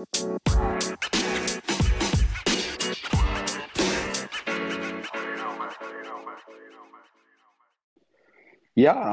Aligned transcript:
Ja, 0.00 0.06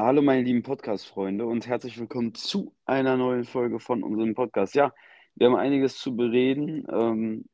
hallo 0.06 0.22
meine 0.22 0.42
lieben 0.42 0.62
Podcast-Freunde 0.62 1.44
und 1.44 1.66
herzlich 1.66 1.98
willkommen 1.98 2.32
zu 2.32 2.74
einer 2.86 3.18
neuen 3.18 3.44
Folge 3.44 3.80
von 3.80 4.02
unserem 4.02 4.34
Podcast. 4.34 4.74
Ja, 4.74 4.94
wir 5.34 5.48
haben 5.48 5.56
einiges 5.56 5.98
zu 5.98 6.16
bereden. 6.16 6.86
Ähm, 6.90 7.44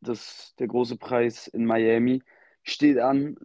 das, 0.00 0.56
der 0.58 0.66
große 0.66 0.96
Preis 0.96 1.46
in 1.46 1.66
Miami 1.66 2.24
steht 2.64 2.98
an. 2.98 3.36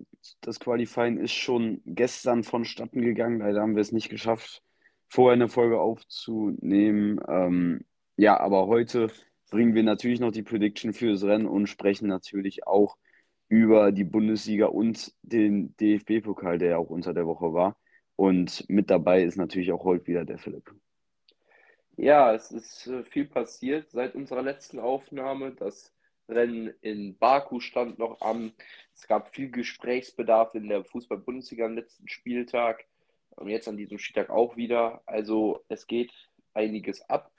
Das 0.42 0.60
Qualifying 0.60 1.18
ist 1.18 1.34
schon 1.34 1.84
gestern 1.86 2.44
vonstatten 2.44 3.04
gegangen. 3.04 3.38
Leider 3.38 3.62
haben 3.62 3.76
wir 3.76 3.82
es 3.82 3.92
nicht 3.92 4.10
geschafft, 4.10 4.64
vorher 5.08 5.34
eine 5.36 5.50
Folge 5.50 5.80
aufzunehmen. 5.80 7.20
Ähm, 7.28 7.86
ja, 8.20 8.38
aber 8.38 8.68
heute 8.68 9.10
bringen 9.50 9.76
wir 9.76 9.84
natürlich 9.84 10.20
noch 10.20 10.32
die 10.32 10.44
Prediction 10.44 10.92
fürs 10.92 11.24
Rennen 11.24 11.48
und 11.48 11.68
sprechen 11.68 12.10
natürlich 12.10 12.68
auch 12.68 12.98
über 13.48 13.94
die 13.94 14.04
Bundesliga 14.04 14.66
und 14.66 15.14
den 15.24 15.74
DFB-Pokal, 15.78 16.58
der 16.58 16.72
ja 16.72 16.78
auch 16.78 16.90
unter 16.90 17.14
der 17.14 17.26
Woche 17.26 17.54
war. 17.54 17.78
Und 18.18 18.70
mit 18.70 18.90
dabei 18.90 19.24
ist 19.24 19.38
natürlich 19.38 19.72
auch 19.72 19.86
heute 19.86 20.06
wieder 20.08 20.26
der 20.26 20.38
Philipp. 20.38 20.70
Ja, 21.96 22.34
es 22.34 22.52
ist 22.52 22.88
äh, 22.88 23.04
viel 23.06 23.26
passiert 23.26 23.90
seit 23.92 24.16
unserer 24.16 24.42
letzten 24.42 24.80
Aufnahme. 24.80 25.52
Das 25.52 25.94
Rennen 26.28 26.74
in 26.82 27.18
Baku 27.18 27.62
stand 27.62 28.00
noch 28.00 28.20
an. 28.20 28.52
Es 28.94 29.08
gab 29.08 29.34
viel 29.34 29.50
Gesprächsbedarf 29.50 30.56
in 30.56 30.68
der 30.68 30.84
Fußball-Bundesliga 30.84 31.66
am 31.66 31.76
letzten 31.76 32.10
Spieltag 32.10 32.84
und 33.38 33.48
jetzt 33.48 33.70
an 33.70 33.78
diesem 33.78 33.98
Spieltag 33.98 34.30
auch 34.30 34.58
wieder. 34.58 35.02
Also 35.06 35.64
es 35.70 35.88
geht 35.88 36.12
einiges 36.54 37.02
ab. 37.10 37.32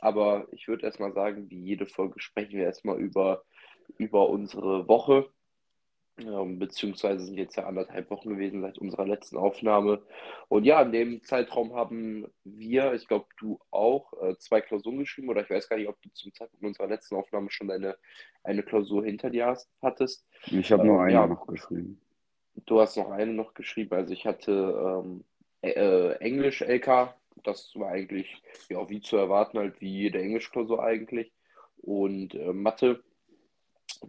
Aber 0.00 0.46
ich 0.52 0.68
würde 0.68 0.86
erstmal 0.86 1.12
sagen, 1.12 1.50
wie 1.50 1.60
jede 1.60 1.86
Folge 1.86 2.20
sprechen 2.20 2.52
wir 2.52 2.64
erstmal 2.64 2.98
über, 2.98 3.44
über 3.98 4.28
unsere 4.28 4.88
Woche 4.88 5.28
ähm, 6.18 6.58
beziehungsweise 6.58 7.24
sind 7.24 7.36
jetzt 7.38 7.56
ja 7.56 7.66
anderthalb 7.66 8.10
Wochen 8.10 8.28
gewesen 8.30 8.60
seit 8.60 8.78
unserer 8.78 9.06
letzten 9.06 9.36
Aufnahme. 9.36 10.02
Und 10.48 10.64
ja, 10.64 10.82
in 10.82 10.92
dem 10.92 11.22
Zeitraum 11.22 11.74
haben 11.74 12.26
wir, 12.44 12.92
ich 12.92 13.08
glaube 13.08 13.26
du 13.38 13.58
auch, 13.70 14.12
äh, 14.22 14.36
zwei 14.38 14.60
Klausuren 14.60 14.98
geschrieben 14.98 15.30
oder 15.30 15.42
ich 15.42 15.50
weiß 15.50 15.68
gar 15.68 15.76
nicht, 15.76 15.88
ob 15.88 16.00
du 16.02 16.10
zum 16.12 16.32
Zeitpunkt 16.34 16.64
unserer 16.64 16.88
letzten 16.88 17.16
Aufnahme 17.16 17.50
schon 17.50 17.70
eine, 17.70 17.96
eine 18.44 18.62
Klausur 18.62 19.04
hinter 19.04 19.30
dir 19.30 19.46
hast, 19.46 19.70
hattest. 19.80 20.26
Ich 20.46 20.70
habe 20.70 20.84
nur 20.84 20.96
ähm, 20.96 21.02
eine 21.02 21.12
ja, 21.12 21.26
noch 21.26 21.46
geschrieben. 21.46 22.00
Du 22.66 22.80
hast 22.80 22.96
noch 22.96 23.10
eine 23.10 23.32
noch 23.32 23.54
geschrieben. 23.54 23.94
Also 23.94 24.12
ich 24.12 24.26
hatte 24.26 25.02
ähm, 25.02 25.24
äh, 25.62 26.12
Englisch 26.16 26.60
LK, 26.60 27.14
das 27.44 27.72
war 27.76 27.90
eigentlich 27.90 28.42
ja 28.68 28.88
wie 28.88 29.00
zu 29.00 29.16
erwarten, 29.16 29.58
halt 29.58 29.80
wie 29.80 29.90
jede 29.90 30.20
Englischklausur 30.20 30.82
eigentlich. 30.82 31.32
Und 31.78 32.34
äh, 32.34 32.52
Mathe 32.52 33.02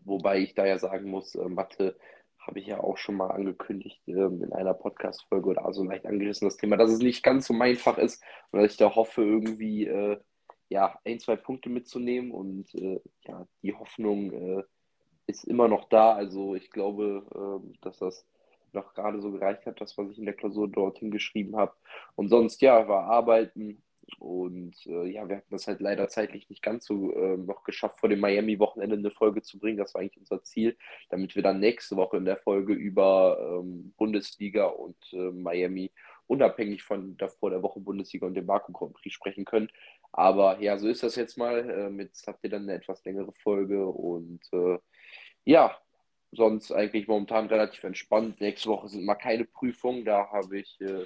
Wobei 0.04 0.40
ich 0.40 0.56
da 0.56 0.66
ja 0.66 0.78
sagen 0.78 1.10
muss, 1.10 1.36
äh, 1.36 1.48
Mathe 1.48 1.98
habe 2.40 2.60
ich 2.60 2.68
ja 2.68 2.80
auch 2.80 2.98
schon 2.98 3.16
mal 3.16 3.32
angekündigt 3.32 4.02
äh, 4.08 4.12
in 4.12 4.52
einer 4.54 4.74
Podcast-Folge 4.74 5.50
oder 5.50 5.72
so 5.74 5.84
leicht 5.84 6.06
angerissen, 6.06 6.48
das 6.48 6.58
Thema, 6.58 6.78
dass 6.78 6.92
es 6.92 7.00
nicht 7.00 7.24
ganz 7.24 7.48
so 7.48 7.54
mein 7.54 7.76
Fach 7.76 7.98
ist 7.98 8.24
und 8.52 8.62
dass 8.62 8.72
ich 8.72 8.78
da 8.78 8.94
hoffe, 8.96 9.24
irgendwie 9.24 9.88
äh, 9.88 10.20
ja, 10.70 11.00
ein, 11.06 11.20
zwei 11.20 11.36
Punkte 11.36 11.70
mitzunehmen 11.70 12.32
und 12.32 12.74
äh, 12.76 13.00
ja, 13.26 13.48
die 13.62 13.74
Hoffnung 13.74 14.32
äh, 14.32 14.64
ist 15.28 15.46
immer 15.46 15.68
noch 15.68 15.88
da. 15.90 16.14
Also 16.14 16.56
ich 16.56 16.70
glaube, 16.72 17.26
ähm, 17.36 17.74
dass 17.82 18.00
das 18.00 18.26
noch 18.74 18.94
gerade 18.94 19.22
so 19.22 19.32
gereicht 19.32 19.66
hat, 19.66 19.82
das, 19.82 19.98
was 19.98 20.10
ich 20.12 20.18
in 20.18 20.26
der 20.26 20.36
Klausur 20.36 20.68
dorthin 20.68 21.12
geschrieben 21.12 21.56
habe. 21.56 21.74
Und 22.16 22.30
sonst, 22.30 22.62
ja, 22.62 22.88
war 22.88 23.06
Arbeiten, 23.06 23.82
und 24.20 24.76
äh, 24.86 25.06
ja, 25.08 25.28
wir 25.28 25.38
hatten 25.38 25.52
das 25.52 25.68
halt 25.68 25.80
leider 25.80 26.08
zeitlich 26.08 26.50
nicht 26.50 26.62
ganz 26.62 26.86
so 26.86 27.14
äh, 27.14 27.38
noch 27.38 27.64
geschafft, 27.64 28.00
vor 28.00 28.10
dem 28.10 28.20
Miami-Wochenende 28.20 28.98
eine 28.98 29.12
Folge 29.12 29.42
zu 29.42 29.60
bringen. 29.60 29.78
Das 29.78 29.94
war 29.94 30.02
eigentlich 30.02 30.20
unser 30.20 30.44
Ziel, 30.44 30.78
damit 31.10 31.36
wir 31.36 31.44
dann 31.44 31.60
nächste 31.60 31.96
Woche 31.96 32.18
in 32.18 32.26
der 32.26 32.38
Folge 32.38 32.74
über 32.74 33.38
ähm, 33.40 33.94
Bundesliga 33.98 34.66
und 34.66 34.98
äh, 35.14 35.32
Miami 35.32 35.92
unabhängig 36.28 36.84
von 36.84 37.18
davor 37.18 37.50
der 37.50 37.62
Woche 37.64 37.80
Bundesliga 37.80 38.26
und 38.26 38.36
dem 38.36 38.46
Baku 38.46 38.72
Grand 38.72 38.94
Prix 38.94 39.14
sprechen 39.14 39.46
können. 39.46 39.70
Aber 40.12 40.60
ja, 40.62 40.78
so 40.78 40.88
ist 40.88 41.04
das 41.04 41.16
jetzt 41.16 41.38
mal. 41.38 41.70
Ähm, 41.70 42.00
jetzt 42.00 42.28
habt 42.28 42.44
ihr 42.44 42.50
dann 42.50 42.64
eine 42.64 42.74
etwas 42.74 43.04
längere 43.06 43.34
Folge 43.34 43.86
und 43.86 44.42
äh, 44.54 44.78
ja, 45.46 45.78
sonst 46.36 46.72
eigentlich 46.72 47.08
momentan 47.08 47.48
relativ 47.48 47.84
entspannt. 47.84 48.42
Nächste 48.42 48.70
Woche 48.70 48.90
sind 48.90 49.06
mal 49.06 49.16
keine 49.16 49.46
Prüfungen, 49.46 50.06
da 50.06 50.30
habe 50.32 50.60
ich 50.60 50.80
äh, 50.82 51.06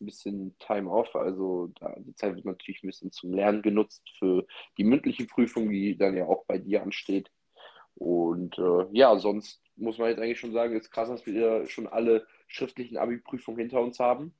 ein 0.00 0.06
bisschen 0.06 0.56
Time 0.58 0.90
off. 0.90 1.14
Also 1.16 1.70
da, 1.80 1.94
die 1.98 2.14
Zeit 2.14 2.34
wird 2.34 2.44
natürlich 2.44 2.82
ein 2.82 2.88
bisschen 2.88 3.12
zum 3.12 3.32
Lernen 3.32 3.62
genutzt 3.62 4.02
für 4.18 4.46
die 4.78 4.84
mündliche 4.84 5.26
Prüfung, 5.26 5.70
die 5.70 5.96
dann 5.96 6.16
ja 6.16 6.26
auch 6.26 6.44
bei 6.46 6.58
dir 6.58 6.82
ansteht. 6.82 7.30
Und 7.94 8.58
äh, 8.58 8.86
ja, 8.92 9.18
sonst 9.18 9.62
muss 9.76 9.98
man 9.98 10.08
jetzt 10.08 10.20
eigentlich 10.20 10.40
schon 10.40 10.52
sagen, 10.52 10.76
ist 10.76 10.90
krass, 10.90 11.08
dass 11.08 11.26
wir 11.26 11.66
schon 11.66 11.86
alle 11.86 12.26
schriftlichen 12.46 12.98
Abi-Prüfungen 12.98 13.58
hinter 13.58 13.80
uns 13.80 13.98
haben. 13.98 14.34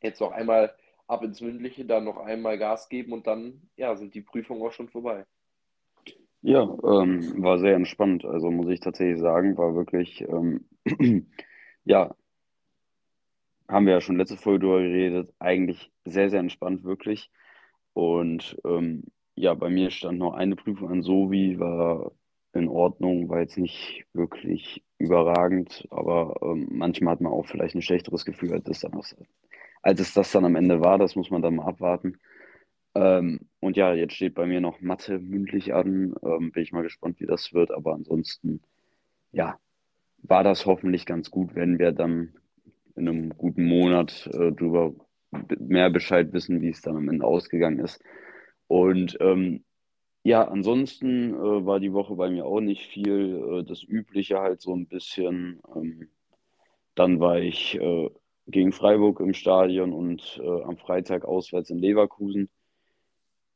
Jetzt 0.00 0.20
noch 0.20 0.32
einmal 0.32 0.74
ab 1.08 1.22
ins 1.22 1.40
Mündliche, 1.40 1.84
dann 1.84 2.04
noch 2.04 2.18
einmal 2.18 2.58
Gas 2.58 2.88
geben 2.88 3.12
und 3.12 3.26
dann 3.26 3.68
ja, 3.76 3.96
sind 3.96 4.14
die 4.14 4.22
Prüfungen 4.22 4.62
auch 4.62 4.72
schon 4.72 4.88
vorbei. 4.88 5.26
Ja, 6.46 6.62
ähm, 6.62 7.42
war 7.42 7.58
sehr 7.58 7.74
entspannt. 7.74 8.24
Also 8.24 8.52
muss 8.52 8.68
ich 8.68 8.78
tatsächlich 8.78 9.20
sagen, 9.20 9.58
war 9.58 9.74
wirklich, 9.74 10.20
ähm, 10.22 10.64
ja, 11.84 12.14
haben 13.68 13.86
wir 13.86 13.94
ja 13.94 14.00
schon 14.00 14.16
letzte 14.16 14.36
Folge 14.36 14.60
darüber 14.66 14.80
geredet, 14.82 15.32
eigentlich 15.40 15.90
sehr, 16.04 16.30
sehr 16.30 16.38
entspannt, 16.40 16.84
wirklich. 16.84 17.30
Und 17.94 18.56
ähm, 18.64 19.04
ja, 19.34 19.54
bei 19.54 19.68
mir 19.70 19.90
stand 19.90 20.18
noch 20.18 20.34
eine 20.34 20.54
Prüfung 20.56 20.90
an, 20.90 21.02
so 21.02 21.32
wie 21.32 21.58
war 21.58 22.12
in 22.52 22.68
Ordnung, 22.68 23.28
war 23.28 23.40
jetzt 23.40 23.58
nicht 23.58 24.06
wirklich 24.12 24.84
überragend, 24.98 25.86
aber 25.90 26.36
ähm, 26.42 26.68
manchmal 26.70 27.14
hat 27.14 27.20
man 27.20 27.32
auch 27.32 27.46
vielleicht 27.46 27.74
ein 27.74 27.82
schlechteres 27.82 28.24
Gefühl, 28.24 28.52
als 28.52 28.68
es, 28.68 28.80
dann, 28.80 28.92
als 29.82 30.00
es 30.00 30.14
das 30.14 30.30
dann 30.30 30.44
am 30.44 30.54
Ende 30.56 30.80
war. 30.80 30.98
Das 30.98 31.16
muss 31.16 31.30
man 31.30 31.42
dann 31.42 31.56
mal 31.56 31.66
abwarten. 31.66 32.18
Ähm, 32.96 33.40
und 33.60 33.76
ja, 33.76 33.92
jetzt 33.92 34.14
steht 34.14 34.34
bei 34.34 34.46
mir 34.46 34.60
noch 34.60 34.80
Mathe 34.80 35.18
mündlich 35.18 35.74
an. 35.74 36.14
Ähm, 36.22 36.50
bin 36.52 36.62
ich 36.62 36.72
mal 36.72 36.82
gespannt, 36.82 37.20
wie 37.20 37.26
das 37.26 37.52
wird. 37.52 37.70
Aber 37.70 37.92
ansonsten, 37.94 38.62
ja, 39.32 39.58
war 40.22 40.42
das 40.44 40.64
hoffentlich 40.66 41.04
ganz 41.04 41.30
gut, 41.30 41.54
wenn 41.54 41.78
wir 41.78 41.92
dann 41.92 42.34
in 42.96 43.08
einem 43.08 43.36
guten 43.36 43.66
Monat 43.66 44.26
äh, 44.32 44.52
darüber 44.52 44.94
mehr 45.58 45.90
Bescheid 45.90 46.32
wissen, 46.32 46.62
wie 46.62 46.70
es 46.70 46.80
dann 46.80 46.96
am 46.96 47.08
Ende 47.08 47.26
ausgegangen 47.26 47.80
ist. 47.80 48.02
Und 48.66 49.18
ähm, 49.20 49.64
ja, 50.22 50.48
ansonsten 50.48 51.34
äh, 51.34 51.66
war 51.66 51.78
die 51.80 51.92
Woche 51.92 52.14
bei 52.16 52.30
mir 52.30 52.46
auch 52.46 52.60
nicht 52.60 52.86
viel. 52.86 53.60
Äh, 53.60 53.64
das 53.64 53.82
Übliche 53.82 54.40
halt 54.40 54.62
so 54.62 54.74
ein 54.74 54.86
bisschen. 54.86 55.60
Ähm, 55.74 56.08
dann 56.94 57.20
war 57.20 57.38
ich 57.40 57.78
äh, 57.78 58.08
gegen 58.46 58.72
Freiburg 58.72 59.20
im 59.20 59.34
Stadion 59.34 59.92
und 59.92 60.40
äh, 60.42 60.62
am 60.62 60.78
Freitag 60.78 61.26
auswärts 61.26 61.68
in 61.70 61.78
Leverkusen. 61.78 62.48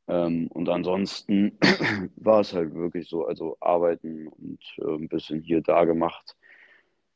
Ähm, 0.07 0.47
und 0.47 0.69
ansonsten 0.69 1.57
war 2.15 2.41
es 2.41 2.53
halt 2.53 2.73
wirklich 2.73 3.07
so, 3.09 3.25
also 3.25 3.57
arbeiten 3.59 4.27
und 4.27 4.59
äh, 4.79 4.95
ein 4.95 5.07
bisschen 5.07 5.41
hier 5.41 5.61
da 5.61 5.85
gemacht. 5.85 6.35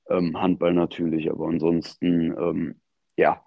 Ähm, 0.09 0.39
Handball 0.39 0.73
natürlich, 0.73 1.31
aber 1.31 1.47
ansonsten, 1.47 2.31
ähm, 2.37 2.75
ja, 3.17 3.45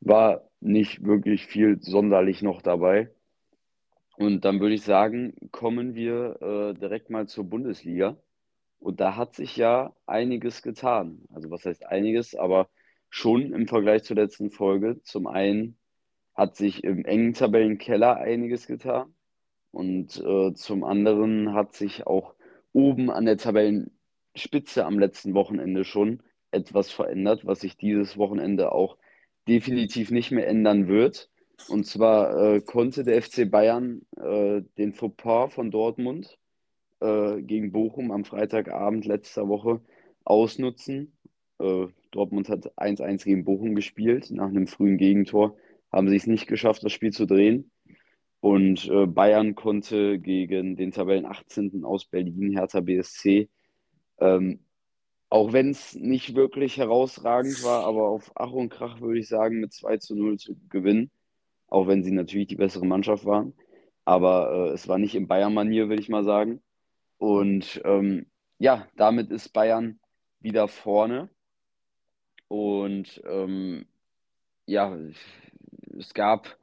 war 0.00 0.48
nicht 0.60 1.04
wirklich 1.04 1.46
viel 1.46 1.80
sonderlich 1.82 2.42
noch 2.42 2.62
dabei. 2.62 3.10
Und 4.16 4.44
dann 4.44 4.60
würde 4.60 4.74
ich 4.74 4.82
sagen, 4.82 5.34
kommen 5.50 5.94
wir 5.94 6.40
äh, 6.42 6.74
direkt 6.78 7.10
mal 7.10 7.26
zur 7.26 7.44
Bundesliga. 7.44 8.16
Und 8.78 9.00
da 9.00 9.16
hat 9.16 9.34
sich 9.34 9.56
ja 9.56 9.94
einiges 10.06 10.62
getan. 10.62 11.22
Also 11.32 11.50
was 11.50 11.64
heißt 11.64 11.86
einiges, 11.86 12.34
aber 12.34 12.68
schon 13.10 13.52
im 13.52 13.68
Vergleich 13.68 14.04
zur 14.04 14.16
letzten 14.16 14.50
Folge. 14.50 15.00
Zum 15.02 15.26
einen 15.26 15.78
hat 16.34 16.56
sich 16.56 16.84
im 16.84 17.04
engen 17.04 17.34
Tabellenkeller 17.34 18.16
einiges 18.16 18.66
getan. 18.66 19.14
Und 19.70 20.22
äh, 20.24 20.52
zum 20.54 20.84
anderen 20.84 21.54
hat 21.54 21.74
sich 21.74 22.06
auch 22.06 22.34
oben 22.72 23.10
an 23.10 23.24
der 23.26 23.38
Tabellenspitze 23.38 24.84
am 24.84 24.98
letzten 24.98 25.34
Wochenende 25.34 25.84
schon 25.84 26.22
etwas 26.50 26.90
verändert, 26.90 27.46
was 27.46 27.60
sich 27.60 27.76
dieses 27.76 28.18
Wochenende 28.18 28.72
auch 28.72 28.98
definitiv 29.48 30.10
nicht 30.10 30.30
mehr 30.30 30.46
ändern 30.46 30.88
wird. 30.88 31.30
Und 31.68 31.86
zwar 31.86 32.54
äh, 32.54 32.60
konnte 32.60 33.04
der 33.04 33.22
FC 33.22 33.50
Bayern 33.50 34.02
äh, 34.16 34.62
den 34.78 34.92
Fauxpas 34.92 35.54
von 35.54 35.70
Dortmund 35.70 36.38
äh, 37.00 37.40
gegen 37.42 37.72
Bochum 37.72 38.10
am 38.10 38.24
Freitagabend 38.24 39.04
letzter 39.06 39.48
Woche 39.48 39.80
ausnutzen. 40.24 41.12
Äh, 41.58 41.86
Dortmund 42.10 42.48
hat 42.48 42.72
1-1 42.78 43.24
gegen 43.24 43.44
Bochum 43.44 43.74
gespielt 43.74 44.30
nach 44.30 44.48
einem 44.48 44.66
frühen 44.66 44.98
Gegentor 44.98 45.56
haben 45.92 46.08
sie 46.08 46.16
es 46.16 46.26
nicht 46.26 46.46
geschafft, 46.46 46.82
das 46.84 46.92
Spiel 46.92 47.12
zu 47.12 47.26
drehen. 47.26 47.70
Und 48.40 48.88
äh, 48.88 49.06
Bayern 49.06 49.54
konnte 49.54 50.18
gegen 50.18 50.76
den 50.76 50.90
Tabellen 50.90 51.26
18. 51.26 51.84
aus 51.84 52.06
Berlin, 52.06 52.52
Hertha 52.52 52.80
BSC, 52.80 53.48
ähm, 54.18 54.60
auch 55.28 55.52
wenn 55.52 55.70
es 55.70 55.94
nicht 55.94 56.34
wirklich 56.34 56.76
herausragend 56.78 57.62
war, 57.64 57.84
aber 57.84 58.08
auf 58.08 58.32
Ach 58.34 58.50
und 58.52 58.68
Krach 58.70 59.00
würde 59.00 59.20
ich 59.20 59.28
sagen, 59.28 59.60
mit 59.60 59.72
2 59.72 59.98
zu 59.98 60.16
0 60.16 60.38
zu 60.38 60.56
gewinnen, 60.68 61.10
auch 61.68 61.86
wenn 61.86 62.02
sie 62.04 62.10
natürlich 62.10 62.48
die 62.48 62.56
bessere 62.56 62.86
Mannschaft 62.86 63.24
waren. 63.24 63.54
aber 64.04 64.70
äh, 64.70 64.74
es 64.74 64.88
war 64.88 64.98
nicht 64.98 65.14
in 65.14 65.28
Bayern-Manier, 65.28 65.88
würde 65.88 66.02
ich 66.02 66.08
mal 66.08 66.24
sagen. 66.24 66.60
Und 67.18 67.80
ähm, 67.84 68.26
ja, 68.58 68.88
damit 68.96 69.30
ist 69.30 69.50
Bayern 69.52 70.00
wieder 70.40 70.68
vorne. 70.68 71.30
Und 72.48 73.22
ähm, 73.26 73.86
ja, 74.66 74.98
es 75.98 76.14
gab 76.14 76.56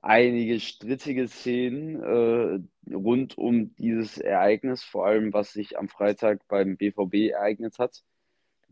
einige 0.00 0.58
strittige 0.60 1.28
Szenen 1.28 2.02
äh, 2.02 2.94
rund 2.94 3.38
um 3.38 3.74
dieses 3.76 4.18
Ereignis, 4.18 4.82
vor 4.82 5.06
allem 5.06 5.32
was 5.32 5.52
sich 5.52 5.78
am 5.78 5.88
Freitag 5.88 6.46
beim 6.48 6.76
BVB 6.76 7.30
ereignet 7.30 7.78
hat. 7.78 8.02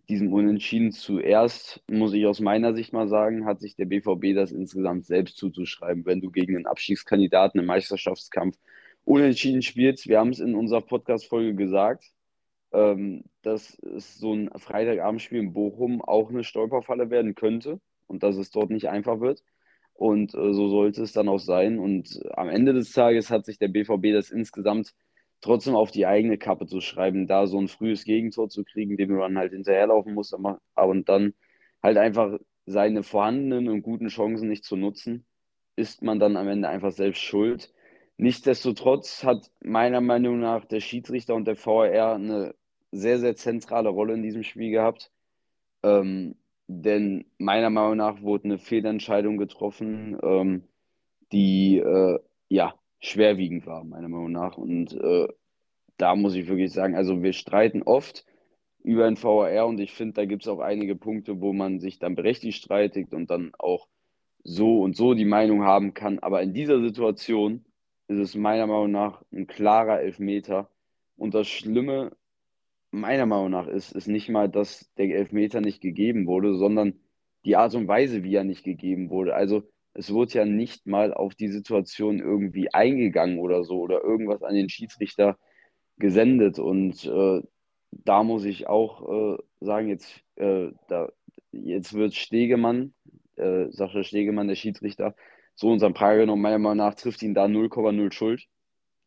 Diesem 0.09 0.33
Unentschieden 0.33 0.91
zuerst, 0.91 1.83
muss 1.89 2.13
ich 2.15 2.27
aus 2.27 2.41
meiner 2.41 2.75
Sicht 2.75 2.93
mal 2.93 3.07
sagen, 3.09 3.47
hat 3.47 3.61
sich 3.61 3.77
der 3.77 3.85
BVB 3.85 4.35
das 4.35 4.51
insgesamt 4.51 5.07
selbst 5.07 5.37
zuzuschreiben, 5.37 6.05
wenn 6.05 6.21
du 6.21 6.33
gegen 6.33 6.57
einen 6.57 6.67
Abstiegskandidaten 6.67 7.61
im 7.61 7.67
Meisterschaftskampf 7.67 8.59
unentschieden 9.05 9.63
spielst. 9.63 10.09
Wir 10.09 10.19
haben 10.19 10.31
es 10.31 10.41
in 10.41 10.57
unserer 10.57 10.81
Podcast-Folge 10.81 11.55
gesagt, 11.55 12.11
ähm, 12.73 13.25
dass 13.43 13.79
es 13.79 14.19
so 14.19 14.35
ein 14.35 14.51
Freitagabendspiel 14.57 15.39
in 15.39 15.53
Bochum 15.53 16.03
auch 16.03 16.31
eine 16.31 16.43
Stolperfalle 16.43 17.11
werden 17.11 17.37
könnte 17.37 17.81
und 18.09 18.25
dass 18.25 18.37
es 18.37 18.51
dort 18.51 18.71
nicht 18.71 18.89
einfach 18.89 19.21
wird. 19.21 19.45
Und 20.00 20.35
äh, 20.35 20.55
so 20.55 20.70
sollte 20.70 21.02
es 21.02 21.12
dann 21.12 21.29
auch 21.29 21.38
sein. 21.38 21.79
Und 21.79 22.23
am 22.32 22.49
Ende 22.49 22.73
des 22.73 22.93
Tages 22.93 23.31
hat 23.31 23.44
sich 23.44 23.58
der 23.58 23.69
BVB 23.69 24.14
das 24.14 24.31
insgesamt 24.31 24.94
trotzdem 25.43 25.76
auf 25.76 25.91
die 25.91 26.06
eigene 26.06 26.38
Kappe 26.38 26.67
zu 26.67 26.81
schreiben, 26.81 27.26
da 27.26 27.47
so 27.47 27.61
ein 27.61 27.69
frühes 27.69 28.05
Gegentor 28.05 28.49
zu 28.49 28.64
kriegen, 28.64 28.97
dem 28.97 29.19
dann 29.19 29.37
halt 29.37 29.52
hinterherlaufen 29.52 30.14
musst, 30.14 30.32
aber, 30.32 30.58
und 30.75 31.11
dann 31.11 31.35
halt 31.82 31.99
einfach 31.99 32.38
seine 32.64 33.02
vorhandenen 33.02 33.69
und 33.69 33.82
guten 33.82 34.08
Chancen 34.08 34.49
nicht 34.49 34.64
zu 34.64 34.76
nutzen, 34.76 35.26
ist 35.76 36.03
man 36.03 36.19
dann 36.19 36.38
am 36.38 36.49
Ende 36.49 36.69
einfach 36.70 36.93
selbst 36.93 37.20
schuld. 37.20 37.70
Nichtsdestotrotz 38.17 39.23
hat 39.25 39.50
meiner 39.61 40.00
Meinung 40.00 40.41
nach 40.41 40.64
der 40.64 40.81
Schiedsrichter 40.81 41.35
und 41.35 41.46
der 41.46 41.56
VR 41.56 42.14
eine 42.14 42.55
sehr, 42.91 43.19
sehr 43.19 43.37
zentrale 43.37 43.91
Rolle 43.91 44.14
in 44.14 44.23
diesem 44.23 44.44
Spiel 44.44 44.70
gehabt. 44.70 45.12
Ähm, 45.82 46.37
denn 46.72 47.25
meiner 47.38 47.69
Meinung 47.69 47.96
nach 47.96 48.22
wurde 48.22 48.44
eine 48.44 48.58
Fehlentscheidung 48.58 49.38
getroffen, 49.38 50.17
ähm, 50.22 50.62
die 51.32 51.78
äh, 51.78 52.19
ja 52.49 52.75
schwerwiegend 53.00 53.67
war, 53.67 53.82
meiner 53.82 54.08
Meinung 54.08 54.31
nach. 54.31 54.56
Und 54.56 54.94
äh, 54.94 55.26
da 55.96 56.14
muss 56.14 56.37
ich 56.37 56.46
wirklich 56.46 56.72
sagen, 56.72 56.94
also 56.94 57.22
wir 57.22 57.32
streiten 57.32 57.82
oft 57.82 58.25
über 58.84 59.06
ein 59.06 59.20
VAR 59.20 59.67
und 59.67 59.81
ich 59.81 59.93
finde, 59.93 60.14
da 60.14 60.25
gibt 60.25 60.43
es 60.43 60.49
auch 60.49 60.61
einige 60.61 60.94
Punkte, 60.94 61.40
wo 61.40 61.52
man 61.52 61.81
sich 61.81 61.99
dann 61.99 62.14
berechtigt 62.14 62.58
streitet 62.58 63.12
und 63.12 63.31
dann 63.31 63.52
auch 63.58 63.88
so 64.44 64.81
und 64.81 64.96
so 64.96 65.14
die 65.14 65.25
Meinung 65.25 65.64
haben 65.64 65.93
kann. 65.93 66.20
Aber 66.20 66.40
in 66.40 66.55
dieser 66.55 66.81
Situation 66.81 67.64
ist 68.06 68.19
es 68.19 68.37
meiner 68.37 68.69
Meinung 68.69 68.93
nach 68.93 69.25
ein 69.32 69.49
klarer 69.49 70.00
Elfmeter. 70.00 70.70
Und 71.17 71.34
das 71.34 71.49
Schlimme 71.49 72.12
meiner 72.91 73.27
Meinung 73.27 73.51
nach 73.51 73.67
ist, 73.67 73.93
ist 73.93 74.09
nicht 74.09 74.29
mal, 74.29 74.49
dass 74.49 74.93
der 74.97 75.07
Elfmeter 75.07 75.61
nicht 75.61 75.81
gegeben 75.81 76.27
wurde, 76.27 76.55
sondern 76.57 77.01
die 77.45 77.57
Art 77.57 77.75
und 77.75 77.89
Weise, 77.89 78.23
wie 78.23 78.35
er 78.35 78.45
nicht 78.45 78.65
gegeben 78.65 79.11
wurde. 79.11 79.35
Also 79.35 79.63
es 79.95 80.13
wurde 80.13 80.35
ja 80.35 80.45
nicht 80.45 80.87
mal 80.87 81.13
auf 81.15 81.35
die 81.35 81.49
Situation 81.49 82.21
irgendwie 82.21 82.73
eingegangen 82.73 83.39
oder 83.39 83.65
so 83.65 83.81
oder 83.81 84.03
irgendwas 84.03 84.43
an 84.43 84.55
den 84.55 84.69
Schiedsrichter 84.69 85.39
gesendet. 85.99 86.59
Und 86.59 87.05
äh, 87.07 87.43
da 87.91 88.23
muss 88.23 88.45
ich 88.45 88.69
auch 88.69 89.37
äh, 89.37 89.39
sagen, 89.61 89.89
jetzt, 89.89 90.23
äh, 90.37 90.69
da, 90.89 91.09
jetzt 91.53 91.95
wird 91.95 92.15
Stegemann, 92.15 92.95
äh, 93.37 93.67
Sascha 93.71 94.05
Stegemann, 94.05 94.49
der 94.49 94.55
Schiedsrichter, 94.55 95.15
so 95.55 95.69
unseren 95.71 95.95
Prager 95.95 96.21
genommen. 96.21 96.43
Meiner 96.43 96.59
Meinung 96.59 96.79
nach 96.79 96.95
trifft 96.95 97.23
ihn 97.23 97.35
da 97.35 97.47
0,0 97.47 98.13
Schuld. 98.13 98.47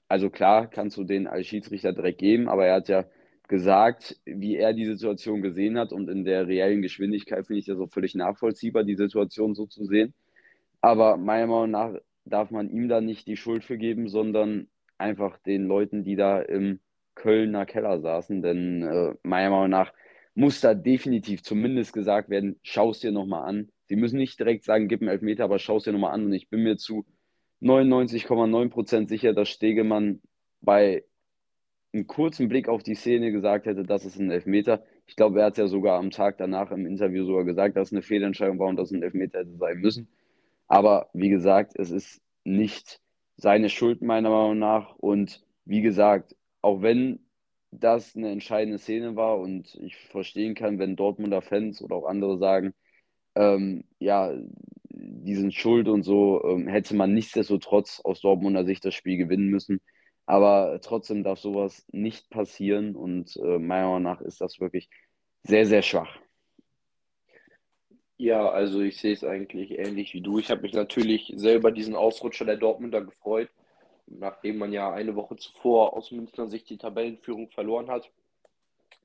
Also 0.08 0.30
klar, 0.30 0.68
kannst 0.68 0.98
du 0.98 1.04
den 1.04 1.28
als 1.28 1.48
Schiedsrichter 1.48 1.94
direkt 1.94 2.20
geben, 2.20 2.50
aber 2.50 2.66
er 2.68 2.76
hat 2.76 2.90
ja 2.90 3.06
gesagt, 3.48 4.20
wie 4.26 4.56
er 4.56 4.74
die 4.74 4.86
Situation 4.86 5.42
gesehen 5.42 5.78
hat 5.78 5.92
und 5.92 6.10
in 6.10 6.24
der 6.24 6.48
reellen 6.48 6.82
Geschwindigkeit 6.82 7.46
finde 7.48 7.60
ich 7.60 7.66
das 7.66 7.80
auch 7.80 7.90
völlig 7.90 8.16
nachvollziehbar, 8.16 8.84
die 8.84 8.96
Situation 8.96 9.56
so 9.56 9.66
zu 9.66 9.86
sehen. 9.86 10.14
Aber 10.82 11.18
meiner 11.18 11.48
Meinung 11.48 11.72
nach 11.72 11.94
darf 12.26 12.52
man 12.52 12.70
ihm 12.70 12.88
da 12.88 13.02
nicht 13.02 13.28
die 13.28 13.38
Schuld 13.38 13.64
für 13.64 13.78
geben, 13.78 14.08
sondern 14.08 14.68
einfach 14.98 15.38
den 15.40 15.66
Leuten, 15.66 16.04
die 16.04 16.16
da 16.16 16.42
im 16.42 16.80
Kölner 17.16 17.66
Keller 17.66 18.00
saßen. 18.00 18.42
Denn 18.42 18.84
äh, 18.84 19.14
meiner 19.24 19.50
Meinung 19.50 19.70
nach 19.70 19.94
muss 20.36 20.62
da 20.62 20.74
definitiv 20.74 21.44
zumindest 21.44 21.94
gesagt 21.94 22.30
werden, 22.30 22.60
schau 22.64 22.92
es 22.92 23.00
dir 23.00 23.12
nochmal 23.12 23.48
an. 23.48 23.70
Sie 23.86 23.96
müssen 23.96 24.18
nicht 24.18 24.40
direkt 24.40 24.64
sagen, 24.64 24.88
gib 24.88 25.02
einen 25.02 25.10
Elfmeter, 25.10 25.44
aber 25.44 25.60
schau 25.60 25.78
es 25.78 25.84
dir 25.84 25.94
nochmal 25.94 26.14
an. 26.14 26.26
Und 26.26 26.34
ich 26.34 26.50
bin 26.50 26.64
mir 26.64 26.78
zu 26.78 27.06
99,9% 27.62 29.08
sicher, 29.08 29.34
dass 29.34 29.50
Stegemann 29.50 30.22
bei 30.62 31.04
einen 31.94 32.08
kurzen 32.08 32.48
Blick 32.50 32.68
auf 32.70 32.84
die 32.84 32.96
Szene 32.96 33.32
gesagt 33.32 33.66
hätte, 33.66 33.84
das 33.84 34.06
ist 34.06 34.20
ein 34.20 34.32
Elfmeter. 34.32 34.84
Ich 35.06 35.16
glaube, 35.16 35.40
er 35.40 35.46
hat 35.48 35.54
es 35.54 35.60
ja 35.60 35.68
sogar 35.68 36.00
am 36.00 36.12
Tag 36.12 36.38
danach 36.38 36.72
im 36.72 36.86
Interview 36.86 37.26
sogar 37.26 37.46
gesagt, 37.46 37.78
dass 37.78 37.90
es 37.90 37.94
eine 37.94 38.02
Fehlentscheidung 38.02 38.60
war 38.60 38.68
und 38.68 38.78
dass 38.78 38.90
es 38.92 38.98
ein 38.98 39.04
Elfmeter 39.04 39.40
hätte 39.40 39.58
sein 39.58 39.80
müssen. 39.80 40.08
Aber 40.68 41.10
wie 41.14 41.30
gesagt, 41.30 41.74
es 41.78 41.92
ist 41.92 42.22
nicht 42.44 43.00
seine 43.38 43.70
Schuld 43.70 44.02
meiner 44.02 44.30
Meinung 44.30 44.60
nach. 44.60 44.96
Und 44.96 45.46
wie 45.66 45.82
gesagt, 45.82 46.36
auch 46.62 46.82
wenn 46.82 47.20
das 47.72 48.16
eine 48.16 48.32
entscheidende 48.32 48.80
Szene 48.80 49.16
war 49.16 49.40
und 49.40 49.76
ich 49.76 49.98
verstehen 49.98 50.56
kann, 50.56 50.80
wenn 50.80 50.96
Dortmunder 50.96 51.42
Fans 51.42 51.82
oder 51.82 51.96
auch 51.96 52.06
andere 52.06 52.38
sagen, 52.38 52.74
ähm, 53.36 53.86
ja, 54.00 54.34
die 54.90 55.36
sind 55.36 55.54
schuld 55.54 55.88
und 55.88 56.04
so, 56.04 56.44
ähm, 56.46 56.68
hätte 56.68 56.96
man 56.96 57.14
nichtsdestotrotz 57.14 58.02
aus 58.04 58.22
Dortmunder 58.22 58.66
Sicht 58.66 58.86
das 58.86 58.94
Spiel 58.94 59.18
gewinnen 59.18 59.48
müssen. 59.50 59.82
Aber 60.26 60.80
trotzdem 60.82 61.24
darf 61.24 61.40
sowas 61.40 61.86
nicht 61.92 62.30
passieren 62.30 62.96
und 62.96 63.36
äh, 63.38 63.60
meiner 63.60 63.88
Meinung 63.88 64.04
nach 64.04 64.22
ist 64.22 64.40
das 64.40 64.60
wirklich 64.60 64.90
sehr, 65.44 65.66
sehr 65.66 65.82
schwach. 65.82 66.18
Ja, 68.18 68.50
also 68.50 68.82
ich 68.82 69.02
sehe 69.02 69.14
es 69.14 69.24
eigentlich 69.24 69.78
ähnlich 69.78 70.14
wie 70.14 70.22
du. 70.22 70.40
Ich 70.40 70.50
habe 70.50 70.62
mich 70.62 70.74
natürlich 70.74 71.34
selber 71.36 71.72
diesen 71.72 71.96
Ausrutscher 71.96 72.46
der 72.46 72.56
Dortmunder 72.56 73.02
gefreut, 73.02 73.50
nachdem 74.06 74.60
man 74.60 74.72
ja 74.72 74.94
eine 74.94 75.16
Woche 75.16 75.36
zuvor 75.36 75.94
aus 75.94 76.12
Münchner 76.12 76.48
Sicht 76.48 76.70
die 76.70 76.78
Tabellenführung 76.78 77.50
verloren 77.50 77.90
hat, 77.90 78.10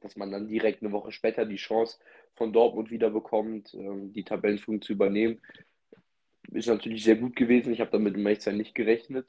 dass 0.00 0.15
man 0.15 0.31
dann 0.31 0.47
direkt 0.47 0.82
eine 0.82 0.93
Woche 0.93 1.11
später 1.11 1.44
die 1.47 1.56
Chance 1.56 1.99
von 2.37 2.53
Dortmund 2.53 2.91
wieder 2.91 3.11
bekommt, 3.11 3.75
ähm, 3.75 4.12
die 4.12 4.25
Tabellenführung 4.25 4.82
zu 4.82 4.93
übernehmen. 4.93 5.41
Ist 6.53 6.69
natürlich 6.69 7.03
sehr 7.03 7.17
gut 7.17 7.35
gewesen. 7.35 7.73
Ich 7.73 7.81
habe 7.81 7.91
damit 7.91 8.15
im 8.15 8.26
Echtzeit 8.26 8.55
nicht 8.55 8.75
gerechnet. 8.75 9.26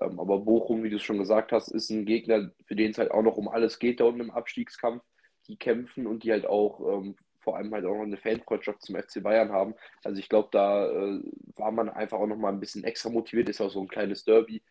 Ähm, 0.00 0.20
aber 0.20 0.38
Bochum, 0.40 0.82
wie 0.82 0.90
du 0.90 0.96
es 0.96 1.02
schon 1.02 1.18
gesagt 1.18 1.52
hast, 1.52 1.68
ist 1.68 1.90
ein 1.90 2.06
Gegner, 2.06 2.50
für 2.66 2.76
den 2.76 2.90
es 2.90 2.98
halt 2.98 3.10
auch 3.10 3.22
noch 3.22 3.36
um 3.36 3.48
alles 3.48 3.78
geht 3.78 4.00
da 4.00 4.04
unten 4.04 4.20
im 4.20 4.30
Abstiegskampf. 4.30 5.02
Die 5.48 5.56
kämpfen 5.56 6.06
und 6.06 6.22
die 6.22 6.30
halt 6.30 6.46
auch 6.46 6.80
ähm, 6.80 7.16
vor 7.40 7.56
allem 7.56 7.72
halt 7.72 7.84
auch 7.84 7.94
noch 7.94 8.02
eine 8.02 8.16
Fanfreundschaft 8.16 8.82
zum 8.82 8.96
FC 8.96 9.22
Bayern 9.22 9.50
haben. 9.50 9.74
Also 10.04 10.18
ich 10.18 10.28
glaube, 10.28 10.48
da 10.52 10.86
äh, 10.86 11.20
war 11.56 11.72
man 11.72 11.88
einfach 11.88 12.18
auch 12.18 12.26
noch 12.26 12.36
mal 12.36 12.52
ein 12.52 12.60
bisschen 12.60 12.84
extra 12.84 13.10
motiviert, 13.10 13.48
ist 13.48 13.60
auch 13.60 13.70
so 13.70 13.80
ein 13.80 13.88
kleines 13.88 14.24
Derby. 14.24 14.62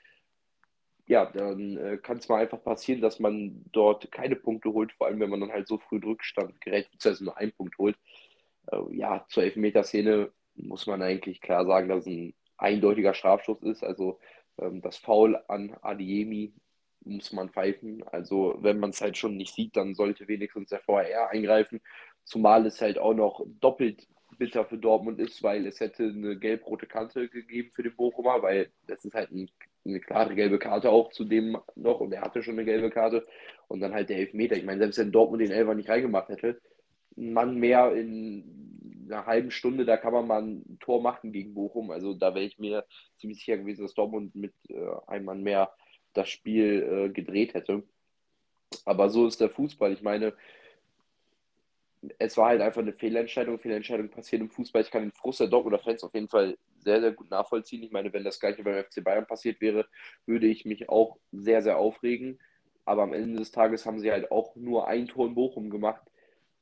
Ja, 1.07 1.25
dann 1.25 1.77
äh, 1.77 1.97
kann 1.97 2.17
es 2.17 2.29
mal 2.29 2.41
einfach 2.41 2.63
passieren, 2.63 3.01
dass 3.01 3.19
man 3.19 3.65
dort 3.71 4.11
keine 4.11 4.35
Punkte 4.35 4.71
holt, 4.71 4.93
vor 4.93 5.07
allem 5.07 5.19
wenn 5.19 5.31
man 5.31 5.41
dann 5.41 5.51
halt 5.51 5.67
so 5.67 5.79
früh 5.79 5.97
Rückstand 5.97 6.61
gerät, 6.61 6.89
beziehungsweise 6.91 7.25
nur 7.25 7.37
einen 7.37 7.51
Punkt 7.51 7.77
holt. 7.79 7.97
Äh, 8.71 8.95
ja, 8.95 9.25
zur 9.29 9.43
Elfmeterszene 9.43 10.31
muss 10.55 10.85
man 10.85 11.01
eigentlich 11.01 11.41
klar 11.41 11.65
sagen, 11.65 11.89
dass 11.89 12.01
es 12.01 12.07
ein 12.07 12.35
eindeutiger 12.57 13.13
Strafstoß 13.13 13.63
ist. 13.63 13.83
Also 13.83 14.19
das 14.81 14.97
Foul 14.97 15.41
an 15.47 15.75
Adiemi 15.81 16.53
muss 17.05 17.33
man 17.33 17.49
pfeifen. 17.49 18.03
Also 18.07 18.57
wenn 18.61 18.79
man 18.79 18.91
es 18.91 19.01
halt 19.01 19.17
schon 19.17 19.37
nicht 19.37 19.53
sieht, 19.53 19.75
dann 19.75 19.95
sollte 19.95 20.27
wenigstens 20.27 20.69
der 20.69 20.81
VAR 20.85 21.29
eingreifen. 21.29 21.81
Zumal 22.23 22.65
es 22.65 22.81
halt 22.81 22.97
auch 22.99 23.13
noch 23.13 23.45
doppelt 23.59 24.07
bitter 24.37 24.65
für 24.65 24.77
Dortmund 24.77 25.19
ist, 25.19 25.43
weil 25.43 25.65
es 25.65 25.79
hätte 25.79 26.03
eine 26.03 26.37
gelb-rote 26.37 26.85
Kante 26.85 27.27
gegeben 27.29 27.71
für 27.73 27.83
den 27.83 27.95
Bochumer, 27.95 28.41
weil 28.41 28.71
das 28.87 29.03
ist 29.03 29.13
halt 29.13 29.31
ein, 29.31 29.49
eine 29.85 29.99
klare 29.99 30.35
gelbe 30.35 30.59
Karte 30.59 30.89
auch 30.89 31.11
zudem 31.11 31.57
noch 31.75 31.99
und 31.99 32.13
er 32.13 32.21
hatte 32.21 32.43
schon 32.43 32.53
eine 32.53 32.65
gelbe 32.65 32.89
Karte 32.89 33.25
und 33.67 33.81
dann 33.81 33.93
halt 33.93 34.09
der 34.09 34.17
Elfmeter. 34.17 34.55
Ich 34.55 34.63
meine, 34.63 34.79
selbst 34.79 34.99
wenn 34.99 35.11
Dortmund 35.11 35.41
den 35.41 35.51
Elfer 35.51 35.73
nicht 35.73 35.89
reingemacht 35.89 36.29
hätte, 36.29 36.61
ein 37.17 37.33
Mann 37.33 37.57
mehr 37.57 37.93
in 37.93 38.78
einer 39.11 39.25
halben 39.25 39.51
Stunde, 39.51 39.85
da 39.85 39.97
kann 39.97 40.13
man 40.13 40.27
mal 40.27 40.41
ein 40.41 40.77
Tor 40.79 41.01
machen 41.01 41.31
gegen 41.31 41.53
Bochum. 41.53 41.91
Also 41.91 42.13
da 42.13 42.33
wäre 42.35 42.45
ich 42.45 42.59
mir 42.59 42.85
ziemlich 43.17 43.39
sicher 43.39 43.57
gewesen, 43.57 43.83
dass 43.83 43.93
Dortmund 43.93 44.35
mit 44.35 44.53
äh, 44.69 44.75
einem 45.07 45.25
Mann 45.25 45.43
mehr 45.43 45.73
das 46.13 46.29
Spiel 46.29 47.07
äh, 47.07 47.09
gedreht 47.09 47.53
hätte. 47.53 47.83
Aber 48.85 49.09
so 49.09 49.27
ist 49.27 49.41
der 49.41 49.49
Fußball. 49.49 49.93
Ich 49.93 50.01
meine, 50.01 50.33
es 52.17 52.37
war 52.37 52.49
halt 52.49 52.61
einfach 52.61 52.81
eine 52.81 52.93
Fehlentscheidung. 52.93 53.59
Fehlentscheidung 53.59 54.09
passiert 54.09 54.41
im 54.41 54.49
Fußball. 54.49 54.81
Ich 54.81 54.91
kann 54.91 55.03
den 55.03 55.11
Frust 55.11 55.39
der 55.39 55.47
Dortmunder 55.47 55.79
Fans 55.79 56.03
auf 56.03 56.13
jeden 56.13 56.29
Fall 56.29 56.57
sehr, 56.79 57.01
sehr 57.01 57.11
gut 57.11 57.29
nachvollziehen. 57.29 57.83
Ich 57.83 57.91
meine, 57.91 58.13
wenn 58.13 58.23
das 58.23 58.39
gleiche 58.39 58.63
beim 58.63 58.83
FC 58.83 59.03
Bayern 59.03 59.27
passiert 59.27 59.59
wäre, 59.59 59.85
würde 60.25 60.47
ich 60.47 60.65
mich 60.65 60.89
auch 60.89 61.17
sehr, 61.31 61.61
sehr 61.61 61.77
aufregen. 61.77 62.39
Aber 62.85 63.03
am 63.03 63.13
Ende 63.13 63.39
des 63.39 63.51
Tages 63.51 63.85
haben 63.85 63.99
sie 63.99 64.11
halt 64.11 64.31
auch 64.31 64.55
nur 64.55 64.87
ein 64.87 65.07
Tor 65.07 65.27
in 65.27 65.35
Bochum 65.35 65.69
gemacht. 65.69 66.01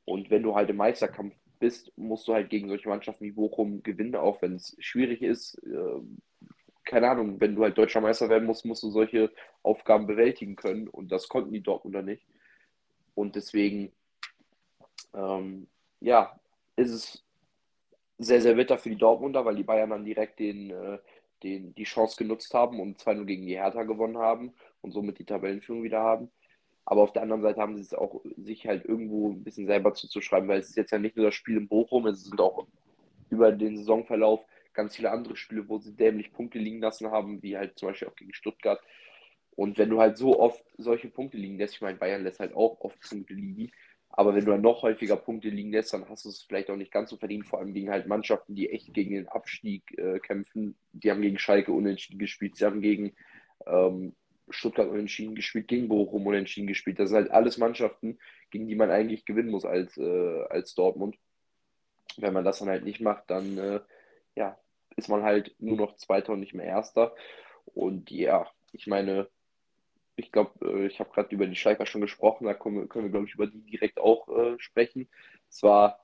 Und 0.05 0.29
wenn 0.29 0.43
du 0.43 0.55
halt 0.55 0.69
im 0.69 0.77
Meisterkampf 0.77 1.35
bist, 1.59 1.91
musst 1.97 2.27
du 2.27 2.33
halt 2.33 2.49
gegen 2.49 2.67
solche 2.67 2.89
Mannschaften 2.89 3.25
wie 3.25 3.31
Bochum 3.31 3.83
gewinnen, 3.83 4.15
auch 4.15 4.41
wenn 4.41 4.55
es 4.55 4.75
schwierig 4.79 5.21
ist. 5.21 5.61
Ähm, 5.65 6.19
keine 6.83 7.09
Ahnung, 7.09 7.39
wenn 7.39 7.55
du 7.55 7.63
halt 7.63 7.77
deutscher 7.77 8.01
Meister 8.01 8.29
werden 8.29 8.45
musst, 8.45 8.65
musst 8.65 8.83
du 8.83 8.89
solche 8.89 9.31
Aufgaben 9.61 10.07
bewältigen 10.07 10.55
können. 10.55 10.87
Und 10.87 11.11
das 11.11 11.27
konnten 11.27 11.51
die 11.51 11.61
Dortmunder 11.61 12.01
nicht. 12.01 12.25
Und 13.13 13.35
deswegen, 13.35 13.91
ähm, 15.13 15.67
ja, 15.99 16.39
ist 16.75 16.91
es 16.91 17.23
sehr, 18.17 18.41
sehr 18.41 18.55
bitter 18.55 18.77
für 18.77 18.89
die 18.89 18.95
Dortmunder, 18.95 19.43
weil 19.45 19.55
die 19.55 19.63
Bayern 19.63 19.89
dann 19.89 20.05
direkt 20.05 20.39
den, 20.39 20.71
äh, 20.71 20.99
den, 21.43 21.75
die 21.75 21.83
Chance 21.83 22.15
genutzt 22.17 22.53
haben 22.53 22.79
und 22.79 22.99
2-0 22.99 23.25
gegen 23.25 23.45
die 23.45 23.57
Hertha 23.57 23.83
gewonnen 23.83 24.17
haben 24.17 24.53
und 24.81 24.91
somit 24.91 25.19
die 25.19 25.25
Tabellenführung 25.25 25.83
wieder 25.83 26.01
haben. 26.01 26.31
Aber 26.89 27.01
auf 27.01 27.11
der 27.11 27.21
anderen 27.21 27.41
Seite 27.41 27.59
haben 27.59 27.75
sie 27.75 27.81
es 27.81 27.93
auch 27.93 28.21
sich 28.37 28.65
halt 28.65 28.85
irgendwo 28.85 29.29
ein 29.29 29.43
bisschen 29.43 29.67
selber 29.67 29.93
zuzuschreiben, 29.93 30.47
weil 30.47 30.61
es 30.61 30.69
ist 30.69 30.77
jetzt 30.77 30.91
ja 30.91 30.97
nicht 30.97 31.17
nur 31.17 31.25
das 31.25 31.35
Spiel 31.35 31.57
in 31.57 31.67
Bochum, 31.67 32.07
es 32.07 32.23
sind 32.23 32.39
auch 32.39 32.65
über 33.29 33.51
den 33.51 33.75
Saisonverlauf 33.75 34.39
ganz 34.73 34.95
viele 34.95 35.11
andere 35.11 35.35
Spiele, 35.35 35.67
wo 35.67 35.79
sie 35.79 35.91
dämlich 35.91 36.31
Punkte 36.31 36.59
liegen 36.59 36.79
lassen 36.79 37.11
haben, 37.11 37.43
wie 37.43 37.57
halt 37.57 37.77
zum 37.77 37.89
Beispiel 37.89 38.07
auch 38.07 38.15
gegen 38.15 38.33
Stuttgart. 38.33 38.79
Und 39.57 39.77
wenn 39.77 39.89
du 39.89 39.99
halt 39.99 40.17
so 40.17 40.39
oft 40.39 40.63
solche 40.77 41.09
Punkte 41.09 41.35
liegen 41.35 41.57
lässt, 41.57 41.73
ich 41.73 41.81
meine, 41.81 41.97
Bayern 41.97 42.23
lässt 42.23 42.39
halt 42.39 42.55
auch 42.55 42.79
oft 42.79 42.97
Punkte 43.01 43.33
liegen, 43.33 43.69
aber 44.07 44.33
wenn 44.33 44.45
du 44.45 44.51
dann 44.51 44.61
noch 44.61 44.81
häufiger 44.81 45.17
Punkte 45.17 45.49
liegen 45.49 45.73
lässt, 45.73 45.93
dann 45.93 46.07
hast 46.07 46.23
du 46.23 46.29
es 46.29 46.43
vielleicht 46.43 46.69
auch 46.69 46.77
nicht 46.77 46.93
ganz 46.93 47.09
so 47.09 47.17
verdient, 47.17 47.45
vor 47.45 47.59
allem 47.59 47.73
gegen 47.73 47.89
halt 47.89 48.07
Mannschaften, 48.07 48.55
die 48.55 48.69
echt 48.69 48.93
gegen 48.93 49.13
den 49.13 49.27
Abstieg 49.27 49.83
äh, 49.97 50.19
kämpfen. 50.19 50.77
Die 50.93 51.11
haben 51.11 51.21
gegen 51.21 51.37
Schalke 51.37 51.73
unentschieden 51.73 52.17
gespielt, 52.17 52.55
sie 52.55 52.63
haben 52.63 52.79
gegen 52.79 53.13
ähm, 53.65 54.15
Stuttgart 54.49 54.89
unentschieden 54.89 55.35
gespielt, 55.35 55.67
gegen 55.67 55.87
Bochum 55.87 56.25
unentschieden 56.25 56.67
gespielt. 56.67 56.99
Das 56.99 57.09
sind 57.09 57.17
halt 57.17 57.31
alles 57.31 57.57
Mannschaften, 57.57 58.19
gegen 58.51 58.67
die 58.67 58.75
man 58.75 58.91
eigentlich 58.91 59.25
gewinnen 59.25 59.51
muss 59.51 59.65
als, 59.65 59.97
äh, 59.97 60.43
als 60.49 60.73
Dortmund. 60.75 61.17
Wenn 62.17 62.33
man 62.33 62.45
das 62.45 62.59
dann 62.59 62.69
halt 62.69 62.83
nicht 62.83 63.01
macht, 63.01 63.29
dann 63.29 63.57
äh, 63.57 63.79
ja, 64.35 64.57
ist 64.95 65.09
man 65.09 65.23
halt 65.23 65.55
nur 65.59 65.77
noch 65.77 65.95
Zweiter 65.97 66.33
und 66.33 66.39
nicht 66.39 66.53
mehr 66.53 66.65
Erster. 66.65 67.13
Und 67.65 68.09
ja, 68.11 68.49
ich 68.71 68.87
meine, 68.87 69.29
ich 70.15 70.31
glaube, 70.31 70.65
äh, 70.65 70.87
ich 70.87 70.99
habe 70.99 71.11
gerade 71.11 71.33
über 71.33 71.47
die 71.47 71.55
Schalker 71.55 71.85
schon 71.85 72.01
gesprochen, 72.01 72.45
da 72.45 72.53
können 72.53 72.77
wir, 72.77 72.87
können 72.87 73.05
wir 73.05 73.11
glaube 73.11 73.27
ich, 73.27 73.35
über 73.35 73.47
die 73.47 73.61
direkt 73.61 73.99
auch 73.99 74.27
äh, 74.29 74.55
sprechen. 74.59 75.09
Es 75.49 75.63
war 75.63 76.03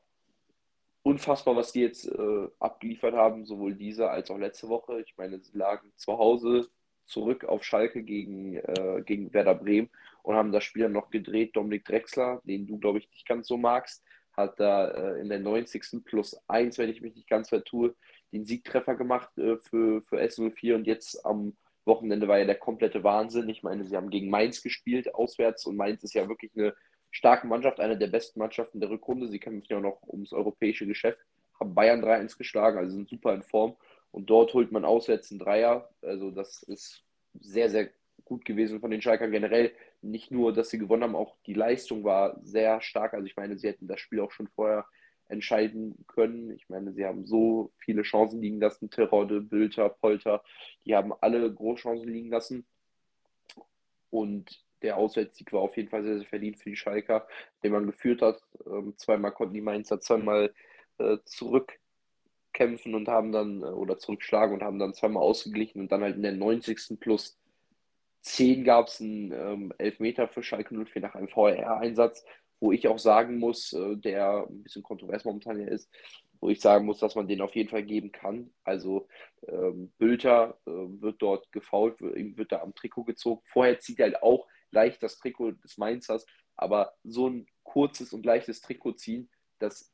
unfassbar, 1.01 1.55
was 1.55 1.71
die 1.71 1.81
jetzt 1.81 2.07
äh, 2.07 2.47
abgeliefert 2.59 3.13
haben, 3.13 3.45
sowohl 3.45 3.75
diese 3.75 4.09
als 4.09 4.29
auch 4.29 4.37
letzte 4.37 4.69
Woche. 4.69 5.01
Ich 5.01 5.17
meine, 5.17 5.39
sie 5.39 5.57
lagen 5.57 5.91
zu 5.95 6.17
Hause 6.17 6.69
zurück 7.05 7.45
auf 7.45 7.63
Schalke 7.63 8.03
gegen, 8.03 8.55
äh, 8.55 9.03
gegen 9.05 9.33
Werder 9.33 9.55
Bremen 9.55 9.89
und 10.23 10.35
haben 10.35 10.51
das 10.51 10.63
Spiel 10.63 10.83
dann 10.83 10.93
noch 10.93 11.09
gedreht. 11.09 11.55
Dominik 11.55 11.85
Drexler, 11.85 12.41
den 12.45 12.65
du, 12.65 12.77
glaube 12.79 12.99
ich, 12.99 13.09
nicht 13.11 13.27
ganz 13.27 13.47
so 13.47 13.57
magst, 13.57 14.03
hat 14.33 14.59
da 14.59 14.87
äh, 14.89 15.21
in 15.21 15.29
der 15.29 15.39
90. 15.39 16.03
plus 16.03 16.35
1, 16.47 16.77
wenn 16.77 16.89
ich 16.89 17.01
mich 17.01 17.15
nicht 17.15 17.29
ganz 17.29 17.49
vertue, 17.49 17.95
den 18.31 18.45
Siegtreffer 18.45 18.95
gemacht 18.95 19.37
äh, 19.37 19.57
für, 19.57 20.01
für 20.01 20.19
S04 20.19 20.75
und 20.75 20.87
jetzt 20.87 21.23
am 21.25 21.55
Wochenende 21.85 22.27
war 22.27 22.39
ja 22.39 22.45
der 22.45 22.55
komplette 22.55 23.03
Wahnsinn. 23.03 23.49
Ich 23.49 23.61
meine, 23.61 23.83
sie 23.83 23.95
haben 23.95 24.09
gegen 24.09 24.29
Mainz 24.29 24.63
gespielt, 24.63 25.13
auswärts, 25.13 25.65
und 25.65 25.75
Mainz 25.75 26.03
ist 26.03 26.13
ja 26.13 26.27
wirklich 26.27 26.51
eine 26.55 26.73
starke 27.11 27.45
Mannschaft, 27.45 27.79
eine 27.79 27.97
der 27.97 28.07
besten 28.07 28.39
Mannschaften 28.39 28.79
der 28.79 28.89
Rückrunde. 28.89 29.27
Sie 29.27 29.39
kämpfen 29.39 29.67
ja 29.69 29.79
noch 29.79 30.01
ums 30.07 30.33
europäische 30.33 30.87
Geschäft, 30.87 31.19
haben 31.59 31.75
Bayern 31.75 32.03
3-1 32.03 32.37
geschlagen, 32.37 32.77
also 32.77 32.95
sind 32.95 33.09
super 33.09 33.33
in 33.33 33.43
Form. 33.43 33.75
Und 34.13 34.29
dort 34.29 34.53
holt 34.53 34.71
man 34.71 34.85
auswärts 34.85 35.31
einen 35.31 35.39
Dreier. 35.39 35.89
Also 36.03 36.29
das 36.29 36.61
ist 36.61 37.03
sehr, 37.41 37.71
sehr 37.71 37.89
gut 38.25 38.45
gewesen 38.45 38.79
von 38.79 38.91
den 38.91 39.01
Schalkern 39.01 39.31
generell. 39.31 39.73
Nicht 40.03 40.29
nur, 40.29 40.53
dass 40.53 40.69
sie 40.69 40.77
gewonnen 40.77 41.01
haben, 41.01 41.15
auch 41.15 41.35
die 41.47 41.55
Leistung 41.55 42.03
war 42.03 42.39
sehr 42.43 42.79
stark. 42.81 43.15
Also 43.15 43.25
ich 43.25 43.35
meine, 43.35 43.57
sie 43.57 43.67
hätten 43.67 43.87
das 43.87 43.99
Spiel 43.99 44.19
auch 44.19 44.31
schon 44.31 44.47
vorher 44.49 44.85
entscheiden 45.29 46.05
können. 46.05 46.51
Ich 46.51 46.69
meine, 46.69 46.93
sie 46.93 47.05
haben 47.05 47.25
so 47.25 47.71
viele 47.79 48.03
Chancen 48.03 48.39
liegen 48.39 48.59
lassen. 48.59 48.91
Terode, 48.91 49.41
Bülter, 49.41 49.89
Polter, 49.89 50.43
die 50.85 50.95
haben 50.95 51.11
alle 51.19 51.51
Großchancen 51.51 52.07
liegen 52.07 52.29
lassen. 52.29 52.67
Und 54.11 54.63
der 54.83 54.97
Auswärtssieg 54.97 55.51
war 55.53 55.61
auf 55.61 55.75
jeden 55.75 55.89
Fall 55.89 56.03
sehr, 56.03 56.19
sehr 56.19 56.27
verdient 56.27 56.59
für 56.59 56.69
die 56.69 56.75
Schalker, 56.75 57.27
den 57.63 57.71
man 57.71 57.87
geführt 57.87 58.21
hat. 58.21 58.43
Ähm, 58.67 58.93
zweimal 58.95 59.31
konnten 59.31 59.55
die 59.55 59.61
Mainzer 59.61 59.99
zweimal 59.99 60.53
äh, 60.99 61.17
zurückkämpfen 62.53 62.95
und 62.95 63.07
haben 63.07 63.31
dann, 63.31 63.61
äh, 63.61 63.65
oder 63.65 63.97
zurückschlagen 63.97 64.55
und 64.55 64.63
haben 64.63 64.79
dann 64.79 64.93
zweimal 64.93 65.23
ausgeglichen 65.23 65.81
und 65.81 65.91
dann 65.91 66.01
halt 66.01 66.15
in 66.15 66.23
der 66.23 66.33
90. 66.33 66.99
plus 66.99 67.37
10 68.21 68.63
gab 68.63 68.87
es 68.87 69.01
einen 69.01 69.31
ähm, 69.33 69.73
Elfmeter 69.77 70.27
für 70.27 70.43
Schalke 70.43 70.73
04 70.73 71.01
nach 71.01 71.15
einem 71.15 71.27
VR-Einsatz 71.27 72.23
wo 72.63 72.71
ich 72.71 72.87
auch 72.87 72.97
sagen 72.97 73.39
muss, 73.39 73.73
äh, 73.73 73.97
der 73.97 74.47
ein 74.49 74.63
bisschen 74.63 74.83
kontrovers 74.83 75.25
momentan 75.25 75.57
hier 75.57 75.67
ist, 75.67 75.91
wo 76.39 76.49
ich 76.49 76.61
sagen 76.61 76.85
muss, 76.85 76.99
dass 76.99 77.13
man 77.13 77.27
den 77.27 77.41
auf 77.41 77.53
jeden 77.55 77.67
Fall 77.67 77.83
geben 77.83 78.13
kann. 78.13 78.53
Also 78.63 79.09
ähm, 79.49 79.91
Bülter 79.97 80.57
äh, 80.65 80.71
wird 80.71 81.21
dort 81.21 81.51
gefault, 81.51 81.99
ihm 81.99 82.37
wird 82.37 82.53
da 82.53 82.61
am 82.61 82.73
Trikot 82.73 83.03
gezogen. 83.03 83.41
Vorher 83.43 83.79
zieht 83.79 83.99
er 83.99 84.05
halt 84.05 84.23
auch 84.23 84.47
leicht 84.71 85.03
das 85.03 85.17
Trikot 85.17 85.51
des 85.51 85.77
Mainzers, 85.77 86.25
aber 86.55 86.93
so 87.03 87.27
ein 87.27 87.47
kurzes 87.63 88.13
und 88.13 88.25
leichtes 88.25 88.61
Trikot 88.61 88.93
ziehen, 88.93 89.29
das 89.59 89.92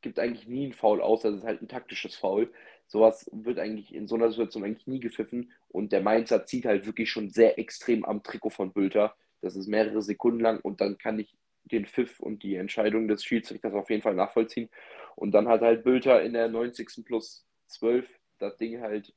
gibt 0.00 0.18
eigentlich 0.18 0.46
nie 0.46 0.64
einen 0.64 0.72
Foul 0.72 1.00
aus, 1.00 1.22
das 1.22 1.36
ist 1.36 1.44
halt 1.44 1.62
ein 1.62 1.68
taktisches 1.68 2.14
Foul. 2.14 2.52
Sowas 2.86 3.28
wird 3.32 3.58
eigentlich 3.58 3.94
in 3.94 4.06
so 4.06 4.14
einer 4.14 4.30
Situation 4.30 4.64
eigentlich 4.64 4.86
nie 4.86 5.00
gepfiffen 5.00 5.52
und 5.68 5.92
der 5.92 6.02
Mainzer 6.02 6.46
zieht 6.46 6.66
halt 6.66 6.86
wirklich 6.86 7.10
schon 7.10 7.30
sehr 7.30 7.58
extrem 7.58 8.04
am 8.04 8.22
Trikot 8.22 8.50
von 8.50 8.72
Bülter. 8.72 9.16
Das 9.42 9.56
ist 9.56 9.66
mehrere 9.66 10.02
Sekunden 10.02 10.40
lang 10.40 10.60
und 10.60 10.80
dann 10.80 10.98
kann 10.98 11.18
ich 11.18 11.36
den 11.64 11.86
Pfiff 11.86 12.20
und 12.20 12.42
die 12.42 12.54
Entscheidung 12.54 13.08
des 13.08 13.24
Schiedsrichters 13.24 13.74
auf 13.74 13.90
jeden 13.90 14.02
Fall 14.02 14.14
nachvollziehen. 14.14 14.68
Und 15.16 15.32
dann 15.32 15.48
hat 15.48 15.62
halt 15.62 15.82
Bülter 15.82 16.22
in 16.22 16.32
der 16.32 16.48
90. 16.48 17.04
plus 17.04 17.44
12 17.66 18.08
das 18.38 18.56
Ding 18.56 18.80
halt 18.80 19.12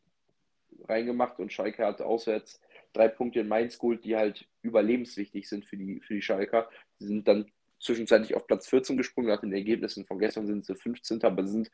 reingemacht 0.87 1.39
und 1.39 1.53
Schalke 1.53 1.85
hat 1.85 2.01
auswärts 2.01 2.59
drei 2.93 3.07
Punkte 3.07 3.41
in 3.41 3.47
Mainz 3.47 3.77
geholt, 3.77 4.03
die 4.03 4.15
halt 4.15 4.47
überlebenswichtig 4.61 5.47
sind 5.47 5.65
für 5.65 5.77
die, 5.77 5.99
für 5.99 6.15
die 6.15 6.21
Schalker. 6.21 6.69
Sie 6.97 7.07
sind 7.07 7.27
dann 7.27 7.51
zwischenzeitlich 7.79 8.35
auf 8.35 8.47
Platz 8.47 8.67
14 8.67 8.97
gesprungen, 8.97 9.29
nach 9.29 9.41
den 9.41 9.53
Ergebnissen 9.53 10.05
von 10.05 10.19
gestern 10.19 10.47
sind 10.47 10.65
sie 10.65 10.75
15. 10.75 11.23
Aber 11.23 11.45
sie 11.45 11.51
sind 11.53 11.71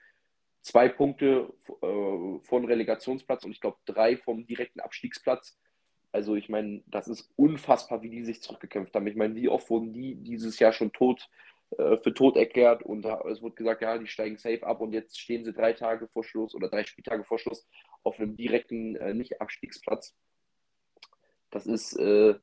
zwei 0.62 0.90
Punkte 0.90 1.54
äh, 1.82 2.40
von 2.44 2.66
Relegationsplatz 2.66 3.44
und 3.44 3.52
ich 3.52 3.62
glaube 3.62 3.78
drei 3.86 4.18
vom 4.18 4.46
direkten 4.46 4.80
Abstiegsplatz. 4.80 5.58
Also 6.12 6.36
ich 6.36 6.50
meine, 6.50 6.82
das 6.88 7.08
ist 7.08 7.30
unfassbar, 7.36 8.02
wie 8.02 8.10
die 8.10 8.24
sich 8.24 8.42
zurückgekämpft 8.42 8.96
haben. 8.96 9.08
Ich 9.08 9.16
meine, 9.16 9.36
wie 9.36 9.50
oft 9.50 9.70
wurden 9.70 9.94
die 9.94 10.16
dieses 10.16 10.60
Jahr 10.60 10.72
schon 10.72 10.94
tot 10.94 11.30
äh, 11.78 11.98
für 11.98 12.14
tot 12.14 12.38
erklärt 12.38 12.84
und 12.84 13.06
es 13.06 13.42
wurde 13.42 13.56
gesagt, 13.56 13.82
ja, 13.82 13.98
die 13.98 14.08
steigen 14.08 14.38
safe 14.38 14.66
ab 14.66 14.82
und 14.82 14.94
jetzt 14.94 15.20
stehen 15.20 15.44
sie 15.44 15.52
drei 15.52 15.74
Tage 15.74 16.08
vor 16.08 16.24
Schluss 16.24 16.56
oder 16.56 16.70
drei 16.70 16.86
Spieltage 16.86 17.24
vor 17.24 17.38
Schluss 17.38 17.68
auf 18.04 18.20
einem 18.20 18.38
direkten 18.38 18.96
äh, 18.96 19.14
Nicht-Abstiegsplatz. 19.14 20.16
Das 21.52 21.68
ist 21.68 21.98
äh, 21.98 22.36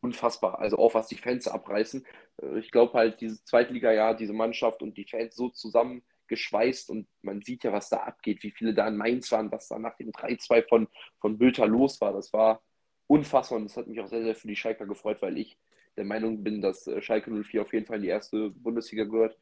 unfassbar. 0.00 0.58
Also 0.58 0.78
auch 0.78 0.94
was 0.94 1.08
die 1.08 1.16
Fans 1.16 1.48
abreißen. 1.48 2.06
Äh, 2.42 2.58
ich 2.58 2.70
glaube 2.70 2.94
halt, 2.94 3.20
dieses 3.20 3.44
Zweitliga-Jahr, 3.44 4.16
diese 4.16 4.32
Mannschaft 4.32 4.82
und 4.82 4.96
die 4.96 5.04
Fans 5.04 5.34
so 5.34 5.48
zusammengeschweißt 5.48 6.90
und 6.90 7.08
man 7.22 7.42
sieht 7.42 7.64
ja, 7.64 7.72
was 7.72 7.88
da 7.88 7.98
abgeht, 7.98 8.42
wie 8.42 8.50
viele 8.50 8.74
da 8.74 8.86
in 8.88 8.96
Mainz 8.96 9.30
waren, 9.32 9.50
was 9.50 9.68
da 9.68 9.78
nach 9.78 9.96
dem 9.96 10.10
3-2 10.12 10.68
von, 10.68 10.88
von 11.20 11.38
Bülter 11.38 11.66
los 11.66 12.00
war. 12.00 12.12
Das 12.12 12.32
war 12.32 12.62
unfassbar 13.06 13.58
und 13.58 13.64
das 13.64 13.76
hat 13.76 13.86
mich 13.88 14.00
auch 14.00 14.08
sehr, 14.08 14.22
sehr 14.22 14.34
für 14.34 14.48
die 14.48 14.56
Schalker 14.56 14.86
gefreut, 14.86 15.22
weil 15.22 15.38
ich 15.38 15.58
der 15.96 16.04
Meinung 16.04 16.44
bin, 16.44 16.60
dass 16.60 16.86
äh, 16.86 17.02
Schalke 17.02 17.30
04 17.30 17.62
auf 17.62 17.72
jeden 17.72 17.86
Fall 17.86 17.96
in 17.96 18.02
die 18.02 18.08
erste 18.08 18.50
Bundesliga 18.50 19.04
gehört. 19.04 19.36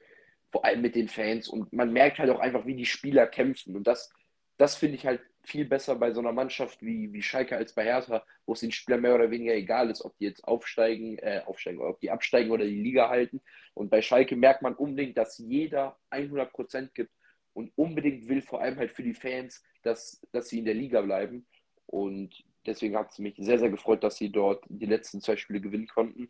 Vor 0.51 0.65
allem 0.65 0.81
mit 0.81 0.95
den 0.95 1.09
Fans 1.09 1.49
und 1.49 1.73
man 1.73 1.93
merkt 1.93 2.19
halt 2.19 2.31
auch 2.31 2.39
einfach, 2.39 2.67
wie 2.67 2.77
die 2.77 2.87
Spieler 2.87 3.27
kämpfen 3.27 3.77
und 3.77 3.87
das, 3.87 4.13
das 4.57 4.77
finde 4.77 4.97
ich 4.97 5.05
halt 5.05 5.21
viel 5.47 5.65
besser 5.65 5.97
bei 5.97 6.13
so 6.13 6.21
einer 6.21 6.33
Mannschaft 6.33 6.83
wie, 6.83 7.13
wie 7.13 7.23
Schalke 7.23 7.57
als 7.57 7.73
bei 7.73 7.85
Hertha, 7.85 8.25
wo 8.45 8.53
es 8.53 8.61
den 8.61 8.73
Spielern 8.73 9.01
mehr 9.01 9.15
oder 9.15 9.31
weniger 9.31 9.55
egal 9.55 9.91
ist, 9.91 10.05
ob 10.05 10.17
die 10.19 10.25
jetzt 10.25 10.45
aufsteigen, 10.45 11.19
äh, 11.19 11.43
aufsteigen, 11.47 11.81
ob 11.81 12.01
die 12.01 12.11
absteigen 12.11 12.51
oder 12.51 12.65
die 12.65 12.83
Liga 12.83 13.09
halten. 13.09 13.41
Und 13.75 13.91
bei 13.91 14.03
Schalke 14.03 14.37
merkt 14.37 14.63
man 14.63 14.75
unbedingt, 14.75 15.17
dass 15.17 15.39
jeder 15.39 15.99
100 16.11 16.53
Prozent 16.53 16.95
gibt 16.95 17.13
und 17.53 17.73
unbedingt 17.77 18.29
will, 18.29 18.43
vor 18.43 18.61
allem 18.61 18.77
halt 18.77 18.93
für 18.93 19.03
die 19.03 19.15
Fans, 19.15 19.65
dass, 19.83 20.21
dass 20.33 20.49
sie 20.49 20.59
in 20.59 20.65
der 20.65 20.75
Liga 20.75 21.01
bleiben. 21.01 21.47
Und 21.87 22.45
Deswegen 22.67 22.97
hat 22.97 23.13
es 23.13 23.19
mich 23.19 23.35
sehr, 23.39 23.59
sehr 23.59 23.71
gefreut, 23.71 24.03
dass 24.03 24.17
sie 24.17 24.31
dort 24.31 24.65
die 24.69 24.87
letzten 24.87 25.21
zwei 25.21 25.37
Spiele 25.37 25.61
gewinnen 25.61 25.87
konnten 25.87 26.29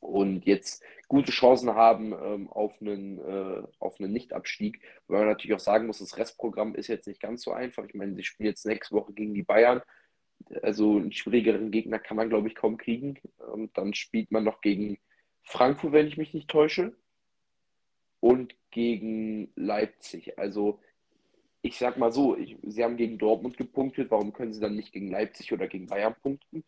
und 0.00 0.44
jetzt 0.44 0.82
gute 1.08 1.32
Chancen 1.32 1.74
haben 1.74 2.12
ähm, 2.12 2.48
auf 2.50 2.80
einen, 2.80 3.18
äh, 3.18 3.62
auf 3.78 3.98
einen 4.00 4.12
Nicht-Abstieg. 4.12 4.80
Weil 5.06 5.20
man 5.20 5.28
natürlich 5.28 5.54
auch 5.54 5.60
sagen 5.60 5.86
muss, 5.86 5.98
das 5.98 6.16
Restprogramm 6.16 6.74
ist 6.74 6.88
jetzt 6.88 7.06
nicht 7.06 7.20
ganz 7.20 7.42
so 7.42 7.52
einfach. 7.52 7.84
Ich 7.84 7.94
meine, 7.94 8.14
sie 8.14 8.24
spielen 8.24 8.48
jetzt 8.48 8.66
nächste 8.66 8.94
Woche 8.94 9.12
gegen 9.12 9.34
die 9.34 9.42
Bayern. 9.42 9.82
Also 10.62 10.96
einen 10.96 11.12
schwierigeren 11.12 11.70
Gegner 11.70 11.98
kann 11.98 12.16
man, 12.16 12.28
glaube 12.28 12.48
ich, 12.48 12.54
kaum 12.54 12.76
kriegen. 12.76 13.18
Und 13.52 13.76
dann 13.78 13.94
spielt 13.94 14.30
man 14.30 14.44
noch 14.44 14.60
gegen 14.60 14.98
Frankfurt, 15.42 15.92
wenn 15.92 16.06
ich 16.06 16.16
mich 16.16 16.34
nicht 16.34 16.48
täusche. 16.48 16.96
Und 18.20 18.54
gegen 18.70 19.52
Leipzig. 19.54 20.38
Also 20.38 20.80
ich 21.62 21.78
sag 21.78 21.96
mal 21.96 22.12
so, 22.12 22.36
ich, 22.36 22.58
sie 22.62 22.84
haben 22.84 22.98
gegen 22.98 23.16
Dortmund 23.16 23.56
gepunktet, 23.56 24.10
warum 24.10 24.34
können 24.34 24.52
sie 24.52 24.60
dann 24.60 24.76
nicht 24.76 24.92
gegen 24.92 25.10
Leipzig 25.10 25.52
oder 25.52 25.66
gegen 25.66 25.86
Bayern 25.86 26.14
punkten? 26.20 26.62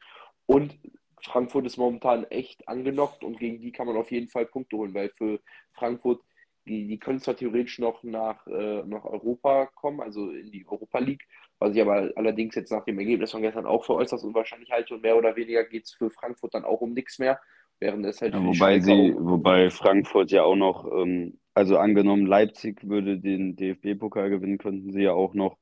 Und 0.47 0.79
Frankfurt 1.23 1.67
ist 1.67 1.77
momentan 1.77 2.25
echt 2.25 2.69
angenockt 2.69 3.25
und 3.25 3.39
gegen 3.39 3.61
die 3.61 3.73
kann 3.73 3.87
man 3.87 3.97
auf 3.97 4.11
jeden 4.11 4.29
Fall 4.29 4.47
Punkte 4.47 4.77
holen, 4.77 4.95
weil 4.95 5.11
für 5.11 5.41
Frankfurt, 5.73 6.21
die, 6.67 6.87
die 6.87 6.99
können 6.99 7.21
zwar 7.21 7.37
theoretisch 7.37 7.79
noch 7.79 8.03
nach, 8.03 8.47
äh, 8.47 8.83
nach 8.85 9.05
Europa 9.05 9.67
kommen, 9.67 10.01
also 10.01 10.31
in 10.31 10.51
die 10.51 10.67
Europa 10.67 10.99
League, 10.99 11.27
was 11.59 11.75
ich 11.75 11.81
aber 11.81 12.11
allerdings 12.17 12.55
jetzt 12.55 12.71
nach 12.71 12.85
dem 12.85 12.99
Ergebnis 12.99 13.31
von 13.31 13.43
gestern 13.43 13.67
auch 13.67 13.85
für 13.85 13.95
äußerst 13.95 14.25
unwahrscheinlich 14.25 14.71
halte 14.71 14.95
und 14.95 15.03
mehr 15.03 15.17
oder 15.17 15.37
weniger 15.37 15.65
geht 15.65 15.85
es 15.85 15.93
für 15.93 16.11
Frankfurt 16.11 16.55
dann 16.55 16.65
auch 16.65 16.81
um 16.81 16.93
nichts 16.93 17.19
mehr, 17.19 17.41
während 17.81 18.05
es 18.05 18.21
halt 18.21 18.35
Ja, 18.35 18.41
die 18.41 18.47
wobei 18.47 18.81
sie, 18.81 19.15
wobei 19.19 19.71
Frankfurt 19.71 20.31
ja 20.31 20.43
auch 20.43 20.57
noch, 20.57 20.91
ähm, 20.93 21.39
also 21.55 21.79
angenommen, 21.79 22.27
Leipzig 22.27 22.87
würde 22.87 23.19
den 23.19 23.57
DFB-Pokal 23.57 24.29
gewinnen, 24.29 24.59
könnten 24.59 24.93
sie 24.93 25.03
ja 25.03 25.13
auch 25.13 25.35
noch 25.35 25.57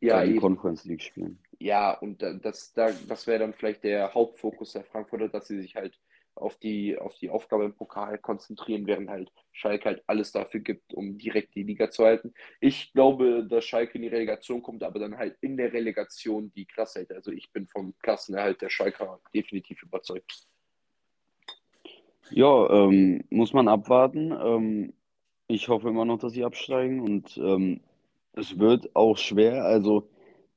ja 0.00 0.22
eben, 0.22 0.40
Conference 0.40 0.84
League 0.84 1.02
spielen. 1.02 1.38
Ja, 1.62 1.92
und 1.98 2.22
da- 2.22 2.34
das, 2.34 2.72
da, 2.74 2.90
das 3.08 3.26
wäre 3.26 3.40
dann 3.40 3.54
vielleicht 3.54 3.84
der 3.84 4.12
Hauptfokus 4.14 4.72
der 4.72 4.84
Frankfurter, 4.84 5.28
dass 5.28 5.46
sie 5.48 5.60
sich 5.60 5.76
halt 5.76 5.98
auf 6.34 6.56
die, 6.58 6.98
auf 6.98 7.14
die 7.16 7.30
Aufgabe 7.30 7.64
im 7.66 7.74
Pokal 7.74 8.18
konzentrieren, 8.18 8.86
während 8.86 9.10
halt 9.10 9.30
Schalke 9.52 9.84
halt 9.86 10.02
alles 10.06 10.32
dafür 10.32 10.60
gibt, 10.60 10.94
um 10.94 11.18
direkt 11.18 11.54
die 11.54 11.62
Liga 11.62 11.90
zu 11.90 12.04
halten. 12.04 12.32
Ich 12.60 12.92
glaube, 12.92 13.46
dass 13.46 13.64
Schalke 13.64 13.96
in 13.96 14.02
die 14.02 14.08
Relegation 14.08 14.62
kommt, 14.62 14.82
aber 14.82 14.98
dann 14.98 15.18
halt 15.18 15.36
in 15.42 15.56
der 15.56 15.72
Relegation 15.72 16.52
die 16.54 16.64
Klasse 16.66 17.00
hält. 17.00 17.12
Also 17.12 17.30
ich 17.32 17.52
bin 17.52 17.68
vom 17.68 17.94
Klassenerhalt 18.00 18.62
der 18.62 18.70
Schalker 18.70 19.20
definitiv 19.34 19.82
überzeugt. 19.82 20.46
Ja, 22.30 22.70
ähm, 22.70 23.24
muss 23.30 23.52
man 23.52 23.68
abwarten. 23.68 24.32
Ähm, 24.32 24.94
ich 25.48 25.68
hoffe 25.68 25.90
immer 25.90 26.06
noch, 26.06 26.18
dass 26.18 26.32
sie 26.32 26.44
absteigen 26.44 27.00
und 27.00 27.36
ähm, 27.36 27.80
es 28.32 28.58
wird 28.58 28.96
auch 28.96 29.18
schwer. 29.18 29.64
Also 29.64 30.08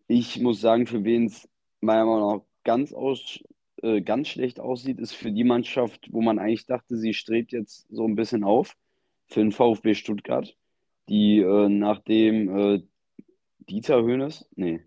ich 0.07 0.39
muss 0.39 0.61
sagen, 0.61 0.87
für 0.87 1.03
wen 1.03 1.25
es 1.25 1.47
meiner 1.81 2.05
Meinung 2.05 2.37
nach 2.37 2.43
ganz, 2.63 2.93
aus, 2.93 3.39
äh, 3.81 4.01
ganz 4.01 4.27
schlecht 4.29 4.59
aussieht, 4.59 4.99
ist 4.99 5.13
für 5.13 5.31
die 5.31 5.43
Mannschaft, 5.43 6.07
wo 6.11 6.21
man 6.21 6.39
eigentlich 6.39 6.65
dachte, 6.65 6.97
sie 6.97 7.13
strebt 7.13 7.51
jetzt 7.51 7.87
so 7.89 8.05
ein 8.05 8.15
bisschen 8.15 8.43
auf, 8.43 8.75
für 9.27 9.41
den 9.41 9.51
VfB 9.51 9.93
Stuttgart, 9.95 10.55
die 11.09 11.39
äh, 11.39 11.69
nachdem 11.69 12.57
äh, 12.57 12.83
Dieter 13.69 14.03
Hoeneß, 14.03 14.47
nee, 14.55 14.81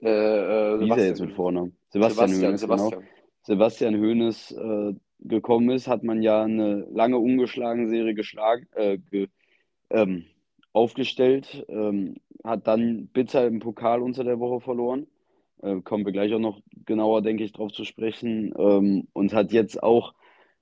Äh, 0.00 0.08
äh, 0.08 0.88
er 1.00 1.06
jetzt 1.06 1.20
mit 1.20 1.30
Sebastian, 1.30 1.30
Vornamen? 1.32 1.76
Sebastian 1.90 2.30
Sebastian, 2.30 2.42
Hoeneß, 2.42 2.66
genau. 2.68 2.90
Sebastian. 2.90 3.08
Sebastian 3.42 3.94
Hoeneß 4.00 4.52
äh, 4.52 4.94
gekommen 5.20 5.70
ist, 5.70 5.88
hat 5.88 6.04
man 6.04 6.22
ja 6.22 6.42
eine 6.44 6.86
lange 6.90 7.18
ungeschlagene 7.18 7.88
Serie 7.88 8.14
geschlagen, 8.14 8.68
äh, 8.74 8.98
ge, 8.98 9.28
ähm, 9.90 10.26
aufgestellt, 10.72 11.64
ähm, 11.68 12.16
hat 12.44 12.66
dann 12.66 13.08
bitter 13.08 13.46
im 13.46 13.58
Pokal 13.60 14.02
unter 14.02 14.24
der 14.24 14.38
Woche 14.40 14.60
verloren. 14.60 15.06
Äh, 15.62 15.80
kommen 15.82 16.04
wir 16.04 16.12
gleich 16.12 16.32
auch 16.34 16.38
noch 16.38 16.60
genauer, 16.86 17.22
denke 17.22 17.44
ich, 17.44 17.52
drauf 17.52 17.72
zu 17.72 17.84
sprechen. 17.84 18.54
Ähm, 18.58 19.08
und 19.12 19.32
hat 19.34 19.52
jetzt 19.52 19.82
auch 19.82 20.14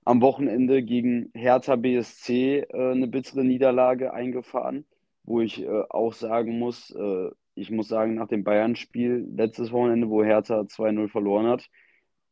am 0.05 0.21
Wochenende 0.23 0.83
gegen 0.83 1.31
Hertha 1.35 1.77
BSC 1.77 2.61
äh, 2.61 2.93
eine 2.93 3.09
bittere 3.09 3.45
Niederlage 3.45 4.13
eingefahren, 4.13 4.87
wo 5.25 5.41
ich 5.41 5.63
äh, 5.63 5.83
auch 5.91 6.13
sagen 6.13 6.59
muss, 6.59 6.91
äh, 6.93 7.31
ich 7.57 7.71
muss 7.71 7.89
sagen, 7.89 8.15
nach 8.15 8.29
dem 8.29 8.45
Bayern-Spiel 8.45 9.29
letztes 9.35 9.73
Wochenende, 9.73 10.09
wo 10.09 10.23
Hertha 10.23 10.61
2-0 10.61 11.09
verloren 11.09 11.47
hat, 11.47 11.69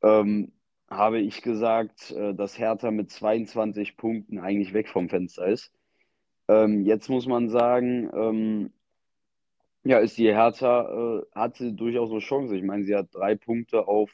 ähm, 0.02 0.52
habe 0.88 1.18
ich 1.18 1.42
gesagt, 1.42 2.12
äh, 2.12 2.34
dass 2.34 2.58
Hertha 2.58 2.90
mit 2.90 3.10
22 3.10 3.96
Punkten 3.96 4.38
eigentlich 4.38 4.74
weg 4.74 4.88
vom 4.88 5.08
Fenster 5.08 5.46
ist. 5.46 5.72
Ähm, 6.48 6.84
jetzt 6.84 7.08
muss 7.08 7.26
man 7.26 7.48
sagen, 7.48 8.10
ähm, 8.14 8.72
ja, 9.84 9.98
ist 9.98 10.18
die 10.18 10.32
Hertha, 10.32 11.20
äh, 11.20 11.22
hat 11.34 11.56
sie 11.56 11.74
durchaus 11.74 12.10
eine 12.10 12.20
Chance. 12.20 12.56
Ich 12.56 12.62
meine, 12.62 12.84
sie 12.84 12.94
hat 12.94 13.14
drei 13.14 13.36
Punkte 13.36 13.86
auf 13.86 14.10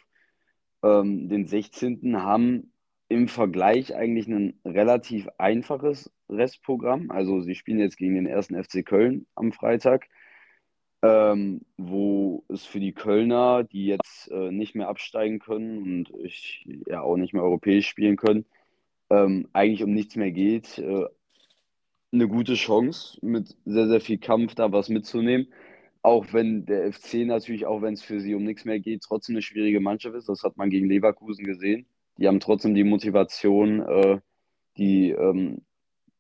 ähm, 0.83 1.29
den 1.29 1.47
16. 1.47 2.23
haben 2.23 2.73
im 3.09 3.29
Vergleich 3.29 3.95
eigentlich 3.95 4.29
ein 4.29 4.61
relativ 4.65 5.29
einfaches 5.39 6.13
Restprogramm. 6.29 7.11
Also 7.11 7.41
sie 7.41 7.55
spielen 7.55 7.81
jetzt 7.81 7.97
gegen 7.97 8.15
den 8.15 8.27
ersten 8.27 8.63
FC 8.63 8.85
Köln 8.85 9.27
am 9.35 9.53
Freitag, 9.53 10.09
ähm, 11.03 11.63
wo 11.77 12.45
es 12.49 12.65
für 12.67 12.81
die 12.81 12.93
Kölner, 12.93 13.65
die 13.65 13.87
jetzt 13.87 14.31
äh, 14.31 14.51
nicht 14.53 14.75
mehr 14.75 14.89
absteigen 14.89 15.39
können 15.41 15.83
und 15.83 16.11
ich, 16.25 16.67
ja 16.87 17.03
auch 17.03 17.17
nicht 17.17 17.33
mehr 17.33 17.43
europäisch 17.43 17.89
spielen 17.89 18.17
können, 18.17 18.45
ähm, 19.11 19.49
eigentlich 19.53 19.83
um 19.85 19.93
nichts 19.93 20.17
mehr 20.17 20.31
geht. 20.31 20.79
Äh, 20.79 21.07
eine 22.13 22.29
gute 22.29 22.55
Chance, 22.55 23.19
mit 23.23 23.57
sehr, 23.65 23.89
sehr 23.89 24.01
viel 24.01 24.19
Kampf 24.19 24.55
da 24.55 24.73
was 24.73 24.89
mitzunehmen. 24.89 25.49
Auch 26.03 26.33
wenn 26.33 26.65
der 26.67 26.93
FC 26.93 27.27
natürlich, 27.27 27.67
auch 27.67 27.83
wenn 27.83 27.95
es 27.95 28.03
für 28.03 28.21
sie 28.21 28.35
um 28.35 28.45
nichts 28.45 28.65
mehr 28.65 28.81
geht, 28.81 29.03
trotzdem 29.03 29.35
eine 29.37 29.43
schwierige 29.43 29.81
Mannschaft 29.81 30.17
ist. 30.17 30.29
Das 30.29 30.43
hat 30.43 30.57
man 30.57 30.71
gegen 30.71 30.89
Leverkusen 30.89 31.45
gesehen. 31.45 31.87
Die 32.17 32.27
haben 32.27 32.41
trotzdem 32.41 32.75
die 32.75 32.85
Motivation, 32.85 33.81
äh, 33.81 34.19
die 34.77 35.11
ähm, 35.11 35.63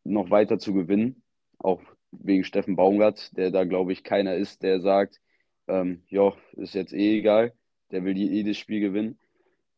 noch 0.04 0.30
weiter 0.30 0.58
zu 0.58 0.74
gewinnen. 0.74 1.22
Auch 1.58 1.80
wegen 2.12 2.44
Steffen 2.44 2.76
Baumgart, 2.76 3.36
der 3.36 3.50
da, 3.50 3.64
glaube 3.64 3.92
ich, 3.92 4.04
keiner 4.04 4.34
ist, 4.34 4.62
der 4.62 4.80
sagt, 4.80 5.20
ähm, 5.68 6.02
ja, 6.08 6.32
ist 6.52 6.74
jetzt 6.74 6.92
eh 6.92 7.18
egal. 7.18 7.54
Der 7.90 8.04
will 8.04 8.16
jedes 8.16 8.58
Spiel 8.58 8.80
gewinnen. 8.80 9.18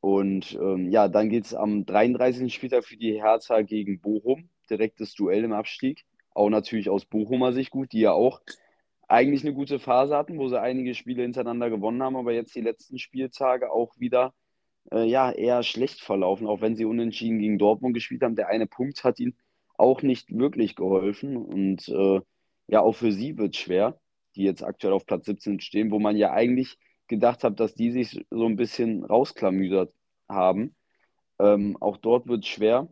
Und 0.01 0.59
ähm, 0.61 0.91
ja, 0.91 1.09
dann 1.09 1.29
geht 1.29 1.45
es 1.45 1.55
am 1.55 1.87
33. 1.87 2.53
Spieltag 2.53 2.85
für 2.85 2.97
die 2.97 3.23
Hertha 3.23 3.63
gegen 3.63 4.01
Bochum. 4.01 4.49
Direktes 4.73 5.15
Duell 5.15 5.45
im 5.45 5.53
Abstieg. 5.53 6.05
Auch 6.35 6.49
natürlich 6.49 6.89
aus 6.89 7.05
Bochumer 7.05 7.53
Sicht 7.53 7.71
gut, 7.71 7.93
die 7.93 8.01
ja 8.01 8.13
auch 8.13 8.41
eigentlich 9.07 9.45
eine 9.45 9.55
gute 9.55 9.79
Phase 9.79 10.17
hatten, 10.17 10.39
wo 10.39 10.49
sie 10.49 10.61
einige 10.61 10.95
Spiele 10.95 11.23
hintereinander 11.23 11.69
gewonnen 11.69 12.03
haben, 12.03 12.17
aber 12.17 12.33
jetzt 12.33 12.55
die 12.55 12.63
letzten 12.63 12.99
Spieltage 12.99 13.71
auch 13.71 13.93
wieder 13.99 14.33
äh, 14.91 15.05
ja, 15.05 15.31
eher 15.31 15.63
schlecht 15.63 16.01
verlaufen, 16.01 16.47
auch 16.47 16.61
wenn 16.61 16.77
sie 16.77 16.87
unentschieden 16.87 17.39
gegen 17.39 17.59
Dortmund 17.59 17.95
gespielt 17.95 18.23
haben. 18.23 18.37
Der 18.37 18.49
eine 18.49 18.67
Punkt 18.67 19.05
hat 19.05 19.21
ihnen 19.21 19.37
auch 19.77 20.03
nicht 20.03 20.37
wirklich 20.37 20.77
geholfen. 20.77 21.37
Und 21.37 21.89
äh, 21.89 22.21
ja, 22.69 22.81
auch 22.81 22.95
für 22.95 23.13
sie 23.13 23.37
wird 23.37 23.55
es 23.55 23.61
schwer, 23.61 24.01
die 24.37 24.45
jetzt 24.45 24.63
aktuell 24.65 24.93
auf 24.95 25.07
Platz 25.07 25.27
17 25.27 25.61
stehen, 25.61 25.91
wo 25.91 25.99
man 25.99 26.17
ja 26.17 26.33
eigentlich 26.33 26.79
gedacht 27.09 27.45
hat, 27.45 27.61
dass 27.61 27.75
die 27.75 27.91
sich 27.91 28.25
so 28.31 28.47
ein 28.47 28.57
bisschen 28.57 29.05
rausklamüsert 29.05 29.93
haben. 30.29 30.75
Ähm, 31.39 31.77
auch 31.81 31.97
dort 31.99 32.29
wird 32.29 32.45
es 32.45 32.49
schwer. 32.49 32.89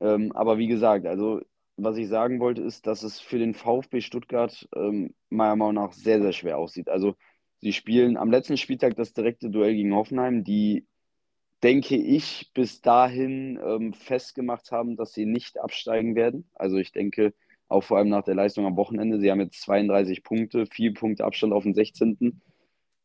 Ähm, 0.00 0.32
aber 0.32 0.58
wie 0.58 0.66
gesagt, 0.66 1.06
also 1.06 1.40
was 1.76 1.98
ich 1.98 2.08
sagen 2.08 2.40
wollte, 2.40 2.62
ist, 2.62 2.86
dass 2.86 3.02
es 3.02 3.20
für 3.20 3.38
den 3.38 3.54
VfB 3.54 4.00
Stuttgart 4.00 4.68
ähm, 4.74 5.14
meiner 5.28 5.56
Meinung 5.56 5.74
nach 5.74 5.92
sehr, 5.92 6.20
sehr 6.22 6.32
schwer 6.32 6.58
aussieht. 6.58 6.88
Also 6.88 7.14
sie 7.60 7.72
spielen 7.72 8.16
am 8.16 8.30
letzten 8.30 8.56
Spieltag 8.56 8.96
das 8.96 9.12
direkte 9.12 9.50
Duell 9.50 9.74
gegen 9.74 9.94
Hoffenheim, 9.94 10.42
die, 10.42 10.86
denke 11.62 11.96
ich, 11.96 12.50
bis 12.54 12.80
dahin 12.80 13.60
ähm, 13.62 13.92
festgemacht 13.92 14.72
haben, 14.72 14.96
dass 14.96 15.12
sie 15.12 15.26
nicht 15.26 15.58
absteigen 15.58 16.14
werden. 16.14 16.48
Also 16.54 16.78
ich 16.78 16.92
denke, 16.92 17.34
auch 17.68 17.82
vor 17.82 17.98
allem 17.98 18.08
nach 18.08 18.24
der 18.24 18.34
Leistung 18.34 18.64
am 18.66 18.76
Wochenende, 18.76 19.18
sie 19.20 19.30
haben 19.30 19.40
jetzt 19.40 19.60
32 19.62 20.22
Punkte, 20.22 20.66
vier 20.66 20.94
Punkte 20.94 21.24
Abstand 21.24 21.52
auf 21.52 21.64
den 21.64 21.74
16. 21.74 22.40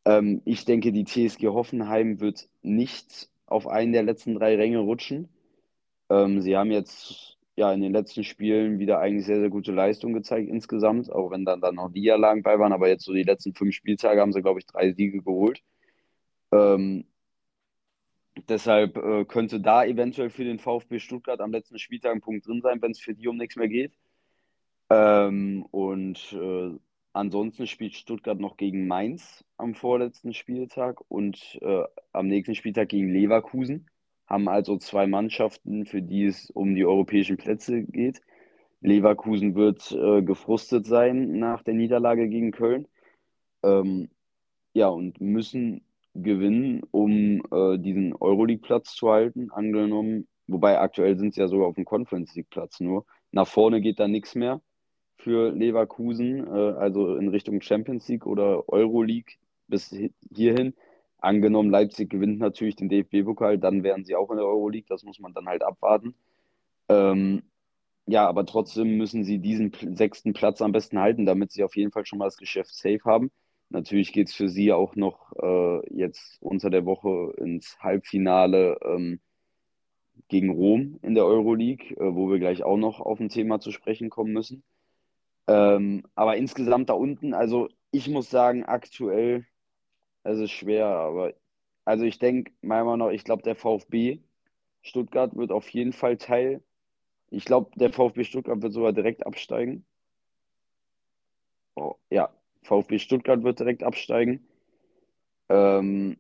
Ähm, 0.06 0.42
ich 0.46 0.66
denke, 0.66 0.92
die 0.92 1.06
TSG 1.06 1.48
Hoffenheim 1.48 2.20
wird 2.20 2.48
nicht 2.62 3.30
auf 3.48 3.68
einen 3.68 3.92
der 3.92 4.04
letzten 4.04 4.36
drei 4.36 4.56
Ränge 4.56 4.80
rutschen. 4.80 5.30
Ähm, 6.12 6.42
sie 6.42 6.58
haben 6.58 6.72
jetzt 6.72 7.38
ja 7.56 7.72
in 7.74 7.82
den 7.82 7.94
letzten 7.94 8.24
Spielen 8.24 8.80
wieder 8.80 9.00
eigentlich 9.00 9.26
sehr, 9.26 9.40
sehr 9.40 9.50
gute 9.50 9.72
Leistung 9.72 10.14
gezeigt 10.14 10.50
insgesamt, 10.50 11.12
auch 11.12 11.32
wenn 11.32 11.46
dann, 11.46 11.62
dann 11.62 11.76
noch 11.76 11.90
Niederlagen 11.90 12.44
bei 12.44 12.60
waren, 12.60 12.74
aber 12.74 12.90
jetzt 12.90 13.06
so 13.06 13.14
die 13.14 13.24
letzten 13.24 13.54
fünf 13.54 13.74
Spieltage 13.76 14.20
haben 14.20 14.34
sie, 14.34 14.42
glaube 14.42 14.60
ich, 14.60 14.66
drei 14.66 14.92
Siege 14.94 15.22
geholt. 15.22 15.62
Ähm, 16.52 17.06
deshalb 18.50 18.98
äh, 18.98 19.26
könnte 19.26 19.60
da 19.62 19.86
eventuell 19.86 20.30
für 20.30 20.44
den 20.44 20.60
VfB 20.60 21.00
Stuttgart 21.00 21.40
am 21.42 21.52
letzten 21.52 21.80
Spieltag 21.80 22.14
ein 22.14 22.22
Punkt 22.22 22.48
drin 22.48 22.62
sein, 22.62 22.82
wenn 22.82 22.92
es 22.92 23.00
für 23.00 23.14
die 23.14 23.28
um 23.28 23.38
nichts 23.38 23.56
mehr 23.56 23.68
geht. 23.70 23.94
Ähm, 24.90 25.66
und 25.72 26.34
äh, 26.34 26.78
ansonsten 27.14 27.68
spielt 27.68 27.96
Stuttgart 27.96 28.40
noch 28.40 28.58
gegen 28.58 28.88
Mainz 28.88 29.46
am 29.58 29.76
vorletzten 29.76 30.34
Spieltag 30.34 31.02
und 31.10 31.60
äh, 31.62 31.84
am 32.12 32.28
nächsten 32.28 32.56
Spieltag 32.56 32.90
gegen 32.90 33.14
Leverkusen. 33.14 33.88
Haben 34.32 34.48
also 34.48 34.78
zwei 34.78 35.08
Mannschaften, 35.08 35.86
für 35.86 36.02
die 36.02 36.24
es 36.24 36.50
um 36.52 36.74
die 36.74 36.86
europäischen 36.86 37.36
Plätze 37.36 37.84
geht. 37.84 38.22
Leverkusen 38.80 39.56
wird 39.56 39.92
äh, 39.92 40.22
gefrustet 40.22 40.86
sein 40.86 41.38
nach 41.38 41.64
der 41.64 41.74
Niederlage 41.74 42.30
gegen 42.30 42.52
Köln. 42.52 42.88
Ähm, 43.62 44.10
ja, 44.74 44.88
und 44.88 45.20
müssen 45.20 45.84
gewinnen, 46.14 46.82
um 46.92 47.42
äh, 47.52 47.78
diesen 47.78 48.16
Euroleague-Platz 48.16 48.96
zu 48.96 49.10
halten, 49.10 49.52
angenommen. 49.52 50.30
Wobei 50.48 50.80
aktuell 50.80 51.18
sind 51.18 51.34
sie 51.34 51.42
ja 51.42 51.50
sogar 51.50 51.68
auf 51.68 51.76
dem 51.76 51.84
Conference 51.84 52.34
League-Platz 52.34 52.80
nur. 52.80 53.06
Nach 53.32 53.48
vorne 53.48 53.82
geht 53.82 54.00
da 54.00 54.08
nichts 54.08 54.34
mehr 54.36 54.62
für 55.18 55.52
Leverkusen, 55.52 56.48
äh, 56.48 56.50
also 56.78 57.18
in 57.18 57.28
Richtung 57.28 57.60
Champions 57.60 58.08
League 58.08 58.26
oder 58.26 58.70
Euroleague 58.70 59.34
bis 59.68 59.94
hierhin. 60.34 60.74
Angenommen, 61.22 61.70
Leipzig 61.70 62.10
gewinnt 62.10 62.40
natürlich 62.40 62.76
den 62.76 62.90
DFB-Pokal, 62.90 63.60
dann 63.60 63.84
wären 63.84 64.04
sie 64.04 64.16
auch 64.16 64.32
in 64.32 64.38
der 64.38 64.46
Euroleague, 64.46 64.88
das 64.90 65.04
muss 65.04 65.20
man 65.20 65.34
dann 65.34 65.48
halt 65.48 65.64
abwarten. 65.64 66.16
Ähm, 66.90 67.44
ja, 68.08 68.28
aber 68.28 68.46
trotzdem 68.46 68.98
müssen 68.98 69.24
sie 69.24 69.40
diesen 69.40 69.72
sechsten 69.96 70.34
Platz 70.34 70.62
am 70.62 70.72
besten 70.72 71.00
halten, 71.00 71.26
damit 71.26 71.52
sie 71.52 71.64
auf 71.64 71.76
jeden 71.76 71.92
Fall 71.92 72.06
schon 72.06 72.20
mal 72.20 72.26
das 72.26 72.38
Geschäft 72.38 72.76
safe 72.76 73.02
haben. 73.06 73.32
Natürlich 73.70 74.12
geht 74.14 74.28
es 74.30 74.34
für 74.36 74.50
sie 74.50 74.74
auch 74.74 74.96
noch 74.96 75.32
äh, 75.42 75.96
jetzt 75.96 76.42
unter 76.42 76.70
der 76.70 76.86
Woche 76.86 77.34
ins 77.38 77.80
Halbfinale 77.80 78.78
ähm, 78.84 79.22
gegen 80.28 80.50
Rom 80.50 81.00
in 81.04 81.16
der 81.16 81.26
Euroleague, 81.26 81.96
äh, 81.98 82.16
wo 82.16 82.30
wir 82.30 82.40
gleich 82.40 82.64
auch 82.64 82.78
noch 82.78 83.00
auf 83.00 83.20
ein 83.20 83.30
Thema 83.30 83.60
zu 83.60 83.72
sprechen 83.72 84.10
kommen 84.10 84.34
müssen. 84.34 84.64
Ähm, 85.48 86.04
aber 86.16 86.38
insgesamt 86.38 86.90
da 86.90 86.94
unten, 86.94 87.34
also 87.34 87.70
ich 87.92 88.10
muss 88.10 88.30
sagen, 88.30 88.64
aktuell, 88.66 89.46
es 90.24 90.40
ist 90.40 90.52
schwer, 90.52 90.88
aber 90.88 91.34
also 91.86 92.04
ich 92.06 92.20
denke, 92.20 92.52
meiner 92.62 92.86
Meinung 92.86 93.08
nach, 93.08 93.14
ich 93.14 93.24
glaube, 93.24 93.44
der 93.44 93.56
VfB 93.56 94.20
Stuttgart 94.82 95.36
wird 95.36 95.52
auf 95.52 95.70
jeden 95.70 95.94
Fall 95.94 96.18
Teil. 96.18 96.62
Ich 97.30 97.46
glaube, 97.46 97.72
der 97.76 97.92
VfB 97.92 98.24
Stuttgart 98.24 98.62
wird 98.62 98.74
sogar 98.74 98.94
direkt 98.94 99.26
absteigen. 99.26 99.86
Oh, 101.76 101.96
ja, 102.10 102.30
VfB 102.64 103.00
Stuttgart 103.00 103.44
wird 103.44 103.60
direkt 103.60 103.84
absteigen. 103.84 104.46
Ähm, 105.50 106.18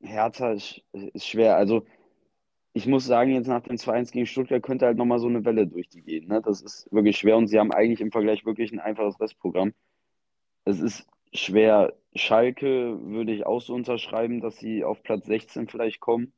Hertha 0.00 0.52
ist, 0.52 0.82
ist 0.92 1.26
schwer. 1.26 1.56
Also 1.56 1.84
ich 2.72 2.86
muss 2.86 3.04
sagen, 3.06 3.32
jetzt 3.32 3.48
nach 3.48 3.62
dem 3.62 3.76
2-1 3.76 4.12
gegen 4.12 4.26
Stuttgart 4.26 4.62
könnte 4.62 4.86
halt 4.86 4.96
nochmal 4.96 5.18
so 5.18 5.28
eine 5.28 5.44
Welle 5.44 5.66
durch 5.66 5.88
die 5.88 6.02
gehen. 6.02 6.28
Ne? 6.28 6.40
Das 6.42 6.62
ist 6.62 6.90
wirklich 6.92 7.18
schwer 7.18 7.36
und 7.36 7.48
sie 7.48 7.58
haben 7.58 7.72
eigentlich 7.72 8.00
im 8.00 8.12
Vergleich 8.12 8.44
wirklich 8.46 8.72
ein 8.72 8.80
einfaches 8.80 9.20
Restprogramm. 9.20 9.74
Es 10.64 10.80
ist 10.80 11.06
schwer. 11.32 11.94
Schalke 12.14 12.98
würde 13.02 13.32
ich 13.32 13.46
auch 13.46 13.60
so 13.60 13.74
unterschreiben, 13.74 14.40
dass 14.40 14.58
sie 14.58 14.84
auf 14.84 15.02
Platz 15.02 15.26
16 15.26 15.68
vielleicht 15.68 16.00
kommen. 16.00 16.32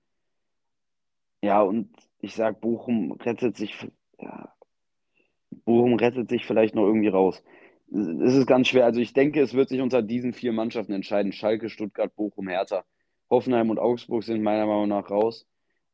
Ja, 1.42 1.62
und 1.62 1.90
ich 2.20 2.34
sag, 2.34 2.60
Bochum 2.60 3.12
rettet 3.12 3.56
sich, 3.56 3.74
ja, 4.20 4.54
Bochum 5.64 5.94
rettet 5.94 6.28
sich 6.28 6.46
vielleicht 6.46 6.74
noch 6.74 6.86
irgendwie 6.86 7.08
raus. 7.08 7.42
Es 7.90 8.34
ist 8.34 8.46
ganz 8.46 8.68
schwer. 8.68 8.84
Also 8.86 9.00
ich 9.00 9.12
denke, 9.12 9.40
es 9.42 9.54
wird 9.54 9.68
sich 9.68 9.80
unter 9.80 10.02
diesen 10.02 10.32
vier 10.32 10.52
Mannschaften 10.52 10.92
entscheiden. 10.92 11.32
Schalke, 11.32 11.68
Stuttgart, 11.68 12.14
Bochum, 12.14 12.48
Hertha. 12.48 12.84
Hoffenheim 13.30 13.70
und 13.70 13.78
Augsburg 13.78 14.24
sind 14.24 14.42
meiner 14.42 14.66
Meinung 14.66 14.88
nach 14.88 15.10
raus. 15.10 15.46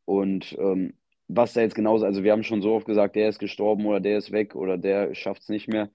Und 0.04 0.56
ähm, 0.58 0.94
was 1.28 1.52
da 1.54 1.60
jetzt 1.60 1.74
genauso, 1.74 2.04
also 2.06 2.24
wir 2.24 2.32
haben 2.32 2.44
schon 2.44 2.62
so 2.62 2.74
oft 2.74 2.86
gesagt, 2.86 3.16
der 3.16 3.28
ist 3.28 3.38
gestorben 3.38 3.86
oder 3.86 4.00
der 4.00 4.18
ist 4.18 4.32
weg 4.32 4.54
oder 4.54 4.78
der 4.78 5.14
schafft 5.14 5.42
es 5.42 5.48
nicht 5.48 5.68
mehr. 5.68 5.90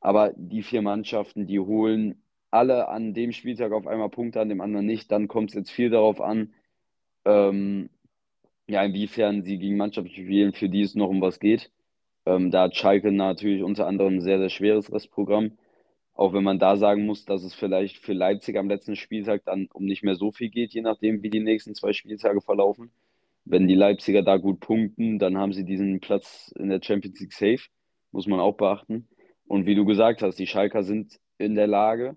Aber 0.00 0.32
die 0.36 0.62
vier 0.62 0.82
Mannschaften, 0.82 1.46
die 1.46 1.60
holen 1.60 2.22
alle 2.50 2.88
an 2.88 3.14
dem 3.14 3.32
Spieltag 3.32 3.72
auf 3.72 3.86
einmal 3.86 4.10
Punkte, 4.10 4.40
an 4.40 4.48
dem 4.48 4.60
anderen 4.60 4.86
nicht. 4.86 5.10
Dann 5.12 5.28
kommt 5.28 5.50
es 5.50 5.54
jetzt 5.54 5.70
viel 5.70 5.90
darauf 5.90 6.20
an, 6.20 6.54
ähm, 7.24 7.90
ja, 8.68 8.82
inwiefern 8.84 9.42
sie 9.42 9.58
gegen 9.58 9.76
Mannschaften 9.76 10.12
spielen, 10.12 10.52
für 10.52 10.68
die 10.68 10.82
es 10.82 10.94
noch 10.94 11.08
um 11.08 11.20
was 11.20 11.40
geht. 11.40 11.70
Ähm, 12.26 12.50
da 12.50 12.64
hat 12.64 12.76
Schalke 12.76 13.12
natürlich 13.12 13.62
unter 13.62 13.86
anderem 13.86 14.16
ein 14.16 14.20
sehr, 14.20 14.38
sehr 14.38 14.50
schweres 14.50 14.92
Restprogramm. 14.92 15.52
Auch 16.14 16.32
wenn 16.32 16.44
man 16.44 16.58
da 16.58 16.76
sagen 16.76 17.06
muss, 17.06 17.24
dass 17.24 17.44
es 17.44 17.54
vielleicht 17.54 17.98
für 17.98 18.12
Leipzig 18.12 18.58
am 18.58 18.68
letzten 18.68 18.96
Spieltag 18.96 19.44
dann 19.44 19.68
um 19.72 19.84
nicht 19.84 20.02
mehr 20.02 20.16
so 20.16 20.32
viel 20.32 20.50
geht, 20.50 20.74
je 20.74 20.82
nachdem, 20.82 21.22
wie 21.22 21.30
die 21.30 21.40
nächsten 21.40 21.74
zwei 21.74 21.92
Spieltage 21.92 22.40
verlaufen. 22.40 22.90
Wenn 23.44 23.68
die 23.68 23.74
Leipziger 23.74 24.22
da 24.22 24.36
gut 24.36 24.60
punkten, 24.60 25.18
dann 25.18 25.38
haben 25.38 25.52
sie 25.52 25.64
diesen 25.64 26.00
Platz 26.00 26.52
in 26.58 26.68
der 26.68 26.82
Champions 26.82 27.20
League 27.20 27.32
safe. 27.32 27.70
Muss 28.12 28.26
man 28.26 28.40
auch 28.40 28.56
beachten. 28.56 29.08
Und 29.46 29.66
wie 29.66 29.74
du 29.74 29.84
gesagt 29.84 30.22
hast, 30.22 30.38
die 30.38 30.46
Schalker 30.46 30.82
sind 30.82 31.18
in 31.38 31.54
der 31.54 31.66
Lage, 31.66 32.16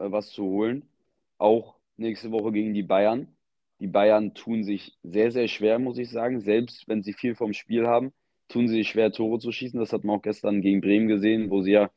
äh, 0.00 0.10
was 0.10 0.30
zu 0.30 0.44
holen. 0.44 0.88
Auch 1.38 1.76
nächste 1.96 2.32
Woche 2.32 2.52
gegen 2.52 2.74
die 2.74 2.82
Bayern. 2.82 3.28
Die 3.80 3.86
Bayern 3.86 4.34
tun 4.34 4.64
sich 4.64 4.98
sehr, 5.02 5.30
sehr 5.32 5.48
schwer, 5.48 5.78
muss 5.78 5.98
ich 5.98 6.10
sagen. 6.10 6.40
Selbst 6.40 6.88
wenn 6.88 7.02
sie 7.02 7.12
viel 7.14 7.34
vom 7.34 7.52
Spiel 7.52 7.86
haben, 7.86 8.12
tun 8.48 8.68
sie 8.68 8.76
sich 8.76 8.88
schwer, 8.88 9.12
Tore 9.12 9.38
zu 9.38 9.52
schießen. 9.52 9.80
Das 9.80 9.92
hat 9.92 10.04
man 10.04 10.16
auch 10.18 10.22
gestern 10.22 10.60
gegen 10.62 10.80
Bremen 10.80 11.08
gesehen, 11.08 11.50
wo 11.50 11.62
sie 11.62 11.72
ja 11.72 11.90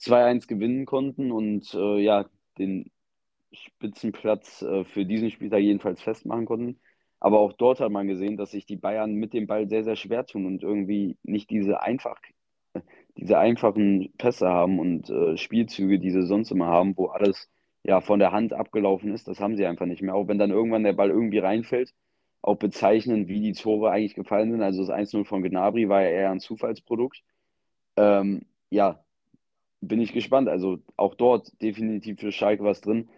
2-1 0.00 0.46
gewinnen 0.48 0.86
konnten 0.86 1.32
und 1.32 1.72
äh, 1.74 2.00
ja, 2.00 2.28
den 2.58 2.90
Spitzenplatz 3.52 4.62
äh, 4.62 4.84
für 4.84 5.06
diesen 5.06 5.30
Spieltag 5.30 5.60
jedenfalls 5.60 6.02
festmachen 6.02 6.46
konnten. 6.46 6.80
Aber 7.20 7.40
auch 7.40 7.52
dort 7.54 7.80
hat 7.80 7.90
man 7.90 8.06
gesehen, 8.06 8.36
dass 8.36 8.50
sich 8.50 8.66
die 8.66 8.76
Bayern 8.76 9.14
mit 9.14 9.32
dem 9.32 9.46
Ball 9.46 9.68
sehr, 9.68 9.84
sehr 9.84 9.96
schwer 9.96 10.26
tun 10.26 10.46
und 10.46 10.62
irgendwie 10.62 11.16
nicht 11.22 11.50
diese, 11.50 11.80
einfach, 11.80 12.20
diese 13.16 13.38
einfachen 13.38 14.12
Pässe 14.18 14.48
haben 14.48 14.78
und 14.78 15.08
äh, 15.10 15.36
Spielzüge, 15.36 15.98
die 15.98 16.10
sie 16.10 16.26
sonst 16.26 16.50
immer 16.50 16.66
haben, 16.66 16.96
wo 16.96 17.06
alles 17.06 17.48
ja 17.84 18.00
von 18.00 18.18
der 18.18 18.32
Hand 18.32 18.52
abgelaufen 18.52 19.12
ist. 19.12 19.28
Das 19.28 19.40
haben 19.40 19.56
sie 19.56 19.66
einfach 19.66 19.86
nicht 19.86 20.02
mehr. 20.02 20.14
Auch 20.14 20.28
wenn 20.28 20.38
dann 20.38 20.50
irgendwann 20.50 20.84
der 20.84 20.94
Ball 20.94 21.10
irgendwie 21.10 21.38
reinfällt, 21.38 21.94
auch 22.42 22.56
bezeichnend, 22.56 23.28
wie 23.28 23.40
die 23.40 23.52
Tore 23.52 23.90
eigentlich 23.90 24.14
gefallen 24.14 24.50
sind. 24.52 24.62
Also 24.62 24.84
das 24.84 24.90
1-0 24.90 25.24
von 25.24 25.42
Gnabry 25.42 25.88
war 25.88 26.02
ja 26.02 26.10
eher 26.10 26.30
ein 26.30 26.40
Zufallsprodukt. 26.40 27.22
Ähm, 27.96 28.42
ja, 28.70 29.04
bin 29.80 30.00
ich 30.00 30.12
gespannt. 30.12 30.48
Also 30.48 30.78
auch 30.96 31.14
dort 31.14 31.60
definitiv 31.62 32.20
für 32.20 32.32
Schalke 32.32 32.64
was 32.64 32.80
drin. 32.80 33.08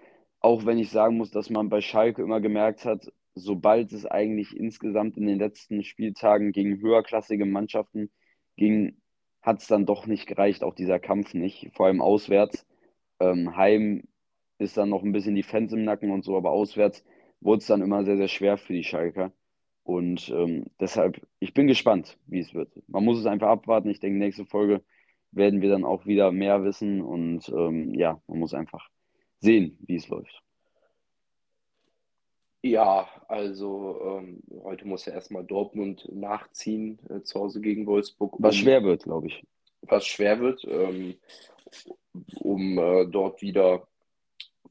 Auch 0.41 0.67
wenn 0.67 0.79
ich 0.79 0.91
sagen 0.91 1.17
muss, 1.17 1.31
dass 1.31 1.51
man 1.51 1.69
bei 1.69 1.81
Schalke 1.81 2.23
immer 2.23 2.41
gemerkt 2.41 2.85
hat, 2.85 3.13
sobald 3.35 3.93
es 3.93 4.07
eigentlich 4.07 4.57
insgesamt 4.57 5.17
in 5.17 5.27
den 5.27 5.39
letzten 5.39 5.83
Spieltagen 5.83 6.53
gegen 6.53 6.81
höherklassige 6.81 7.47
Mannschaften 7.47 8.11
ging, 8.57 8.97
hat 9.47 9.61
es 9.61 9.69
dann 9.69 9.87
doch 9.87 10.07
nicht 10.07 10.27
gereicht, 10.27 10.65
auch 10.65 10.75
dieser 10.75 10.99
Kampf 10.99 11.33
nicht, 11.35 11.71
vor 11.75 11.87
allem 11.87 12.03
auswärts. 12.03 12.67
Ähm, 13.21 13.57
Heim 13.57 14.05
ist 14.59 14.77
dann 14.77 14.91
noch 14.91 15.03
ein 15.05 15.13
bisschen 15.13 15.37
die 15.37 15.45
Fans 15.45 15.73
im 15.73 15.85
Nacken 15.85 16.11
und 16.11 16.25
so, 16.25 16.37
aber 16.37 16.51
auswärts 16.51 17.05
wurde 17.41 17.61
es 17.61 17.67
dann 17.67 17.83
immer 17.83 18.05
sehr, 18.05 18.17
sehr 18.17 18.29
schwer 18.29 18.59
für 18.59 18.73
die 18.73 18.85
Schalker. 18.85 19.33
Und 19.85 20.31
ähm, 20.31 20.67
deshalb, 20.81 21.25
ich 21.39 21.55
bin 21.55 21.69
gespannt, 21.69 22.19
wie 22.27 22.41
es 22.41 22.55
wird. 22.55 22.71
Man 22.89 23.05
muss 23.05 23.21
es 23.21 23.27
einfach 23.27 23.49
abwarten. 23.49 23.89
Ich 23.91 24.01
denke, 24.01 24.19
nächste 24.19 24.45
Folge 24.47 24.85
werden 25.31 25.63
wir 25.63 25.71
dann 25.71 25.85
auch 25.85 26.07
wieder 26.07 26.33
mehr 26.33 26.65
wissen 26.65 27.01
und 27.03 27.49
ähm, 27.51 27.95
ja, 27.95 28.21
man 28.27 28.41
muss 28.41 28.55
einfach 28.55 28.89
sehen, 29.41 29.79
wie 29.87 29.97
es 29.97 30.09
läuft. 30.09 30.43
Ja, 32.62 33.09
also 33.29 34.01
ähm, 34.03 34.42
heute 34.64 34.87
muss 34.87 35.07
ja 35.07 35.12
erstmal 35.12 35.45
Dortmund 35.45 36.09
nachziehen 36.12 36.99
äh, 37.09 37.23
zu 37.23 37.40
Hause 37.40 37.61
gegen 37.61 37.87
Wolfsburg. 37.87 38.35
Was 38.38 38.57
schwer 38.57 38.83
wird, 38.83 39.05
glaube 39.05 39.29
ich. 39.29 39.45
Was 39.83 40.07
schwer 40.07 40.40
wird, 40.40 40.64
ähm, 40.64 41.14
um 42.40 42.79
äh, 42.79 43.07
dort 43.07 43.40
wieder 43.40 43.87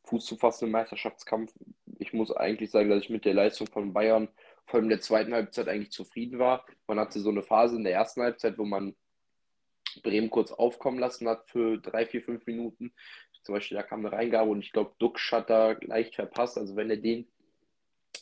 Fuß 0.05 0.25
zu 0.25 0.35
fassen 0.35 0.65
im 0.65 0.71
Meisterschaftskampf. 0.71 1.53
Ich 1.97 2.13
muss 2.13 2.31
eigentlich 2.31 2.71
sagen, 2.71 2.89
dass 2.89 3.03
ich 3.03 3.09
mit 3.09 3.25
der 3.25 3.33
Leistung 3.33 3.67
von 3.67 3.93
Bayern 3.93 4.27
vor 4.65 4.75
allem 4.75 4.85
in 4.85 4.89
der 4.89 5.01
zweiten 5.01 5.33
Halbzeit 5.33 5.67
eigentlich 5.67 5.91
zufrieden 5.91 6.39
war. 6.39 6.65
Man 6.87 6.99
hatte 6.99 7.19
so 7.19 7.29
eine 7.29 7.43
Phase 7.43 7.75
in 7.75 7.83
der 7.83 7.93
ersten 7.93 8.21
Halbzeit, 8.21 8.57
wo 8.57 8.65
man 8.65 8.95
Bremen 10.03 10.29
kurz 10.29 10.51
aufkommen 10.51 10.99
lassen 10.99 11.27
hat 11.27 11.47
für 11.49 11.77
drei, 11.77 12.05
vier, 12.05 12.21
fünf 12.21 12.45
Minuten. 12.45 12.93
Zum 13.43 13.53
Beispiel, 13.53 13.77
da 13.77 13.83
kam 13.83 14.05
eine 14.05 14.11
Reingabe 14.11 14.49
und 14.49 14.59
ich 14.59 14.71
glaube, 14.71 14.95
Duxch 14.97 15.31
hat 15.31 15.49
da 15.49 15.75
leicht 15.81 16.15
verpasst. 16.15 16.57
Also 16.57 16.75
wenn 16.75 16.89
er 16.89 16.97
den 16.97 17.27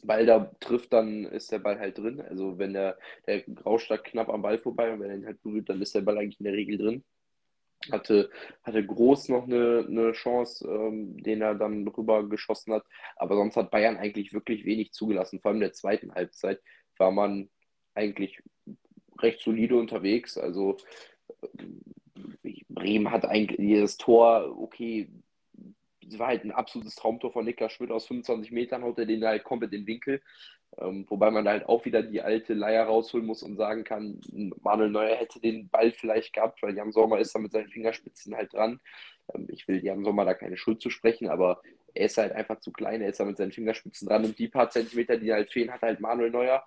Ball 0.03 0.25
da 0.25 0.51
trifft, 0.60 0.93
dann 0.93 1.25
ist 1.25 1.51
der 1.51 1.60
Ball 1.60 1.79
halt 1.79 1.97
drin. 1.97 2.21
Also 2.21 2.58
wenn 2.58 2.73
der, 2.73 2.97
der 3.27 3.43
rauscht 3.65 3.91
da 3.91 3.97
knapp 3.97 4.29
am 4.29 4.41
Ball 4.41 4.60
vorbei 4.60 4.91
und 4.91 4.99
wenn 4.99 5.10
er 5.10 5.17
ihn 5.17 5.25
halt 5.25 5.41
berührt, 5.41 5.69
dann 5.69 5.82
ist 5.82 5.95
der 5.95 6.01
Ball 6.01 6.17
eigentlich 6.17 6.39
in 6.39 6.45
der 6.45 6.53
Regel 6.53 6.77
drin. 6.77 7.03
Hatte, 7.91 8.29
hatte 8.63 8.86
Groß 8.86 9.29
noch 9.29 9.43
eine, 9.43 9.86
eine 9.88 10.13
Chance, 10.13 10.65
ähm, 10.67 11.21
den 11.21 11.41
er 11.41 11.56
dann 11.56 11.86
rüber 11.88 12.27
geschossen 12.29 12.73
hat. 12.73 12.86
Aber 13.17 13.36
sonst 13.36 13.58
hat 13.58 13.71
Bayern 13.71 13.97
eigentlich 13.97 14.34
wirklich 14.34 14.63
wenig 14.65 14.93
zugelassen. 14.93 15.41
Vor 15.41 15.49
allem 15.49 15.58
in 15.58 15.67
der 15.67 15.73
zweiten 15.73 16.13
Halbzeit 16.13 16.62
war 16.97 17.12
man 17.12 17.49
eigentlich 17.93 18.41
recht 19.19 19.41
solide 19.41 19.75
unterwegs. 19.75 20.38
Also 20.38 20.77
Bremen 22.69 23.12
hat 23.12 23.25
eigentlich 23.25 23.60
jedes 23.60 23.97
Tor, 23.97 24.56
okay, 24.58 25.10
es 26.13 26.19
war 26.19 26.28
halt 26.28 26.43
ein 26.43 26.52
absolutes 26.52 26.95
Traumtor 26.95 27.32
von 27.32 27.45
Nicker 27.45 27.69
Schmidt 27.69 27.91
aus 27.91 28.08
25 28.08 28.52
Metern, 28.52 28.84
haut 28.84 28.99
er 28.99 29.06
den 29.06 29.23
halt 29.26 29.43
komplett 29.43 29.73
in 29.73 29.82
den 29.82 29.88
Winkel. 29.88 30.21
Ähm, 30.80 31.06
wobei 31.08 31.30
man 31.30 31.47
halt 31.47 31.67
auch 31.67 31.86
wieder 31.86 32.02
die 32.02 32.21
alte 32.21 32.54
Leier 32.54 32.86
rausholen 32.86 33.26
muss 33.26 33.43
und 33.43 33.58
sagen 33.58 33.84
kann, 33.84 34.19
Manuel 34.62 34.89
Neuer 34.89 35.15
hätte 35.15 35.39
den 35.39 35.69
Ball 35.69 35.91
vielleicht 35.91 36.34
gehabt, 36.34 36.63
weil 36.63 36.76
Jan 36.76 36.91
Sommer 36.91 37.19
ist 37.19 37.36
da 37.36 37.39
mit 37.39 37.52
seinen 37.52 37.69
Fingerspitzen 37.69 38.36
halt 38.36 38.54
dran. 38.54 38.80
Ähm, 39.34 39.47
ich 39.49 39.67
will 39.67 39.84
Jan 39.84 40.04
Sommer 40.04 40.26
da 40.26 40.34
keine 40.34 40.58
Schuld 40.58 40.82
zu 40.82 40.89
sprechen, 40.89 41.30
aber 41.30 41.62
er 41.93 42.08
ist 42.08 42.17
halt 42.17 42.32
einfach 42.32 42.60
zu 42.60 42.71
klein, 42.71 43.02
er 43.02 43.10
ist 43.10 43.19
da 43.19 43.26
mit 43.26 43.38
seinen 43.38 43.52
Fingerspitzen 43.52 44.08
dran 44.08 44.26
und 44.26 44.39
die 44.39 44.47
paar 44.47 44.69
Zentimeter, 44.69 45.17
die 45.17 45.32
halt 45.32 45.52
fehlen, 45.52 45.71
hat 45.71 45.82
halt 45.82 45.99
Manuel 45.99 46.32
Neuer. 46.32 46.63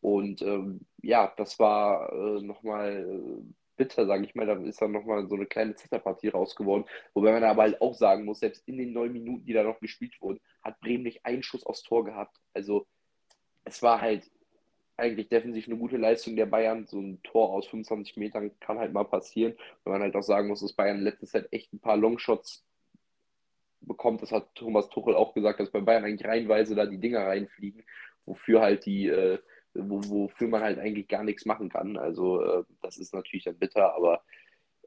Und 0.00 0.42
ähm, 0.42 0.80
ja, 1.02 1.32
das 1.36 1.58
war 1.60 2.12
äh, 2.12 2.42
nochmal 2.42 3.06
äh, 3.08 3.54
bitter, 3.76 4.06
sage 4.06 4.24
ich 4.24 4.34
mal. 4.34 4.46
Da 4.46 4.54
ist 4.54 4.80
dann 4.80 4.92
nochmal 4.92 5.26
so 5.28 5.34
eine 5.34 5.46
kleine 5.46 5.74
Zitterpartie 5.74 6.28
rausgeworden. 6.28 6.86
Wobei 7.12 7.32
man 7.32 7.44
aber 7.44 7.62
halt 7.62 7.80
auch 7.80 7.94
sagen 7.94 8.24
muss, 8.24 8.40
selbst 8.40 8.66
in 8.66 8.78
den 8.78 8.92
neun 8.92 9.12
Minuten, 9.12 9.44
die 9.44 9.52
da 9.52 9.62
noch 9.62 9.80
gespielt 9.80 10.20
wurden, 10.20 10.40
hat 10.62 10.80
Bremen 10.80 11.04
nicht 11.04 11.24
einen 11.24 11.42
Schuss 11.42 11.64
aufs 11.64 11.82
Tor 11.82 12.04
gehabt. 12.04 12.38
Also 12.52 12.86
es 13.64 13.82
war 13.82 14.00
halt 14.00 14.30
eigentlich 14.96 15.28
defensiv 15.28 15.66
eine 15.66 15.76
gute 15.76 15.96
Leistung 15.96 16.36
der 16.36 16.46
Bayern. 16.46 16.86
So 16.86 17.00
ein 17.00 17.22
Tor 17.22 17.50
aus 17.52 17.66
25 17.66 18.16
Metern 18.16 18.50
kann 18.60 18.78
halt 18.78 18.92
mal 18.92 19.04
passieren. 19.04 19.54
Wenn 19.82 19.92
man 19.92 20.02
halt 20.02 20.14
auch 20.16 20.22
sagen 20.22 20.48
muss, 20.48 20.60
dass 20.60 20.72
Bayern 20.72 20.98
in 20.98 21.04
letzter 21.04 21.26
Zeit 21.26 21.48
echt 21.50 21.72
ein 21.72 21.80
paar 21.80 21.96
Longshots 21.96 22.64
bekommt. 23.80 24.22
Das 24.22 24.32
hat 24.32 24.54
Thomas 24.54 24.88
Tuchel 24.88 25.14
auch 25.14 25.34
gesagt, 25.34 25.60
dass 25.60 25.70
bei 25.70 25.80
Bayern 25.80 26.04
eigentlich 26.04 26.26
reihenweise 26.26 26.74
da 26.74 26.86
die 26.86 26.98
Dinger 26.98 27.26
reinfliegen, 27.26 27.84
wofür 28.24 28.60
halt 28.60 28.86
die 28.86 29.08
äh, 29.08 29.38
wo, 29.74 30.00
wofür 30.08 30.48
man 30.48 30.62
halt 30.62 30.78
eigentlich 30.78 31.08
gar 31.08 31.24
nichts 31.24 31.44
machen 31.44 31.68
kann. 31.68 31.96
Also 31.96 32.42
äh, 32.42 32.64
das 32.82 32.98
ist 32.98 33.14
natürlich 33.14 33.44
dann 33.44 33.58
bitter, 33.58 33.94
aber 33.94 34.22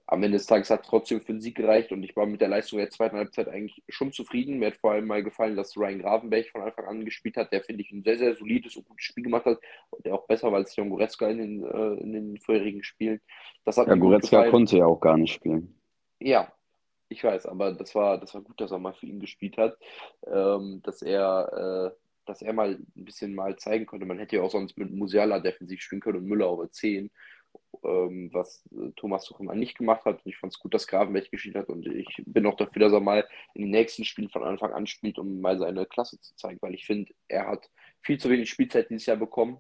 am 0.10 0.24
Ende 0.24 0.38
des 0.38 0.48
Tages 0.48 0.70
hat 0.70 0.84
es 0.84 0.88
trotzdem 0.88 1.20
für 1.20 1.34
den 1.34 1.42
Sieg 1.42 1.56
gereicht 1.56 1.92
und 1.92 2.02
ich 2.02 2.16
war 2.16 2.26
mit 2.26 2.40
der 2.40 2.48
Leistung 2.48 2.80
der 2.80 2.90
zweiten 2.90 3.18
Halbzeit 3.18 3.50
eigentlich 3.50 3.84
schon 3.90 4.14
zufrieden. 4.14 4.58
Mir 4.58 4.68
hat 4.68 4.78
vor 4.78 4.92
allem 4.92 5.06
mal 5.06 5.22
gefallen, 5.22 5.58
dass 5.58 5.76
Ryan 5.76 6.00
Gravenberg 6.00 6.48
von 6.48 6.62
Anfang 6.62 6.86
an 6.86 7.06
gespielt 7.06 7.36
hat, 7.36 7.52
der 7.52 7.62
finde 7.62 7.84
ich 7.84 7.92
ein 7.92 8.04
sehr, 8.04 8.18
sehr 8.18 8.34
solides 8.34 8.78
und 8.78 8.88
gutes 8.88 9.04
Spiel 9.04 9.26
gemacht 9.26 9.46
hat 9.46 9.60
und 9.90 10.06
der 10.06 10.16
auch 10.16 10.26
besser 10.26 10.50
war 10.50 10.60
als 10.60 10.76
Jon 10.78 10.90
Goretzka 10.90 11.28
in 11.28 11.38
den, 11.38 11.64
äh, 11.66 12.02
in 12.02 12.14
den 12.14 12.38
vorherigen 12.38 12.84
Spielen. 12.84 13.20
Das 13.66 13.78
hat 13.78 13.88
ja, 13.88 13.96
Goretzka 13.96 14.50
konnte 14.50 14.78
ja 14.78 14.86
auch 14.86 15.02
gar 15.02 15.18
nicht 15.18 15.34
spielen. 15.34 15.78
Ja, 16.20 16.54
Ich 17.10 17.24
weiß, 17.24 17.46
aber 17.46 17.74
das 17.74 17.94
war, 17.96 18.18
das 18.18 18.34
war 18.34 18.42
gut, 18.42 18.60
dass 18.60 18.72
er 18.72 18.80
mal 18.80 18.94
für 18.94 19.06
ihn 19.06 19.20
gespielt 19.20 19.58
hat, 19.58 19.78
ähm, 20.26 20.82
dass 20.84 21.02
er, 21.02 21.94
äh, 21.94 22.07
dass 22.30 22.42
er 22.42 22.54
mal 22.54 22.76
ein 22.76 23.06
bisschen 23.06 23.36
mal 23.36 23.56
zeigen 23.58 23.86
konnte. 23.86 24.06
Man 24.06 24.20
hätte 24.20 24.38
ja 24.38 24.42
auch 24.42 24.52
sonst 24.52 24.78
mit 24.78 24.92
Musiala 24.92 25.40
defensiv 25.40 25.82
spielen 25.82 26.02
können 26.02 26.20
und 26.20 26.26
Müller 26.26 26.52
über 26.52 26.72
10, 26.72 27.12
ähm, 27.84 28.30
was 28.34 28.64
äh, 28.72 28.92
Thomas 28.96 29.26
Tuchel 29.26 29.48
nicht 29.56 29.78
gemacht 29.78 30.06
hat. 30.06 30.24
Und 30.24 30.32
ich 30.32 30.38
fand 30.38 30.54
es 30.54 30.60
gut, 30.60 30.74
dass 30.74 30.88
Gravenberg 30.88 31.32
gespielt 31.32 31.56
hat 31.56 31.70
und 31.70 31.86
ich 31.88 32.22
bin 32.26 32.46
auch 32.46 32.56
dafür, 32.56 32.82
dass 32.82 32.94
er 32.94 33.00
mal 33.00 33.28
in 33.54 33.64
den 33.64 33.72
nächsten 33.72 34.04
Spielen 34.04 34.30
von 34.30 34.44
Anfang 34.44 34.74
an 34.74 34.88
spielt, 34.88 35.20
um 35.20 35.42
mal 35.42 35.58
seine 35.58 35.86
Klasse 35.86 36.20
zu 36.20 36.36
zeigen, 36.36 36.60
weil 36.62 36.74
ich 36.74 36.86
finde, 36.86 37.14
er 37.28 37.48
hat 37.48 37.70
viel 38.02 38.20
zu 38.20 38.30
wenig 38.30 38.50
Spielzeit 38.50 38.90
dieses 38.90 39.06
Jahr 39.06 39.18
bekommen. 39.18 39.60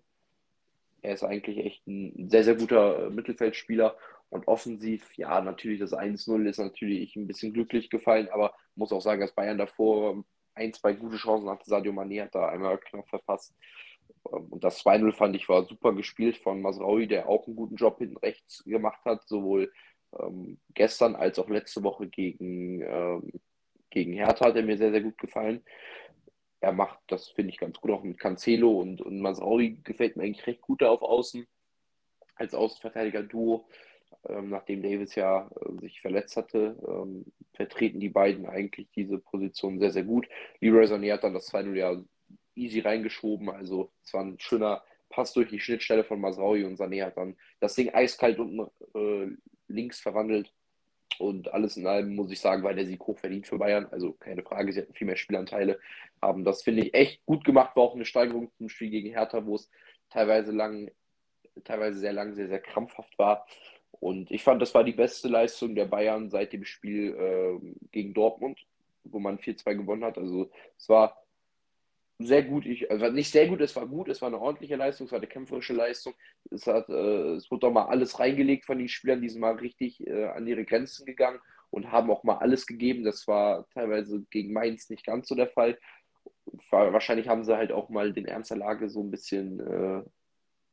Er 1.01 1.13
ist 1.13 1.23
eigentlich 1.23 1.60
echt 1.60 1.88
ein 1.88 2.30
sehr, 2.30 2.43
sehr 2.43 2.56
guter 2.56 3.08
äh, 3.08 3.10
Mittelfeldspieler 3.10 3.97
und 4.30 4.47
offensiv, 4.47 5.10
ja, 5.15 5.41
natürlich 5.41 5.80
das 5.80 5.93
1-0 5.93 6.49
ist 6.49 6.60
natürlich 6.60 7.15
ein 7.15 7.27
bisschen 7.27 7.53
glücklich 7.53 7.89
gefallen, 7.89 8.27
aber 8.30 8.53
muss 8.75 8.91
auch 8.91 9.01
sagen, 9.01 9.21
dass 9.21 9.34
Bayern 9.34 9.58
davor 9.58 10.23
ein, 10.58 10.74
zwei 10.74 10.93
gute 10.93 11.17
Chancen 11.17 11.50
hatte. 11.50 11.70
Sadio 11.70 11.91
Mané 11.91 12.24
hat 12.24 12.36
da 12.36 12.50
einmal 12.50 12.78
knapp 12.78 13.08
verpasst. 13.08 13.54
Ähm, 14.32 14.48
und 14.50 14.63
das 14.63 14.84
2-0 14.86 15.13
fand 15.13 15.36
ich 15.36 15.48
war 15.50 15.63
super 15.65 15.93
gespielt 15.93 16.38
von 16.38 16.62
Masraoui, 16.62 17.08
der 17.08 17.30
auch 17.30 17.48
einen 17.48 17.56
guten 17.56 17.76
Job 17.76 18.00
hinten 18.00 18.17
rechts 18.17 18.63
gemacht 18.63 19.04
hat, 19.06 19.28
sowohl 19.28 19.72
ähm, 20.20 20.60
gestern 20.74 21.15
als 21.15 21.39
auch 21.39 21.50
letzte 21.50 21.84
Woche 21.84 22.08
gegen, 22.08 22.82
ähm, 22.82 23.32
gegen 23.89 24.13
Hertha 24.13 24.48
hat 24.48 24.56
er 24.56 24.63
mir 24.63 24.78
sehr, 24.78 24.91
sehr 24.91 25.02
gut 25.02 25.17
gefallen. 25.17 25.63
Er 26.60 26.72
macht 26.72 27.00
das, 27.08 27.30
finde 27.30 27.52
ich, 27.52 27.60
ganz 27.60 27.80
gut, 27.80 27.91
auch 27.91 28.04
mit 28.04 28.17
Cancelo 28.17 28.80
und, 28.80 29.02
und 29.02 29.20
Masraoui 29.22 29.80
gefällt 29.84 30.17
mir 30.17 30.24
eigentlich 30.24 30.48
recht 30.48 30.62
gut 30.62 30.82
da 30.82 30.89
auf 30.89 31.02
Außen 31.02 31.46
als 32.36 32.54
Außenverteidiger-Duo 32.54 33.67
ähm, 34.28 34.50
nachdem 34.50 34.84
Davis 34.84 35.15
ja 35.15 35.50
äh, 35.56 35.80
sich 35.80 36.02
verletzt 36.02 36.38
hatte, 36.38 36.78
ähm, 36.88 37.26
vertreten 37.54 38.00
die 38.00 38.10
beiden 38.10 38.46
eigentlich 38.46 38.88
diese 38.96 39.17
Position 39.17 39.80
sehr, 39.80 39.91
sehr 39.91 40.04
gut. 40.04 40.28
Leroy 40.60 40.86
Sané 40.86 41.13
hat 41.13 41.24
dann 41.24 41.34
das 41.34 41.52
2-0 41.54 41.74
ja 41.76 42.02
easy 42.56 42.80
reingeschoben, 42.80 43.50
also 43.50 43.91
es 44.04 44.13
war 44.13 44.24
ein 44.24 44.39
schöner 44.39 44.84
Pass 45.10 45.34
durch 45.34 45.50
die 45.50 45.60
Schnittstelle 45.60 46.04
von 46.04 46.20
Masraui 46.20 46.65
und 46.65 46.78
Sané 46.78 47.06
hat 47.06 47.17
dann 47.17 47.38
das 47.60 47.76
Ding 47.76 47.93
eiskalt 47.93 48.39
unten 48.39 48.67
äh, 48.93 49.36
links 49.67 50.00
verwandelt. 50.00 50.54
Und 51.20 51.52
alles 51.52 51.78
in 51.78 51.88
allem 51.88 52.15
muss 52.15 52.32
ich 52.32 52.39
sagen, 52.39 52.63
war 52.63 52.74
der 52.74 52.86
Sieg 52.86 53.02
hoch 53.02 53.17
verdient 53.17 53.48
für 53.48 53.58
Bayern. 53.58 53.88
Also 53.91 54.13
keine 54.13 54.43
Frage, 54.43 54.72
sie 54.72 54.82
hatten 54.82 54.93
viel 54.93 55.08
mehr 55.08 55.15
Spielanteile, 55.15 55.80
haben 56.22 56.43
das, 56.43 56.62
finde 56.62 56.84
ich, 56.84 56.93
echt 56.93 57.26
gut 57.26 57.43
gemacht. 57.43 57.76
War 57.76 57.84
auch 57.84 57.96
eine 57.96 58.06
Steigerung 58.06 58.52
zum 58.58 58.70
Spiel 58.70 58.89
gegen 58.89 59.10
Hertha, 59.10 59.46
wo 59.46 59.56
es 59.56 59.70
teilweise 60.10 60.52
lang, 60.52 60.91
teilweise 61.63 62.00
sehr 62.00 62.13
lang, 62.13 62.36
sehr, 62.36 62.48
sehr 62.48 62.60
krampfhaft 62.60 63.17
war. 63.17 63.48
Und 63.91 64.32
ich 64.32 64.43
fand, 64.43 64.62
das 64.62 64.73
war 64.73 64.84
die 64.84 64.93
beste 64.93 65.28
Leistung 65.28 65.76
der 65.76 65.86
Bayern 65.86 66.30
seit 66.30 66.54
dem 66.54 66.65
Spiel 66.65 67.15
äh, 67.15 67.76
gegen 67.91 68.13
Dortmund, 68.13 68.60
wo 69.04 69.19
man 69.19 69.39
4-2 69.39 69.76
gewonnen 69.76 70.04
hat. 70.04 70.17
Also 70.17 70.52
es 70.78 70.88
war 70.88 71.17
sehr 72.19 72.43
gut. 72.43 72.65
Ich, 72.65 72.89
also 72.89 73.10
nicht 73.10 73.32
sehr 73.32 73.47
gut, 73.47 73.62
es 73.62 73.76
war 73.76 73.88
gut, 73.88 74.10
es 74.10 74.21
war 74.21 74.28
eine 74.28 74.39
ordentliche 74.39 74.76
Leistung, 74.76 75.06
es 75.06 75.12
war 75.12 75.19
eine 75.19 75.28
kämpferische 75.28 75.73
Leistung. 75.73 76.13
Es, 76.52 76.65
hat, 76.67 76.89
äh, 76.89 77.34
es 77.36 77.50
wurde 77.52 77.62
doch 77.62 77.71
mal 77.71 77.86
alles 77.86 78.19
reingelegt 78.19 78.65
von 78.65 78.80
den 78.80 78.88
Spielern, 78.88 79.21
die 79.21 79.30
sind 79.30 79.41
mal 79.41 79.56
richtig 79.56 80.06
äh, 80.06 80.26
an 80.26 80.47
ihre 80.47 80.65
Grenzen 80.65 81.06
gegangen 81.06 81.39
und 81.69 81.91
haben 81.91 82.10
auch 82.10 82.23
mal 82.23 82.38
alles 82.38 82.65
gegeben. 82.65 83.04
Das 83.04 83.28
war 83.28 83.67
teilweise 83.69 84.23
gegen 84.32 84.54
Mainz 84.54 84.89
nicht 84.89 85.06
ganz 85.06 85.28
so 85.28 85.36
der 85.36 85.47
Fall. 85.47 85.78
Wahrscheinlich 86.71 87.28
haben 87.28 87.43
sie 87.43 87.56
halt 87.56 87.71
auch 87.71 87.89
mal 87.89 88.13
den 88.13 88.26
Ernst 88.26 88.52
der 88.52 88.58
Lage 88.58 88.89
so 88.89 89.02
ein 89.02 89.12
bisschen 89.12 89.60
äh, 89.60 90.04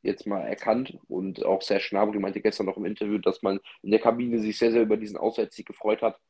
jetzt 0.04 0.26
mal 0.26 0.42
erkannt 0.42 0.98
und 1.08 1.44
auch 1.44 1.62
Serge 1.62 1.88
Gnabry 1.90 2.18
meinte 2.18 2.40
gestern 2.40 2.66
noch 2.66 2.76
im 2.76 2.84
Interview, 2.84 3.18
dass 3.18 3.42
man 3.42 3.60
in 3.82 3.90
der 3.90 4.00
Kabine 4.00 4.38
sich 4.38 4.58
sehr, 4.58 4.72
sehr 4.72 4.82
über 4.82 4.96
diesen 4.96 5.16
Auswärtssieg 5.16 5.66
gefreut 5.66 6.02
hat, 6.02 6.20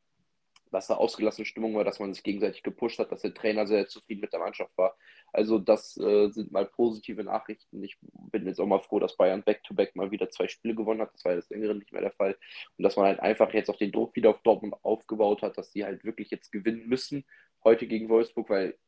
dass 0.75 0.89
da 0.89 0.95
ausgelassene 0.95 1.47
Stimmung 1.47 1.75
war, 1.75 1.85
dass 1.85 2.01
man 2.01 2.13
sich 2.13 2.23
gegenseitig 2.23 2.63
gepusht 2.63 2.99
hat, 2.99 3.13
dass 3.13 3.23
der 3.23 3.33
Trainer 3.33 3.67
sehr 3.67 3.87
zufrieden 3.87 4.21
mit 4.21 4.33
der 4.33 4.41
Mannschaft 4.41 4.77
war. 4.77 4.97
Also 5.33 5.59
das 5.59 5.97
äh, 5.97 6.31
sind 6.31 6.51
mal 6.51 6.67
positive 6.67 7.23
Nachrichten. 7.23 7.83
Ich 7.83 7.97
bin 8.33 8.47
jetzt 8.47 8.61
auch 8.61 8.67
mal 8.67 8.81
froh, 8.81 8.99
dass 8.99 9.17
Bayern 9.17 9.45
back-to-back 9.45 9.91
-back 9.91 9.97
mal 9.97 10.11
wieder 10.11 10.31
zwei 10.31 10.49
Spiele 10.49 10.75
gewonnen 10.75 11.01
hat. 11.01 11.15
Das 11.15 11.25
war 11.25 11.37
das 11.37 11.49
längere 11.49 11.75
nicht 11.75 11.93
mehr 11.93 12.03
der 12.03 12.11
Fall. 12.11 12.37
Und 12.77 12.83
dass 12.83 12.97
man 12.97 13.07
halt 13.07 13.21
einfach 13.21 13.55
jetzt 13.55 13.71
auch 13.71 13.79
den 13.79 13.93
Druck 13.93 14.17
wieder 14.17 14.31
auf 14.31 14.43
Dortmund 14.43 14.75
aufgebaut 14.83 15.43
hat, 15.43 15.57
dass 15.57 15.71
die 15.71 15.85
halt 15.85 16.05
wirklich 16.05 16.31
jetzt 16.31 16.51
gewinnen 16.51 16.89
müssen 16.89 17.25
heute 17.63 17.87
gegen 17.87 18.09
Wolfsburg, 18.09 18.51
weil 18.51 18.79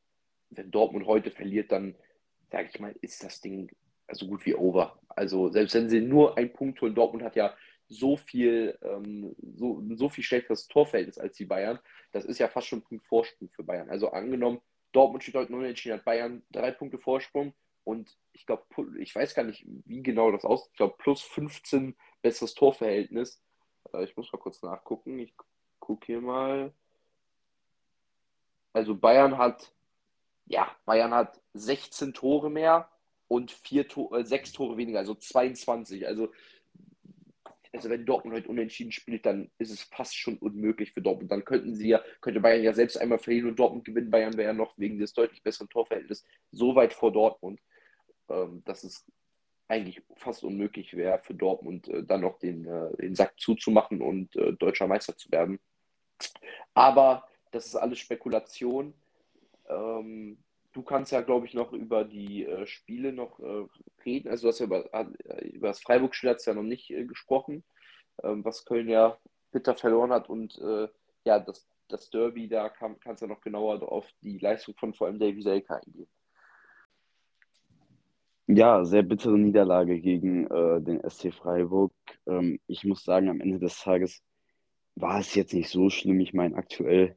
wenn 0.50 0.70
Dortmund 0.70 1.06
heute 1.06 1.30
verliert, 1.30 1.72
dann 1.72 1.94
sage 2.50 2.68
ich 2.72 2.80
mal, 2.80 2.94
ist 3.00 3.24
das 3.24 3.40
Ding 3.40 3.70
so 4.12 4.26
gut 4.26 4.44
wie 4.46 4.54
over. 4.54 4.98
Also 5.08 5.50
selbst 5.50 5.74
wenn 5.74 5.88
sie 5.88 6.00
nur 6.00 6.36
einen 6.36 6.52
Punkt 6.52 6.80
holen, 6.80 6.94
Dortmund 6.94 7.24
hat 7.24 7.36
ja 7.36 7.54
so 7.88 8.16
viel, 8.16 8.78
ähm, 8.82 9.34
so, 9.56 9.82
so 9.94 10.08
viel 10.08 10.24
schlechteres 10.24 10.68
Torverhältnis 10.68 11.18
als 11.18 11.36
die 11.36 11.44
Bayern. 11.44 11.78
Das 12.12 12.24
ist 12.24 12.38
ja 12.38 12.48
fast 12.48 12.66
schon 12.66 12.80
ein 12.80 12.84
Punkt 12.84 13.06
Vorsprung 13.06 13.48
für 13.50 13.62
Bayern. 13.62 13.90
Also 13.90 14.10
angenommen, 14.10 14.60
Dortmund 14.92 15.22
steht 15.22 15.34
heute 15.34 15.52
unentschieden, 15.52 15.98
hat 15.98 16.04
Bayern 16.04 16.42
drei 16.50 16.70
Punkte 16.70 16.98
Vorsprung 16.98 17.54
und 17.84 18.16
ich 18.32 18.46
glaube, 18.46 18.64
ich 18.98 19.14
weiß 19.14 19.34
gar 19.34 19.44
nicht, 19.44 19.64
wie 19.84 20.02
genau 20.02 20.32
das 20.32 20.44
aussieht. 20.44 20.70
Ich 20.72 20.78
glaube, 20.78 20.96
plus 20.98 21.22
15 21.22 21.96
besseres 22.20 22.54
Torverhältnis. 22.54 23.40
Äh, 23.92 24.04
ich 24.04 24.16
muss 24.16 24.32
mal 24.32 24.38
kurz 24.38 24.62
nachgucken. 24.62 25.18
Ich 25.18 25.34
gucke 25.78 26.06
hier 26.06 26.20
mal. 26.20 26.72
Also 28.72 28.96
Bayern 28.96 29.38
hat, 29.38 29.72
ja, 30.46 30.74
Bayern 30.84 31.14
hat 31.14 31.40
16 31.54 32.12
Tore 32.12 32.50
mehr 32.50 32.90
und 33.28 33.50
vier 33.50 33.88
to 33.88 34.14
äh, 34.14 34.24
sechs 34.24 34.52
Tore 34.52 34.76
weniger, 34.76 34.98
also 34.98 35.14
22. 35.14 36.06
Also, 36.06 36.32
also 37.72 37.90
wenn 37.90 38.06
Dortmund 38.06 38.36
heute 38.36 38.48
unentschieden 38.48 38.92
spielt, 38.92 39.26
dann 39.26 39.50
ist 39.58 39.70
es 39.70 39.82
fast 39.82 40.16
schon 40.16 40.38
unmöglich 40.38 40.92
für 40.92 41.02
Dortmund. 41.02 41.30
Dann 41.30 41.44
könnten 41.44 41.74
sie 41.74 41.88
ja, 41.88 42.02
könnte 42.20 42.40
Bayern 42.40 42.62
ja 42.62 42.72
selbst 42.72 42.96
einmal 42.96 43.18
verlieren 43.18 43.48
und 43.48 43.58
Dortmund 43.58 43.84
gewinnen. 43.84 44.10
Bayern 44.10 44.36
wäre 44.36 44.48
ja 44.48 44.52
noch 44.54 44.78
wegen 44.78 44.98
des 44.98 45.12
deutlich 45.12 45.42
besseren 45.42 45.68
Torverhältnisses 45.68 46.24
so 46.52 46.74
weit 46.74 46.94
vor 46.94 47.12
Dortmund, 47.12 47.60
ähm, 48.28 48.62
dass 48.64 48.84
es 48.84 49.04
eigentlich 49.68 50.00
fast 50.16 50.44
unmöglich 50.44 50.94
wäre 50.94 51.18
für 51.18 51.34
Dortmund 51.34 51.88
äh, 51.88 52.04
dann 52.04 52.20
noch 52.20 52.38
den, 52.38 52.66
äh, 52.66 52.96
den 52.96 53.14
Sack 53.14 53.38
zuzumachen 53.38 54.00
und 54.00 54.34
äh, 54.36 54.52
deutscher 54.52 54.86
Meister 54.86 55.16
zu 55.16 55.30
werden. 55.30 55.58
Aber 56.74 57.26
das 57.50 57.66
ist 57.66 57.76
alles 57.76 57.98
Spekulation. 57.98 58.94
Ähm, 59.68 60.38
Du 60.76 60.82
kannst 60.82 61.10
ja, 61.10 61.22
glaube 61.22 61.46
ich, 61.46 61.54
noch 61.54 61.72
über 61.72 62.04
die 62.04 62.44
äh, 62.44 62.66
Spiele 62.66 63.10
noch 63.10 63.40
äh, 63.40 63.66
reden. 64.04 64.28
Also 64.28 64.42
du 64.42 64.48
hast 64.48 64.58
ja 64.58 64.66
über, 64.66 64.84
äh, 64.92 65.48
über 65.48 65.68
das 65.68 65.80
Freiburg-Spiel 65.80 66.36
ja 66.38 66.52
noch 66.52 66.62
nicht 66.62 66.90
äh, 66.90 67.06
gesprochen, 67.06 67.64
ähm, 68.22 68.44
was 68.44 68.66
Köln 68.66 68.86
ja 68.90 69.16
bitter 69.52 69.74
verloren 69.74 70.12
hat. 70.12 70.28
Und 70.28 70.58
äh, 70.58 70.86
ja, 71.24 71.40
das, 71.40 71.66
das 71.88 72.10
Derby, 72.10 72.46
da 72.46 72.68
kann, 72.68 73.00
kannst 73.00 73.22
du 73.22 73.26
ja 73.26 73.32
noch 73.32 73.40
genauer 73.40 73.90
auf 73.90 74.06
die 74.20 74.36
Leistung 74.36 74.74
von 74.76 74.92
vor 74.92 75.06
allem 75.06 75.18
Davy 75.18 75.40
Selke 75.40 75.76
eingehen. 75.76 76.10
Ja, 78.46 78.84
sehr 78.84 79.02
bittere 79.02 79.38
Niederlage 79.38 79.98
gegen 79.98 80.46
äh, 80.48 80.82
den 80.82 81.00
SC 81.08 81.32
Freiburg. 81.32 81.94
Ähm, 82.26 82.60
ich 82.66 82.84
muss 82.84 83.02
sagen, 83.02 83.30
am 83.30 83.40
Ende 83.40 83.60
des 83.60 83.80
Tages 83.80 84.22
war 84.94 85.20
es 85.20 85.34
jetzt 85.34 85.54
nicht 85.54 85.70
so 85.70 85.88
schlimm. 85.88 86.20
Ich 86.20 86.34
meine, 86.34 86.54
aktuell 86.54 87.16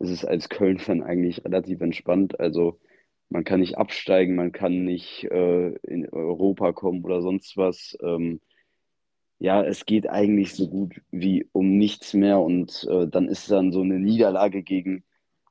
ist 0.00 0.10
es 0.10 0.24
als 0.24 0.48
Köln-Fan 0.48 1.04
eigentlich 1.04 1.44
relativ 1.44 1.80
entspannt. 1.82 2.40
Also 2.40 2.80
man 3.28 3.44
kann 3.44 3.60
nicht 3.60 3.78
absteigen, 3.78 4.36
man 4.36 4.52
kann 4.52 4.84
nicht 4.84 5.24
äh, 5.24 5.70
in 5.82 6.08
Europa 6.10 6.72
kommen 6.72 7.04
oder 7.04 7.22
sonst 7.22 7.56
was. 7.56 7.96
Ähm, 8.02 8.40
ja, 9.38 9.62
es 9.62 9.84
geht 9.84 10.08
eigentlich 10.08 10.54
so 10.54 10.68
gut 10.68 11.02
wie 11.10 11.48
um 11.52 11.76
nichts 11.76 12.14
mehr 12.14 12.40
und 12.40 12.86
äh, 12.90 13.06
dann 13.08 13.28
ist 13.28 13.50
dann 13.50 13.72
so 13.72 13.82
eine 13.82 13.98
Niederlage 13.98 14.62
gegen 14.62 15.04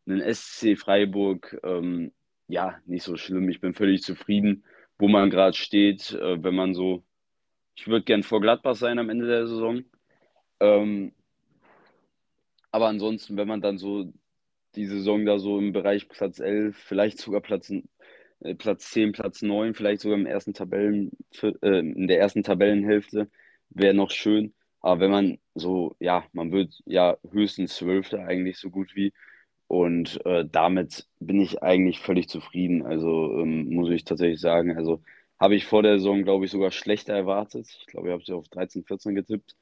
einen 0.08 0.22
SC 0.22 0.78
Freiburg, 0.78 1.60
ähm, 1.64 2.12
ja, 2.48 2.80
nicht 2.86 3.04
so 3.04 3.18
schlimm. 3.18 3.50
Ich 3.50 3.62
bin 3.62 3.74
völlig 3.74 4.04
zufrieden, 4.04 4.64
wo 4.98 5.08
man 5.08 5.30
gerade 5.30 5.58
steht. 5.58 6.12
Äh, 6.14 6.44
wenn 6.44 6.56
man 6.56 6.74
so, 6.74 7.04
ich 7.76 7.88
würde 7.88 8.06
gern 8.06 8.24
vor 8.24 8.42
Gladbach 8.42 8.76
sein 8.76 9.00
am 9.00 9.10
Ende 9.10 9.28
der 9.28 9.48
Saison. 9.48 9.84
Ähm, 10.60 11.14
aber 12.72 12.88
ansonsten, 12.88 13.38
wenn 13.38 13.48
man 13.48 13.62
dann 13.62 13.78
so 13.78 14.12
die 14.76 14.86
Saison 14.86 15.26
da 15.26 15.40
so 15.40 15.58
im 15.60 15.74
Bereich 15.74 16.08
Platz 16.10 16.40
11, 16.40 16.78
vielleicht 16.78 17.20
sogar 17.20 17.42
Platz, 17.42 17.72
äh, 18.42 18.56
Platz 18.56 18.92
10, 18.92 19.12
Platz 19.12 19.42
9, 19.42 19.74
vielleicht 19.74 20.02
sogar 20.02 20.18
im 20.18 20.26
ersten 20.26 20.54
Tabellen, 20.54 21.12
äh, 21.42 21.80
in 21.80 22.08
der 22.08 22.20
ersten 22.20 22.44
Tabellenhälfte, 22.44 23.30
wäre 23.70 23.94
noch 23.94 24.12
schön. 24.12 24.54
Aber 24.82 25.00
wenn 25.00 25.12
man 25.12 25.40
so, 25.56 25.96
ja, 26.00 26.26
man 26.34 26.52
wird 26.52 26.82
ja 26.86 27.18
höchstens 27.32 27.76
Zwölfter 27.76 28.26
eigentlich 28.26 28.58
so 28.60 28.70
gut 28.70 28.96
wie. 28.96 29.14
Und 29.68 30.24
äh, 30.26 30.46
damit 30.50 31.08
bin 31.20 31.42
ich 31.42 31.64
eigentlich 31.64 32.00
völlig 32.00 32.30
zufrieden. 32.30 32.86
Also 32.86 33.40
ähm, 33.40 33.70
muss 33.74 33.90
ich 33.90 34.04
tatsächlich 34.04 34.40
sagen. 34.42 34.78
Also 34.78 35.02
habe 35.40 35.56
ich 35.56 35.66
vor 35.66 35.84
der 35.84 35.98
Saison, 35.98 36.24
glaube 36.24 36.46
ich, 36.46 36.52
sogar 36.52 36.72
schlechter 36.72 37.14
erwartet. 37.16 37.68
Ich 37.80 37.88
glaube, 37.88 38.10
ich 38.10 38.14
habe 38.14 38.24
sie 38.24 38.34
auf 38.34 38.48
13, 38.50 38.84
14 38.86 39.16
getippt. 39.16 39.56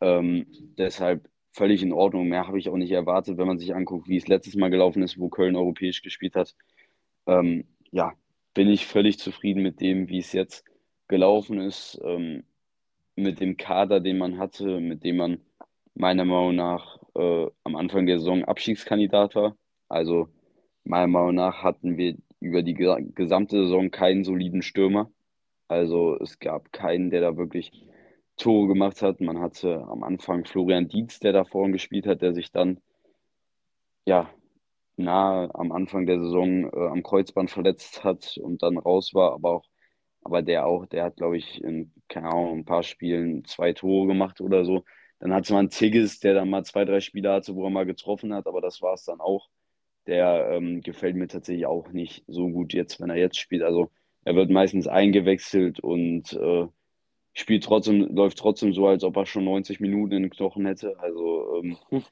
Ähm, 0.00 0.46
deshalb 0.78 1.28
völlig 1.52 1.82
in 1.82 1.92
Ordnung. 1.92 2.28
Mehr 2.28 2.46
habe 2.46 2.58
ich 2.58 2.68
auch 2.68 2.76
nicht 2.76 2.92
erwartet, 2.92 3.38
wenn 3.38 3.46
man 3.46 3.58
sich 3.58 3.74
anguckt, 3.74 4.08
wie 4.08 4.16
es 4.16 4.28
letztes 4.28 4.56
Mal 4.56 4.70
gelaufen 4.70 5.02
ist, 5.02 5.18
wo 5.18 5.28
Köln 5.28 5.56
europäisch 5.56 6.02
gespielt 6.02 6.34
hat. 6.36 6.54
Ähm, 7.26 7.64
ja, 7.90 8.12
bin 8.54 8.68
ich 8.68 8.86
völlig 8.86 9.18
zufrieden 9.18 9.62
mit 9.62 9.80
dem, 9.80 10.08
wie 10.08 10.18
es 10.18 10.32
jetzt 10.32 10.64
gelaufen 11.08 11.60
ist, 11.60 12.00
ähm, 12.04 12.44
mit 13.16 13.40
dem 13.40 13.56
Kader, 13.56 14.00
den 14.00 14.18
man 14.18 14.38
hatte, 14.38 14.80
mit 14.80 15.04
dem 15.04 15.16
man 15.16 15.40
meiner 15.94 16.24
Meinung 16.24 16.54
nach 16.54 16.98
äh, 17.14 17.46
am 17.64 17.76
Anfang 17.76 18.06
der 18.06 18.18
Saison 18.18 18.44
Abstiegskandidat 18.44 19.34
war. 19.34 19.56
Also 19.88 20.28
meiner 20.84 21.08
Meinung 21.08 21.34
nach 21.34 21.62
hatten 21.62 21.96
wir 21.96 22.16
über 22.40 22.62
die 22.62 22.74
gesamte 22.74 23.64
Saison 23.64 23.90
keinen 23.90 24.24
soliden 24.24 24.62
Stürmer. 24.62 25.10
Also 25.66 26.16
es 26.20 26.38
gab 26.38 26.72
keinen, 26.72 27.10
der 27.10 27.20
da 27.20 27.36
wirklich 27.36 27.72
Tore 28.38 28.68
gemacht 28.68 29.02
hat. 29.02 29.20
Man 29.20 29.40
hatte 29.40 29.84
am 29.88 30.02
Anfang 30.02 30.44
Florian 30.46 30.88
Dietz, 30.88 31.20
der 31.20 31.32
da 31.32 31.44
vorne 31.44 31.72
gespielt 31.72 32.06
hat, 32.06 32.22
der 32.22 32.34
sich 32.34 32.50
dann 32.52 32.80
ja 34.06 34.30
nahe 34.96 35.54
am 35.54 35.72
Anfang 35.72 36.06
der 36.06 36.20
Saison 36.20 36.64
äh, 36.72 36.88
am 36.88 37.02
Kreuzband 37.02 37.50
verletzt 37.50 38.04
hat 38.04 38.36
und 38.38 38.62
dann 38.62 38.78
raus 38.78 39.14
war, 39.14 39.32
aber 39.32 39.52
auch, 39.52 39.64
aber 40.22 40.42
der 40.42 40.66
auch, 40.66 40.86
der 40.86 41.04
hat, 41.04 41.16
glaube 41.16 41.38
ich, 41.38 41.62
in, 41.62 41.92
keine 42.08 42.28
Ahnung, 42.28 42.58
ein 42.60 42.64
paar 42.64 42.82
Spielen 42.82 43.44
zwei 43.44 43.72
Tore 43.72 44.06
gemacht 44.08 44.40
oder 44.40 44.64
so. 44.64 44.84
Dann 45.20 45.32
hat 45.34 45.44
es 45.44 45.50
mal 45.50 45.60
einen 45.60 45.70
Tigges, 45.70 46.20
der 46.20 46.34
dann 46.34 46.50
mal 46.50 46.64
zwei, 46.64 46.84
drei 46.84 47.00
Spiele 47.00 47.32
hatte, 47.32 47.54
wo 47.54 47.64
er 47.64 47.70
mal 47.70 47.86
getroffen 47.86 48.34
hat, 48.34 48.46
aber 48.46 48.60
das 48.60 48.82
war 48.82 48.94
es 48.94 49.04
dann 49.04 49.20
auch. 49.20 49.48
Der 50.06 50.50
ähm, 50.52 50.80
gefällt 50.82 51.16
mir 51.16 51.28
tatsächlich 51.28 51.66
auch 51.66 51.88
nicht 51.90 52.24
so 52.28 52.48
gut 52.48 52.72
jetzt, 52.74 53.00
wenn 53.00 53.10
er 53.10 53.16
jetzt 53.16 53.38
spielt. 53.38 53.62
Also 53.62 53.90
er 54.24 54.34
wird 54.36 54.50
meistens 54.50 54.86
eingewechselt 54.88 55.80
und 55.80 56.32
äh, 56.34 56.66
spielt 57.38 57.64
trotzdem, 57.64 58.14
läuft 58.14 58.38
trotzdem 58.38 58.72
so, 58.72 58.86
als 58.88 59.04
ob 59.04 59.16
er 59.16 59.26
schon 59.26 59.44
90 59.44 59.80
Minuten 59.80 60.12
in 60.14 60.22
den 60.24 60.30
Knochen 60.30 60.66
hätte. 60.66 60.98
Also 60.98 61.62
ähm, 61.62 61.76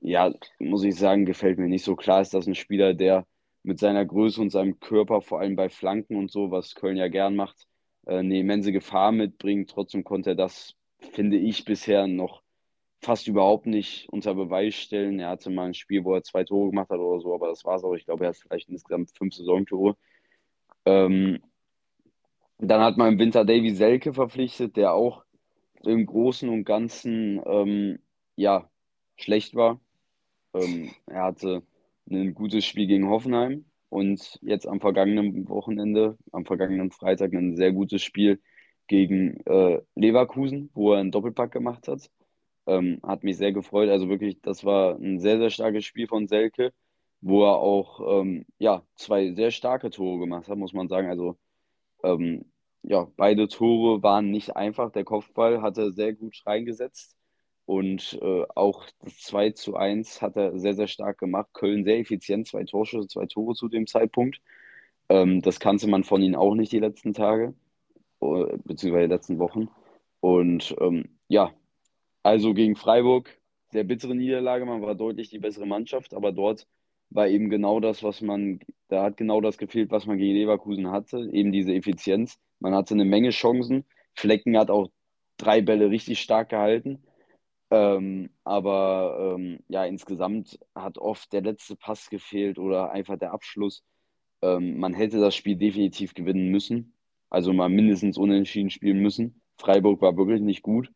ja, 0.00 0.32
muss 0.58 0.84
ich 0.84 0.96
sagen, 0.96 1.26
gefällt 1.26 1.58
mir 1.58 1.68
nicht 1.68 1.84
so. 1.84 1.96
Klar 1.96 2.22
ist 2.22 2.34
das 2.34 2.46
ein 2.46 2.54
Spieler, 2.54 2.94
der 2.94 3.26
mit 3.62 3.78
seiner 3.78 4.04
Größe 4.04 4.40
und 4.40 4.50
seinem 4.50 4.80
Körper, 4.80 5.20
vor 5.20 5.40
allem 5.40 5.56
bei 5.56 5.68
Flanken 5.68 6.16
und 6.16 6.30
so, 6.30 6.50
was 6.50 6.74
Köln 6.74 6.96
ja 6.96 7.08
gern 7.08 7.36
macht, 7.36 7.66
äh, 8.06 8.16
eine 8.16 8.38
immense 8.38 8.72
Gefahr 8.72 9.12
mitbringt. 9.12 9.70
Trotzdem 9.70 10.04
konnte 10.04 10.30
er 10.30 10.36
das, 10.36 10.74
finde 10.98 11.36
ich, 11.36 11.64
bisher 11.64 12.06
noch 12.06 12.42
fast 13.00 13.26
überhaupt 13.28 13.66
nicht 13.66 14.08
unter 14.10 14.34
Beweis 14.34 14.74
stellen. 14.74 15.18
Er 15.20 15.30
hatte 15.30 15.50
mal 15.50 15.66
ein 15.66 15.74
Spiel, 15.74 16.04
wo 16.04 16.14
er 16.14 16.22
zwei 16.22 16.44
Tore 16.44 16.70
gemacht 16.70 16.90
hat 16.90 16.98
oder 16.98 17.20
so, 17.20 17.34
aber 17.34 17.48
das 17.48 17.64
war 17.64 17.76
es 17.76 17.84
auch. 17.84 17.94
Ich 17.94 18.04
glaube, 18.06 18.24
er 18.24 18.30
hat 18.30 18.36
vielleicht 18.36 18.68
insgesamt 18.68 19.10
fünf 19.16 19.34
Saisontore. 19.34 19.96
Ähm, 20.86 21.40
dann 22.68 22.80
hat 22.82 22.96
man 22.96 23.14
im 23.14 23.18
Winter 23.18 23.44
Davy 23.44 23.74
Selke 23.74 24.12
verpflichtet, 24.14 24.76
der 24.76 24.94
auch 24.94 25.24
im 25.84 26.06
Großen 26.06 26.48
und 26.48 26.64
Ganzen 26.64 27.40
ähm, 27.46 27.98
ja, 28.36 28.70
schlecht 29.16 29.54
war. 29.54 29.80
Ähm, 30.54 30.90
er 31.06 31.24
hatte 31.24 31.62
ein 32.10 32.34
gutes 32.34 32.64
Spiel 32.66 32.86
gegen 32.86 33.08
Hoffenheim 33.08 33.64
und 33.88 34.38
jetzt 34.42 34.66
am 34.66 34.80
vergangenen 34.80 35.48
Wochenende, 35.48 36.18
am 36.32 36.44
vergangenen 36.46 36.90
Freitag, 36.90 37.32
ein 37.34 37.56
sehr 37.56 37.72
gutes 37.72 38.02
Spiel 38.02 38.40
gegen 38.88 39.38
äh, 39.46 39.80
Leverkusen, 39.94 40.70
wo 40.74 40.92
er 40.94 41.00
einen 41.00 41.10
Doppelpack 41.12 41.52
gemacht 41.52 41.88
hat. 41.88 42.10
Ähm, 42.66 43.00
hat 43.02 43.24
mich 43.24 43.36
sehr 43.38 43.52
gefreut. 43.52 43.88
Also 43.90 44.08
wirklich, 44.08 44.40
das 44.42 44.64
war 44.64 44.96
ein 44.96 45.20
sehr, 45.20 45.38
sehr 45.38 45.50
starkes 45.50 45.84
Spiel 45.84 46.06
von 46.08 46.28
Selke, 46.28 46.72
wo 47.20 47.44
er 47.44 47.56
auch 47.58 48.20
ähm, 48.22 48.46
ja, 48.58 48.84
zwei 48.96 49.32
sehr 49.34 49.50
starke 49.50 49.90
Tore 49.90 50.20
gemacht 50.20 50.48
hat, 50.48 50.58
muss 50.58 50.72
man 50.72 50.88
sagen. 50.88 51.08
Also 51.10 51.36
ähm, 52.04 52.51
ja, 52.82 53.06
beide 53.16 53.48
Tore 53.48 54.02
waren 54.02 54.30
nicht 54.30 54.56
einfach. 54.56 54.90
Der 54.92 55.04
Kopfball 55.04 55.62
hatte 55.62 55.92
sehr 55.92 56.12
gut 56.14 56.42
reingesetzt. 56.46 57.16
Und 57.64 58.18
äh, 58.22 58.44
auch 58.54 58.84
das 59.00 59.18
2 59.18 59.50
zu 59.52 59.76
1 59.76 60.20
hat 60.20 60.36
er 60.36 60.58
sehr, 60.58 60.74
sehr 60.74 60.88
stark 60.88 61.18
gemacht. 61.18 61.48
Köln 61.52 61.84
sehr 61.84 61.98
effizient, 61.98 62.48
zwei 62.48 62.64
Torschüsse, 62.64 63.06
zwei 63.08 63.26
Tore 63.26 63.54
zu 63.54 63.68
dem 63.68 63.86
Zeitpunkt. 63.86 64.40
Ähm, 65.08 65.42
das 65.42 65.60
kannte 65.60 65.88
man 65.88 66.04
von 66.04 66.22
ihnen 66.22 66.34
auch 66.36 66.54
nicht 66.54 66.72
die 66.72 66.80
letzten 66.80 67.14
Tage, 67.14 67.54
äh, 68.20 68.58
beziehungsweise 68.64 69.08
die 69.08 69.14
letzten 69.14 69.38
Wochen. 69.38 69.68
Und 70.20 70.74
ähm, 70.80 71.18
ja, 71.28 71.52
also 72.22 72.54
gegen 72.54 72.76
Freiburg, 72.76 73.30
sehr 73.70 73.84
bittere 73.84 74.14
Niederlage. 74.14 74.64
Man 74.66 74.82
war 74.82 74.94
deutlich 74.94 75.30
die 75.30 75.38
bessere 75.38 75.66
Mannschaft, 75.66 76.14
aber 76.14 76.32
dort 76.32 76.66
war 77.10 77.28
eben 77.28 77.50
genau 77.50 77.80
das, 77.80 78.02
was 78.02 78.20
man, 78.22 78.60
da 78.88 79.04
hat 79.04 79.16
genau 79.16 79.40
das 79.40 79.58
gefehlt, 79.58 79.90
was 79.90 80.06
man 80.06 80.18
gegen 80.18 80.34
Leverkusen 80.34 80.90
hatte, 80.90 81.28
eben 81.32 81.52
diese 81.52 81.74
Effizienz. 81.74 82.38
Man 82.62 82.74
hatte 82.74 82.94
eine 82.94 83.04
Menge 83.04 83.30
Chancen. 83.30 83.84
Flecken 84.14 84.56
hat 84.56 84.70
auch 84.70 84.88
drei 85.36 85.60
Bälle 85.60 85.90
richtig 85.90 86.20
stark 86.20 86.50
gehalten. 86.50 87.02
Ähm, 87.70 88.30
aber 88.44 89.34
ähm, 89.36 89.60
ja, 89.68 89.84
insgesamt 89.84 90.58
hat 90.74 90.98
oft 90.98 91.32
der 91.32 91.42
letzte 91.42 91.74
Pass 91.76 92.08
gefehlt 92.10 92.58
oder 92.58 92.92
einfach 92.92 93.18
der 93.18 93.32
Abschluss. 93.32 93.82
Ähm, 94.42 94.78
man 94.78 94.94
hätte 94.94 95.18
das 95.20 95.34
Spiel 95.34 95.56
definitiv 95.56 96.14
gewinnen 96.14 96.50
müssen. 96.50 96.94
Also 97.30 97.52
mal 97.52 97.68
mindestens 97.68 98.16
unentschieden 98.18 98.70
spielen 98.70 99.00
müssen. 99.00 99.42
Freiburg 99.58 100.00
war 100.02 100.16
wirklich 100.16 100.42
nicht 100.42 100.62
gut. 100.62 100.92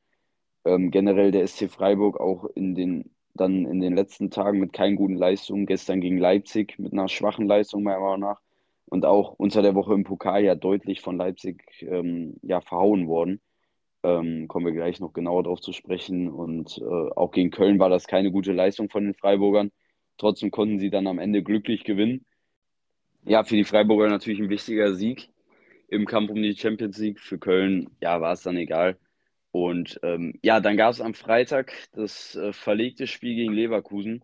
Ähm, 0.64 0.90
generell 0.90 1.30
der 1.32 1.46
SC 1.46 1.68
Freiburg 1.70 2.20
auch 2.20 2.44
in 2.54 2.74
den, 2.74 3.16
dann 3.34 3.66
in 3.66 3.80
den 3.80 3.94
letzten 3.96 4.30
Tagen 4.30 4.60
mit 4.60 4.72
keinen 4.72 4.96
guten 4.96 5.16
Leistungen. 5.16 5.66
Gestern 5.66 6.00
gegen 6.00 6.18
Leipzig 6.18 6.78
mit 6.78 6.92
einer 6.92 7.08
schwachen 7.08 7.46
Leistung 7.46 7.82
meiner 7.82 8.00
Meinung 8.00 8.20
nach. 8.20 8.40
Und 8.86 9.04
auch 9.04 9.34
unter 9.38 9.62
der 9.62 9.74
Woche 9.74 9.94
im 9.94 10.04
Pokal 10.04 10.44
ja 10.44 10.54
deutlich 10.54 11.00
von 11.00 11.16
Leipzig 11.16 11.64
ähm, 11.82 12.36
ja, 12.42 12.60
verhauen 12.60 13.08
worden. 13.08 13.40
Ähm, 14.02 14.46
kommen 14.48 14.66
wir 14.66 14.72
gleich 14.72 15.00
noch 15.00 15.12
genauer 15.12 15.42
darauf 15.42 15.60
zu 15.60 15.72
sprechen. 15.72 16.28
Und 16.30 16.78
äh, 16.78 16.84
auch 16.84 17.32
gegen 17.32 17.50
Köln 17.50 17.78
war 17.78 17.88
das 17.90 18.06
keine 18.06 18.30
gute 18.30 18.52
Leistung 18.52 18.88
von 18.88 19.04
den 19.04 19.14
Freiburgern. 19.14 19.72
Trotzdem 20.18 20.50
konnten 20.50 20.78
sie 20.78 20.90
dann 20.90 21.06
am 21.08 21.18
Ende 21.18 21.42
glücklich 21.42 21.84
gewinnen. 21.84 22.24
Ja, 23.24 23.42
für 23.44 23.56
die 23.56 23.64
Freiburger 23.64 24.08
natürlich 24.08 24.38
ein 24.40 24.50
wichtiger 24.50 24.94
Sieg 24.94 25.30
im 25.88 26.06
Kampf 26.06 26.30
um 26.30 26.40
die 26.42 26.56
Champions 26.56 26.98
League. 26.98 27.20
Für 27.20 27.38
Köln, 27.38 27.90
ja, 28.00 28.20
war 28.20 28.32
es 28.32 28.42
dann 28.42 28.56
egal. 28.56 28.98
Und 29.50 29.98
ähm, 30.02 30.38
ja, 30.42 30.60
dann 30.60 30.76
gab 30.76 30.92
es 30.92 31.00
am 31.00 31.14
Freitag 31.14 31.72
das 31.92 32.36
äh, 32.36 32.52
verlegte 32.52 33.06
Spiel 33.06 33.34
gegen 33.34 33.54
Leverkusen, 33.54 34.22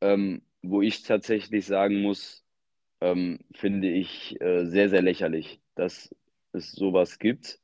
ähm, 0.00 0.42
wo 0.62 0.82
ich 0.82 1.02
tatsächlich 1.04 1.64
sagen 1.66 2.02
muss, 2.02 2.44
ähm, 3.00 3.40
finde 3.54 3.90
ich 3.90 4.40
äh, 4.40 4.66
sehr, 4.66 4.88
sehr 4.88 5.02
lächerlich, 5.02 5.60
dass 5.74 6.14
es 6.52 6.72
sowas 6.72 7.18
gibt. 7.18 7.60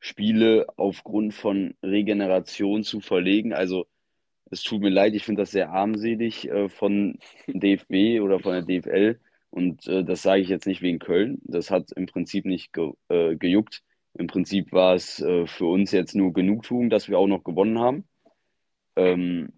Spiele 0.00 0.66
aufgrund 0.76 1.34
von 1.34 1.74
Regeneration 1.82 2.82
zu 2.84 3.00
verlegen. 3.00 3.52
Also 3.52 3.86
es 4.50 4.62
tut 4.62 4.82
mir 4.82 4.90
leid, 4.90 5.14
ich 5.14 5.24
finde 5.24 5.42
das 5.42 5.50
sehr 5.50 5.70
armselig 5.70 6.48
äh, 6.48 6.68
von 6.68 7.18
DFB 7.46 8.20
oder 8.20 8.40
von 8.40 8.52
der 8.52 8.62
DFL. 8.62 9.20
Und 9.50 9.86
äh, 9.86 10.04
das 10.04 10.22
sage 10.22 10.42
ich 10.42 10.48
jetzt 10.48 10.66
nicht 10.66 10.82
wegen 10.82 10.98
Köln. 10.98 11.38
Das 11.44 11.70
hat 11.70 11.92
im 11.92 12.06
Prinzip 12.06 12.44
nicht 12.44 12.72
ge 12.72 12.92
äh, 13.08 13.36
gejuckt. 13.36 13.82
Im 14.14 14.26
Prinzip 14.26 14.72
war 14.72 14.94
es 14.94 15.20
äh, 15.20 15.46
für 15.46 15.66
uns 15.66 15.90
jetzt 15.92 16.14
nur 16.14 16.32
Genugtuung, 16.32 16.90
dass 16.90 17.08
wir 17.08 17.18
auch 17.18 17.26
noch 17.26 17.44
gewonnen 17.44 17.78
haben. 17.78 18.04
Ähm, 18.96 19.52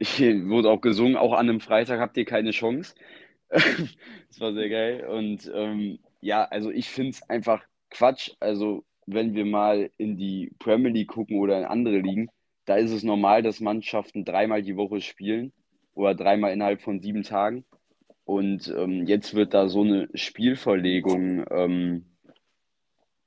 ich 0.00 0.18
wurde 0.20 0.70
auch 0.70 0.80
gesungen, 0.80 1.16
auch 1.16 1.34
an 1.34 1.48
einem 1.48 1.60
Freitag 1.60 2.00
habt 2.00 2.16
ihr 2.16 2.24
keine 2.24 2.52
Chance. 2.52 2.94
das 3.50 4.40
war 4.40 4.54
sehr 4.54 4.70
geil. 4.70 5.06
Und 5.06 5.50
ähm, 5.54 5.98
ja, 6.20 6.44
also 6.44 6.70
ich 6.70 6.88
finde 6.88 7.10
es 7.10 7.28
einfach 7.28 7.62
Quatsch. 7.90 8.30
Also, 8.40 8.84
wenn 9.06 9.34
wir 9.34 9.44
mal 9.44 9.90
in 9.98 10.16
die 10.16 10.52
Premier 10.58 10.90
League 10.90 11.08
gucken 11.08 11.38
oder 11.38 11.58
in 11.58 11.66
andere 11.66 11.98
Ligen, 11.98 12.30
da 12.64 12.76
ist 12.76 12.92
es 12.92 13.02
normal, 13.02 13.42
dass 13.42 13.60
Mannschaften 13.60 14.24
dreimal 14.24 14.62
die 14.62 14.76
Woche 14.76 15.02
spielen 15.02 15.52
oder 15.94 16.14
dreimal 16.14 16.52
innerhalb 16.52 16.80
von 16.80 17.00
sieben 17.00 17.22
Tagen. 17.22 17.64
Und 18.24 18.72
ähm, 18.74 19.06
jetzt 19.06 19.34
wird 19.34 19.52
da 19.52 19.68
so 19.68 19.82
eine 19.82 20.08
Spielverlegung 20.14 21.44
ähm, 21.50 22.06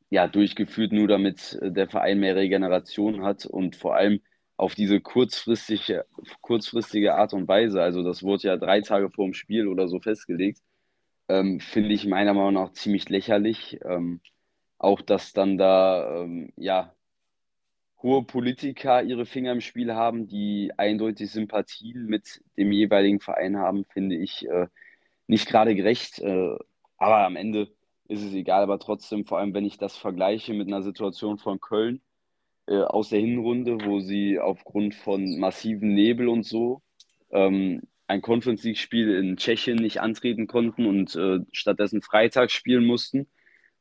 ja, 0.09 0.27
durchgeführt, 0.27 0.91
nur 0.91 1.07
damit 1.07 1.59
der 1.62 1.88
Verein 1.88 2.19
mehr 2.19 2.36
Regeneration 2.36 3.23
hat 3.23 3.45
und 3.45 3.75
vor 3.75 3.95
allem 3.95 4.21
auf 4.57 4.75
diese 4.75 5.01
kurzfristige, 5.01 6.05
kurzfristige 6.41 7.15
Art 7.15 7.33
und 7.33 7.47
Weise. 7.47 7.81
Also 7.81 8.03
das 8.03 8.23
wurde 8.23 8.47
ja 8.47 8.57
drei 8.57 8.81
Tage 8.81 9.09
vor 9.09 9.25
dem 9.25 9.33
Spiel 9.33 9.67
oder 9.67 9.87
so 9.87 9.99
festgelegt. 9.99 10.61
Ähm, 11.29 11.59
finde 11.59 11.93
ich 11.93 12.05
meiner 12.05 12.33
Meinung 12.33 12.53
nach 12.53 12.73
ziemlich 12.73 13.09
lächerlich. 13.09 13.79
Ähm, 13.85 14.21
auch, 14.77 15.01
dass 15.01 15.33
dann 15.33 15.57
da, 15.57 16.23
ähm, 16.23 16.51
ja, 16.57 16.93
hohe 18.01 18.23
Politiker 18.23 19.01
ihre 19.01 19.25
Finger 19.25 19.53
im 19.53 19.61
Spiel 19.61 19.93
haben, 19.93 20.28
die 20.28 20.71
eindeutig 20.78 21.32
Sympathien 21.32 22.05
mit 22.05 22.43
dem 22.57 22.71
jeweiligen 22.71 23.21
Verein 23.21 23.57
haben, 23.57 23.86
finde 23.86 24.15
ich 24.17 24.47
äh, 24.47 24.67
nicht 25.28 25.47
gerade 25.47 25.73
gerecht. 25.75 26.19
Äh, 26.19 26.57
aber 26.97 27.25
am 27.25 27.38
Ende 27.38 27.69
ist 28.07 28.23
es 28.23 28.34
egal, 28.34 28.63
aber 28.63 28.80
trotzdem, 28.80 29.25
vor 29.25 29.39
allem 29.39 29.53
wenn 29.53 29.65
ich 29.65 29.78
das 29.78 29.97
vergleiche 29.97 30.53
mit 30.53 30.67
einer 30.67 30.84
Situation 30.84 31.38
von 31.38 31.59
Köln 31.61 32.01
äh, 32.68 32.76
aus 32.78 33.09
der 33.09 33.20
Hinrunde, 33.20 33.78
wo 33.86 33.99
sie 33.99 34.39
aufgrund 34.39 34.95
von 34.95 35.39
massiven 35.39 35.93
Nebel 35.93 36.28
und 36.28 36.43
so 36.45 36.82
ähm, 37.32 37.82
ein 38.07 38.22
Conference 38.22 38.64
League-Spiel 38.64 39.16
in 39.16 39.38
Tschechien 39.38 39.78
nicht 39.78 40.01
antreten 40.01 40.47
konnten 40.47 40.86
und 40.86 41.16
äh, 41.16 41.39
stattdessen 41.51 42.01
Freitag 42.01 42.51
spielen 42.51 42.86
mussten 42.86 43.28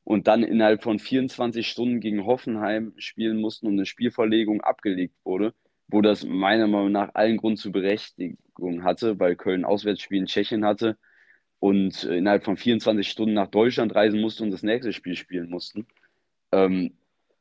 und 0.04 0.26
dann 0.26 0.42
innerhalb 0.42 0.82
von 0.82 0.98
24 0.98 1.68
Stunden 1.68 2.00
gegen 2.00 2.26
Hoffenheim 2.26 2.94
spielen 2.98 3.40
mussten 3.40 3.66
und 3.66 3.74
eine 3.74 3.86
Spielverlegung 3.86 4.60
abgelegt 4.62 5.14
wurde, 5.24 5.54
wo 5.88 6.00
das 6.00 6.24
meiner 6.24 6.66
Meinung 6.66 6.92
nach 6.92 7.14
allen 7.14 7.36
Grund 7.36 7.58
zur 7.58 7.72
Berechtigung 7.72 8.84
hatte, 8.84 9.18
weil 9.20 9.36
Köln 9.36 9.64
Auswärtsspiel 9.64 10.18
in 10.18 10.26
Tschechien 10.26 10.64
hatte 10.64 10.98
und 11.60 12.04
innerhalb 12.04 12.44
von 12.44 12.56
24 12.56 13.08
Stunden 13.08 13.34
nach 13.34 13.48
Deutschland 13.48 13.94
reisen 13.94 14.20
musste 14.20 14.42
und 14.42 14.50
das 14.50 14.62
nächste 14.62 14.92
Spiel 14.92 15.16
spielen 15.16 15.48
mussten. 15.48 15.86
Ähm, 16.50 16.94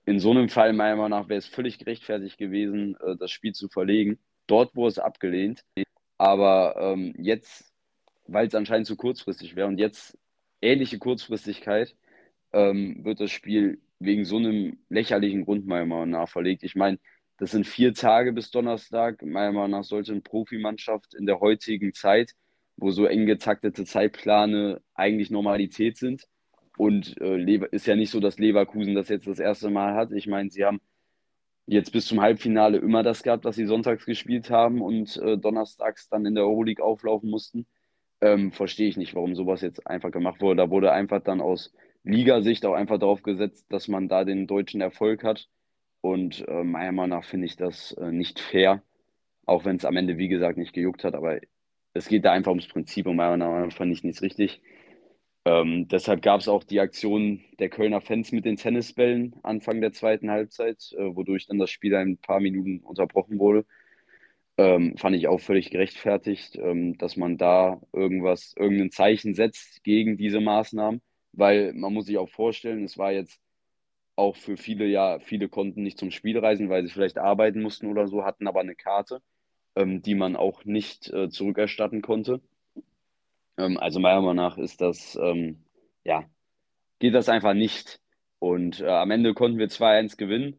in 0.06 0.20
so 0.20 0.32
einem 0.32 0.50
Fall 0.50 0.74
meiner 0.74 0.96
Meinung 0.96 1.20
nach 1.22 1.30
wäre 1.30 1.40
es 1.40 1.48
völlig 1.48 1.78
gerechtfertigt 1.80 2.38
gewesen, 2.38 2.98
äh, 3.02 3.16
das 3.18 3.32
Spiel 3.32 3.54
zu 3.54 3.70
verlegen. 3.70 4.20
Dort 4.48 4.76
wurde 4.76 4.90
es 4.90 5.00
abgelehnt. 5.00 5.64
Aber 6.18 6.76
ähm, 6.80 7.14
jetzt, 7.18 7.74
weil 8.28 8.48
es 8.48 8.56
anscheinend 8.56 8.88
zu 8.88 8.96
kurzfristig 8.96 9.56
wäre 9.56 9.68
und 9.68 9.80
jetzt 9.80 10.18
ähnliche 10.62 11.00
Kurzfristigkeit, 11.00 11.96
ähm, 12.54 13.04
wird 13.04 13.20
das 13.20 13.32
Spiel 13.32 13.82
wegen 14.00 14.26
so 14.26 14.38
einem 14.38 14.80
lächerlichen 14.90 15.46
Grund 15.46 15.66
meiner 15.66 15.86
Meinung 15.86 16.10
nach 16.12 16.30
verlegt. 16.30 16.64
Ich 16.64 16.76
meine, 16.76 17.00
das 17.38 17.52
sind 17.52 17.66
vier 17.66 17.94
Tage 17.94 18.34
bis 18.34 18.52
Donnerstag. 18.52 19.24
Meiner 19.24 19.52
Meinung 19.52 19.72
nach 19.72 19.84
sollte 19.84 20.12
eine 20.12 20.22
Profimannschaft 20.22 21.14
in 21.16 21.26
der 21.26 21.40
heutigen 21.40 21.94
Zeit, 21.94 22.34
wo 22.78 22.92
so 22.92 23.06
eng 23.06 23.26
getaktete 23.26 23.86
Zeitplane 23.86 24.82
eigentlich 24.94 25.32
Normalität 25.32 25.98
sind, 25.98 26.28
und 26.82 27.22
äh, 27.22 27.60
ist 27.70 27.86
ja 27.86 27.96
nicht 27.96 28.10
so, 28.10 28.20
dass 28.20 28.40
Leverkusen 28.40 28.96
das 28.96 29.08
jetzt 29.08 29.28
das 29.28 29.38
erste 29.38 29.70
Mal 29.70 29.94
hat. 29.94 30.12
Ich 30.14 30.26
meine, 30.26 30.50
sie 30.50 30.66
haben 30.66 30.82
jetzt 31.68 31.92
bis 31.92 32.08
zum 32.08 32.22
Halbfinale 32.22 32.80
immer 32.80 33.04
das 33.04 33.22
gehabt, 33.22 33.46
dass 33.46 33.56
sie 33.56 33.68
sonntags 33.68 34.04
gespielt 34.04 34.50
haben 34.50 34.82
und 34.82 35.16
äh, 35.18 35.38
donnerstags 35.38 36.10
dann 36.10 36.26
in 36.26 36.34
der 36.34 36.44
Euroleague 36.44 36.84
auflaufen 36.84 37.30
mussten. 37.30 37.68
Ähm, 38.20 38.52
Verstehe 38.52 38.90
ich 38.90 38.98
nicht, 38.98 39.14
warum 39.14 39.36
sowas 39.36 39.62
jetzt 39.62 39.86
einfach 39.86 40.10
gemacht 40.10 40.42
wurde. 40.42 40.56
Da 40.56 40.72
wurde 40.72 40.92
einfach 40.92 41.22
dann 41.22 41.40
aus 41.40 41.72
Ligasicht 42.04 42.66
auch 42.66 42.74
einfach 42.74 42.98
darauf 42.98 43.22
gesetzt, 43.22 43.72
dass 43.72 43.88
man 43.88 44.10
da 44.10 44.24
den 44.24 44.48
deutschen 44.48 44.82
Erfolg 44.82 45.24
hat. 45.24 45.50
Und 46.02 46.44
äh, 46.48 46.64
meiner 46.64 46.94
Meinung 46.94 47.20
nach 47.20 47.26
finde 47.26 47.46
ich 47.46 47.58
das 47.58 47.92
äh, 47.92 48.12
nicht 48.12 48.40
fair, 48.40 48.82
auch 49.46 49.66
wenn 49.66 49.76
es 49.76 49.86
am 49.86 49.98
Ende, 49.98 50.18
wie 50.18 50.30
gesagt, 50.30 50.58
nicht 50.58 50.74
gejuckt 50.74 51.04
hat. 51.04 51.14
Aber 51.14 51.40
es 51.94 52.08
geht 52.08 52.26
da 52.26 52.32
einfach 52.32 52.50
ums 52.50 52.68
Prinzip 52.68 53.06
und 53.06 53.18
meiner 53.18 53.38
Meinung 53.38 53.68
nach 53.68 53.76
fand 53.76 53.92
ich 53.92 54.04
nichts 54.04 54.24
richtig. 54.24 54.64
Ähm, 55.46 55.88
deshalb 55.88 56.22
gab 56.22 56.40
es 56.42 56.48
auch 56.48 56.64
die 56.64 56.80
Aktion 56.80 57.42
der 57.60 57.70
Kölner 57.70 58.02
Fans 58.02 58.32
mit 58.32 58.46
den 58.46 58.58
Tennisbällen 58.58 59.36
Anfang 59.44 59.82
der 59.82 59.92
zweiten 59.92 60.30
Halbzeit, 60.30 60.94
äh, 60.98 61.16
wodurch 61.16 61.48
dann 61.48 61.58
das 61.58 61.72
Spiel 61.72 61.96
ein 61.96 62.18
paar 62.18 62.40
Minuten 62.40 62.80
unterbrochen 62.82 63.40
wurde. 63.40 63.66
Ähm, 64.58 64.98
fand 64.98 65.16
ich 65.16 65.28
auch 65.28 65.40
völlig 65.40 65.72
gerechtfertigt, 65.72 66.58
ähm, 66.58 66.98
dass 66.98 67.18
man 67.18 67.38
da 67.38 67.82
irgendwas, 67.94 68.54
irgendein 68.58 68.92
Zeichen 68.92 69.34
setzt 69.34 69.84
gegen 69.84 70.18
diese 70.18 70.42
Maßnahmen, 70.42 71.02
weil 71.34 71.74
man 71.74 71.94
muss 71.94 72.06
sich 72.06 72.18
auch 72.18 72.30
vorstellen, 72.30 72.84
es 72.84 72.98
war 72.98 73.12
jetzt 73.12 73.40
auch 74.16 74.36
für 74.36 74.58
viele, 74.58 74.86
ja, 74.88 75.20
viele 75.20 75.50
konnten 75.50 75.84
nicht 75.84 76.00
zum 76.00 76.12
Spiel 76.12 76.38
reisen, 76.40 76.70
weil 76.70 76.86
sie 76.86 76.94
vielleicht 76.94 77.18
arbeiten 77.18 77.62
mussten 77.62 77.88
oder 77.88 78.08
so, 78.08 78.26
hatten 78.26 78.48
aber 78.48 78.62
eine 78.62 78.76
Karte, 78.76 79.22
ähm, 79.76 80.02
die 80.04 80.16
man 80.16 80.36
auch 80.36 80.66
nicht 80.66 81.10
äh, 81.14 81.30
zurückerstatten 81.30 82.02
konnte. 82.02 82.42
Ähm, 83.62 83.78
also 83.78 84.00
meiner 84.00 84.22
Meinung 84.22 84.36
nach 84.38 84.58
ist 84.58 84.82
das, 84.82 85.18
ähm, 85.22 85.64
ja, 86.04 86.26
geht 87.00 87.14
das 87.14 87.30
einfach 87.30 87.54
nicht. 87.54 88.00
Und 88.40 88.82
äh, 88.82 88.88
am 88.88 89.12
Ende 89.12 89.34
konnten 89.34 89.60
wir 89.60 89.70
2-1 89.70 90.18
gewinnen. 90.18 90.58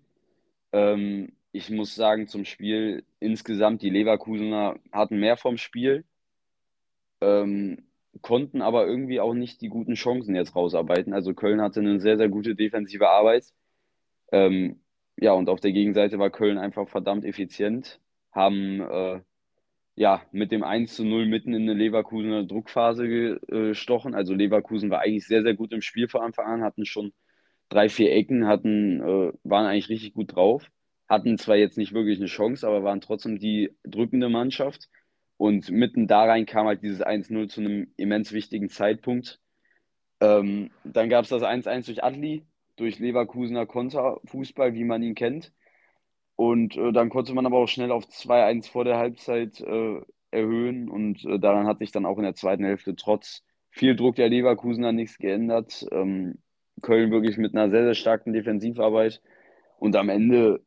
Ähm, 0.72 1.32
ich 1.52 1.70
muss 1.70 1.94
sagen, 1.94 2.28
zum 2.28 2.44
Spiel 2.44 3.04
insgesamt, 3.20 3.82
die 3.82 3.90
Leverkusener 3.90 4.76
hatten 4.92 5.18
mehr 5.18 5.36
vom 5.36 5.58
Spiel, 5.58 6.04
ähm, 7.20 7.84
konnten 8.22 8.62
aber 8.62 8.86
irgendwie 8.86 9.20
auch 9.20 9.34
nicht 9.34 9.60
die 9.62 9.68
guten 9.68 9.94
Chancen 9.94 10.34
jetzt 10.34 10.54
rausarbeiten. 10.56 11.12
Also 11.14 11.34
Köln 11.34 11.60
hatte 11.62 11.80
eine 11.80 12.00
sehr, 12.00 12.16
sehr 12.18 12.28
gute 12.28 12.54
defensive 12.54 13.08
Arbeit. 13.08 13.46
Ähm, 14.32 14.80
ja, 15.16 15.32
und 15.32 15.48
auf 15.48 15.60
der 15.60 15.72
Gegenseite 15.72 16.18
war 16.18 16.30
Köln 16.30 16.58
einfach 16.58 16.88
verdammt 16.88 17.24
effizient, 17.24 18.00
haben 18.32 18.80
äh, 18.80 19.20
ja, 19.94 20.22
mit 20.32 20.52
dem 20.52 20.64
1 20.64 20.94
zu 20.94 21.04
0 21.04 21.26
mitten 21.26 21.54
in 21.54 21.62
eine 21.62 21.74
Leverkusener 21.74 22.44
Druckphase 22.44 23.38
gestochen. 23.40 24.14
Also 24.14 24.34
Leverkusen 24.34 24.90
war 24.90 25.00
eigentlich 25.00 25.26
sehr, 25.26 25.42
sehr 25.42 25.54
gut 25.54 25.72
im 25.72 25.82
Spiel 25.82 26.08
von 26.08 26.22
Anfang 26.22 26.46
an, 26.46 26.62
hatten 26.62 26.86
schon 26.86 27.12
drei, 27.68 27.88
vier 27.88 28.12
Ecken, 28.12 28.46
hatten, 28.46 29.00
äh, 29.00 29.32
waren 29.44 29.66
eigentlich 29.66 29.88
richtig 29.88 30.14
gut 30.14 30.34
drauf, 30.34 30.70
hatten 31.08 31.38
zwar 31.38 31.56
jetzt 31.56 31.78
nicht 31.78 31.92
wirklich 31.92 32.18
eine 32.18 32.26
Chance, 32.26 32.66
aber 32.66 32.84
waren 32.84 33.00
trotzdem 33.00 33.38
die 33.38 33.70
drückende 33.84 34.28
Mannschaft. 34.28 34.88
Und 35.36 35.70
mitten 35.70 36.06
da 36.06 36.24
rein 36.24 36.46
kam 36.46 36.66
halt 36.66 36.82
dieses 36.82 37.00
1-0 37.02 37.48
zu 37.48 37.60
einem 37.60 37.88
immens 37.96 38.32
wichtigen 38.32 38.68
Zeitpunkt. 38.68 39.40
Ähm, 40.20 40.70
dann 40.84 41.08
gab 41.08 41.24
es 41.24 41.30
das 41.30 41.42
1-1 41.42 41.86
durch 41.86 42.04
Adli, 42.04 42.44
durch 42.76 42.98
Leverkusener 42.98 43.66
Konterfußball, 43.66 44.74
wie 44.74 44.84
man 44.84 45.02
ihn 45.02 45.14
kennt. 45.14 45.52
Und 46.42 46.76
äh, 46.76 46.90
dann 46.90 47.08
konnte 47.08 47.34
man 47.34 47.46
aber 47.46 47.58
auch 47.58 47.68
schnell 47.68 47.92
auf 47.92 48.08
2-1 48.08 48.68
vor 48.68 48.84
der 48.84 48.98
Halbzeit 48.98 49.60
äh, 49.60 50.00
erhöhen. 50.32 50.88
Und 50.88 51.24
äh, 51.24 51.38
daran 51.38 51.68
hat 51.68 51.78
sich 51.78 51.92
dann 51.92 52.04
auch 52.04 52.16
in 52.18 52.24
der 52.24 52.34
zweiten 52.34 52.64
Hälfte 52.64 52.96
trotz 52.96 53.44
viel 53.70 53.94
Druck 53.94 54.16
der 54.16 54.28
Leverkusener 54.28 54.90
nichts 54.90 55.18
geändert. 55.18 55.86
Ähm, 55.92 56.38
Köln 56.80 57.12
wirklich 57.12 57.36
mit 57.36 57.54
einer 57.54 57.70
sehr, 57.70 57.84
sehr 57.84 57.94
starken 57.94 58.32
Defensivarbeit. 58.32 59.22
Und 59.78 59.94
am 59.94 60.08
Ende 60.08 60.64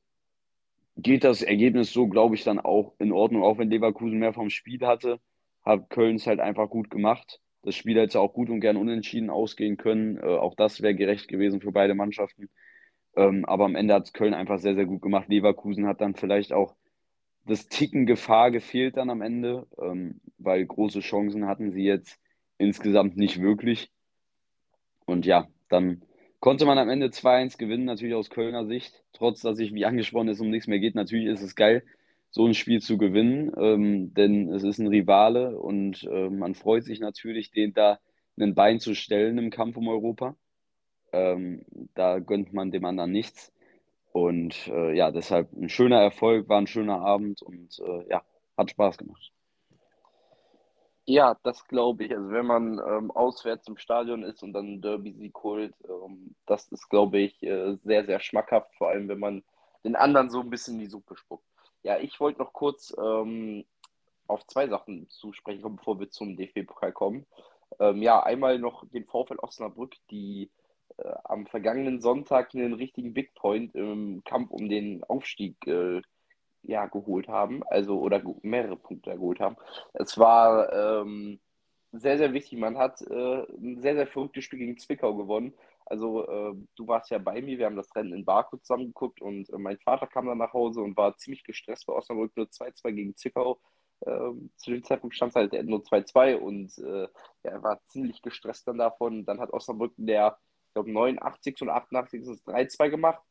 geht 0.95 1.25
das 1.25 1.41
Ergebnis 1.41 1.91
so, 1.91 2.07
glaube 2.07 2.35
ich, 2.35 2.45
dann 2.45 2.59
auch 2.59 2.93
in 2.99 3.11
Ordnung. 3.11 3.43
Auch 3.43 3.57
wenn 3.57 3.69
Leverkusen 3.69 4.17
mehr 4.17 4.31
vom 4.31 4.49
Spiel 4.49 4.79
hatte, 4.87 5.19
hat 5.65 5.89
Köln 5.89 6.15
es 6.15 6.25
halt 6.25 6.39
einfach 6.39 6.69
gut 6.69 6.89
gemacht. 6.89 7.41
Das 7.63 7.75
Spiel 7.75 7.99
hätte 7.99 8.21
auch 8.21 8.31
gut 8.31 8.49
und 8.49 8.61
gern 8.61 8.77
unentschieden 8.77 9.29
ausgehen 9.29 9.75
können. 9.75 10.19
Äh, 10.19 10.21
auch 10.21 10.55
das 10.55 10.81
wäre 10.81 10.95
gerecht 10.95 11.27
gewesen 11.27 11.59
für 11.59 11.73
beide 11.73 11.95
Mannschaften. 11.95 12.49
Ähm, 13.15 13.45
aber 13.45 13.65
am 13.65 13.75
Ende 13.75 13.93
hat 13.93 14.05
es 14.05 14.13
Köln 14.13 14.33
einfach 14.33 14.59
sehr, 14.59 14.75
sehr 14.75 14.85
gut 14.85 15.01
gemacht. 15.01 15.27
Leverkusen 15.29 15.87
hat 15.87 16.01
dann 16.01 16.15
vielleicht 16.15 16.53
auch 16.53 16.75
das 17.45 17.67
Ticken 17.67 18.05
Gefahr 18.05 18.51
gefehlt 18.51 18.97
dann 18.97 19.09
am 19.09 19.21
Ende, 19.21 19.67
ähm, 19.79 20.19
weil 20.37 20.65
große 20.65 20.99
Chancen 21.01 21.45
hatten 21.47 21.71
sie 21.71 21.83
jetzt 21.83 22.19
insgesamt 22.57 23.17
nicht 23.17 23.41
wirklich. 23.41 23.91
Und 25.05 25.25
ja, 25.25 25.47
dann 25.69 26.01
konnte 26.39 26.65
man 26.65 26.77
am 26.77 26.89
Ende 26.89 27.11
2-1 27.11 27.57
gewinnen, 27.57 27.85
natürlich 27.85 28.15
aus 28.15 28.29
Kölner 28.29 28.65
Sicht. 28.65 29.03
Trotz, 29.13 29.41
dass 29.41 29.59
ich, 29.59 29.73
wie 29.73 29.85
angesprochen 29.85 30.27
ist, 30.27 30.41
um 30.41 30.49
nichts 30.49 30.67
mehr 30.67 30.79
geht. 30.79 30.95
Natürlich 30.95 31.27
ist 31.27 31.41
es 31.41 31.55
geil, 31.55 31.83
so 32.31 32.45
ein 32.45 32.53
Spiel 32.53 32.81
zu 32.81 32.97
gewinnen, 32.97 33.51
ähm, 33.57 34.13
denn 34.13 34.51
es 34.51 34.63
ist 34.63 34.79
ein 34.79 34.87
Rivale 34.87 35.57
und 35.57 36.03
äh, 36.03 36.29
man 36.29 36.53
freut 36.55 36.83
sich 36.83 36.99
natürlich, 36.99 37.51
den 37.51 37.73
da 37.73 37.99
ein 38.37 38.55
Bein 38.55 38.79
zu 38.79 38.93
stellen 38.93 39.37
im 39.37 39.51
Kampf 39.51 39.77
um 39.77 39.87
Europa. 39.87 40.35
Ähm, 41.15 41.65
da 41.93 42.19
gönnt 42.19 42.51
man 42.53 42.71
dem 42.71 42.83
anderen 42.83 43.11
nichts. 43.11 43.53
Und 44.11 44.67
äh, 44.67 44.93
ja, 44.95 45.11
deshalb 45.11 45.51
ein 45.53 45.69
schöner 45.69 46.01
Erfolg, 46.01 46.49
war 46.49 46.59
ein 46.59 46.67
schöner 46.67 47.01
Abend 47.01 47.41
und 47.41 47.79
äh, 47.79 48.09
ja, 48.09 48.21
hat 48.57 48.71
Spaß 48.71 48.97
gemacht. 48.97 49.31
Ja, 51.05 51.37
das 51.43 51.67
glaube 51.67 52.05
ich. 52.05 52.11
Also 52.11 52.31
wenn 52.31 52.45
man 52.45 52.79
ähm, 52.79 53.11
auswärts 53.11 53.67
im 53.67 53.77
Stadion 53.77 54.23
ist 54.23 54.41
und 54.41 54.53
dann 54.53 54.81
Derby-Sieg 54.81 55.35
holt, 55.43 55.73
ähm, 55.87 56.35
das 56.47 56.67
ist, 56.71 56.89
glaube 56.89 57.19
ich, 57.19 57.41
äh, 57.43 57.77
sehr, 57.83 58.05
sehr 58.05 58.19
schmackhaft, 58.19 58.73
vor 58.75 58.89
allem 58.89 59.07
wenn 59.07 59.19
man 59.19 59.43
den 59.83 59.95
anderen 59.95 60.29
so 60.29 60.41
ein 60.41 60.49
bisschen 60.49 60.75
in 60.75 60.79
die 60.81 60.87
Suppe 60.87 61.15
spuckt. 61.15 61.45
Ja, 61.83 61.99
ich 61.99 62.19
wollte 62.19 62.39
noch 62.39 62.53
kurz 62.53 62.95
ähm, 62.97 63.63
auf 64.27 64.45
zwei 64.47 64.67
Sachen 64.67 65.07
zu 65.09 65.31
sprechen 65.33 65.61
kommen, 65.61 65.75
bevor 65.75 65.99
wir 65.99 66.09
zum 66.09 66.35
DFB-Pokal 66.35 66.91
kommen. 66.91 67.25
Ähm, 67.79 68.01
ja, 68.01 68.23
einmal 68.23 68.57
noch 68.59 68.83
den 68.89 69.05
VfL 69.05 69.37
Osnabrück, 69.39 69.95
die 70.09 70.49
äh, 70.97 71.13
am 71.23 71.47
vergangenen 71.47 72.01
Sonntag 72.01 72.53
einen 72.53 72.73
richtigen 72.73 73.13
Big 73.13 73.33
Point 73.35 73.75
im 73.75 74.23
Kampf 74.25 74.51
um 74.51 74.69
den 74.69 75.03
Aufstieg 75.03 75.55
äh, 75.67 76.01
ja, 76.63 76.87
geholt 76.87 77.27
haben, 77.27 77.63
also 77.67 77.99
oder 77.99 78.21
mehrere 78.41 78.75
Punkte 78.75 79.11
geholt 79.13 79.39
haben. 79.39 79.55
Es 79.93 80.17
war 80.17 80.71
ähm, 80.73 81.39
sehr, 81.91 82.17
sehr 82.17 82.33
wichtig. 82.33 82.59
Man 82.59 82.77
hat 82.77 83.01
äh, 83.01 83.43
ein 83.43 83.81
sehr, 83.81 83.95
sehr 83.95 84.07
verrücktes 84.07 84.43
Spiel 84.43 84.59
gegen 84.59 84.77
Zwickau 84.77 85.15
gewonnen. 85.15 85.53
Also 85.85 86.27
äh, 86.27 86.55
du 86.75 86.87
warst 86.87 87.11
ja 87.11 87.19
bei 87.19 87.41
mir, 87.41 87.57
wir 87.59 87.67
haben 87.67 87.75
das 87.75 87.95
Rennen 87.95 88.13
in 88.13 88.25
Baku 88.25 88.57
zusammen 88.57 88.87
geguckt 88.87 89.21
und 89.21 89.49
äh, 89.49 89.57
mein 89.57 89.77
Vater 89.79 90.07
kam 90.07 90.25
dann 90.25 90.39
nach 90.39 90.53
Hause 90.53 90.81
und 90.81 90.97
war 90.97 91.15
ziemlich 91.17 91.43
gestresst 91.43 91.85
bei 91.85 91.93
Osnabrück 91.93 92.35
nur 92.35 92.47
2-2 92.47 92.91
gegen 92.91 93.15
Zwickau. 93.15 93.59
Ähm, 94.05 94.49
zu 94.57 94.71
dem 94.71 94.83
Zeitpunkt 94.83 95.15
stand 95.15 95.29
es 95.31 95.35
halt 95.35 95.53
nur 95.65 95.79
2-2 95.79 96.35
und 96.37 96.77
äh, 96.79 97.07
er 97.43 97.63
war 97.63 97.81
ziemlich 97.85 98.21
gestresst 98.21 98.67
dann 98.67 98.79
davon. 98.79 99.25
Dann 99.25 99.39
hat 99.39 99.53
Osnabrück 99.53 99.93
in 99.97 100.07
der 100.07 100.37
glaube 100.75 100.91
89 100.91 101.61
und 101.61 101.69
88 101.69 102.21
ist 102.21 102.27
es 102.27 102.45
3-2 102.45 102.89
gemacht. 102.89 103.23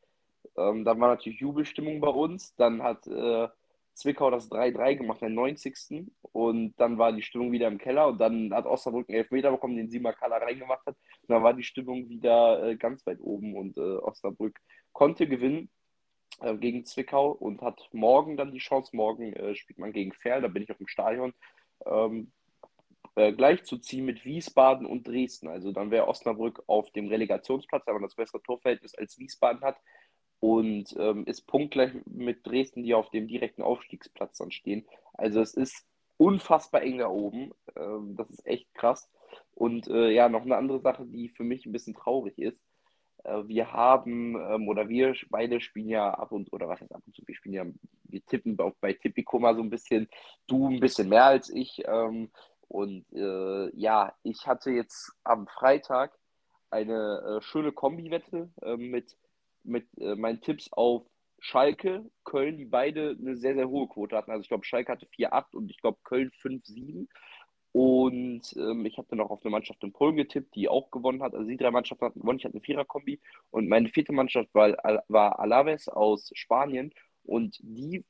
Ähm, 0.57 0.85
dann 0.85 1.01
war 1.01 1.09
natürlich 1.09 1.41
Jubelstimmung 1.41 2.01
bei 2.01 2.09
uns. 2.09 2.55
Dann 2.57 2.83
hat 2.83 3.07
äh, 3.07 3.49
Zwickau 3.93 4.31
das 4.31 4.51
3-3 4.51 4.97
gemacht, 4.97 5.21
den 5.21 5.35
90. 5.35 6.11
Und 6.33 6.75
dann 6.79 6.99
war 6.99 7.13
die 7.13 7.23
Stimmung 7.23 7.53
wieder 7.53 7.69
im 7.69 7.79
Keller. 7.79 8.09
Und 8.09 8.19
dann 8.19 8.53
hat 8.53 8.67
Osnabrück 8.67 9.09
einen 9.09 9.19
Elfmeter 9.19 9.51
bekommen, 9.51 9.77
den 9.77 9.91
Sima 9.91 10.13
Kala 10.13 10.39
reingemacht 10.39 10.87
hat. 10.87 10.97
Und 11.23 11.31
dann 11.31 11.43
war 11.43 11.55
die 11.55 11.63
Stimmung 11.63 12.09
wieder 12.09 12.63
äh, 12.65 12.77
ganz 12.77 13.07
weit 13.07 13.21
oben. 13.21 13.57
Und 13.57 13.77
äh, 13.77 13.81
Osnabrück 13.81 14.59
konnte 14.93 15.27
gewinnen 15.27 15.69
äh, 16.41 16.57
gegen 16.57 16.85
Zwickau 16.85 17.31
und 17.31 17.61
hat 17.61 17.89
morgen 17.93 18.37
dann 18.37 18.53
die 18.53 18.59
Chance. 18.59 18.97
Morgen 18.97 19.35
äh, 19.35 19.55
spielt 19.55 19.79
man 19.79 19.93
gegen 19.93 20.13
Ferl, 20.13 20.41
da 20.41 20.49
bin 20.49 20.63
ich 20.63 20.71
auf 20.71 20.79
dem 20.79 20.89
Stadion. 20.89 21.35
Ähm, 21.85 22.33
äh, 23.17 23.33
gleichzuziehen 23.33 24.05
mit 24.05 24.25
Wiesbaden 24.25 24.87
und 24.87 25.07
Dresden. 25.07 25.49
Also 25.49 25.73
dann 25.73 25.91
wäre 25.91 26.09
Osnabrück 26.09 26.63
auf 26.67 26.91
dem 26.91 27.09
Relegationsplatz, 27.09 27.87
aber 27.87 28.01
das 28.01 28.17
bessere 28.17 28.43
Torverhältnis 28.43 28.95
als 28.95 29.19
Wiesbaden 29.19 29.63
hat 29.63 29.77
und 30.41 30.95
ähm, 30.99 31.25
ist 31.27 31.47
punktgleich 31.47 31.93
mit 32.07 32.47
Dresden, 32.47 32.83
die 32.83 32.95
auf 32.95 33.11
dem 33.11 33.29
direkten 33.29 33.63
Aufstiegsplatz 33.63 34.39
dann 34.39 34.51
stehen. 34.51 34.85
Also 35.15 35.41
es 35.41 35.55
ist 35.55 35.87
unfassbar 36.17 36.83
eng 36.83 36.99
da 36.99 37.09
oben. 37.09 37.53
Ähm, 37.77 38.17
das 38.17 38.31
ist 38.31 38.47
echt 38.47 38.73
krass. 38.75 39.11
Und 39.55 39.89
äh, 39.89 40.11
ja, 40.11 40.29
noch 40.29 40.43
eine 40.43 40.57
andere 40.57 40.81
Sache, 40.81 41.07
die 41.07 41.29
für 41.29 41.45
mich 41.45 41.67
ein 41.67 41.73
bisschen 41.73 41.95
traurig 41.95 42.39
ist. 42.39 42.63
Äh, 43.25 43.47
wir 43.47 43.73
haben, 43.73 44.37
ähm, 44.37 44.69
oder 44.69 44.89
wir 44.89 45.15
beide 45.31 45.61
spielen 45.61 45.89
ja 45.89 46.11
ab 46.11 46.33
und, 46.33 46.53
oder 46.53 46.69
was 46.69 46.81
heißt 46.81 46.95
ab 46.95 47.03
und 47.07 47.15
zu, 47.15 47.23
wir 47.27 47.35
spielen 47.35 47.55
ja, 47.55 47.67
wir 48.05 48.25
tippen 48.27 48.59
auch 48.61 48.75
bei 48.81 48.93
Tipico 48.93 49.39
mal 49.39 49.57
so 49.57 49.63
ein 49.63 49.71
bisschen, 49.71 50.09
du 50.47 50.69
ein 50.69 50.81
bisschen 50.81 51.09
mehr 51.09 51.25
als 51.25 51.49
ich. 51.49 51.83
Ähm, 51.87 52.31
und 52.69 53.05
äh, 53.13 53.71
ja, 53.77 54.15
ich 54.23 54.47
hatte 54.47 54.71
jetzt 54.71 55.13
am 55.25 55.47
Freitag 55.47 56.19
eine 56.71 57.39
äh, 57.39 57.43
schöne 57.43 57.73
Kombi-Wette 57.73 58.51
äh, 58.63 58.77
mit, 58.77 59.17
mit 59.63 59.87
äh, 59.99 60.17
meinen 60.17 60.41
Tipps 60.41 60.73
auf 60.73 61.07
Schalke, 61.39 62.11
Köln, 62.25 62.57
die 62.57 62.65
beide 62.65 63.17
eine 63.21 63.37
sehr, 63.37 63.55
sehr 63.55 63.69
hohe 63.69 63.89
Quote 63.89 64.17
hatten. 64.17 64.31
Also 64.31 64.43
ich 64.43 64.49
glaube, 64.49 64.65
Schalke 64.65 64.93
hatte 64.93 65.07
4-8 65.07 65.55
und 65.55 65.71
ich 65.71 65.81
glaube, 65.81 65.99
Köln 66.03 66.31
5-7. 66.43 67.07
Und 67.73 68.55
ähm, 68.57 68.87
ich 68.87 68.99
habe 68.99 69.09
dann 69.11 69.21
auch 69.21 69.31
auf 69.31 69.45
eine 69.45 69.51
Mannschaft 69.51 69.83
in 69.83 69.93
Polen 69.93 70.17
getippt, 70.17 70.55
die 70.55 70.69
auch 70.69 70.91
gewonnen 70.91 71.23
hat. 71.23 71.35
Also 71.35 71.47
die 71.47 71.57
drei 71.57 71.71
Mannschaften 71.71 72.05
hatten 72.05 72.21
gewonnen. 72.21 72.39
Ich 72.39 72.45
hatte 72.45 72.55
eine 72.55 72.63
Vierer-Kombi. 72.63 73.21
Und 73.51 73.69
meine 73.69 73.89
vierte 73.89 74.13
Mannschaft 74.13 74.49
war, 74.55 74.77
war 75.09 75.39
Alaves 75.41 75.89
aus 75.89 76.31
Spanien. 76.35 76.95
Und 77.25 77.59
die 77.61 78.05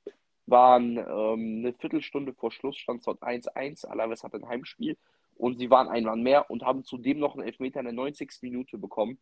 waren 0.46 0.96
ähm, 0.98 1.58
eine 1.60 1.72
Viertelstunde 1.72 2.34
vor 2.34 2.52
Schluss, 2.52 2.76
stand 2.76 2.98
es 3.00 3.04
dort 3.04 3.22
1-1. 3.22 3.86
Alaves 3.86 4.22
hat 4.22 4.34
ein 4.34 4.48
Heimspiel. 4.48 4.96
Und 5.36 5.56
sie 5.56 5.70
waren 5.70 5.88
ein 5.88 6.04
Mann 6.04 6.22
mehr 6.22 6.50
und 6.50 6.62
haben 6.62 6.84
zudem 6.84 7.18
noch 7.18 7.34
einen 7.34 7.46
Elfmeter 7.46 7.80
in 7.80 7.86
der 7.86 7.94
90. 7.94 8.30
Minute 8.42 8.78
bekommen. 8.78 9.18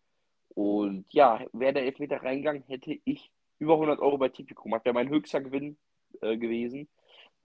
Und 0.48 1.06
ja, 1.10 1.40
wäre 1.52 1.72
der 1.72 1.84
Elfmeter 1.84 2.22
reingegangen, 2.22 2.64
hätte 2.66 2.98
ich 3.04 3.30
über 3.58 3.74
100 3.74 4.00
Euro 4.00 4.18
bei 4.18 4.28
Tipico 4.28 4.64
gemacht. 4.64 4.84
Wäre 4.84 4.94
mein 4.94 5.08
höchster 5.08 5.40
Gewinn 5.40 5.78
äh, 6.20 6.36
gewesen. 6.36 6.88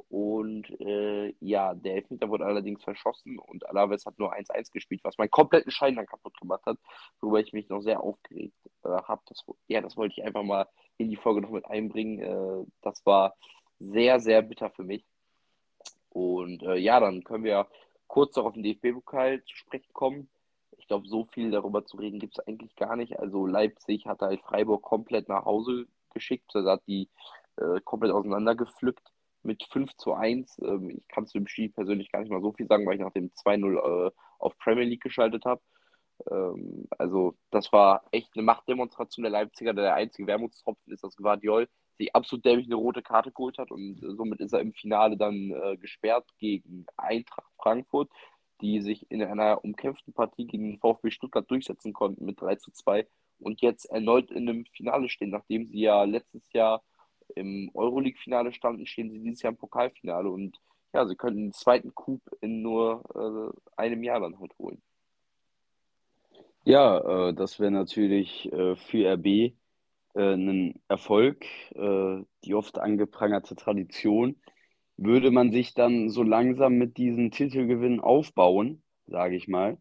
Und 0.10 0.70
äh, 0.80 1.34
ja, 1.40 1.74
der 1.74 1.96
Elfmeter 1.96 2.30
wurde 2.30 2.46
allerdings 2.46 2.84
verschossen 2.84 3.40
und 3.40 3.68
Alaves 3.68 4.06
hat 4.06 4.20
nur 4.20 4.34
1-1 4.34 4.72
gespielt, 4.72 5.04
was 5.04 5.18
meinen 5.18 5.32
kompletten 5.32 5.72
Schein 5.72 5.96
dann 5.96 6.06
kaputt 6.06 6.40
gemacht 6.40 6.66
hat, 6.66 6.78
worüber 7.20 7.40
ich 7.40 7.52
mich 7.52 7.68
noch 7.70 7.82
sehr 7.82 8.02
aufgeregt 8.02 8.56
äh, 8.84 8.90
habe. 8.90 9.22
Ja, 9.68 9.82
das 9.82 9.98
wollte 9.98 10.14
ich 10.18 10.24
einfach 10.24 10.44
mal 10.44 10.68
in 10.98 11.10
die 11.10 11.16
Folge 11.16 11.42
noch 11.42 11.50
mit 11.50 11.66
einbringen. 11.66 12.20
Äh, 12.20 12.66
das 12.82 13.06
war 13.06 13.36
sehr, 13.80 14.20
sehr 14.20 14.42
bitter 14.42 14.70
für 14.70 14.84
mich. 14.84 15.06
Und 16.10 16.64
äh, 16.64 16.78
ja, 16.78 17.00
dann 17.00 17.24
können 17.24 17.44
wir 17.44 17.68
kurz 18.08 18.36
noch 18.36 18.46
auf 18.46 18.54
den 18.54 18.64
DFB-Pokal 18.64 19.44
zu 19.44 19.56
sprechen 19.56 19.94
kommen. 19.94 20.30
Ich 20.78 20.88
glaube, 20.88 21.08
so 21.08 21.26
viel 21.26 21.52
darüber 21.52 21.86
zu 21.86 21.98
reden 21.98 22.20
gibt 22.20 22.38
es 22.38 22.48
eigentlich 22.48 22.76
gar 22.76 22.96
nicht. 22.96 23.20
Also 23.20 23.46
Leipzig 23.46 24.06
hat 24.06 24.22
halt 24.22 24.42
Freiburg 24.42 24.82
komplett 24.82 25.28
nach 25.28 25.46
Hause 25.46 25.88
geschickt, 26.14 26.56
also 26.56 26.70
hat 26.70 26.82
die 26.88 27.10
äh, 27.58 27.82
komplett 27.84 28.12
auseinandergepflückt 28.12 29.12
mit 29.44 29.64
5 29.72 29.96
zu 29.98 30.14
1. 30.14 30.60
Ähm, 30.64 30.90
ich 30.90 31.08
kann 31.08 31.28
zu 31.28 31.38
dem 31.38 31.48
Spiel 31.48 31.70
persönlich 31.70 32.12
gar 32.12 32.22
nicht 32.22 32.32
mal 32.32 32.42
so 32.42 32.54
viel 32.54 32.68
sagen, 32.68 32.86
weil 32.86 32.96
ich 32.96 33.02
nach 33.02 33.14
dem 33.14 33.32
2-0 33.32 34.08
äh, 34.08 34.12
auf 34.40 34.58
Premier 34.58 34.86
League 34.86 35.04
geschaltet 35.04 35.46
habe. 35.46 35.62
Ähm, 36.30 36.88
also 36.98 37.36
das 37.52 37.72
war 37.72 38.04
echt 38.12 38.32
eine 38.36 38.44
Machtdemonstration 38.44 39.24
der 39.24 39.32
Leipziger. 39.32 39.74
Der 39.74 39.96
einzige 39.96 40.28
Wermutstropfen 40.28 40.94
ist, 40.94 41.04
dass 41.04 41.16
Guardiol 41.16 41.68
sich 41.98 42.16
absolut 42.16 42.46
dämlich 42.46 42.68
eine 42.68 42.76
rote 42.76 43.02
Karte 43.02 43.32
geholt 43.32 43.58
hat 43.58 43.72
und 43.72 44.02
äh, 44.04 44.14
somit 44.16 44.40
ist 44.40 44.54
er 44.54 44.62
im 44.62 44.74
Finale 44.74 45.18
dann 45.18 45.52
äh, 45.52 45.78
gesperrt 45.78 46.26
gegen 46.40 46.86
Eintracht 46.96 47.52
Frankfurt, 47.62 48.10
die 48.62 48.82
sich 48.82 49.10
in 49.12 49.24
einer 49.24 49.64
umkämpften 49.64 50.14
Partie 50.14 50.46
gegen 50.46 50.80
VfB 50.80 51.12
Stuttgart 51.12 51.50
durchsetzen 51.50 51.94
konnten 51.94 52.26
mit 52.26 52.42
3 52.42 52.56
zu 52.56 52.72
2 52.72 53.08
und 53.40 53.62
jetzt 53.62 53.86
erneut 53.86 54.32
in 54.32 54.50
einem 54.50 54.66
Finale 54.66 55.10
stehen, 55.10 55.30
nachdem 55.30 55.66
sie 55.66 55.80
ja 55.80 56.04
letztes 56.04 56.52
Jahr 56.54 56.84
im 57.36 57.70
Euroleague-Finale 57.74 58.54
standen, 58.54 58.86
stehen 58.86 59.12
sie 59.12 59.20
dieses 59.20 59.42
Jahr 59.42 59.52
im 59.52 59.58
Pokalfinale 59.58 60.30
und 60.30 60.60
ja, 60.94 61.06
sie 61.06 61.16
könnten 61.16 61.42
den 61.42 61.54
zweiten 61.54 61.94
Coup 61.94 62.22
in 62.42 62.62
nur 62.62 63.04
äh, 63.14 63.80
einem 63.80 64.04
Jahr 64.04 64.20
dann 64.20 64.40
halt 64.40 64.58
holen. 64.58 64.82
Ja, 66.64 67.30
äh, 67.30 67.34
das 67.34 67.60
wäre 67.60 67.72
natürlich 67.72 68.52
äh, 68.52 68.76
für 68.76 69.14
RB 69.14 69.54
äh, 70.18 70.34
ein 70.34 70.82
Erfolg, 70.88 71.46
äh, 71.76 72.24
die 72.44 72.56
oft 72.56 72.80
angeprangerte 72.80 73.56
Tradition. 73.56 74.36
Würde 74.98 75.32
man 75.32 75.52
sich 75.52 75.74
dann 75.76 76.10
so 76.10 76.24
langsam 76.24 76.78
mit 76.78 76.98
diesen 76.98 77.32
Titelgewinnen 77.32 78.00
aufbauen, 78.00 78.82
sage 79.06 79.36
ich 79.36 79.48
mal, 79.48 79.78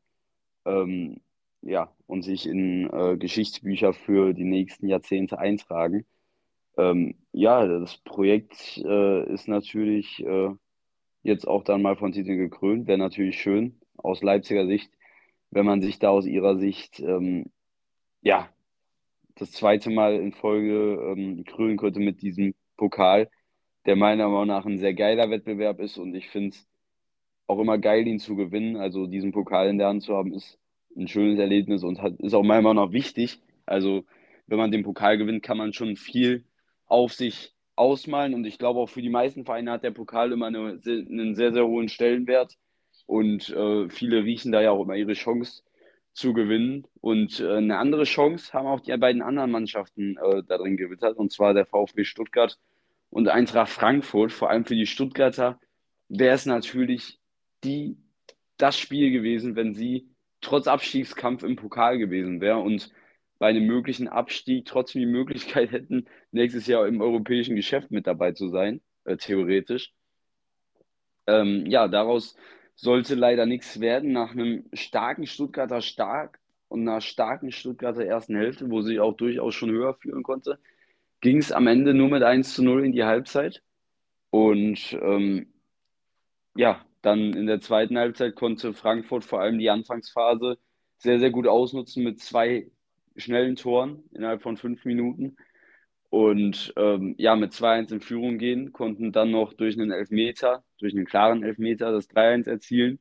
ähm, 0.66 1.20
ja, 1.62 1.92
und 2.06 2.22
sich 2.22 2.46
in 2.46 2.90
äh, 2.90 3.16
Geschichtsbücher 3.16 3.94
für 3.94 4.34
die 4.34 4.44
nächsten 4.44 4.88
Jahrzehnte 4.88 5.38
eintragen, 5.38 6.06
ähm, 6.76 7.14
ja, 7.32 7.66
das 7.66 7.96
Projekt 7.98 8.78
äh, 8.84 9.32
ist 9.32 9.48
natürlich 9.48 10.24
äh, 10.24 10.50
jetzt 11.22 11.48
auch 11.48 11.64
dann 11.64 11.82
mal 11.82 11.96
von 11.96 12.12
Titel 12.12 12.36
gekrönt. 12.36 12.86
Wäre 12.86 12.98
natürlich 12.98 13.40
schön 13.40 13.80
aus 13.96 14.22
Leipziger 14.22 14.66
Sicht, 14.66 14.90
wenn 15.50 15.66
man 15.66 15.80
sich 15.80 15.98
da 15.98 16.10
aus 16.10 16.26
ihrer 16.26 16.56
Sicht 16.58 17.00
ähm, 17.00 17.46
ja 18.22 18.48
das 19.36 19.52
zweite 19.52 19.90
Mal 19.90 20.16
in 20.16 20.32
Folge 20.32 21.14
ähm, 21.16 21.44
krönen 21.44 21.76
könnte 21.76 22.00
mit 22.00 22.22
diesem 22.22 22.54
Pokal, 22.76 23.30
der 23.86 23.96
meiner 23.96 24.28
Meinung 24.28 24.48
nach 24.48 24.66
ein 24.66 24.78
sehr 24.78 24.94
geiler 24.94 25.30
Wettbewerb 25.30 25.80
ist 25.80 25.98
und 25.98 26.14
ich 26.14 26.28
finde 26.28 26.50
es 26.50 26.66
auch 27.46 27.60
immer 27.60 27.78
geil, 27.78 28.06
ihn 28.06 28.18
zu 28.18 28.36
gewinnen. 28.36 28.76
Also 28.76 29.06
diesen 29.06 29.32
Pokal 29.32 29.68
in 29.68 29.78
der 29.78 29.88
Hand 29.88 30.02
zu 30.02 30.16
haben, 30.16 30.32
ist 30.32 30.58
ein 30.96 31.08
schönes 31.08 31.38
Erlebnis 31.38 31.84
und 31.84 32.02
hat, 32.02 32.14
ist 32.20 32.34
auch 32.34 32.42
meiner 32.42 32.62
Meinung 32.62 32.86
nach 32.86 32.92
wichtig. 32.92 33.40
Also 33.66 34.04
wenn 34.46 34.58
man 34.58 34.70
den 34.70 34.82
Pokal 34.82 35.18
gewinnt, 35.18 35.42
kann 35.42 35.58
man 35.58 35.72
schon 35.72 35.96
viel 35.96 36.44
auf 36.86 37.12
sich 37.12 37.54
ausmalen. 37.76 38.34
Und 38.34 38.46
ich 38.46 38.58
glaube, 38.58 38.80
auch 38.80 38.88
für 38.88 39.02
die 39.02 39.10
meisten 39.10 39.44
Vereine 39.44 39.72
hat 39.72 39.84
der 39.84 39.90
Pokal 39.90 40.32
immer 40.32 40.46
eine, 40.46 40.80
einen 40.84 41.34
sehr, 41.34 41.52
sehr 41.52 41.66
hohen 41.66 41.88
Stellenwert. 41.88 42.56
Und 43.06 43.50
äh, 43.50 43.88
viele 43.90 44.24
riechen 44.24 44.52
da 44.52 44.60
ja 44.62 44.70
auch 44.72 44.82
immer 44.82 44.96
ihre 44.96 45.12
Chance 45.12 45.62
zu 46.16 46.32
gewinnen. 46.32 46.86
Und 47.00 47.40
äh, 47.40 47.56
eine 47.56 47.78
andere 47.78 48.04
Chance 48.04 48.52
haben 48.52 48.66
auch 48.66 48.80
die 48.80 48.96
beiden 48.96 49.22
anderen 49.22 49.50
Mannschaften 49.50 50.16
äh, 50.16 50.42
darin 50.42 50.76
gewittert, 50.76 51.16
und 51.16 51.30
zwar 51.32 51.54
der 51.54 51.66
VfB 51.66 52.04
Stuttgart 52.04 52.58
und 53.10 53.28
Eintracht 53.28 53.70
Frankfurt. 53.70 54.32
Vor 54.32 54.50
allem 54.50 54.64
für 54.64 54.74
die 54.74 54.86
Stuttgarter 54.86 55.60
wäre 56.08 56.34
es 56.34 56.46
natürlich 56.46 57.20
die, 57.64 57.98
das 58.56 58.78
Spiel 58.78 59.12
gewesen, 59.12 59.56
wenn 59.56 59.74
sie 59.74 60.08
trotz 60.40 60.66
Abstiegskampf 60.66 61.42
im 61.42 61.56
Pokal 61.56 61.98
gewesen 61.98 62.40
wäre. 62.40 62.58
Und 62.58 62.90
bei 63.38 63.48
einem 63.48 63.66
möglichen 63.66 64.08
Abstieg 64.08 64.64
trotzdem 64.64 65.00
die 65.00 65.06
Möglichkeit 65.06 65.70
hätten, 65.70 66.06
nächstes 66.32 66.66
Jahr 66.66 66.86
im 66.86 67.00
europäischen 67.02 67.56
Geschäft 67.56 67.90
mit 67.90 68.06
dabei 68.06 68.32
zu 68.32 68.48
sein, 68.48 68.80
äh, 69.04 69.16
theoretisch. 69.16 69.92
Ähm, 71.26 71.66
ja, 71.66 71.88
daraus 71.88 72.36
sollte 72.76 73.14
leider 73.14 73.46
nichts 73.46 73.80
werden. 73.80 74.12
Nach 74.12 74.32
einem 74.32 74.64
starken 74.72 75.26
Stuttgarter 75.26 75.80
Stark 75.80 76.38
und 76.68 76.82
einer 76.82 77.00
starken 77.00 77.50
Stuttgarter 77.50 78.04
ersten 78.04 78.36
Hälfte, 78.36 78.70
wo 78.70 78.82
sie 78.82 79.00
auch 79.00 79.14
durchaus 79.16 79.54
schon 79.54 79.70
höher 79.70 79.94
führen 79.94 80.22
konnte, 80.22 80.58
ging 81.20 81.38
es 81.38 81.52
am 81.52 81.66
Ende 81.66 81.94
nur 81.94 82.08
mit 82.08 82.22
1 82.22 82.54
zu 82.54 82.62
0 82.62 82.84
in 82.84 82.92
die 82.92 83.04
Halbzeit. 83.04 83.62
Und 84.30 84.96
ähm, 85.02 85.48
ja, 86.56 86.84
dann 87.02 87.32
in 87.34 87.46
der 87.46 87.60
zweiten 87.60 87.98
Halbzeit 87.98 88.34
konnte 88.34 88.74
Frankfurt 88.74 89.24
vor 89.24 89.40
allem 89.40 89.58
die 89.58 89.70
Anfangsphase 89.70 90.58
sehr, 90.98 91.18
sehr 91.20 91.30
gut 91.30 91.46
ausnutzen 91.46 92.04
mit 92.04 92.20
zwei 92.20 92.70
schnellen 93.16 93.56
Toren 93.56 94.04
innerhalb 94.12 94.42
von 94.42 94.56
fünf 94.56 94.84
Minuten. 94.84 95.36
Und 96.10 96.72
ähm, 96.76 97.14
ja, 97.18 97.36
mit 97.36 97.52
2-1 97.52 97.92
in 97.92 98.00
Führung 98.00 98.38
gehen, 98.38 98.72
konnten 98.72 99.12
dann 99.12 99.30
noch 99.30 99.52
durch 99.52 99.78
einen 99.78 99.90
Elfmeter, 99.90 100.64
durch 100.78 100.94
einen 100.94 101.04
klaren 101.04 101.42
Elfmeter 101.42 101.92
das 101.92 102.10
3-1 102.10 102.48
erzielen. 102.48 102.98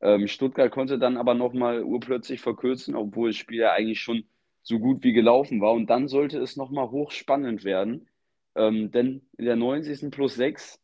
Ähm, 0.00 0.28
Stuttgart 0.28 0.70
konnte 0.70 0.98
dann 0.98 1.16
aber 1.16 1.34
nochmal 1.34 1.82
urplötzlich 1.82 2.40
verkürzen, 2.40 2.94
obwohl 2.94 3.30
das 3.30 3.36
Spiel 3.36 3.60
ja 3.60 3.72
eigentlich 3.72 4.00
schon 4.00 4.24
so 4.62 4.78
gut 4.78 5.02
wie 5.04 5.12
gelaufen 5.12 5.60
war. 5.60 5.72
Und 5.72 5.88
dann 5.88 6.08
sollte 6.08 6.38
es 6.38 6.56
nochmal 6.56 6.90
hochspannend 6.90 7.64
werden, 7.64 8.08
ähm, 8.54 8.90
denn 8.90 9.22
in 9.36 9.44
der 9.44 9.56
90. 9.56 10.10
plus 10.10 10.34
6 10.34 10.80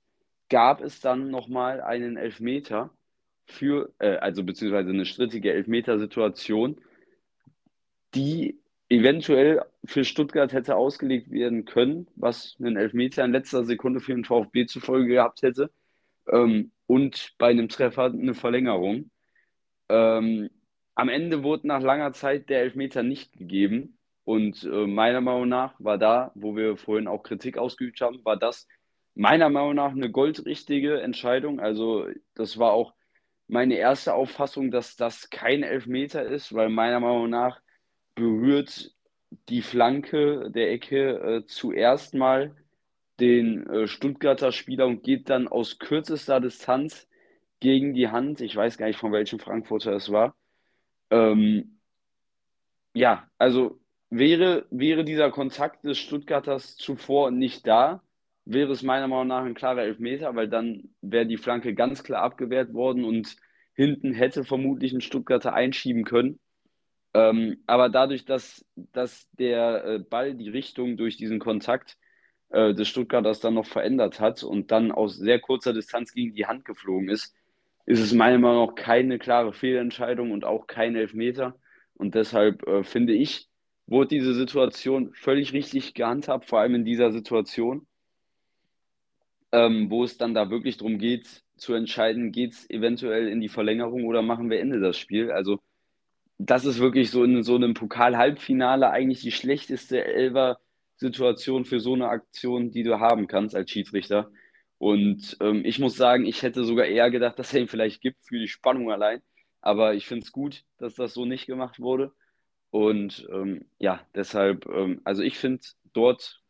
gab 0.48 0.80
es 0.80 1.00
dann 1.00 1.30
nochmal 1.30 1.80
einen 1.80 2.16
Elfmeter 2.16 2.90
für, 3.46 3.92
äh, 3.98 4.16
also 4.16 4.44
beziehungsweise 4.44 4.90
eine 4.90 5.06
strittige 5.06 5.52
Elfmetersituation 5.52 6.80
die 8.16 8.58
eventuell 8.88 9.62
für 9.84 10.04
Stuttgart 10.04 10.52
hätte 10.52 10.76
ausgelegt 10.76 11.30
werden 11.30 11.64
können, 11.64 12.08
was 12.16 12.56
einen 12.58 12.76
Elfmeter 12.76 13.24
in 13.24 13.32
letzter 13.32 13.64
Sekunde 13.64 14.00
für 14.00 14.14
den 14.14 14.24
VfB 14.24 14.66
zufolge 14.66 15.08
gehabt 15.08 15.42
hätte. 15.42 15.70
Ähm, 16.28 16.72
und 16.86 17.34
bei 17.38 17.48
einem 17.48 17.68
Treffer 17.68 18.04
eine 18.04 18.34
Verlängerung. 18.34 19.10
Ähm, 19.88 20.50
am 20.94 21.08
Ende 21.08 21.42
wurde 21.42 21.66
nach 21.66 21.82
langer 21.82 22.12
Zeit 22.12 22.48
der 22.48 22.60
Elfmeter 22.60 23.02
nicht 23.02 23.32
gegeben. 23.32 23.98
Und 24.24 24.64
äh, 24.64 24.86
meiner 24.86 25.20
Meinung 25.20 25.48
nach 25.48 25.74
war 25.78 25.98
da, 25.98 26.32
wo 26.34 26.56
wir 26.56 26.76
vorhin 26.76 27.06
auch 27.06 27.22
Kritik 27.22 27.58
ausgeübt 27.58 28.00
haben, 28.00 28.24
war 28.24 28.36
das 28.36 28.66
meiner 29.14 29.48
Meinung 29.48 29.74
nach 29.74 29.92
eine 29.92 30.10
goldrichtige 30.10 31.00
Entscheidung. 31.00 31.60
Also 31.60 32.06
das 32.34 32.58
war 32.58 32.72
auch 32.72 32.94
meine 33.48 33.76
erste 33.76 34.14
Auffassung, 34.14 34.70
dass 34.70 34.96
das 34.96 35.30
kein 35.30 35.62
Elfmeter 35.62 36.24
ist, 36.24 36.54
weil 36.54 36.68
meiner 36.68 37.00
Meinung 37.00 37.30
nach 37.30 37.60
berührt 38.14 38.92
die 39.48 39.62
Flanke 39.62 40.50
der 40.50 40.72
Ecke 40.72 41.18
äh, 41.18 41.46
zuerst 41.46 42.14
mal 42.14 42.56
den 43.20 43.66
äh, 43.68 43.86
Stuttgarter 43.88 44.52
Spieler 44.52 44.86
und 44.86 45.02
geht 45.02 45.30
dann 45.30 45.48
aus 45.48 45.78
kürzester 45.78 46.40
Distanz 46.40 47.08
gegen 47.60 47.94
die 47.94 48.08
Hand. 48.08 48.40
Ich 48.40 48.54
weiß 48.54 48.78
gar 48.78 48.86
nicht, 48.86 48.98
von 48.98 49.12
welchem 49.12 49.38
Frankfurter 49.38 49.92
es 49.92 50.10
war. 50.12 50.36
Ähm, 51.10 51.78
ja, 52.94 53.28
also 53.38 53.80
wäre, 54.10 54.66
wäre 54.70 55.04
dieser 55.04 55.30
Kontakt 55.30 55.84
des 55.84 55.98
Stuttgarters 55.98 56.76
zuvor 56.76 57.30
nicht 57.30 57.66
da, 57.66 58.02
wäre 58.44 58.72
es 58.72 58.82
meiner 58.82 59.08
Meinung 59.08 59.28
nach 59.28 59.44
ein 59.44 59.54
klarer 59.54 59.82
Elfmeter, 59.82 60.34
weil 60.34 60.48
dann 60.48 60.90
wäre 61.02 61.26
die 61.26 61.36
Flanke 61.36 61.74
ganz 61.74 62.04
klar 62.04 62.22
abgewehrt 62.22 62.72
worden 62.74 63.04
und 63.04 63.36
hinten 63.74 64.14
hätte 64.14 64.44
vermutlich 64.44 64.92
ein 64.92 65.00
Stuttgarter 65.00 65.52
einschieben 65.52 66.04
können. 66.04 66.38
Ähm, 67.14 67.62
aber 67.66 67.88
dadurch, 67.88 68.24
dass, 68.24 68.64
dass 68.76 69.28
der 69.32 69.84
äh, 69.84 69.98
Ball 69.98 70.34
die 70.34 70.48
Richtung 70.48 70.96
durch 70.96 71.16
diesen 71.16 71.38
Kontakt 71.38 71.98
äh, 72.50 72.74
des 72.74 72.88
Stuttgarters 72.88 73.40
dann 73.40 73.54
noch 73.54 73.66
verändert 73.66 74.20
hat 74.20 74.42
und 74.42 74.70
dann 74.70 74.92
aus 74.92 75.16
sehr 75.16 75.40
kurzer 75.40 75.72
Distanz 75.72 76.12
gegen 76.12 76.34
die 76.34 76.46
Hand 76.46 76.64
geflogen 76.64 77.08
ist, 77.08 77.34
ist 77.86 78.00
es 78.00 78.12
meiner 78.12 78.38
Meinung 78.38 78.66
nach 78.66 78.74
keine 78.74 79.18
klare 79.18 79.52
Fehlentscheidung 79.52 80.32
und 80.32 80.44
auch 80.44 80.66
kein 80.66 80.96
Elfmeter. 80.96 81.56
Und 81.94 82.14
deshalb 82.14 82.66
äh, 82.66 82.82
finde 82.84 83.14
ich, 83.14 83.48
wurde 83.86 84.08
diese 84.08 84.34
Situation 84.34 85.12
völlig 85.14 85.52
richtig 85.52 85.94
gehandhabt, 85.94 86.46
vor 86.46 86.60
allem 86.60 86.74
in 86.74 86.84
dieser 86.84 87.12
Situation, 87.12 87.86
ähm, 89.52 89.90
wo 89.90 90.04
es 90.04 90.18
dann 90.18 90.34
da 90.34 90.50
wirklich 90.50 90.76
darum 90.76 90.98
geht, 90.98 91.42
zu 91.56 91.74
entscheiden, 91.74 92.32
geht 92.32 92.52
es 92.52 92.70
eventuell 92.70 93.28
in 93.28 93.40
die 93.40 93.48
Verlängerung 93.48 94.04
oder 94.04 94.22
machen 94.22 94.50
wir 94.50 94.60
Ende 94.60 94.80
das 94.80 94.98
Spiel. 94.98 95.30
Also 95.30 95.60
das 96.38 96.64
ist 96.64 96.80
wirklich 96.80 97.10
so 97.10 97.24
in 97.24 97.42
so 97.42 97.54
einem 97.54 97.74
Pokal-Halbfinale 97.74 98.90
eigentlich 98.90 99.20
die 99.22 99.32
schlechteste 99.32 100.04
Elfer-Situation 100.96 101.64
für 101.64 101.80
so 101.80 101.94
eine 101.94 102.08
Aktion, 102.08 102.70
die 102.70 102.82
du 102.82 102.98
haben 103.00 103.26
kannst 103.26 103.54
als 103.54 103.70
Schiedsrichter. 103.70 104.30
Und 104.78 105.36
ähm, 105.40 105.64
ich 105.64 105.78
muss 105.78 105.96
sagen, 105.96 106.26
ich 106.26 106.42
hätte 106.42 106.64
sogar 106.64 106.86
eher 106.86 107.10
gedacht, 107.10 107.38
dass 107.38 107.54
er 107.54 107.60
ihn 107.60 107.68
vielleicht 107.68 108.00
gibt 108.00 108.24
für 108.26 108.38
die 108.38 108.48
Spannung 108.48 108.90
allein. 108.90 109.22
Aber 109.60 109.94
ich 109.94 110.06
finde 110.06 110.24
es 110.24 110.32
gut, 110.32 110.64
dass 110.78 110.94
das 110.94 111.14
so 111.14 111.24
nicht 111.24 111.46
gemacht 111.46 111.80
wurde. 111.80 112.12
Und 112.70 113.26
ähm, 113.32 113.66
ja, 113.78 114.00
deshalb, 114.14 114.66
ähm, 114.66 115.00
also 115.04 115.22
ich 115.22 115.38
finde 115.38 115.66
dort 115.92 116.42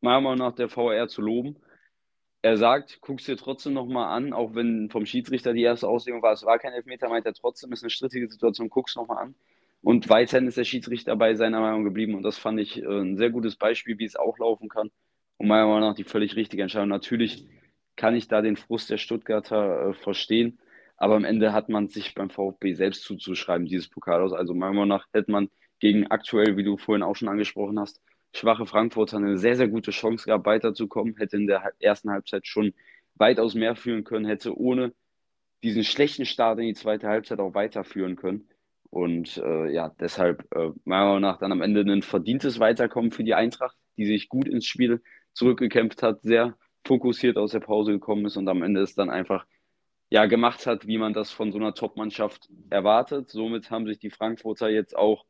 meiner 0.00 0.20
Meinung 0.20 0.38
nach 0.38 0.54
der 0.54 0.68
VR 0.68 1.08
zu 1.08 1.22
loben. 1.22 1.56
Er 2.42 2.56
sagt, 2.56 3.00
guck's 3.00 3.24
dir 3.24 3.36
trotzdem 3.36 3.72
nochmal 3.72 4.16
an, 4.16 4.32
auch 4.32 4.54
wenn 4.54 4.90
vom 4.90 5.06
Schiedsrichter 5.06 5.52
die 5.52 5.62
erste 5.62 5.88
Auslegung 5.88 6.22
war, 6.22 6.32
es 6.32 6.44
war 6.44 6.58
kein 6.58 6.72
Elfmeter, 6.72 7.08
meint 7.08 7.24
er 7.24 7.34
trotzdem, 7.34 7.72
ist 7.72 7.84
eine 7.84 7.90
strittige 7.90 8.28
Situation, 8.28 8.68
guck's 8.68 8.96
nochmal 8.96 9.18
an. 9.24 9.34
Und 9.82 10.08
weiterhin 10.08 10.46
ist 10.46 10.56
der 10.56 10.64
Schiedsrichter 10.64 11.16
bei 11.16 11.34
seiner 11.34 11.60
Meinung 11.60 11.84
geblieben 11.84 12.14
und 12.14 12.22
das 12.22 12.38
fand 12.38 12.60
ich 12.60 12.80
äh, 12.80 12.86
ein 12.86 13.16
sehr 13.16 13.30
gutes 13.30 13.56
Beispiel, 13.56 13.98
wie 13.98 14.04
es 14.04 14.16
auch 14.16 14.38
laufen 14.38 14.68
kann. 14.68 14.90
Und 15.38 15.48
meiner 15.48 15.66
Meinung 15.66 15.80
nach 15.80 15.94
die 15.96 16.04
völlig 16.04 16.36
richtige 16.36 16.62
Entscheidung. 16.62 16.88
Natürlich 16.88 17.48
kann 17.96 18.14
ich 18.14 18.28
da 18.28 18.42
den 18.42 18.56
Frust 18.56 18.90
der 18.90 18.98
Stuttgarter 18.98 19.88
äh, 19.90 19.94
verstehen. 19.94 20.58
Aber 20.96 21.16
am 21.16 21.24
Ende 21.24 21.52
hat 21.52 21.68
man 21.68 21.88
sich 21.88 22.14
beim 22.14 22.30
VfB 22.30 22.74
selbst 22.74 23.02
zuzuschreiben, 23.02 23.66
dieses 23.66 23.88
Pokal 23.88 24.22
aus. 24.22 24.32
Also 24.32 24.54
meiner 24.54 24.72
Meinung 24.72 24.88
nach 24.88 25.08
hätte 25.12 25.32
man 25.32 25.50
gegen 25.80 26.06
aktuell, 26.06 26.56
wie 26.56 26.62
du 26.62 26.76
vorhin 26.76 27.02
auch 27.02 27.16
schon 27.16 27.28
angesprochen 27.28 27.80
hast, 27.80 28.00
schwache 28.32 28.66
Frankfurter 28.66 29.16
eine 29.16 29.36
sehr, 29.36 29.56
sehr 29.56 29.66
gute 29.66 29.90
Chance 29.90 30.26
gehabt, 30.26 30.46
weiterzukommen. 30.46 31.16
Hätte 31.16 31.36
in 31.36 31.48
der 31.48 31.72
ersten 31.80 32.10
Halbzeit 32.10 32.46
schon 32.46 32.72
weitaus 33.16 33.54
mehr 33.54 33.74
führen 33.74 34.04
können, 34.04 34.26
hätte 34.26 34.56
ohne 34.56 34.92
diesen 35.64 35.84
schlechten 35.84 36.24
Start 36.24 36.60
in 36.60 36.66
die 36.66 36.74
zweite 36.74 37.08
Halbzeit 37.08 37.40
auch 37.40 37.54
weiterführen 37.54 38.14
können. 38.16 38.48
Und 38.92 39.38
äh, 39.38 39.72
ja, 39.72 39.88
deshalb 40.00 40.46
äh, 40.54 40.70
meiner 40.84 41.06
Meinung 41.06 41.22
nach 41.22 41.38
dann 41.38 41.50
am 41.50 41.62
Ende 41.62 41.80
ein 41.80 42.02
verdientes 42.02 42.60
Weiterkommen 42.60 43.10
für 43.10 43.24
die 43.24 43.32
Eintracht, 43.32 43.74
die 43.96 44.04
sich 44.04 44.28
gut 44.28 44.46
ins 44.46 44.66
Spiel 44.66 45.02
zurückgekämpft 45.32 46.02
hat, 46.02 46.20
sehr 46.20 46.58
fokussiert 46.84 47.38
aus 47.38 47.52
der 47.52 47.60
Pause 47.60 47.92
gekommen 47.92 48.26
ist 48.26 48.36
und 48.36 48.46
am 48.48 48.62
Ende 48.62 48.82
es 48.82 48.94
dann 48.94 49.08
einfach 49.08 49.46
ja, 50.10 50.26
gemacht 50.26 50.66
hat, 50.66 50.86
wie 50.86 50.98
man 50.98 51.14
das 51.14 51.30
von 51.30 51.52
so 51.52 51.58
einer 51.58 51.72
Top-Mannschaft 51.72 52.50
erwartet. 52.68 53.30
Somit 53.30 53.70
haben 53.70 53.86
sich 53.86 53.98
die 53.98 54.10
Frankfurter 54.10 54.68
jetzt 54.68 54.94
auch 54.94 55.24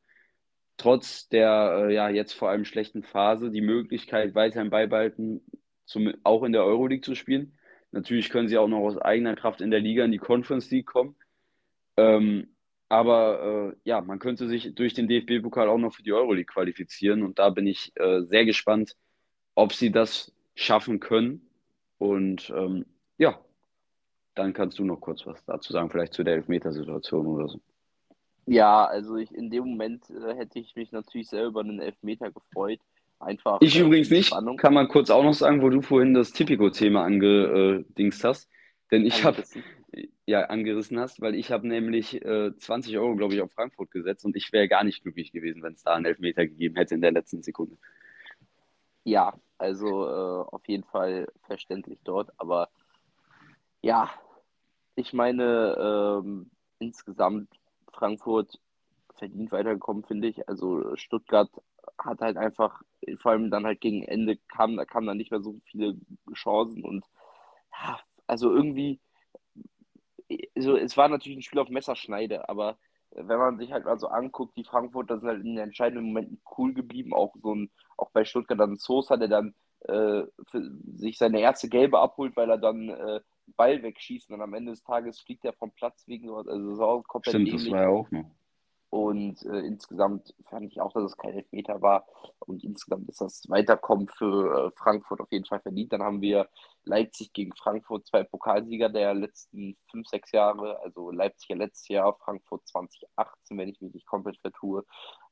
trotz 0.77 1.29
der 1.29 1.87
äh, 1.87 1.95
ja 1.95 2.09
jetzt 2.09 2.33
vor 2.33 2.51
allem 2.51 2.65
schlechten 2.65 3.05
Phase 3.05 3.53
die 3.53 3.61
Möglichkeit 3.61 4.35
weiterhin 4.35 4.71
beibehalten, 4.71 5.41
zum, 5.85 6.13
auch 6.25 6.43
in 6.43 6.51
der 6.51 6.65
Euroleague 6.65 7.05
zu 7.05 7.15
spielen. 7.15 7.57
Natürlich 7.93 8.29
können 8.29 8.49
sie 8.49 8.59
auch 8.59 8.67
noch 8.67 8.81
aus 8.81 8.99
eigener 8.99 9.37
Kraft 9.37 9.61
in 9.61 9.71
der 9.71 9.79
Liga 9.79 10.05
in 10.05 10.11
die 10.11 10.19
Conference 10.19 10.69
League 10.73 10.87
kommen. 10.87 11.15
Ähm, 11.97 12.52
aber 12.93 13.73
äh, 13.73 13.77
ja, 13.85 14.03
man 14.03 14.19
könnte 14.19 14.47
sich 14.47 14.75
durch 14.75 14.93
den 14.93 15.09
DFB-Pokal 15.09 15.67
auch 15.67 15.79
noch 15.79 15.95
für 15.95 16.03
die 16.03 16.13
Euroleague 16.13 16.45
qualifizieren 16.45 17.23
und 17.23 17.39
da 17.39 17.49
bin 17.49 17.67
ich 17.67 17.91
äh, 17.95 18.21
sehr 18.25 18.45
gespannt, 18.45 18.97
ob 19.55 19.73
sie 19.73 19.91
das 19.91 20.31
schaffen 20.55 21.01
können. 21.01 21.41
Und 21.97 22.53
ähm, 22.55 22.85
ja, 23.17 23.41
dann 24.35 24.53
kannst 24.53 24.79
du 24.79 24.85
noch 24.85 25.01
kurz 25.01 25.25
was 25.27 25.43
dazu 25.47 25.73
sagen, 25.73 25.89
vielleicht 25.89 26.13
zu 26.13 26.23
der 26.23 26.35
Elfmetersituation 26.35 27.27
oder 27.29 27.49
so. 27.49 27.61
Ja, 28.45 28.85
also 28.85 29.17
ich, 29.17 29.33
in 29.35 29.49
dem 29.49 29.65
Moment 29.65 30.11
äh, 30.11 30.35
hätte 30.35 30.59
ich 30.59 30.77
mich 30.77 30.93
natürlich 30.93 31.31
sehr 31.31 31.47
über 31.47 31.61
einen 31.61 31.81
Elfmeter 31.81 32.31
gefreut. 32.31 32.81
Einfach. 33.19 33.57
Ich 33.63 33.75
äh, 33.75 33.81
übrigens 33.81 34.11
nicht. 34.11 34.27
Spannung. 34.27 34.59
Kann 34.59 34.75
man 34.75 34.89
kurz 34.89 35.09
auch 35.09 35.25
noch 35.25 35.33
sagen, 35.33 35.63
wo 35.63 35.71
du 35.71 35.81
vorhin 35.81 36.13
das 36.13 36.33
Tipico-Thema 36.33 37.05
angedingst 37.05 38.23
hast. 38.23 38.51
Denn 38.91 39.07
ich 39.07 39.25
habe 39.25 39.43
ja 40.27 40.43
angerissen 40.45 40.99
hast, 40.99 41.21
weil 41.21 41.35
ich 41.35 41.51
habe 41.51 41.67
nämlich 41.67 42.25
äh, 42.25 42.57
20 42.57 42.97
Euro, 42.99 43.17
glaube 43.17 43.35
ich, 43.35 43.41
auf 43.41 43.53
Frankfurt 43.53 43.91
gesetzt 43.91 44.25
und 44.25 44.37
ich 44.37 44.53
wäre 44.53 44.69
gar 44.69 44.85
nicht 44.85 45.03
glücklich 45.03 45.33
gewesen, 45.33 45.63
wenn 45.63 45.75
es 45.75 45.83
da 45.83 45.95
einen 45.95 46.07
Elfmeter 46.07 46.47
gegeben 46.47 46.77
hätte 46.77 46.95
in 46.95 47.03
der 47.03 47.13
letzten 47.13 47.43
Sekunde. 47.43 47.77
Ja, 49.05 49.35
also 49.59 50.07
äh, 50.07 50.45
auf 50.51 50.67
jeden 50.67 50.85
Fall 50.85 51.29
verständlich 51.43 51.99
dort. 52.05 52.31
Aber 52.39 52.69
ja, 53.83 54.11
ich 54.95 55.13
meine, 55.13 55.77
ähm, 55.79 56.51
insgesamt 56.79 57.49
Frankfurt 57.93 58.61
verdient 59.15 59.53
weitergekommen, 59.53 60.05
finde 60.05 60.29
ich. 60.29 60.49
Also 60.49 60.97
Stuttgart 60.97 61.51
hat 61.99 62.21
halt 62.21 62.37
einfach, 62.37 62.83
vor 63.17 63.33
allem 63.33 63.51
dann 63.51 63.67
halt 63.67 63.81
gegen 63.81 64.03
Ende 64.03 64.37
kam, 64.49 64.77
da 64.77 64.85
kamen 64.85 65.07
dann 65.07 65.17
nicht 65.17 65.31
mehr 65.31 65.43
so 65.43 65.61
viele 65.65 65.97
Chancen 66.35 66.85
und 66.85 67.05
ja, 67.73 67.99
also 68.27 68.55
irgendwie, 68.55 69.01
also 70.57 70.77
es 70.77 70.97
war 70.97 71.09
natürlich 71.09 71.39
ein 71.39 71.43
Spiel 71.43 71.61
auf 71.61 71.69
Messerschneide, 71.69 72.49
aber 72.49 72.79
wenn 73.15 73.39
man 73.39 73.59
sich 73.59 73.73
halt 73.73 73.85
mal 73.85 73.99
so 73.99 74.09
anguckt, 74.09 74.57
die 74.57 74.65
Frankfurter 74.65 75.19
sind 75.19 75.29
halt 75.29 75.41
in 75.41 75.55
den 75.55 75.65
entscheidenden 75.65 76.07
Momenten 76.07 76.41
cool 76.57 76.73
geblieben, 76.73 77.13
auch 77.13 77.35
so 77.43 77.55
ein, 77.55 77.71
auch 77.97 78.11
bei 78.11 78.25
Stuttgart 78.25 78.59
dann 78.59 78.77
Sosa, 78.77 79.17
der 79.17 79.29
dann 79.29 79.55
äh, 79.81 80.23
sich 80.97 81.19
seine 81.19 81.41
erste 81.41 81.69
Gelbe 81.69 81.99
abholt, 81.99 82.37
weil 82.37 82.51
er 82.51 82.59
dann 82.59 82.89
äh, 82.89 83.21
Ball 83.57 83.83
wegschießt 83.83 84.31
und 84.31 84.41
am 84.41 84.55
Ende 84.55 84.73
des 84.73 84.83
Tages 84.83 85.21
fliegt 85.21 85.45
er 85.45 85.53
vom 85.53 85.73
Platz 85.73 86.07
wegen 86.07 86.29
sowas. 86.29 86.47
Also 86.47 86.71
das 86.71 86.79
war 86.79 86.89
auch 86.89 87.03
komplett 87.05 87.35
Stimmt, 87.35 87.49
ähnlich. 87.49 87.65
das 87.65 87.73
war 87.73 87.83
ja 87.83 87.89
auch 87.89 88.11
noch. 88.11 88.31
Und 88.93 89.43
äh, 89.47 89.61
insgesamt 89.61 90.35
fand 90.51 90.71
ich 90.71 90.79
auch, 90.83 90.93
dass 90.93 91.05
es 91.05 91.17
kein 91.17 91.33
Elfmeter 91.33 91.81
war. 91.81 92.07
Und 92.41 92.63
insgesamt 92.63 93.09
ist 93.09 93.23
das 93.23 93.49
Weiterkommen 93.49 94.07
für 94.07 94.67
äh, 94.67 94.71
Frankfurt 94.77 95.23
auf 95.23 95.33
jeden 95.33 95.47
Fall 95.47 95.61
verdient. 95.61 95.95
Dann 95.95 96.03
haben 96.03 96.21
wir 96.21 96.51
Leipzig 96.85 97.33
gegen 97.33 97.57
Frankfurt, 97.57 98.07
zwei 98.07 98.23
Pokalsieger 98.23 98.91
der 98.91 99.15
letzten 99.15 99.79
fünf, 99.91 100.07
sechs 100.09 100.31
Jahre. 100.33 100.79
Also 100.81 101.11
Leipzig 101.11 101.49
ja 101.49 101.57
letztes 101.57 101.89
Jahr, 101.89 102.19
Frankfurt 102.19 102.69
2018, 102.69 103.57
wenn 103.57 103.71
ich 103.71 103.81
mich 103.81 103.95
nicht 103.95 104.07
komplett 104.07 104.37
vertue. 104.43 104.85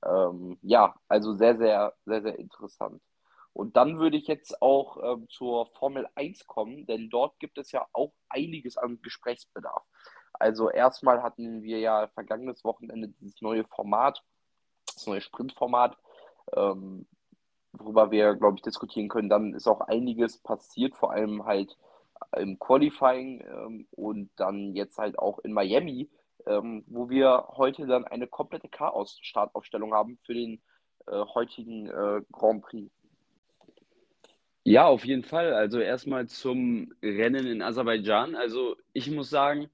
Ähm, 0.07 0.57
ja, 0.63 0.95
also 1.09 1.35
sehr, 1.35 1.59
sehr, 1.59 1.93
sehr, 2.07 2.23
sehr 2.23 2.39
interessant. 2.39 3.03
Und 3.53 3.77
dann 3.77 3.99
würde 3.99 4.17
ich 4.17 4.27
jetzt 4.27 4.63
auch 4.63 4.97
ähm, 5.03 5.29
zur 5.29 5.67
Formel 5.67 6.09
1 6.15 6.47
kommen, 6.47 6.87
denn 6.87 7.11
dort 7.11 7.39
gibt 7.39 7.59
es 7.59 7.73
ja 7.73 7.87
auch 7.93 8.15
einiges 8.31 8.79
an 8.79 9.03
Gesprächsbedarf. 9.03 9.83
Also 10.33 10.70
erstmal 10.70 11.22
hatten 11.22 11.62
wir 11.62 11.78
ja 11.78 12.09
vergangenes 12.09 12.64
Wochenende 12.64 13.09
dieses 13.09 13.41
neue 13.43 13.64
Format, 13.64 14.22
das 14.95 15.07
neue 15.07 15.20
Sprintformat, 15.20 15.97
ähm, 16.57 17.07
worüber 17.72 18.11
wir, 18.11 18.35
glaube 18.35 18.57
ich, 18.57 18.62
diskutieren 18.62 19.09
können. 19.09 19.28
Dann 19.28 19.55
ist 19.55 19.68
auch 19.68 19.81
einiges 19.83 20.39
passiert, 20.39 20.95
vor 20.97 21.12
allem 21.12 21.45
halt 21.45 21.76
im 22.37 22.59
Qualifying 22.59 23.41
ähm, 23.41 23.87
und 23.93 24.31
dann 24.37 24.74
jetzt 24.74 24.99
halt 24.99 25.18
auch 25.18 25.39
in 25.41 25.53
Miami, 25.53 26.11
ähm, 26.47 26.85
wo 26.87 27.09
wir 27.09 27.49
heute 27.57 27.87
dann 27.87 28.05
eine 28.05 28.26
komplette 28.26 28.68
Chaos-Startaufstellung 28.68 29.95
haben 29.95 30.18
für 30.24 30.35
den 30.35 30.61
äh, 31.07 31.24
heutigen 31.35 31.87
äh, 31.89 32.22
Grand 32.33 32.62
Prix. 32.62 32.91
Ja, 34.64 34.87
auf 34.87 35.05
jeden 35.05 35.24
Fall. 35.24 35.55
Also 35.55 35.81
erstmal 35.81 36.26
zum 36.28 36.93
Rennen 37.03 37.47
in 37.47 37.62
Aserbaidschan. 37.62 38.37
Also 38.37 38.76
ich 38.93 39.11
muss 39.11 39.31
sagen, 39.31 39.70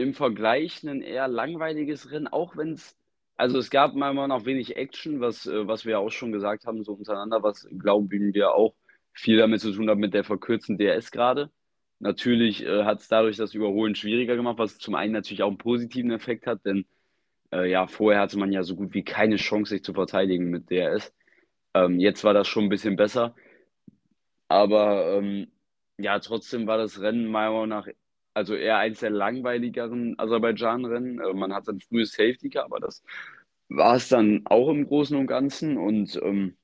im 0.00 0.14
Vergleich 0.14 0.82
ein 0.84 1.02
eher 1.02 1.28
langweiliges 1.28 2.10
Rennen, 2.10 2.28
auch 2.28 2.56
wenn 2.56 2.72
es, 2.72 2.96
also 3.36 3.58
es 3.58 3.70
gab 3.70 3.94
manchmal 3.94 4.28
noch 4.28 4.46
wenig 4.46 4.76
Action, 4.76 5.20
was, 5.20 5.46
äh, 5.46 5.66
was 5.66 5.84
wir 5.86 6.00
auch 6.00 6.10
schon 6.10 6.32
gesagt 6.32 6.66
haben, 6.66 6.82
so 6.84 6.94
untereinander, 6.94 7.42
was 7.42 7.68
glauben 7.78 8.10
wir 8.10 8.54
auch 8.54 8.74
viel 9.12 9.38
damit 9.38 9.60
zu 9.60 9.72
tun 9.72 9.90
hat 9.90 9.98
mit 9.98 10.14
der 10.14 10.24
verkürzten 10.24 10.78
DRS 10.78 11.10
gerade. 11.10 11.50
Natürlich 11.98 12.64
äh, 12.64 12.84
hat 12.84 13.00
es 13.00 13.08
dadurch 13.08 13.36
das 13.36 13.54
Überholen 13.54 13.94
schwieriger 13.94 14.36
gemacht, 14.36 14.58
was 14.58 14.78
zum 14.78 14.94
einen 14.94 15.12
natürlich 15.12 15.42
auch 15.42 15.48
einen 15.48 15.58
positiven 15.58 16.10
Effekt 16.12 16.46
hat, 16.46 16.64
denn 16.64 16.86
äh, 17.52 17.70
ja, 17.70 17.86
vorher 17.86 18.22
hatte 18.22 18.38
man 18.38 18.52
ja 18.52 18.62
so 18.62 18.76
gut 18.76 18.94
wie 18.94 19.04
keine 19.04 19.36
Chance, 19.36 19.70
sich 19.70 19.84
zu 19.84 19.92
verteidigen 19.94 20.50
mit 20.50 20.70
DRS. 20.70 21.12
Ähm, 21.74 22.00
jetzt 22.00 22.24
war 22.24 22.34
das 22.34 22.48
schon 22.48 22.64
ein 22.64 22.68
bisschen 22.70 22.96
besser. 22.96 23.34
Aber 24.48 25.16
ähm, 25.16 25.48
ja, 25.98 26.18
trotzdem 26.20 26.66
war 26.66 26.78
das 26.78 27.00
Rennen 27.00 27.26
meiner 27.26 27.50
Meinung 27.52 27.68
nach 27.68 27.88
also 28.40 28.54
eher 28.54 28.78
eins 28.78 29.00
der 29.00 29.10
langweiligeren 29.10 30.18
Aserbaidschan-Rennen. 30.18 31.20
Äh, 31.20 31.34
man 31.34 31.52
hat 31.52 31.68
ein 31.68 31.80
frühes 31.80 32.12
Safety 32.12 32.50
Car, 32.50 32.64
aber 32.64 32.80
das 32.80 33.02
war 33.68 33.96
es 33.96 34.08
dann 34.08 34.42
auch 34.46 34.70
im 34.70 34.86
Großen 34.86 35.16
und 35.16 35.26
Ganzen. 35.26 35.76
Und 35.76 36.18
ähm, 36.22 36.56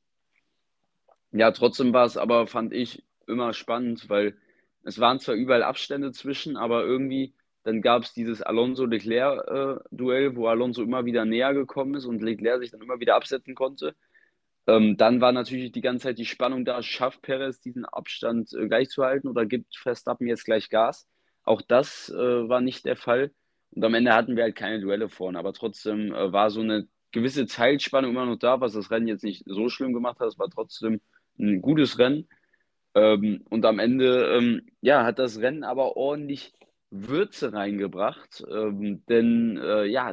ja, 1.33 1.51
trotzdem 1.53 1.93
war 1.93 2.07
es 2.07 2.17
aber, 2.17 2.47
fand 2.47 2.73
ich, 2.73 3.05
immer 3.27 3.53
spannend, 3.53 4.09
weil 4.09 4.37
es 4.85 4.99
waren 5.01 5.21
zwar 5.21 5.35
überall 5.35 5.63
Abstände 5.63 6.13
zwischen, 6.13 6.57
aber 6.57 6.85
irgendwie 6.85 7.35
dann 7.65 7.83
gab 7.83 8.05
es 8.05 8.15
dieses 8.15 8.43
Alonso-Leclerc-Duell, 8.43 10.25
äh, 10.27 10.37
wo 10.37 10.47
Alonso 10.47 10.83
immer 10.83 11.05
wieder 11.05 11.25
näher 11.25 11.53
gekommen 11.53 11.97
ist 11.97 12.07
und 12.07 12.23
Leclerc 12.23 12.61
sich 12.61 12.71
dann 12.71 12.81
immer 12.81 13.01
wieder 13.01 13.17
absetzen 13.17 13.57
konnte. 13.57 13.97
Ähm, 14.69 14.97
dann 14.97 15.21
war 15.21 15.33
natürlich 15.33 15.73
die 15.73 15.81
ganze 15.81 16.05
Zeit 16.05 16.19
die 16.19 16.27
Spannung 16.27 16.65
da, 16.65 16.83
schafft 16.83 17.23
Perez 17.23 17.61
diesen 17.61 17.85
Abstand 17.85 18.53
äh, 18.53 18.69
gleich 18.69 18.89
oder 18.99 19.47
gibt 19.47 19.77
Verstappen 19.77 20.27
jetzt 20.29 20.45
gleich 20.45 20.71
Gas? 20.71 21.09
Auch 21.47 21.63
das 21.63 22.11
äh, 22.11 22.49
war 22.49 22.61
nicht 22.61 22.85
der 22.85 22.97
Fall. 22.97 23.31
Und 23.71 23.85
am 23.85 23.95
Ende 23.95 24.13
hatten 24.13 24.37
wir 24.37 24.43
halt 24.43 24.57
keine 24.57 24.81
Duelle 24.81 25.09
vorne, 25.09 25.39
aber 25.39 25.53
trotzdem 25.53 26.13
äh, 26.13 26.33
war 26.33 26.51
so 26.51 26.61
eine 26.61 26.89
gewisse 27.13 27.47
Zeitspannung 27.47 28.11
immer 28.11 28.27
noch 28.27 28.37
da, 28.37 28.61
was 28.61 28.75
das 28.75 28.91
Rennen 28.91 29.07
jetzt 29.07 29.25
nicht 29.25 29.45
so 29.47 29.69
schlimm 29.69 29.95
gemacht 29.95 30.21
hat. 30.21 30.29
Es 30.29 30.39
war 30.39 30.51
trotzdem 30.51 31.01
ein 31.39 31.63
gutes 31.63 31.99
Rennen. 31.99 32.29
Ähm, 32.95 33.43
und 33.49 33.65
am 33.65 33.79
Ende, 33.79 34.37
ähm, 34.37 34.63
ja, 34.81 35.05
hat 35.05 35.19
das 35.19 35.41
Rennen 35.41 35.65
aber 35.65 35.97
ordentlich 35.97 36.53
Würze 36.91 37.53
reingebracht. 37.53 38.45
Ähm, 38.51 39.05
denn 39.09 39.59
äh, 39.59 39.85
ja, 39.85 40.13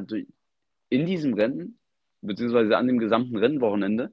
in 0.88 1.06
diesem 1.06 1.34
Rennen, 1.34 1.78
beziehungsweise 2.20 2.76
an 2.76 2.86
dem 2.86 2.98
gesamten 2.98 3.36
Rennwochenende, 3.36 4.12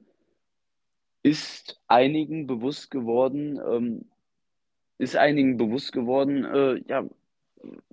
ist 1.22 1.80
einigen 1.86 2.46
bewusst 2.48 2.90
geworden, 2.90 3.60
ähm, 3.64 4.11
ist 5.02 5.16
einigen 5.16 5.56
bewusst 5.56 5.92
geworden, 5.92 6.44
äh, 6.44 6.80
ja, 6.86 7.04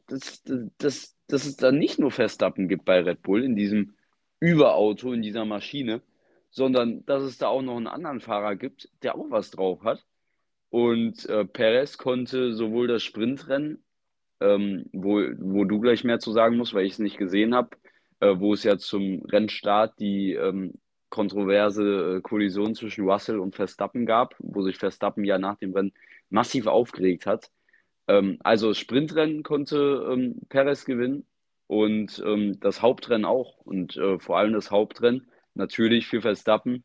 dass, 0.07 0.43
dass, 0.77 1.17
dass 1.27 1.45
es 1.45 1.55
da 1.57 1.71
nicht 1.71 1.97
nur 1.99 2.11
Verstappen 2.11 2.67
gibt 2.67 2.85
bei 2.85 2.99
Red 3.01 3.23
Bull 3.23 3.43
in 3.43 3.55
diesem 3.55 3.95
Überauto, 4.39 5.11
in 5.11 5.23
dieser 5.23 5.43
Maschine, 5.45 6.01
sondern 6.51 7.05
dass 7.05 7.23
es 7.23 7.39
da 7.39 7.47
auch 7.47 7.63
noch 7.63 7.77
einen 7.77 7.87
anderen 7.87 8.21
Fahrer 8.21 8.55
gibt, 8.55 8.89
der 9.01 9.15
auch 9.15 9.29
was 9.29 9.49
drauf 9.49 9.83
hat. 9.83 10.05
Und 10.69 11.27
äh, 11.27 11.45
Perez 11.45 11.97
konnte 11.97 12.53
sowohl 12.53 12.87
das 12.87 13.03
Sprintrennen, 13.03 13.83
ähm, 14.39 14.85
wo, 14.93 15.19
wo 15.39 15.65
du 15.65 15.79
gleich 15.79 16.03
mehr 16.03 16.19
zu 16.19 16.31
sagen 16.31 16.57
musst, 16.57 16.75
weil 16.75 16.85
ich 16.85 16.93
es 16.93 16.99
nicht 16.99 17.17
gesehen 17.17 17.55
habe, 17.55 17.75
äh, 18.19 18.35
wo 18.37 18.53
es 18.53 18.63
ja 18.63 18.77
zum 18.77 19.23
Rennstart 19.23 19.99
die 19.99 20.33
ähm, 20.33 20.75
kontroverse 21.09 22.17
äh, 22.17 22.21
Kollision 22.21 22.75
zwischen 22.75 23.09
Russell 23.09 23.39
und 23.39 23.55
Verstappen 23.55 24.05
gab, 24.05 24.35
wo 24.37 24.61
sich 24.61 24.77
Verstappen 24.77 25.23
ja 25.23 25.39
nach 25.39 25.57
dem 25.57 25.73
Rennen 25.73 25.93
massiv 26.29 26.67
aufgeregt 26.67 27.25
hat. 27.25 27.51
Ähm, 28.07 28.37
also 28.43 28.73
Sprintrennen 28.73 29.43
konnte 29.43 30.07
ähm, 30.11 30.41
Perez 30.49 30.85
gewinnen 30.85 31.25
und 31.67 32.21
ähm, 32.25 32.59
das 32.59 32.81
Hauptrennen 32.81 33.25
auch. 33.25 33.57
Und 33.59 33.97
äh, 33.97 34.19
vor 34.19 34.37
allem 34.37 34.53
das 34.53 34.71
Hauptrennen 34.71 35.29
natürlich 35.53 36.07
für 36.07 36.21
Verstappen 36.21 36.83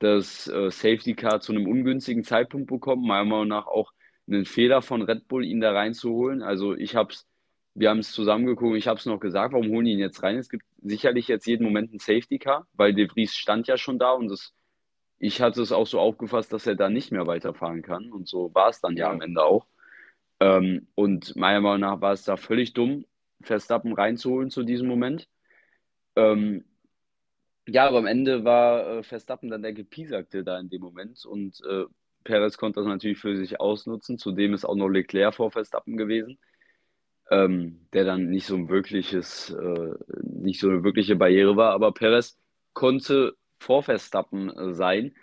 das 0.00 0.48
äh, 0.48 0.70
Safety 0.70 1.14
Car 1.14 1.40
zu 1.40 1.52
einem 1.52 1.66
ungünstigen 1.68 2.24
Zeitpunkt 2.24 2.68
bekommen, 2.68 3.06
meiner 3.06 3.24
Meinung 3.24 3.48
nach 3.48 3.66
auch 3.66 3.92
einen 4.26 4.44
Fehler 4.44 4.82
von 4.82 5.02
Red 5.02 5.28
Bull, 5.28 5.44
ihn 5.44 5.60
da 5.60 5.72
reinzuholen. 5.72 6.42
Also 6.42 6.74
ich 6.74 6.96
habe 6.96 7.12
es, 7.12 7.26
wir 7.74 7.90
haben 7.90 7.98
es 7.98 8.12
zusammengeguckt, 8.12 8.76
ich 8.76 8.88
habe 8.88 8.98
es 8.98 9.06
noch 9.06 9.20
gesagt, 9.20 9.52
warum 9.52 9.68
holen 9.68 9.84
die 9.86 9.92
ihn 9.92 9.98
jetzt 9.98 10.22
rein? 10.22 10.38
Es 10.38 10.48
gibt 10.48 10.64
sicherlich 10.82 11.28
jetzt 11.28 11.46
jeden 11.46 11.64
Moment 11.64 11.92
ein 11.92 11.98
Safety 11.98 12.38
Car, 12.38 12.66
weil 12.72 12.94
De 12.94 13.08
Vries 13.08 13.34
stand 13.34 13.68
ja 13.68 13.76
schon 13.76 13.98
da 13.98 14.12
und 14.12 14.28
das, 14.28 14.54
ich 15.20 15.40
hatte 15.42 15.62
es 15.62 15.70
auch 15.70 15.86
so 15.86 16.00
aufgefasst, 16.00 16.52
dass 16.52 16.66
er 16.66 16.74
da 16.74 16.88
nicht 16.88 17.12
mehr 17.12 17.26
weiterfahren 17.26 17.82
kann 17.82 18.10
und 18.10 18.26
so 18.26 18.52
war 18.54 18.70
es 18.70 18.80
dann 18.80 18.96
ja, 18.96 19.10
am 19.10 19.20
Ende 19.20 19.44
auch. 19.44 19.66
Ähm, 20.40 20.88
und 20.94 21.36
meiner 21.36 21.60
Meinung 21.60 21.80
nach 21.80 22.00
war 22.00 22.12
es 22.12 22.24
da 22.24 22.36
völlig 22.36 22.72
dumm, 22.72 23.04
Verstappen 23.42 23.92
reinzuholen 23.92 24.50
zu 24.50 24.62
diesem 24.62 24.88
Moment. 24.88 25.28
Ähm, 26.16 26.64
ja, 27.68 27.86
aber 27.86 27.98
am 27.98 28.06
Ende 28.06 28.44
war 28.44 28.98
äh, 28.98 29.02
Verstappen 29.02 29.50
dann 29.50 29.62
der 29.62 29.74
Gepiesagte 29.74 30.42
da 30.42 30.58
in 30.58 30.70
dem 30.70 30.80
Moment 30.80 31.24
und 31.26 31.60
äh, 31.68 31.84
Perez 32.24 32.56
konnte 32.56 32.80
das 32.80 32.86
natürlich 32.86 33.18
für 33.18 33.36
sich 33.36 33.60
ausnutzen. 33.60 34.18
Zudem 34.18 34.54
ist 34.54 34.64
auch 34.64 34.74
noch 34.74 34.88
Leclerc 34.88 35.34
vor 35.34 35.50
Verstappen 35.50 35.96
gewesen, 35.98 36.38
ähm, 37.30 37.86
der 37.92 38.04
dann 38.04 38.30
nicht 38.30 38.46
so 38.46 38.56
ein 38.56 38.68
wirkliches, 38.70 39.50
äh, 39.50 39.94
nicht 40.22 40.60
so 40.60 40.70
eine 40.70 40.82
wirkliche 40.84 41.16
Barriere 41.16 41.56
war. 41.56 41.72
Aber 41.72 41.92
Perez 41.92 42.38
konnte 42.72 43.36
vor 43.60 43.82
Verstappen 43.82 44.50
äh, 44.50 44.74
sein, 44.74 45.14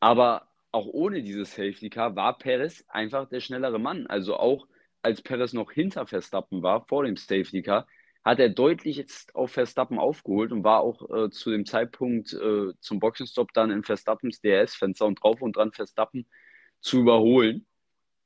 aber 0.00 0.48
auch 0.72 0.86
ohne 0.86 1.22
dieses 1.22 1.52
Safety 1.52 1.90
Car 1.90 2.16
war 2.16 2.38
Perez 2.38 2.84
einfach 2.88 3.28
der 3.28 3.40
schnellere 3.40 3.78
Mann. 3.78 4.06
Also 4.06 4.36
auch 4.36 4.66
als 5.02 5.22
Perez 5.22 5.52
noch 5.52 5.70
hinter 5.70 6.06
Verstappen 6.06 6.62
war, 6.62 6.86
vor 6.86 7.04
dem 7.04 7.16
Safety 7.16 7.62
Car, 7.62 7.86
hat 8.24 8.38
er 8.38 8.48
deutlich 8.48 8.96
jetzt 8.96 9.34
auf 9.34 9.52
Verstappen 9.52 9.98
aufgeholt 9.98 10.52
und 10.52 10.64
war 10.64 10.80
auch 10.80 11.10
äh, 11.10 11.30
zu 11.30 11.50
dem 11.50 11.66
Zeitpunkt 11.66 12.32
äh, 12.32 12.72
zum 12.80 13.00
Boxenstopp 13.00 13.52
dann 13.52 13.70
in 13.70 13.82
Verstappens 13.82 14.40
DRS-Fenster 14.40 15.06
und 15.06 15.22
drauf 15.22 15.42
und 15.42 15.56
dran 15.56 15.72
Verstappen 15.72 16.26
zu 16.80 17.00
überholen. 17.00 17.66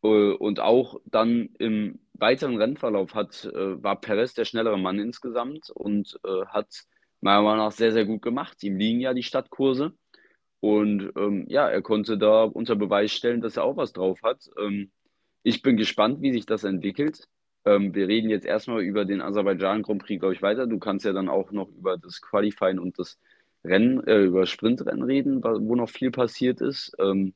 Äh, 0.02 0.32
und 0.34 0.60
auch 0.60 1.00
dann 1.06 1.50
im 1.58 2.00
weiteren 2.14 2.56
Rennverlauf 2.58 3.14
hat, 3.14 3.44
äh, 3.46 3.82
war 3.82 4.00
Perez 4.00 4.34
der 4.34 4.44
schnellere 4.44 4.78
Mann 4.78 4.98
insgesamt 4.98 5.70
und 5.70 6.18
äh, 6.24 6.46
hat 6.46 6.84
meiner 7.20 7.42
Meinung 7.42 7.66
nach 7.66 7.72
sehr, 7.72 7.92
sehr 7.92 8.04
gut 8.04 8.22
gemacht. 8.22 8.62
Ihm 8.62 8.76
liegen 8.78 9.00
ja 9.00 9.14
die 9.14 9.22
Stadtkurse. 9.22 9.92
Und 10.60 11.12
ähm, 11.16 11.46
ja, 11.48 11.68
er 11.68 11.82
konnte 11.82 12.18
da 12.18 12.44
unter 12.44 12.76
Beweis 12.76 13.12
stellen, 13.12 13.40
dass 13.40 13.56
er 13.56 13.64
auch 13.64 13.76
was 13.76 13.92
drauf 13.92 14.22
hat. 14.22 14.48
Ähm, 14.58 14.90
ich 15.42 15.62
bin 15.62 15.76
gespannt, 15.76 16.22
wie 16.22 16.32
sich 16.32 16.46
das 16.46 16.64
entwickelt. 16.64 17.28
Ähm, 17.64 17.94
wir 17.94 18.08
reden 18.08 18.30
jetzt 18.30 18.46
erstmal 18.46 18.82
über 18.82 19.04
den 19.04 19.20
Aserbaidschan 19.20 19.82
Grand 19.82 20.02
Prix, 20.02 20.20
glaube 20.20 20.34
ich, 20.34 20.42
weiter. 20.42 20.66
Du 20.66 20.78
kannst 20.78 21.04
ja 21.04 21.12
dann 21.12 21.28
auch 21.28 21.52
noch 21.52 21.68
über 21.68 21.98
das 21.98 22.20
Qualifying 22.22 22.78
und 22.78 22.98
das 22.98 23.18
Rennen, 23.64 24.04
äh, 24.06 24.24
über 24.24 24.46
Sprintrennen 24.46 25.02
reden, 25.02 25.42
wo 25.42 25.74
noch 25.74 25.90
viel 25.90 26.10
passiert 26.10 26.60
ist. 26.60 26.94
Ähm, 26.98 27.34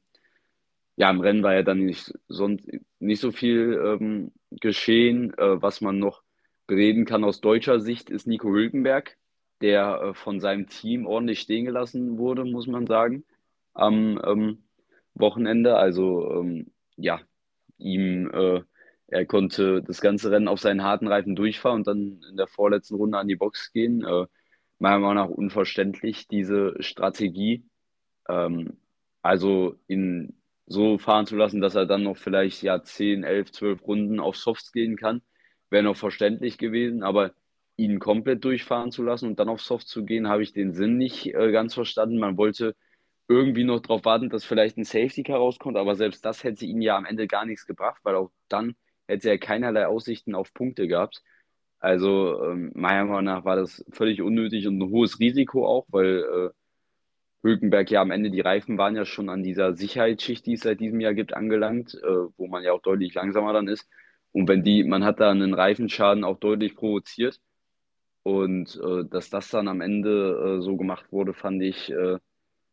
ja, 0.97 1.11
im 1.11 1.21
Rennen 1.21 1.43
war 1.43 1.55
ja 1.55 1.63
dann 1.63 1.85
nicht, 1.85 2.13
sonst, 2.29 2.67
nicht 2.99 3.21
so 3.21 3.33
viel 3.33 3.81
ähm, 3.85 4.33
geschehen. 4.51 5.33
Äh, 5.39 5.63
was 5.63 5.81
man 5.81 5.99
noch 5.99 6.23
bereden 6.67 7.05
kann 7.05 7.25
aus 7.25 7.41
deutscher 7.41 7.81
Sicht, 7.81 8.11
ist 8.11 8.27
Nico 8.27 8.49
Hülkenberg, 8.51 9.17
der 9.61 10.01
äh, 10.03 10.15
von 10.15 10.41
seinem 10.41 10.67
Team 10.69 11.07
ordentlich 11.07 11.41
stehen 11.41 11.65
gelassen 11.65 12.19
wurde, 12.19 12.45
muss 12.45 12.67
man 12.67 12.87
sagen, 12.87 13.25
am 13.75 14.21
ähm, 14.25 14.65
Wochenende. 15.15 15.77
Also 15.77 16.31
ähm, 16.33 16.73
ja, 16.97 17.21
ihm 17.79 18.31
äh, 18.33 18.63
er 19.11 19.27
konnte 19.27 19.83
das 19.83 20.01
ganze 20.01 20.31
Rennen 20.31 20.49
auf 20.49 20.61
seinen 20.61 20.85
harten 20.85 21.09
Reifen 21.09 21.35
durchfahren 21.35 21.81
und 21.81 21.87
dann 21.87 22.21
in 22.31 22.37
der 22.37 22.47
vorletzten 22.47 22.95
Runde 22.95 23.19
an 23.19 23.29
die 23.29 23.37
Box 23.37 23.73
gehen. 23.73 24.05
Äh, 24.05 24.27
meiner 24.79 24.99
Meinung 25.01 25.17
nach 25.17 25.29
unverständlich, 25.29 26.29
diese 26.29 26.75
Strategie. 26.81 27.65
Ähm, 28.29 28.79
also 29.23 29.77
ihn 29.89 30.41
so 30.67 30.99
fahren 30.99 31.27
zu 31.27 31.37
lassen, 31.37 31.61
dass 31.61 31.75
er 31.75 31.87
dann 31.87 32.05
noch 32.05 32.17
vielleicht 32.17 32.63
ja 32.63 32.83
10, 32.83 33.25
11, 33.25 33.53
12 33.53 33.87
Runden 33.87 34.21
auf 34.21 34.37
Softs 34.37 34.73
gehen 34.73 34.97
kann, 34.97 35.23
wäre 35.71 35.83
noch 35.83 35.97
verständlich 35.97 36.59
gewesen. 36.59 37.03
Aber 37.03 37.33
ihn 37.81 37.99
komplett 37.99 38.45
durchfahren 38.45 38.93
zu 38.93 39.03
lassen 39.03 39.27
und 39.27 39.39
dann 39.39 39.49
auf 39.49 39.63
Soft 39.63 39.89
zu 39.89 40.05
gehen, 40.05 40.29
habe 40.29 40.43
ich 40.43 40.53
den 40.53 40.73
Sinn 40.75 40.99
nicht 40.99 41.35
äh, 41.35 41.51
ganz 41.53 41.75
verstanden. 41.75 42.19
Man 42.19 42.37
wollte 42.37 42.77
irgendwie 43.29 43.65
noch 43.65 43.81
darauf 43.81 44.05
warten, 44.05 44.29
dass 44.29 44.45
vielleicht 44.45 44.77
ein 44.77 44.85
Safety 44.85 45.23
Car 45.23 45.39
rauskommt, 45.39 45.77
aber 45.77 45.97
selbst 45.97 46.25
das 46.25 46.45
hätte 46.45 46.67
ihn 46.67 46.83
ja 46.83 46.97
am 46.97 47.07
Ende 47.07 47.27
gar 47.27 47.47
nichts 47.47 47.67
gebracht, 47.67 48.01
weil 48.05 48.17
auch 48.17 48.31
dann 48.49 48.75
hätte 49.07 49.31
er 49.31 49.39
keinerlei 49.39 49.87
Aussichten 49.87 50.35
auf 50.35 50.53
Punkte 50.53 50.89
gehabt. 50.89 51.23
Also 51.79 52.43
ähm, 52.45 52.73
meiner 52.75 53.05
Meinung 53.07 53.25
nach 53.25 53.45
war 53.45 53.57
das 53.57 53.85
völlig 53.91 54.21
unnötig 54.23 54.67
und 54.67 54.79
ein 54.79 54.91
hohes 54.91 55.19
Risiko 55.21 55.67
auch, 55.67 55.87
weil 55.89 56.19
äh, 56.21 56.51
Hülkenberg 57.43 57.91
ja 57.91 58.03
am 58.03 58.11
Ende, 58.11 58.31
die 58.31 58.41
Reifen 58.41 58.79
waren 58.79 58.97
ja 58.97 59.07
schon 59.07 59.31
an 59.31 59.43
dieser 59.43 59.75
Sicherheitsschicht, 59.75 60.45
die 60.47 60.55
es 60.55 60.61
seit 60.61 60.81
diesem 60.81 61.01
Jahr 61.01 61.15
gibt, 61.15 61.35
angelangt, 61.35 61.95
äh, 61.95 62.27
wo 62.37 62.49
man 62.49 62.63
ja 62.63 62.73
auch 62.73 62.83
deutlich 62.83 63.15
langsamer 63.15 63.53
dann 63.55 63.69
ist. 63.69 63.89
Und 64.33 64.49
wenn 64.49 64.63
die, 64.63 64.85
man 64.85 65.05
hat 65.05 65.21
da 65.21 65.31
einen 65.31 65.55
Reifenschaden 65.55 66.25
auch 66.25 66.39
deutlich 66.39 66.77
provoziert. 66.77 67.41
Und 68.23 68.79
äh, 68.85 69.05
dass 69.09 69.31
das 69.31 69.49
dann 69.49 69.69
am 69.69 69.81
Ende 69.81 70.59
äh, 70.59 70.63
so 70.63 70.77
gemacht 70.77 71.11
wurde, 71.11 71.33
fand 71.33 71.63
ich 71.63 71.91
äh, 71.91 72.19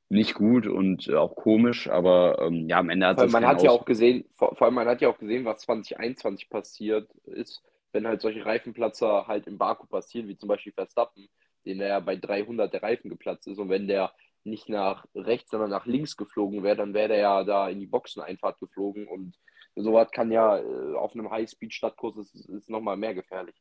nicht 0.09 0.33
gut 0.33 0.67
und 0.67 1.07
äh, 1.07 1.15
auch 1.15 1.35
komisch, 1.35 1.89
aber 1.89 2.39
ähm, 2.41 2.67
ja, 2.69 2.79
am 2.79 2.89
Ende 2.89 3.07
hat 3.07 3.21
es. 3.21 3.31
Man 3.31 3.45
hat 3.45 3.63
ja 3.63 3.71
auch 3.71 3.85
gesehen, 3.85 4.25
vor, 4.35 4.55
vor, 4.55 4.65
allem 4.65 4.75
man 4.75 4.87
hat 4.87 5.01
ja 5.01 5.09
auch 5.09 5.17
gesehen, 5.17 5.45
was 5.45 5.59
2021 5.59 6.49
passiert 6.49 7.09
ist, 7.25 7.61
wenn 7.91 8.07
halt 8.07 8.21
solche 8.21 8.45
Reifenplatzer 8.45 9.27
halt 9.27 9.47
im 9.47 9.57
Baku 9.57 9.87
passieren, 9.87 10.27
wie 10.27 10.37
zum 10.37 10.47
Beispiel 10.49 10.73
Verstappen, 10.73 11.29
den 11.65 11.81
er 11.81 11.87
ja 11.87 11.99
bei 11.99 12.15
300 12.15 12.71
der 12.71 12.83
Reifen 12.83 13.09
geplatzt 13.09 13.47
ist 13.47 13.59
und 13.59 13.69
wenn 13.69 13.87
der 13.87 14.13
nicht 14.43 14.69
nach 14.69 15.05
rechts, 15.13 15.51
sondern 15.51 15.69
nach 15.69 15.85
links 15.85 16.15
geflogen 16.15 16.63
wäre, 16.63 16.77
dann 16.77 16.93
wäre 16.93 17.09
der 17.09 17.17
ja 17.17 17.43
da 17.43 17.69
in 17.69 17.79
die 17.79 17.87
Boxeneinfahrt 17.87 18.59
geflogen 18.59 19.07
und 19.07 19.37
sowas 19.75 20.09
kann 20.11 20.31
ja 20.31 20.57
äh, 20.57 20.95
auf 20.95 21.13
einem 21.13 21.29
High-Speed-Stadtkurs 21.29 22.17
ist, 22.17 22.49
ist 22.49 22.69
nochmal 22.69 22.97
mehr 22.97 23.13
gefährlich. 23.13 23.55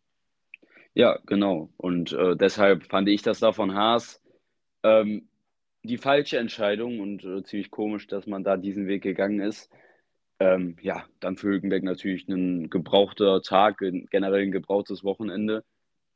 Ja, 0.97 1.19
genau. 1.27 1.71
Und 1.79 2.13
äh, 2.15 2.37
deshalb 2.37 2.87
fand 2.87 3.09
ich 3.09 3.23
das 3.23 3.41
da 3.41 3.53
von 3.53 3.75
Haas 3.75 4.23
ähm, 4.85 5.29
die 5.85 5.99
falsche 5.99 6.39
Entscheidung 6.39 7.01
und 7.01 7.25
äh, 7.25 7.45
ziemlich 7.45 7.71
komisch, 7.73 8.09
dass 8.09 8.27
man 8.29 8.45
da 8.45 8.59
diesen 8.59 8.89
Weg 8.89 9.05
gegangen 9.05 9.41
ist. 9.41 9.71
Ähm, 10.41 10.77
ja, 10.83 11.07
dann 11.21 11.37
für 11.39 11.49
Hülkenberg 11.49 11.85
natürlich 11.85 12.29
ein 12.29 12.71
gebrauchter 12.71 13.43
Tag, 13.43 13.79
generell 13.81 14.43
ein 14.45 14.53
gebrauchtes 14.53 15.05
Wochenende. 15.05 15.65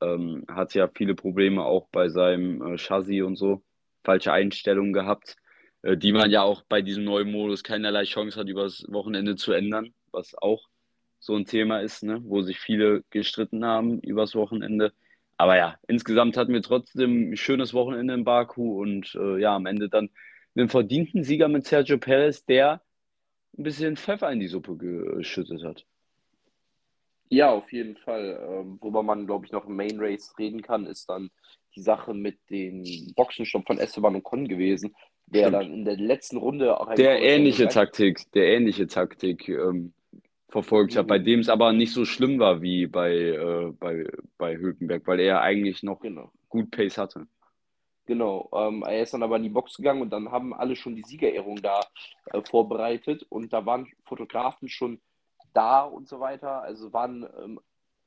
ähm, 0.02 0.46
hat 0.50 0.74
ja 0.74 0.88
viele 0.94 1.16
Probleme 1.16 1.64
auch 1.64 1.88
bei 1.92 2.10
seinem 2.10 2.62
äh, 2.74 2.78
Chassis 2.78 3.22
und 3.24 3.36
so, 3.36 3.64
falsche 4.04 4.32
Einstellungen 4.32 4.94
gehabt, 4.94 5.36
äh, 5.82 5.98
die 5.98 6.12
man 6.12 6.30
ja 6.32 6.42
auch 6.44 6.64
bei 6.68 6.82
diesem 6.82 7.04
neuen 7.04 7.32
Modus 7.32 7.64
keinerlei 7.64 8.04
Chance 8.04 8.40
hat, 8.40 8.48
übers 8.48 8.86
Wochenende 8.90 9.36
zu 9.36 9.52
ändern, 9.54 9.94
was 10.12 10.36
auch 10.36 10.69
so 11.20 11.36
ein 11.36 11.44
Thema 11.44 11.80
ist, 11.80 12.02
ne? 12.02 12.20
wo 12.24 12.42
sich 12.42 12.58
viele 12.58 13.04
gestritten 13.10 13.64
haben 13.64 14.00
übers 14.00 14.34
Wochenende. 14.34 14.92
Aber 15.36 15.56
ja, 15.56 15.76
insgesamt 15.86 16.36
hatten 16.36 16.52
wir 16.52 16.62
trotzdem 16.62 17.30
ein 17.30 17.36
schönes 17.36 17.72
Wochenende 17.72 18.14
in 18.14 18.24
Baku 18.24 18.80
und 18.80 19.14
äh, 19.14 19.38
ja, 19.38 19.54
am 19.54 19.66
Ende 19.66 19.88
dann 19.88 20.10
einen 20.56 20.68
verdienten 20.68 21.22
Sieger 21.22 21.48
mit 21.48 21.66
Sergio 21.66 21.98
Perez, 21.98 22.44
der 22.44 22.82
ein 23.56 23.62
bisschen 23.62 23.96
Pfeffer 23.96 24.30
in 24.32 24.40
die 24.40 24.48
Suppe 24.48 24.76
geschüttet 24.76 25.62
hat. 25.62 25.86
Ja, 27.28 27.50
auf 27.50 27.72
jeden 27.72 27.96
Fall. 27.96 28.40
Ähm, 28.42 28.78
worüber 28.80 29.02
man, 29.02 29.26
glaube 29.26 29.46
ich, 29.46 29.52
noch 29.52 29.66
im 29.66 29.76
Main 29.76 30.00
Race 30.00 30.34
reden 30.38 30.62
kann, 30.62 30.86
ist 30.86 31.08
dann 31.08 31.30
die 31.76 31.82
Sache 31.82 32.12
mit 32.12 32.38
dem 32.50 32.84
Boxenstopp 33.14 33.66
von 33.66 33.78
Esteban 33.78 34.16
und 34.16 34.24
Con 34.24 34.48
gewesen, 34.48 34.94
der 35.26 35.48
Stimmt. 35.48 35.54
dann 35.54 35.72
in 35.72 35.84
der 35.84 35.96
letzten 35.96 36.38
Runde 36.38 36.78
auch 36.78 36.92
Der 36.94 37.22
ähnliche 37.22 37.68
Taktik, 37.68 38.30
der 38.32 38.46
ähnliche 38.56 38.88
Taktik 38.88 39.48
ähm, 39.48 39.92
verfolgt 40.50 40.96
hat, 40.96 41.06
bei 41.06 41.18
dem 41.18 41.40
es 41.40 41.48
aber 41.48 41.72
nicht 41.72 41.92
so 41.92 42.04
schlimm 42.04 42.38
war 42.38 42.60
wie 42.60 42.86
bei, 42.86 43.12
äh, 43.14 43.72
bei, 43.78 44.06
bei 44.36 44.56
Hülkenberg, 44.56 45.06
weil 45.06 45.20
er 45.20 45.40
eigentlich 45.40 45.82
noch 45.82 46.00
Genau. 46.00 46.32
gut 46.48 46.70
Pace 46.70 46.98
hatte. 46.98 47.26
Genau, 48.06 48.50
ähm, 48.52 48.82
er 48.82 49.02
ist 49.02 49.14
dann 49.14 49.22
aber 49.22 49.36
in 49.36 49.44
die 49.44 49.48
Box 49.50 49.76
gegangen 49.76 50.02
und 50.02 50.10
dann 50.10 50.32
haben 50.32 50.52
alle 50.52 50.74
schon 50.74 50.96
die 50.96 51.04
Siegerehrung 51.04 51.62
da 51.62 51.80
äh, 52.26 52.42
vorbereitet 52.42 53.24
und 53.28 53.52
da 53.52 53.64
waren 53.64 53.86
Fotografen 54.04 54.68
schon 54.68 55.00
da 55.52 55.82
und 55.82 56.08
so 56.08 56.18
weiter, 56.18 56.62
also 56.62 56.92
waren 56.92 57.24
ähm, 57.42 57.60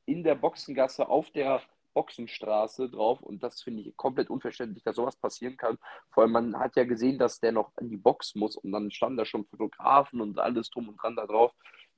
in 0.05 0.23
der 0.23 0.35
Boxengasse 0.35 1.07
auf 1.07 1.29
der 1.31 1.61
Boxenstraße 1.93 2.89
drauf 2.89 3.21
und 3.21 3.43
das 3.43 3.61
finde 3.61 3.83
ich 3.83 3.95
komplett 3.95 4.29
unverständlich, 4.29 4.83
dass 4.83 4.95
sowas 4.95 5.15
passieren 5.15 5.55
kann. 5.55 5.77
Vor 6.09 6.23
allem, 6.23 6.33
man 6.33 6.59
hat 6.59 6.75
ja 6.75 6.83
gesehen, 6.83 7.17
dass 7.17 7.39
der 7.39 7.51
noch 7.51 7.71
in 7.79 7.89
die 7.89 7.97
Box 7.97 8.35
muss 8.35 8.57
und 8.57 8.71
dann 8.71 8.91
standen 8.91 9.17
da 9.17 9.25
schon 9.25 9.45
Fotografen 9.45 10.19
und 10.19 10.39
alles 10.39 10.69
drum 10.69 10.89
und 10.89 10.97
dran 11.01 11.15
da 11.15 11.25
drauf. 11.25 11.53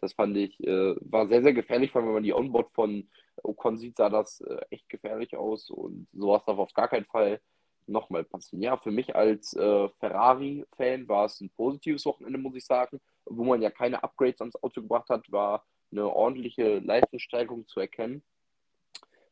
Das 0.06 0.14
fand 0.14 0.38
ich, 0.38 0.60
äh, 0.64 0.96
war 1.02 1.28
sehr, 1.28 1.42
sehr 1.42 1.54
gefährlich, 1.54 1.92
vor 1.92 2.00
allem, 2.00 2.10
wenn 2.10 2.14
man 2.14 2.24
die 2.24 2.36
Onboard 2.36 2.72
von 2.74 3.10
Ocon 3.42 3.76
sieht, 3.80 3.98
sah 3.98 4.08
das 4.08 4.40
äh, 4.42 4.62
echt 4.70 4.88
gefährlich 4.88 5.36
aus 5.36 5.72
und 5.72 6.08
sowas 6.14 6.44
darf 6.46 6.60
auf 6.60 6.72
gar 6.76 6.88
keinen 6.88 7.06
Fall 7.06 7.42
nochmal 7.88 8.24
passieren. 8.24 8.62
Ja, 8.62 8.78
für 8.78 8.92
mich 8.92 9.16
als 9.16 9.56
äh, 9.56 9.90
Ferrari-Fan 10.00 11.08
war 11.08 11.26
es 11.26 11.42
ein 11.42 11.50
positives 11.50 12.06
Wochenende, 12.06 12.38
muss 12.38 12.56
ich 12.56 12.66
sagen. 12.66 13.02
Wo 13.26 13.44
man 13.44 13.64
ja 13.64 13.72
keine 13.72 14.04
Upgrades 14.04 14.42
ans 14.42 14.62
Auto 14.62 14.84
gebracht 14.84 15.10
hat, 15.10 15.32
war 15.32 15.66
eine 15.92 16.08
ordentliche 16.08 16.78
Leistungssteigerung 16.78 17.68
zu 17.68 17.80
erkennen. 17.80 18.22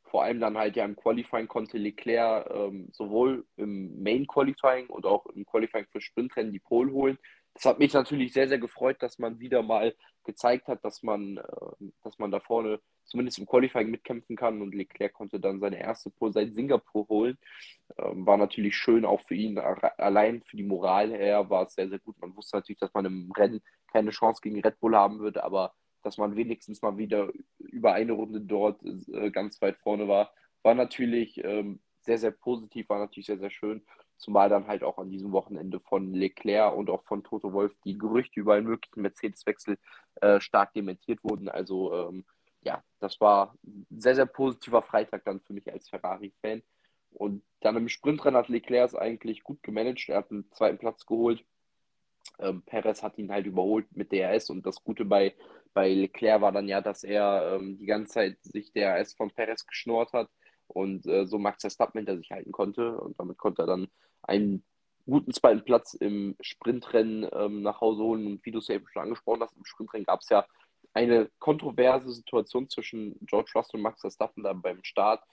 Vor 0.06 0.24
allem 0.24 0.40
dann 0.40 0.58
halt 0.58 0.76
ja 0.76 0.86
im 0.86 0.96
Qualifying 0.96 1.48
konnte 1.48 1.78
Leclerc 1.78 2.50
ähm, 2.52 2.88
sowohl 2.94 3.46
im 3.58 4.02
Main 4.02 4.26
Qualifying 4.26 4.88
und 4.88 5.06
auch 5.06 5.28
im 5.28 5.46
Qualifying 5.46 5.86
für 5.92 6.02
Sprintrennen 6.02 6.52
die 6.52 6.60
Pole 6.60 6.92
holen. 6.92 7.20
Das 7.54 7.66
hat 7.66 7.80
mich 7.80 7.94
natürlich 7.94 8.34
sehr, 8.34 8.48
sehr 8.48 8.58
gefreut, 8.58 8.98
dass 9.02 9.20
man 9.20 9.40
wieder 9.40 9.62
mal 9.62 9.96
gezeigt 10.24 10.68
hat, 10.68 10.84
dass 10.84 11.04
man, 11.04 11.38
äh, 11.38 11.92
dass 12.04 12.18
man 12.18 12.32
da 12.32 12.40
vorne 12.40 12.80
zumindest 13.06 13.38
im 13.38 13.46
Qualifying 13.46 13.92
mitkämpfen 13.92 14.36
kann 14.36 14.62
und 14.62 14.74
Leclerc 14.74 15.14
konnte 15.14 15.40
dann 15.40 15.60
seine 15.60 15.80
erste 15.80 16.10
Pole 16.10 16.34
seit 16.34 16.54
Singapur 16.54 17.08
holen. 17.10 17.38
Ähm, 17.98 18.26
war 18.26 18.38
natürlich 18.38 18.76
schön 18.76 19.06
auch 19.06 19.22
für 19.22 19.36
ihn, 19.36 19.58
allein 19.60 20.42
für 20.44 20.58
die 20.58 20.64
Moral 20.64 21.12
her 21.12 21.50
war 21.50 21.66
es 21.68 21.76
sehr, 21.76 21.90
sehr 21.90 22.00
gut. 22.00 22.20
Man 22.20 22.36
wusste 22.36 22.58
natürlich, 22.58 22.80
dass 22.80 22.94
man 22.94 23.06
im 23.06 23.32
Rennen 23.32 23.62
keine 23.92 24.12
Chance 24.12 24.42
gegen 24.42 24.62
Red 24.62 24.80
Bull 24.80 24.96
haben 24.96 25.20
würde, 25.20 25.44
aber 25.44 25.74
dass 26.02 26.18
man 26.18 26.36
wenigstens 26.36 26.82
mal 26.82 26.98
wieder 26.98 27.32
über 27.60 27.94
eine 27.94 28.14
Runde 28.14 28.42
dort 28.42 28.82
äh, 28.84 29.32
ganz 29.32 29.62
weit 29.62 29.78
vorne 29.78 30.08
war, 30.08 30.34
war 30.64 30.76
natürlich 30.76 31.44
ähm, 31.44 31.82
sehr, 32.02 32.18
sehr 32.18 32.32
positiv, 32.32 32.90
war 32.90 33.00
natürlich 33.00 33.28
sehr, 33.28 33.40
sehr 33.40 33.52
schön. 33.52 33.86
Zumal 34.24 34.48
dann 34.48 34.68
halt 34.68 34.84
auch 34.84 35.00
an 35.00 35.10
diesem 35.10 35.34
Wochenende 35.34 35.82
von 35.82 36.14
Leclerc 36.14 36.74
und 36.74 36.90
auch 36.90 37.04
von 37.04 37.26
Toto 37.26 37.52
Wolf 37.52 37.74
die 37.84 37.98
Gerüchte 37.98 38.40
über 38.40 38.54
einen 38.54 38.68
möglichen 38.68 39.02
Mercedes-Wechsel 39.02 39.78
äh, 40.22 40.40
stark 40.40 40.74
dementiert 40.74 41.22
wurden. 41.26 41.50
Also 41.50 41.94
ähm, 41.94 42.26
ja, 42.62 42.82
das 43.00 43.20
war 43.20 43.54
ein 43.66 43.86
sehr, 43.90 44.16
sehr 44.16 44.26
positiver 44.26 44.82
Freitag 44.82 45.26
dann 45.26 45.42
für 45.42 45.52
mich 45.52 45.70
als 45.70 45.90
Ferrari-Fan. 45.90 46.64
Und 47.12 47.44
dann 47.60 47.76
im 47.76 47.90
Sprintrennen 47.90 48.38
hat 48.38 48.48
Leclerc 48.48 48.88
es 48.88 48.96
eigentlich 48.96 49.44
gut 49.44 49.62
gemanagt. 49.62 50.08
Er 50.08 50.20
hat 50.20 50.32
einen 50.32 50.50
zweiten 50.54 50.78
Platz 50.78 51.06
geholt. 51.06 51.44
Ähm, 52.40 52.62
Perez 52.62 53.04
hat 53.04 53.18
ihn 53.18 53.30
halt 53.30 53.46
überholt 53.46 53.88
mit 53.92 54.14
DRS 54.14 54.50
und 54.50 54.66
das 54.66 54.82
Gute 54.86 55.04
bei, 55.04 55.36
bei 55.74 55.94
Leclerc 55.94 56.40
war 56.40 56.54
dann 56.54 56.70
ja, 56.70 56.80
dass 56.80 57.04
er 57.04 57.58
ähm, 57.60 57.78
die 57.78 57.86
ganze 57.86 58.14
Zeit 58.14 58.38
sich 58.42 58.72
DRS 58.72 59.16
von 59.16 59.32
Perez 59.32 59.68
geschnurrt 59.68 60.14
hat 60.14 60.30
und 60.74 61.06
äh, 61.06 61.26
so 61.26 61.38
Max 61.38 61.62
Verstappen 61.62 62.00
hinter 62.00 62.18
sich 62.18 62.32
halten 62.32 62.52
konnte 62.52 62.98
und 63.00 63.20
damit 63.20 63.38
konnte 63.38 63.64
er 63.64 63.68
dann 63.68 63.88
einen 64.22 64.64
guten 65.06 65.34
zweiten 65.34 65.64
Platz 65.64 65.94
im 65.94 66.36
Sprintrennen 66.40 67.28
ähm, 67.34 67.62
nach 67.62 67.82
Hause 67.82 68.04
holen 68.04 68.26
und 68.28 68.46
wie 68.46 68.52
du 68.52 68.60
es 68.60 68.68
ja 68.68 68.76
eben 68.76 68.88
schon 68.88 69.04
angesprochen 69.04 69.42
hast, 69.42 69.56
im 69.56 69.66
Sprintrennen 69.66 70.06
gab 70.06 70.22
es 70.22 70.30
ja 70.30 70.46
eine 70.94 71.30
kontroverse 71.40 72.12
Situation 72.12 72.70
zwischen 72.70 73.18
George 73.26 73.52
Russell 73.56 73.78
und 73.80 73.82
Max 73.82 74.02
Verstappen 74.02 74.44
da 74.44 74.54
beim 74.54 74.84
Start, 74.84 75.24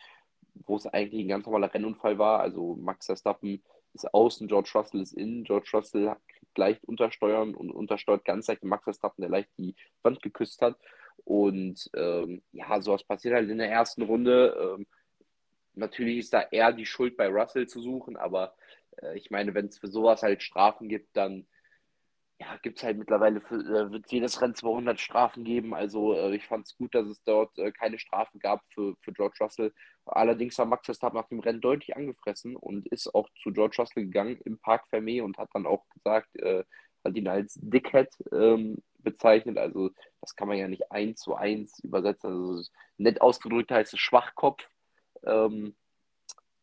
wo 0.67 0.77
es 0.77 0.87
eigentlich 0.87 1.25
ein 1.25 1.29
ganz 1.29 1.47
normaler 1.47 1.73
Rennunfall 1.73 2.19
war. 2.19 2.41
Also 2.41 2.77
Max 2.77 3.07
Verstappen 3.07 3.63
ist 3.93 4.13
außen, 4.13 4.49
George 4.49 4.71
Russell 4.75 5.01
ist 5.01 5.13
innen. 5.13 5.45
George 5.45 5.71
Russell 5.75 6.17
kriegt 6.29 6.59
leicht 6.59 6.85
untersteuern 6.85 7.55
und 7.55 7.71
untersteuert 7.71 8.25
ganz 8.25 8.47
leicht 8.47 8.65
Max 8.65 8.85
Verstappen, 8.85 9.21
der 9.23 9.31
leicht 9.31 9.51
die 9.59 9.75
Wand 10.03 10.23
geküsst 10.23 10.63
hat. 10.63 10.77
Und 11.25 11.91
ähm, 11.95 12.43
ja, 12.53 12.81
sowas 12.81 13.05
passiert 13.05 13.35
halt 13.35 13.51
in 13.51 13.59
der 13.59 13.71
ersten 13.71 14.03
Runde. 14.03 14.77
Ähm, 14.79 14.87
natürlich 15.81 16.19
ist 16.19 16.33
da 16.33 16.43
eher 16.43 16.73
die 16.73 16.87
Schuld 16.87 17.17
bei 17.17 17.29
Russell 17.29 17.67
zu 17.67 17.81
suchen, 17.81 18.17
aber 18.17 18.55
äh, 19.03 19.17
ich 19.17 19.31
meine, 19.31 19.55
wenn 19.55 19.67
es 19.67 19.79
für 19.79 19.89
sowas 19.89 20.23
halt 20.23 20.43
Strafen 20.43 20.89
gibt, 20.89 21.17
dann 21.17 21.47
ja, 22.41 22.57
gibt 22.63 22.79
es 22.79 22.85
halt 22.85 22.97
mittlerweile, 22.97 23.41
für, 23.41 23.57
äh, 23.57 23.93
wird 23.93 24.11
jedes 24.11 24.41
Rennen 24.41 24.55
200 24.55 24.99
Strafen 24.99 25.45
geben. 25.45 25.75
Also 25.75 26.15
äh, 26.15 26.35
ich 26.35 26.47
fand 26.47 26.67
es 26.67 26.77
gut, 26.77 26.95
dass 26.95 27.07
es 27.07 27.23
dort 27.25 27.59
äh, 27.59 27.71
keine 27.71 27.99
Strafen 27.99 28.39
gab 28.41 28.63
für, 28.73 28.97
für 29.03 29.13
George 29.13 29.37
Russell. 29.41 29.75
Allerdings 30.07 30.57
war 30.59 30.65
Max 30.65 30.87
Verstappen 30.87 31.19
nach 31.19 31.29
dem 31.29 31.41
Rennen 31.41 31.61
deutlich 31.61 31.97
angefressen 31.97 32.57
und 32.57 32.89
ist 32.89 33.15
auch 33.15 33.29
zu 33.43 33.53
George 33.53 33.77
Russell 33.79 34.05
gegangen 34.05 34.41
im 34.45 34.59
Park 34.59 34.87
Fermé 34.91 35.23
und 35.23 35.37
hat 35.37 35.51
dann 35.53 35.67
auch 35.67 35.85
gesagt, 35.91 36.35
äh, 36.37 36.65
hat 37.05 37.17
ihn 37.17 37.29
als 37.29 37.59
Dickhead 37.61 38.09
ähm, 38.33 38.79
bezeichnet. 38.99 39.59
Also 39.59 39.91
das 40.23 40.35
kann 40.35 40.49
man 40.49 40.57
ja 40.57 40.69
nicht 40.69 40.91
eins 40.91 41.21
zu 41.21 41.35
eins 41.35 41.79
übersetzen. 41.81 42.31
Also 42.31 42.71
nett 42.97 43.21
ausgedrückt 43.21 43.71
heißt 43.71 43.93
es 43.93 44.01
Schwachkopf. 44.01 44.67
Ähm, 45.25 45.75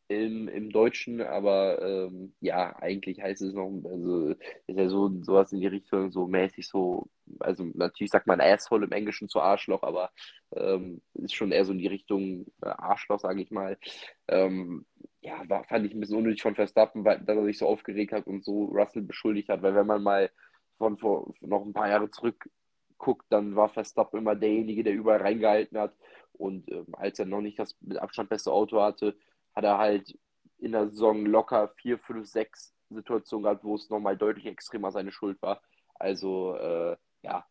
im, 0.10 0.48
im 0.48 0.70
Deutschen, 0.70 1.22
aber 1.22 1.82
ähm, 1.82 2.34
ja, 2.40 2.76
eigentlich 2.78 3.22
heißt 3.22 3.42
es 3.42 3.54
noch, 3.54 3.70
also 3.84 4.30
ist 4.68 4.78
ja 4.78 4.88
so 4.88 5.10
sowas 5.22 5.52
in 5.52 5.60
die 5.60 5.68
Richtung, 5.68 6.12
so 6.12 6.28
mäßig 6.28 6.68
so, 6.68 7.10
also 7.40 7.66
natürlich 7.74 8.12
sagt 8.12 8.26
man 8.26 8.40
Asshole 8.40 8.86
im 8.86 8.92
Englischen 8.94 9.28
zu 9.28 9.42
Arschloch, 9.42 9.84
aber 9.84 10.12
ähm, 10.56 11.02
ist 11.16 11.36
schon 11.36 11.52
eher 11.52 11.66
so 11.66 11.74
in 11.74 11.80
die 11.80 11.88
Richtung 11.88 12.46
äh, 12.62 12.70
Arschloch, 12.70 13.20
sage 13.20 13.42
ich 13.42 13.52
mal. 13.52 13.78
Ähm, 14.30 14.86
ja, 15.22 15.44
war, 15.50 15.66
fand 15.66 15.86
ich 15.86 15.94
ein 15.94 16.00
bisschen 16.00 16.18
unnötig 16.18 16.42
von 16.42 16.56
Verstappen, 16.56 17.04
weil 17.04 17.20
dass 17.20 17.36
er 17.38 17.44
sich 17.44 17.58
so 17.58 17.68
aufgeregt 17.68 18.14
hat 18.14 18.28
und 18.28 18.46
so 18.46 18.66
Russell 18.66 19.02
beschuldigt 19.02 19.50
hat, 19.50 19.62
weil 19.62 19.76
wenn 19.76 19.88
man 19.88 20.04
mal 20.04 20.32
von 20.78 20.98
vor 20.98 21.34
noch 21.42 21.66
ein 21.66 21.74
paar 21.74 21.90
Jahre 21.90 22.10
zurück 22.12 22.50
guckt, 22.98 23.26
dann 23.30 23.56
war 23.56 23.70
Verstappen 23.70 24.20
immer 24.20 24.36
derjenige, 24.36 24.84
der 24.84 24.94
überall 24.94 25.22
reingehalten 25.22 25.78
hat. 25.78 25.94
Und 26.38 26.70
ähm, 26.72 26.88
als 26.94 27.20
er 27.20 27.26
noch 27.26 27.42
nicht 27.42 27.60
das 27.60 27.76
mit 27.82 27.98
Abstand 27.98 28.30
beste 28.30 28.52
Auto 28.52 28.82
hatte, 28.82 29.16
hat 29.56 29.64
er 29.64 29.78
halt 29.78 30.18
in 30.60 30.72
der 30.72 30.90
Saison 30.90 31.26
locker 31.26 31.70
vier, 31.70 32.00
fünf, 32.00 32.28
sechs 32.28 32.74
Situationen 32.90 33.44
gehabt, 33.44 33.64
wo 33.64 33.76
es 33.76 33.90
nochmal 33.90 34.18
deutlich 34.18 34.46
extremer 34.46 34.92
seine 34.92 35.12
Schuld 35.12 35.42
war. 35.42 35.62
Also, 35.96 36.56
äh, 36.56 36.96
ja, 37.24 37.46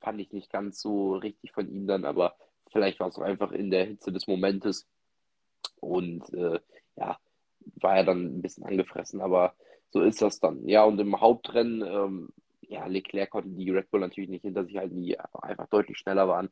fand 0.00 0.20
ich 0.20 0.32
nicht 0.32 0.50
ganz 0.50 0.80
so 0.80 1.14
richtig 1.16 1.52
von 1.52 1.68
ihm 1.68 1.86
dann, 1.86 2.04
aber 2.04 2.36
vielleicht 2.72 3.00
war 3.00 3.08
es 3.08 3.18
auch 3.18 3.22
einfach 3.22 3.52
in 3.52 3.70
der 3.70 3.84
Hitze 3.84 4.12
des 4.12 4.26
Momentes. 4.26 4.88
Und 5.80 6.32
äh, 6.32 6.60
ja, 6.96 7.18
war 7.76 7.96
er 7.96 8.04
dann 8.04 8.24
ein 8.24 8.42
bisschen 8.42 8.64
angefressen, 8.64 9.20
aber 9.20 9.54
so 9.90 10.02
ist 10.02 10.22
das 10.22 10.40
dann. 10.40 10.66
Ja, 10.68 10.84
und 10.84 10.98
im 10.98 11.20
Hauptrennen, 11.20 11.82
ähm, 11.82 12.28
ja, 12.62 12.86
Leclerc 12.86 13.30
konnte 13.30 13.50
die 13.50 13.70
Red 13.70 13.90
Bull 13.90 14.00
natürlich 14.00 14.30
nicht 14.30 14.42
hinter 14.42 14.64
sich 14.64 14.76
halten, 14.76 15.02
die 15.02 15.18
einfach 15.18 15.68
deutlich 15.68 15.98
schneller 15.98 16.28
waren. 16.28 16.50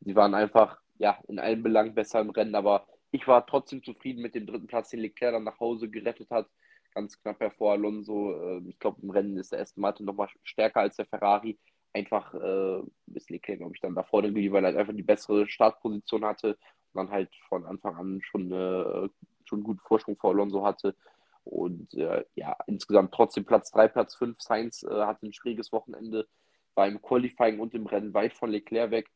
Sie 0.00 0.16
waren 0.16 0.34
einfach, 0.34 0.80
ja, 1.02 1.18
in 1.26 1.40
allen 1.40 1.64
Belangen 1.64 1.94
besser 1.94 2.20
im 2.20 2.30
Rennen, 2.30 2.54
aber 2.54 2.86
ich 3.10 3.26
war 3.26 3.44
trotzdem 3.44 3.82
zufrieden 3.82 4.22
mit 4.22 4.36
dem 4.36 4.46
dritten 4.46 4.68
Platz, 4.68 4.90
den 4.90 5.00
Leclerc 5.00 5.34
dann 5.34 5.42
nach 5.42 5.58
Hause 5.58 5.90
gerettet 5.90 6.30
hat. 6.30 6.48
Ganz 6.94 7.20
knapp 7.20 7.40
hervor 7.40 7.72
Alonso. 7.72 8.40
Ähm, 8.40 8.68
ich 8.68 8.78
glaube, 8.78 9.02
im 9.02 9.10
Rennen 9.10 9.36
ist 9.36 9.50
der 9.50 9.60
Aston 9.60 9.82
Martin 9.82 10.06
nochmal 10.06 10.28
stärker 10.44 10.80
als 10.80 10.96
der 10.96 11.06
Ferrari. 11.06 11.58
Einfach 11.92 12.32
äh, 12.34 12.82
ist 13.14 13.30
Leclerc, 13.30 13.58
glaube 13.58 13.74
ich, 13.74 13.80
dann 13.80 13.96
da 13.96 14.04
vorne 14.04 14.28
geblieben, 14.28 14.54
weil 14.54 14.64
er 14.64 14.68
halt 14.68 14.78
einfach 14.78 14.94
die 14.94 15.02
bessere 15.02 15.48
Startposition 15.48 16.24
hatte 16.24 16.50
und 16.50 16.94
dann 16.94 17.10
halt 17.10 17.34
von 17.48 17.66
Anfang 17.66 17.96
an 17.96 18.20
schon, 18.22 18.52
äh, 18.52 19.08
schon 19.44 19.58
einen 19.58 19.64
guten 19.64 19.80
Vorsprung 19.80 20.16
vor 20.16 20.30
Alonso 20.30 20.64
hatte. 20.64 20.94
Und 21.42 21.92
äh, 21.94 22.24
ja, 22.36 22.56
insgesamt 22.68 23.12
trotzdem 23.12 23.44
Platz 23.44 23.72
3, 23.72 23.88
Platz 23.88 24.14
5. 24.14 24.40
Sainz 24.40 24.84
äh, 24.84 25.02
hatte 25.02 25.26
ein 25.26 25.32
schwieriges 25.32 25.72
Wochenende, 25.72 26.28
war 26.76 26.86
im 26.86 27.02
Qualifying 27.02 27.58
und 27.58 27.74
im 27.74 27.86
Rennen 27.86 28.14
weit 28.14 28.34
von 28.34 28.50
Leclerc 28.50 28.92
weg. 28.92 29.10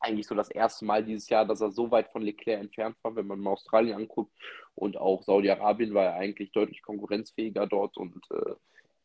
Eigentlich 0.00 0.26
so 0.26 0.34
das 0.34 0.50
erste 0.50 0.84
Mal 0.84 1.04
dieses 1.04 1.28
Jahr, 1.28 1.44
dass 1.44 1.60
er 1.60 1.70
so 1.70 1.90
weit 1.90 2.08
von 2.08 2.22
Leclerc 2.22 2.60
entfernt 2.60 2.96
war, 3.02 3.16
wenn 3.16 3.26
man 3.26 3.40
mal 3.40 3.52
Australien 3.52 3.96
anguckt. 3.96 4.32
Und 4.74 4.96
auch 4.96 5.22
Saudi-Arabien 5.22 5.94
war 5.94 6.04
er 6.04 6.14
eigentlich 6.14 6.52
deutlich 6.52 6.82
konkurrenzfähiger 6.82 7.66
dort. 7.66 7.96
Und 7.96 8.16
äh, 8.30 8.54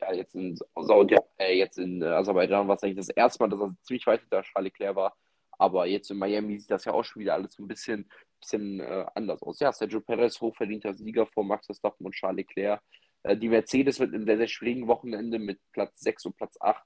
ja, 0.02 0.14
jetzt 0.14 0.36
in 0.36 0.58
Saudi, 0.76 1.18
äh, 1.38 1.58
jetzt 1.58 1.78
in 1.78 2.02
äh, 2.02 2.06
Aserbaidschan 2.06 2.68
war 2.68 2.76
es 2.76 2.84
eigentlich 2.84 2.98
das 2.98 3.10
erste 3.10 3.44
Mal, 3.44 3.50
dass 3.50 3.60
er 3.60 3.76
ziemlich 3.82 4.06
weit 4.08 4.22
hinter 4.22 4.44
Charles 4.44 4.72
Leclerc 4.72 4.96
war. 4.96 5.16
Aber 5.58 5.86
jetzt 5.86 6.12
in 6.12 6.18
Miami 6.18 6.60
sieht 6.60 6.72
das 6.72 6.86
ja 6.86 6.94
auch 6.94 7.04
schon 7.04 7.22
wieder 7.22 7.36
alles 7.36 7.58
ein 7.58 7.68
bisschen, 7.68 8.10
bisschen 8.40 8.80
äh, 8.80 9.06
anders 9.16 9.42
aus. 9.42 9.60
Ja, 9.60 9.72
Sergio 9.72 10.02
Perez, 10.02 10.40
hochverdienter 10.42 10.94
Sieger 10.94 11.26
vor 11.28 11.44
Max 11.44 11.68
Verstappen 11.68 12.06
und 12.06 12.14
Charles 12.14 12.38
Leclerc. 12.38 12.82
Äh, 13.24 13.38
die 13.38 13.50
Mercedes 13.50 14.00
wird 14.00 14.14
in 14.14 14.26
sehr, 14.26 14.38
sehr 14.38 14.48
schwierigen 14.48 14.88
Wochenende 14.88 15.40
mit 15.40 15.60
Platz 15.72 16.02
6 16.02 16.26
und 16.28 16.38
Platz 16.38 16.58
8 16.60 16.84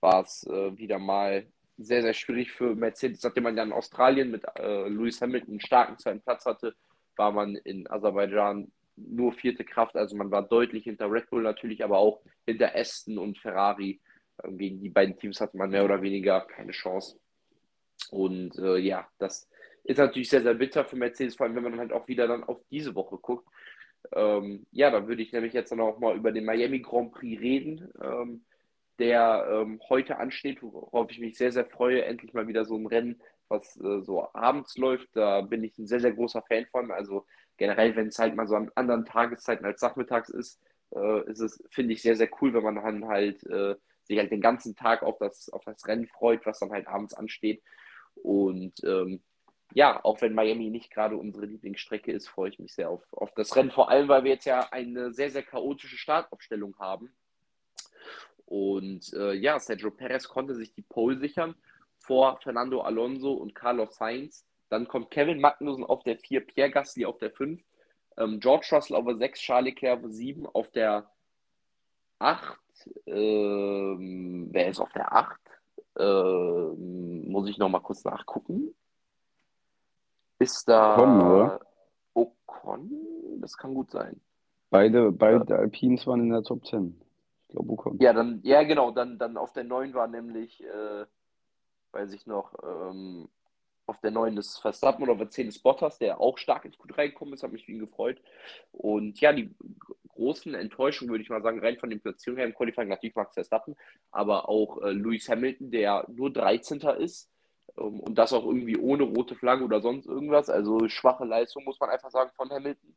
war 0.00 0.22
es 0.22 0.46
äh, 0.46 0.76
wieder 0.76 0.98
mal 0.98 1.46
sehr, 1.78 2.02
sehr 2.02 2.12
schwierig 2.12 2.52
für 2.52 2.74
Mercedes. 2.74 3.22
Nachdem 3.22 3.44
man 3.44 3.56
ja 3.56 3.62
in 3.62 3.72
Australien 3.72 4.30
mit 4.30 4.44
äh, 4.56 4.88
Lewis 4.88 5.20
Hamilton 5.20 5.52
einen 5.52 5.60
starken 5.60 5.98
zweiten 5.98 6.20
Platz 6.20 6.44
hatte, 6.44 6.74
war 7.16 7.32
man 7.32 7.54
in 7.56 7.88
Aserbaidschan 7.88 8.70
nur 8.96 9.32
vierte 9.32 9.64
Kraft. 9.64 9.96
Also 9.96 10.16
man 10.16 10.30
war 10.30 10.42
deutlich 10.42 10.84
hinter 10.84 11.10
Red 11.10 11.30
Bull 11.30 11.42
natürlich, 11.42 11.84
aber 11.84 11.98
auch 11.98 12.20
hinter 12.46 12.74
Aston 12.74 13.18
und 13.18 13.38
Ferrari. 13.38 14.00
Ähm, 14.42 14.58
gegen 14.58 14.80
die 14.80 14.90
beiden 14.90 15.16
Teams 15.16 15.40
hatte 15.40 15.56
man 15.56 15.70
mehr 15.70 15.84
oder 15.84 16.02
weniger 16.02 16.40
keine 16.42 16.72
Chance. 16.72 17.18
Und 18.10 18.56
äh, 18.58 18.78
ja, 18.78 19.08
das 19.18 19.48
ist 19.84 19.98
natürlich 19.98 20.28
sehr, 20.28 20.42
sehr 20.42 20.54
bitter 20.54 20.84
für 20.84 20.96
Mercedes, 20.96 21.36
vor 21.36 21.46
allem 21.46 21.56
wenn 21.56 21.64
man 21.64 21.78
halt 21.78 21.92
auch 21.92 22.06
wieder 22.08 22.28
dann 22.28 22.44
auf 22.44 22.60
diese 22.70 22.94
Woche 22.94 23.18
guckt. 23.18 23.46
Ähm, 24.12 24.66
ja, 24.70 24.90
dann 24.90 25.08
würde 25.08 25.22
ich 25.22 25.32
nämlich 25.32 25.52
jetzt 25.52 25.72
dann 25.72 25.80
auch 25.80 25.98
mal 25.98 26.16
über 26.16 26.32
den 26.32 26.44
Miami 26.44 26.80
Grand 26.80 27.12
Prix 27.12 27.40
reden. 27.40 27.90
Ähm, 28.00 28.44
der 28.98 29.46
ähm, 29.50 29.80
heute 29.88 30.18
ansteht, 30.18 30.62
worauf 30.62 31.10
ich 31.10 31.20
mich 31.20 31.36
sehr, 31.36 31.52
sehr 31.52 31.66
freue. 31.66 32.04
Endlich 32.04 32.34
mal 32.34 32.48
wieder 32.48 32.64
so 32.64 32.76
ein 32.76 32.86
Rennen, 32.86 33.20
was 33.48 33.76
äh, 33.76 34.00
so 34.02 34.28
abends 34.34 34.76
läuft. 34.76 35.08
Da 35.14 35.42
bin 35.42 35.64
ich 35.64 35.78
ein 35.78 35.86
sehr, 35.86 36.00
sehr 36.00 36.12
großer 36.12 36.42
Fan 36.42 36.66
von. 36.66 36.90
Also 36.90 37.26
generell, 37.56 37.94
wenn 37.96 38.08
es 38.08 38.18
halt 38.18 38.34
mal 38.34 38.48
so 38.48 38.56
an 38.56 38.70
anderen 38.74 39.04
Tageszeiten 39.04 39.64
als 39.64 39.82
nachmittags 39.82 40.28
ist, 40.28 40.60
äh, 40.94 41.30
ist 41.30 41.40
es, 41.40 41.62
finde 41.70 41.94
ich, 41.94 42.02
sehr, 42.02 42.16
sehr 42.16 42.28
cool, 42.40 42.54
wenn 42.54 42.62
man 42.62 42.76
dann 42.76 43.06
halt 43.06 43.44
äh, 43.44 43.76
sich 44.04 44.18
halt 44.18 44.32
den 44.32 44.40
ganzen 44.40 44.74
Tag 44.74 45.02
auf 45.02 45.18
das, 45.18 45.48
auf 45.50 45.64
das 45.64 45.86
Rennen 45.86 46.06
freut, 46.06 46.44
was 46.46 46.58
dann 46.58 46.70
halt 46.70 46.88
abends 46.88 47.14
ansteht. 47.14 47.62
Und 48.14 48.82
ähm, 48.84 49.22
ja, 49.74 50.02
auch 50.02 50.20
wenn 50.22 50.34
Miami 50.34 50.70
nicht 50.70 50.90
gerade 50.90 51.16
unsere 51.16 51.46
Lieblingsstrecke 51.46 52.10
ist, 52.10 52.28
freue 52.28 52.48
ich 52.50 52.58
mich 52.58 52.72
sehr 52.74 52.90
auf, 52.90 53.02
auf 53.12 53.32
das 53.34 53.54
Rennen. 53.54 53.70
Vor 53.70 53.90
allem, 53.90 54.08
weil 54.08 54.24
wir 54.24 54.32
jetzt 54.32 54.46
ja 54.46 54.66
eine 54.70 55.12
sehr, 55.12 55.30
sehr 55.30 55.42
chaotische 55.42 55.98
Startaufstellung 55.98 56.76
haben. 56.78 57.12
Und 58.48 59.12
äh, 59.12 59.34
ja, 59.34 59.58
Sergio 59.58 59.90
Perez 59.90 60.26
konnte 60.26 60.54
sich 60.54 60.72
die 60.72 60.82
Pole 60.82 61.18
sichern 61.18 61.54
vor 61.98 62.38
Fernando 62.42 62.80
Alonso 62.80 63.32
und 63.34 63.54
Carlos 63.54 63.96
Sainz. 63.96 64.46
Dann 64.70 64.88
kommt 64.88 65.10
Kevin 65.10 65.40
Magnussen 65.40 65.84
auf 65.84 66.02
der 66.02 66.16
4, 66.16 66.46
Pierre 66.46 66.70
Gasly 66.70 67.04
auf 67.04 67.18
der 67.18 67.30
5, 67.30 67.60
ähm, 68.16 68.40
George 68.40 68.68
Russell 68.72 68.96
auf 68.96 69.04
der 69.04 69.16
6, 69.16 69.40
Charles 69.40 69.74
Leclerc 69.74 70.02
auf 70.02 70.10
7, 70.10 70.46
auf 70.46 70.70
der 70.70 71.10
8, 72.20 72.58
ähm, 73.06 74.48
wer 74.50 74.68
ist 74.68 74.80
auf 74.80 74.92
der 74.92 75.12
8? 75.12 75.38
Ähm, 75.98 77.30
muss 77.30 77.48
ich 77.48 77.58
nochmal 77.58 77.82
kurz 77.82 78.04
nachgucken. 78.04 78.74
Ist 80.38 80.68
da 80.68 80.96
Ocon, 80.96 81.20
oder? 81.20 81.60
Ocon? 82.14 82.90
Das 83.40 83.56
kann 83.56 83.74
gut 83.74 83.90
sein. 83.90 84.20
Beide, 84.70 85.12
beide 85.12 85.56
Alpines 85.56 86.06
waren 86.06 86.20
in 86.20 86.30
der 86.30 86.42
Top 86.42 86.64
10. 86.64 86.98
Glaube, 87.48 87.72
Ocon. 87.72 87.98
Ja, 88.00 88.12
dann, 88.12 88.40
ja, 88.42 88.62
genau, 88.62 88.90
dann, 88.90 89.18
dann 89.18 89.36
auf 89.36 89.52
der 89.52 89.64
9 89.64 89.94
war 89.94 90.06
nämlich, 90.06 90.62
äh, 90.62 91.06
weiß 91.92 92.12
ich 92.12 92.26
noch, 92.26 92.52
ähm, 92.62 93.28
auf 93.86 93.98
der 94.00 94.10
9 94.10 94.36
ist 94.36 94.58
Verstappen 94.58 95.02
oder 95.02 95.16
der 95.16 95.30
10 95.30 95.48
ist 95.48 95.62
Bottas, 95.62 95.98
der 95.98 96.20
auch 96.20 96.36
stark 96.36 96.66
ins 96.66 96.76
Q3 96.76 97.08
gekommen 97.08 97.32
ist, 97.32 97.42
hat 97.42 97.52
mich 97.52 97.64
für 97.64 97.72
ihn 97.72 97.78
gefreut. 97.78 98.20
Und 98.70 99.18
ja, 99.20 99.32
die 99.32 99.54
großen 100.08 100.54
Enttäuschungen, 100.54 101.10
würde 101.10 101.22
ich 101.22 101.30
mal 101.30 101.42
sagen, 101.42 101.60
rein 101.60 101.78
von 101.78 101.88
den 101.88 102.00
Platzierungen 102.00 102.38
her 102.38 102.46
im 102.46 102.54
Qualifying, 102.54 102.88
natürlich 102.88 103.16
Max 103.16 103.34
Verstappen, 103.34 103.76
aber 104.10 104.48
auch 104.48 104.82
äh, 104.82 104.90
Lewis 104.90 105.28
Hamilton, 105.28 105.70
der 105.70 106.04
nur 106.08 106.30
13. 106.30 106.80
ist 106.98 107.30
ähm, 107.78 108.00
und 108.00 108.16
das 108.16 108.32
auch 108.32 108.44
irgendwie 108.44 108.76
ohne 108.76 109.04
rote 109.04 109.34
Flagge 109.34 109.64
oder 109.64 109.80
sonst 109.80 110.06
irgendwas. 110.06 110.50
Also 110.50 110.88
schwache 110.88 111.24
Leistung, 111.24 111.64
muss 111.64 111.80
man 111.80 111.90
einfach 111.90 112.10
sagen, 112.10 112.30
von 112.36 112.50
Hamilton 112.50 112.94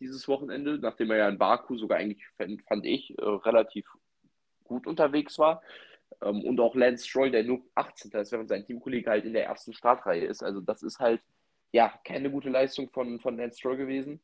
dieses 0.00 0.28
Wochenende, 0.28 0.78
nachdem 0.78 1.10
er 1.10 1.18
ja 1.18 1.28
in 1.28 1.38
Baku 1.38 1.76
sogar 1.76 1.98
eigentlich, 1.98 2.26
fand, 2.36 2.86
ich, 2.86 3.18
äh, 3.18 3.22
relativ 3.22 3.86
gut 4.64 4.86
unterwegs 4.86 5.38
war. 5.38 5.62
Ähm, 6.22 6.42
und 6.42 6.60
auch 6.60 6.74
Lance 6.74 7.06
Stroll, 7.06 7.30
der 7.30 7.44
nur 7.44 7.60
18. 7.74 8.10
ist, 8.12 8.32
während 8.32 8.48
sein 8.48 8.64
Teamkollege 8.64 9.10
halt 9.10 9.24
in 9.24 9.32
der 9.32 9.46
ersten 9.46 9.72
Startreihe 9.72 10.24
ist. 10.24 10.42
Also 10.42 10.60
das 10.60 10.82
ist 10.82 10.98
halt, 10.98 11.20
ja, 11.72 11.92
keine 12.04 12.30
gute 12.30 12.50
Leistung 12.50 12.90
von, 12.90 13.18
von 13.20 13.36
Lance 13.36 13.58
Stroll 13.58 13.76
gewesen. 13.76 14.20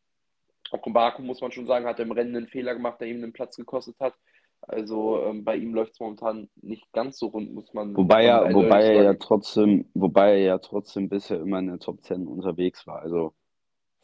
Auch 0.70 0.86
in 0.86 0.92
Baku, 0.92 1.22
muss 1.22 1.40
man 1.40 1.52
schon 1.52 1.66
sagen, 1.66 1.86
hat 1.86 1.98
er 1.98 2.04
im 2.04 2.12
Rennen 2.12 2.36
einen 2.36 2.46
Fehler 2.46 2.74
gemacht, 2.74 3.00
der 3.00 3.08
ihm 3.08 3.20
den 3.20 3.32
Platz 3.32 3.56
gekostet 3.56 3.96
hat. 3.98 4.14
Also 4.62 5.24
ähm, 5.24 5.42
bei 5.42 5.56
ihm 5.56 5.74
läuft 5.74 5.92
es 5.94 6.00
momentan 6.00 6.48
nicht 6.56 6.92
ganz 6.92 7.18
so 7.18 7.28
rund, 7.28 7.52
muss 7.52 7.72
man. 7.72 7.96
Wobei 7.96 8.26
er, 8.26 8.52
wobei 8.52 8.82
er 8.82 9.02
ja 9.02 9.14
trotzdem, 9.14 9.90
wobei 9.94 10.32
er 10.32 10.44
ja 10.44 10.58
trotzdem 10.58 11.08
bisher 11.08 11.40
immer 11.40 11.58
in 11.58 11.68
der 11.68 11.78
Top 11.78 12.02
10 12.02 12.26
unterwegs 12.26 12.86
war. 12.86 13.00
Also 13.00 13.34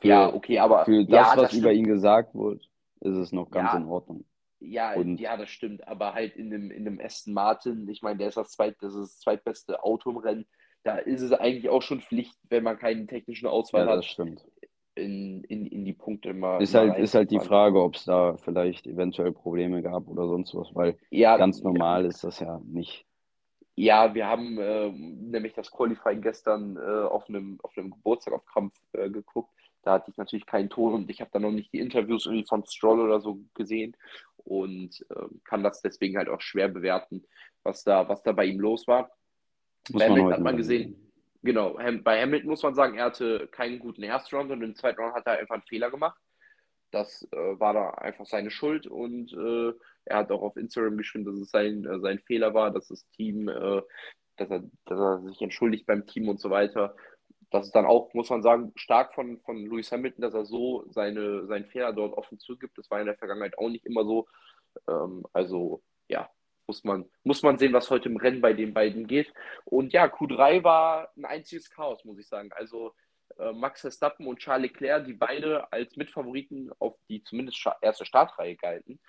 ja, 0.07 0.35
okay, 0.35 0.59
aber 0.59 0.85
für 0.85 1.05
das, 1.05 1.09
ja, 1.11 1.37
was 1.37 1.51
das 1.51 1.55
über 1.55 1.73
ihn 1.73 1.87
gesagt 1.87 2.35
wurde, 2.35 2.61
ist 3.01 3.17
es 3.17 3.33
noch 3.33 3.51
ganz 3.51 3.73
Ja. 3.73 3.79
in 3.79 3.87
Ordnung. 3.87 4.25
Ja, 4.61 4.95
Und- 4.95 5.19
ja, 5.21 5.37
das 5.37 5.51
stimmt. 5.51 5.87
Aber 5.87 6.15
halt 6.15 6.35
in 6.37 6.53
einem, 6.53 6.71
in 6.71 6.87
einem 6.87 7.01
Aston 7.01 7.35
Martin, 7.35 7.89
ich 7.89 8.03
meine, 8.03 8.19
der 8.19 8.29
ist 8.29 8.37
das, 8.37 8.51
zweit, 8.53 8.77
das, 8.81 8.95
ist 8.95 9.01
das 9.01 9.21
zweitbeste 9.21 9.83
Auto 9.83 10.11
im 10.11 10.17
Rennen. 10.17 10.47
Da 10.83 10.97
ist 10.97 11.21
es 11.21 11.33
eigentlich 11.33 11.69
auch 11.69 11.83
schon 11.83 12.01
Pflicht, 12.01 12.37
wenn 12.49 12.63
man 12.63 12.79
keinen 12.79 13.07
technischen 13.07 13.47
Ja, 13.47 13.51
Ausfall 13.53 13.87
das 13.87 13.97
hat, 13.97 14.05
stimmt. 14.05 14.47
in, 14.95 15.45
in, 15.45 15.67
in 15.67 15.85
die 15.85 15.93
Punkte 15.93 16.33
mal. 16.33 16.63
Ist 16.63 16.73
mal 16.75 16.91
halt, 16.91 16.99
ist 17.03 17.15
halt 17.15 17.31
die. 17.31 17.41
Frage, 17.41 17.83
ob 17.83 17.97
es 17.97 18.05
da 18.05 18.37
vielleicht 18.39 18.87
eventuell 18.87 19.33
Probleme 19.33 19.83
gab 19.83 20.09
oder 20.09 20.27
sonst 20.27 20.55
was, 20.55 20.75
weil 20.75 20.97
Ja, 21.11 21.37
ganz 21.37 21.63
normal 21.63 22.07
ist 22.07 22.25
das 22.25 22.41
ja 22.41 22.61
nicht. 22.65 23.05
Ja, 23.75 24.15
wir 24.15 24.27
haben 24.27 24.59
äh, 24.59 24.89
nämlich 24.91 25.53
das 25.53 25.71
Qualifying 25.71 26.23
gestern 26.23 26.77
äh, 26.77 26.81
auf 26.81 27.29
einem, 27.29 27.59
auf 27.63 27.77
einem 27.77 27.91
Geburtstag 27.91 28.33
auf 28.33 28.47
Krampf 28.47 28.75
äh, 28.95 29.11
geguckt. 29.11 29.51
Da 29.87 29.93
hatte 29.93 30.11
ich 30.11 30.17
natürlich 30.17 30.47
keinen 30.47 30.69
Ton 30.69 30.95
und 30.95 31.11
ich 31.11 31.21
habe 31.21 31.31
dann 31.33 31.43
noch 31.43 31.53
nicht 31.53 31.73
die 31.73 31.79
Interviews 31.79 32.27
irgendwie 32.27 32.45
von 32.45 32.67
Stroll 32.67 32.99
oder 32.99 33.21
so 33.21 33.39
gesehen 33.55 33.97
und 34.39 35.07
ähm, 35.15 35.41
kann 35.45 35.63
das 35.63 35.81
deswegen 35.81 36.17
halt 36.19 36.29
auch 36.29 36.41
schwer 36.41 36.67
bewerten, 36.67 37.25
was 37.63 37.85
da, 37.85 38.09
was 38.09 38.21
da 38.25 38.33
bei 38.33 38.47
ihm 38.47 38.59
los 38.59 38.89
war. 38.89 39.13
Muss 39.91 40.03
Bei 40.03 40.09
Hamilton 40.09 40.33
hat 40.33 40.41
man 40.41 40.57
gesehen, 40.57 40.95
sehen. 40.95 41.13
genau, 41.45 41.79
bei 42.03 42.21
Hamilton 42.21 42.51
muss 42.51 42.65
man 42.65 42.75
sagen, 42.75 42.99
er 42.99 43.05
hatte 43.05 43.47
keinen 43.53 43.79
guten 43.79 44.03
ersten 44.03 44.35
Round 44.35 44.51
und 44.51 44.61
im 44.61 44.75
zweiten 44.75 45.01
Round 45.01 45.15
hat 45.15 45.27
er 45.27 45.39
einfach 45.39 45.55
einen 45.55 45.63
Fehler 45.63 45.93
gemacht. 45.93 46.21
Das 46.91 47.23
äh, 47.31 47.37
war 47.37 47.73
da 47.73 47.91
einfach 47.91 48.27
seine 48.27 48.51
Schuld 48.51 48.89
und 48.89 49.33
äh, 49.35 49.73
er 50.05 50.17
hat 50.17 50.33
auch 50.33 50.43
auf 50.43 50.57
Instagram 50.57 50.97
geschrieben, 50.97 51.27
dass 51.27 51.37
es 51.37 51.53
sein, 51.53 51.85
äh, 51.85 52.01
sein 52.01 52.19
Fehler 52.19 52.55
war, 52.55 52.73
dass 52.73 52.89
das 52.89 53.09
Team, 53.11 53.49
äh, 53.49 53.83
dass, 54.37 54.51
er, 54.51 54.65
dass 54.87 54.99
er 54.99 55.23
sich 55.29 55.41
entschuldigt 55.43 55.87
beim 55.87 56.09
Team 56.09 56.29
und 56.29 56.41
so 56.41 56.51
weiter. 56.51 56.97
Das 57.59 57.67
ist 57.67 57.75
dann 57.75 57.87
auch, 57.87 58.13
muss 58.15 58.31
man 58.31 58.43
sagen, 58.43 58.73
stark 58.77 59.15
von, 59.15 59.41
von 59.41 59.65
Lewis 59.67 59.93
Hamilton, 59.93 60.23
dass 60.23 60.35
er 60.35 60.45
so 60.45 60.85
seine, 60.91 61.47
seinen 61.47 61.67
Fehler 61.67 61.93
dort 61.93 62.17
offen 62.17 62.39
zugibt. 62.39 62.77
Das 62.79 62.91
war 62.91 63.01
in 63.01 63.07
der 63.07 63.17
Vergangenheit 63.17 63.59
auch 63.59 63.69
nicht 63.69 63.87
immer 63.87 64.05
so. 64.05 64.27
Ähm, 64.89 65.25
also 65.33 65.83
ja, 66.09 66.31
muss 66.67 66.85
man, 66.85 67.09
muss 67.25 67.43
man 67.43 67.59
sehen, 67.59 67.73
was 67.73 67.91
heute 67.91 68.09
im 68.09 68.17
Rennen 68.17 68.41
bei 68.41 68.53
den 68.53 68.75
beiden 68.75 69.07
geht. 69.07 69.33
Und 69.65 69.93
ja, 69.93 70.07
Q3 70.07 70.65
war 70.65 71.13
ein 71.17 71.25
einziges 71.25 71.71
Chaos, 71.71 72.05
muss 72.05 72.19
ich 72.19 72.29
sagen. 72.29 72.51
Also 72.53 72.95
äh, 73.39 73.53
Max 73.53 73.81
Verstappen 73.81 74.27
und 74.27 74.39
Charles 74.39 74.71
Leclerc, 74.71 75.05
die 75.07 75.15
beide 75.15 75.71
als 75.73 75.97
Mitfavoriten 75.97 76.73
auf 76.79 76.97
die 77.09 77.23
zumindest 77.23 77.65
erste 77.81 78.05
Startreihe 78.05 78.57
galten, 78.57 79.01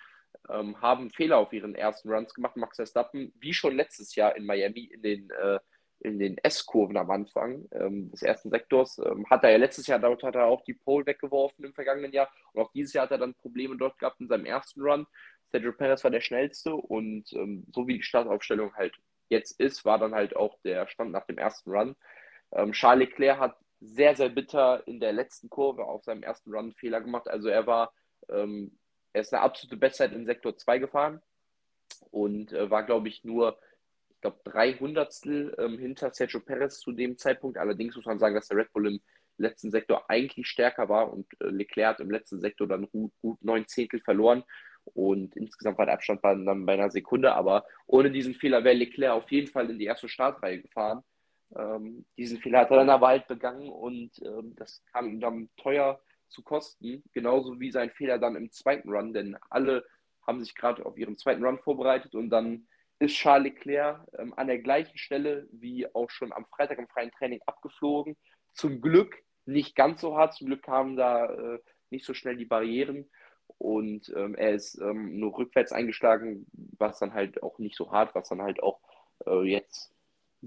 ähm, 0.49 0.79
haben 0.81 1.11
Fehler 1.11 1.37
auf 1.37 1.53
ihren 1.53 1.75
ersten 1.75 2.09
Runs 2.09 2.33
gemacht. 2.33 2.55
Max 2.57 2.75
Verstappen, 2.75 3.33
wie 3.39 3.53
schon 3.53 3.75
letztes 3.75 4.15
Jahr 4.15 4.35
in 4.35 4.45
Miami 4.45 4.85
in 4.85 5.01
den, 5.01 5.29
äh, 5.31 5.59
in 5.99 6.19
den 6.19 6.37
S-Kurven 6.37 6.97
am 6.97 7.09
Anfang 7.09 7.67
ähm, 7.71 8.11
des 8.11 8.21
ersten 8.21 8.49
Sektors, 8.49 8.99
ähm, 8.99 9.25
hat 9.29 9.43
er 9.43 9.51
ja 9.51 9.57
letztes 9.57 9.87
Jahr, 9.87 9.99
dort 9.99 10.23
hat 10.23 10.35
er 10.35 10.45
auch 10.45 10.63
die 10.63 10.73
Pole 10.73 11.05
weggeworfen 11.05 11.65
im 11.65 11.73
vergangenen 11.73 12.11
Jahr. 12.11 12.29
Und 12.53 12.61
auch 12.61 12.71
dieses 12.71 12.93
Jahr 12.93 13.03
hat 13.03 13.11
er 13.11 13.17
dann 13.17 13.33
Probleme 13.33 13.75
dort 13.77 13.97
gehabt 13.97 14.19
in 14.19 14.27
seinem 14.27 14.45
ersten 14.45 14.81
Run. 14.81 15.07
Sergio 15.51 15.73
Perez 15.73 16.03
war 16.03 16.11
der 16.11 16.21
schnellste 16.21 16.75
und 16.75 17.31
ähm, 17.33 17.65
so 17.73 17.87
wie 17.87 17.97
die 17.97 18.03
Startaufstellung 18.03 18.75
halt 18.75 18.95
jetzt 19.29 19.59
ist, 19.59 19.85
war 19.85 19.97
dann 19.97 20.13
halt 20.13 20.35
auch 20.35 20.57
der 20.63 20.87
Stand 20.87 21.11
nach 21.11 21.25
dem 21.25 21.37
ersten 21.37 21.71
Run. 21.71 21.95
Ähm, 22.51 22.71
Charles 22.73 23.09
Leclerc 23.09 23.39
hat 23.39 23.57
sehr, 23.79 24.15
sehr 24.15 24.29
bitter 24.29 24.85
in 24.87 24.99
der 24.99 25.13
letzten 25.13 25.49
Kurve 25.49 25.85
auf 25.85 26.03
seinem 26.03 26.23
ersten 26.23 26.53
Run 26.53 26.73
Fehler 26.73 27.01
gemacht. 27.01 27.27
Also 27.27 27.49
er 27.49 27.67
war, 27.67 27.93
ähm, 28.29 28.77
er 29.13 29.21
ist 29.21 29.33
eine 29.33 29.43
absolute 29.43 29.77
Bestzeit 29.77 30.13
in 30.13 30.25
Sektor 30.25 30.57
2 30.57 30.79
gefahren 30.79 31.21
und 32.11 32.53
äh, 32.53 32.69
war, 32.69 32.83
glaube 32.83 33.07
ich, 33.07 33.23
nur, 33.23 33.59
ich 34.17 34.21
glaube, 34.21 34.39
drei 34.43 34.73
Hundertstel 34.73 35.55
ähm, 35.59 35.77
hinter 35.77 36.11
Sergio 36.11 36.39
Perez 36.39 36.79
zu 36.79 36.91
dem 36.91 37.19
Zeitpunkt. 37.19 37.59
Allerdings 37.59 37.95
muss 37.95 38.07
man 38.07 38.17
sagen, 38.17 38.33
dass 38.33 38.47
der 38.47 38.57
Red 38.57 38.73
Bull 38.73 38.87
im 38.87 38.99
letzten 39.37 39.69
Sektor 39.69 40.09
eigentlich 40.09 40.47
stärker 40.47 40.89
war 40.89 41.13
und 41.13 41.27
äh, 41.39 41.45
Leclerc 41.49 41.89
hat 41.89 41.99
im 41.99 42.09
letzten 42.09 42.39
Sektor 42.39 42.67
dann 42.67 42.89
gut, 42.89 43.13
neun 43.41 43.67
Zehntel 43.67 43.99
verloren. 43.99 44.43
Und 44.85 45.35
insgesamt 45.35 45.77
war 45.77 45.85
der 45.85 45.93
Abstand 45.93 46.23
bei, 46.23 46.33
dann 46.33 46.65
bei 46.65 46.73
einer 46.73 46.89
Sekunde. 46.89 47.35
Aber 47.35 47.67
ohne 47.85 48.09
diesen 48.09 48.33
Fehler 48.33 48.63
wäre 48.63 48.75
Leclerc 48.75 49.13
auf 49.13 49.31
jeden 49.31 49.51
Fall 49.51 49.69
in 49.69 49.77
die 49.77 49.85
erste 49.85 50.09
Startreihe 50.09 50.63
gefahren. 50.63 51.03
Ähm, 51.55 52.07
diesen 52.17 52.39
Fehler 52.39 52.61
hat 52.61 52.71
er 52.71 52.77
dann 52.77 52.89
aber 52.89 53.09
halt 53.09 53.27
begangen 53.27 53.69
und 53.69 54.19
ähm, 54.23 54.55
das 54.55 54.83
kam 54.91 55.09
ihm 55.09 55.19
dann 55.19 55.47
teuer 55.57 56.01
zu 56.27 56.41
kosten, 56.41 57.03
genauso 57.13 57.59
wie 57.59 57.69
sein 57.69 57.91
Fehler 57.91 58.17
dann 58.17 58.35
im 58.35 58.49
zweiten 58.49 58.89
Run, 58.89 59.13
denn 59.13 59.37
alle 59.51 59.85
haben 60.25 60.41
sich 60.41 60.55
gerade 60.55 60.85
auf 60.85 60.97
ihren 60.97 61.17
zweiten 61.17 61.45
Run 61.45 61.59
vorbereitet 61.59 62.15
und 62.15 62.31
dann 62.31 62.67
ist 62.99 63.15
Charles 63.15 63.53
Leclerc 63.53 64.07
ähm, 64.17 64.33
an 64.35 64.47
der 64.47 64.59
gleichen 64.59 64.97
Stelle 64.97 65.47
wie 65.51 65.87
auch 65.93 66.09
schon 66.09 66.33
am 66.33 66.45
Freitag 66.45 66.79
im 66.79 66.87
freien 66.87 67.11
Training 67.11 67.41
abgeflogen. 67.45 68.17
Zum 68.53 68.81
Glück 68.81 69.15
nicht 69.45 69.75
ganz 69.75 70.01
so 70.01 70.17
hart, 70.17 70.33
zum 70.33 70.47
Glück 70.47 70.63
kamen 70.63 70.95
da 70.95 71.25
äh, 71.25 71.59
nicht 71.89 72.05
so 72.05 72.13
schnell 72.13 72.37
die 72.37 72.45
Barrieren 72.45 73.09
und 73.57 74.11
ähm, 74.15 74.35
er 74.35 74.53
ist 74.53 74.79
ähm, 74.81 75.19
nur 75.19 75.37
rückwärts 75.37 75.71
eingeschlagen, 75.71 76.45
was 76.77 76.99
dann 76.99 77.13
halt 77.13 77.41
auch 77.43 77.59
nicht 77.59 77.75
so 77.75 77.91
hart, 77.91 78.13
was 78.13 78.29
dann 78.29 78.41
halt 78.41 78.61
auch 78.61 78.79
äh, 79.25 79.43
jetzt 79.43 79.93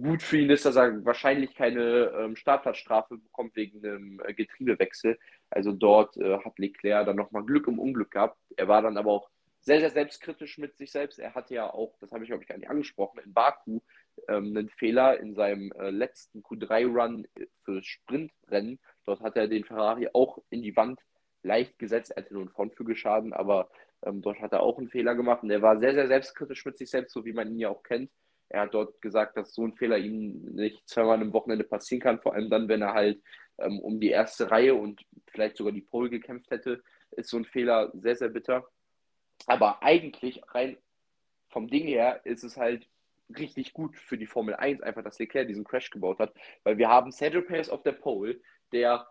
gut 0.01 0.23
für 0.23 0.39
ihn 0.39 0.51
ist, 0.51 0.65
dass 0.65 0.77
er 0.77 1.05
wahrscheinlich 1.05 1.55
keine 1.55 2.13
ähm, 2.17 2.37
Startplatzstrafe 2.37 3.19
bekommt 3.19 3.57
wegen 3.57 3.85
einem 3.85 4.21
äh, 4.25 4.35
Getriebewechsel. 4.35 5.19
Also 5.51 5.73
dort 5.73 6.17
äh, 6.17 6.39
hat 6.39 6.59
Leclerc 6.59 7.07
dann 7.07 7.17
nochmal 7.17 7.45
Glück 7.45 7.67
im 7.67 7.79
Unglück 7.79 8.13
gehabt. 8.13 8.39
Er 8.57 8.69
war 8.69 8.83
dann 8.83 8.97
aber 8.97 9.11
auch 9.11 9.31
sehr, 9.61 9.81
sehr 9.81 9.91
selbstkritisch 9.91 10.59
mit 10.59 10.77
sich 10.77 10.91
selbst. 10.91 11.19
Er 11.19 11.35
hatte 11.35 11.55
ja 11.55 11.73
auch, 11.73 11.97
das 12.01 12.13
habe 12.13 12.25
ich 12.25 12.31
glaube 12.31 12.43
ich 12.43 12.49
gar 12.49 12.57
nicht 12.57 12.71
angesprochen, 12.71 13.21
in 13.25 13.33
Baku 13.33 13.81
ähm, 14.29 14.57
einen 14.57 14.69
Fehler 14.71 15.21
in 15.21 15.35
seinem 15.35 15.73
äh, 15.73 15.91
letzten 15.91 16.43
Q3-Run 16.43 17.27
für 17.65 17.83
Sprintrennen. 17.83 18.79
Dort 19.05 19.21
hat 19.21 19.37
er 19.37 19.49
den 19.49 19.65
Ferrari 19.65 20.09
auch 20.13 20.39
in 20.51 20.63
die 20.63 20.77
Wand 20.77 21.01
leicht 21.43 21.79
gesetzt. 21.79 22.13
Er 22.13 22.23
hatte 22.23 22.35
nur 22.35 22.43
einen 22.43 22.51
Frontflügelschaden, 22.51 23.33
aber 23.33 23.71
ähm, 24.05 24.23
dort 24.23 24.41
hat 24.41 24.53
er 24.53 24.61
auch 24.61 24.79
einen 24.79 24.89
Fehler 24.89 25.15
gemacht. 25.15 25.43
Und 25.43 25.51
er 25.51 25.63
war 25.63 25.79
sehr, 25.79 25.95
sehr 25.95 26.09
selbstkritisch 26.09 26.65
mit 26.65 26.77
sich 26.77 26.91
selbst, 26.91 27.13
so 27.13 27.25
wie 27.25 27.33
man 27.33 27.51
ihn 27.51 27.59
ja 27.59 27.69
auch 27.69 27.83
kennt. 27.83 28.11
Er 28.49 28.63
hat 28.63 28.75
dort 28.75 29.01
gesagt, 29.01 29.37
dass 29.37 29.55
so 29.55 29.65
ein 29.65 29.75
Fehler 29.75 29.99
ihm 29.99 30.45
nicht 30.55 30.89
zweimal 30.89 31.23
im 31.23 31.33
Wochenende 31.33 31.65
passieren 31.65 32.03
kann, 32.03 32.21
vor 32.21 32.35
allem 32.35 32.51
dann, 32.51 32.69
wenn 32.69 32.83
er 32.83 32.95
halt 32.95 33.23
ähm, 33.59 33.79
um 33.79 34.01
die 34.01 34.11
erste 34.11 34.51
Reihe 34.51 34.75
und 34.75 35.03
vielleicht 35.29 35.57
sogar 35.57 35.73
die 35.73 35.83
Pole 35.83 36.11
gekämpft 36.11 36.51
hätte, 36.51 36.83
ist 37.13 37.31
so 37.31 37.37
ein 37.37 37.45
Fehler 37.45 37.91
sehr, 37.95 38.17
sehr 38.17 38.29
bitter. 38.29 38.67
Aber 39.47 39.83
eigentlich 39.83 40.43
rein 40.49 40.77
vom 41.49 41.69
Ding 41.69 41.87
her 41.87 42.21
ist 42.25 42.45
es 42.45 42.57
halt 42.57 42.89
richtig 43.37 43.73
gut 43.73 43.97
für 43.97 44.19
die 44.19 44.27
Formel 44.27 44.55
1 44.55 44.83
einfach, 44.83 45.03
dass 45.03 45.19
Leclerc 45.19 45.49
diesen 45.49 45.65
Crash 45.65 45.91
gebaut 45.91 46.19
hat, 46.19 46.33
weil 46.65 46.79
wir 46.79 46.89
haben 46.89 47.13
Sergio 47.13 47.43
Perez 47.43 47.69
auf 47.69 47.83
der 47.83 47.93
Pole, 47.93 48.41
der 48.73 49.07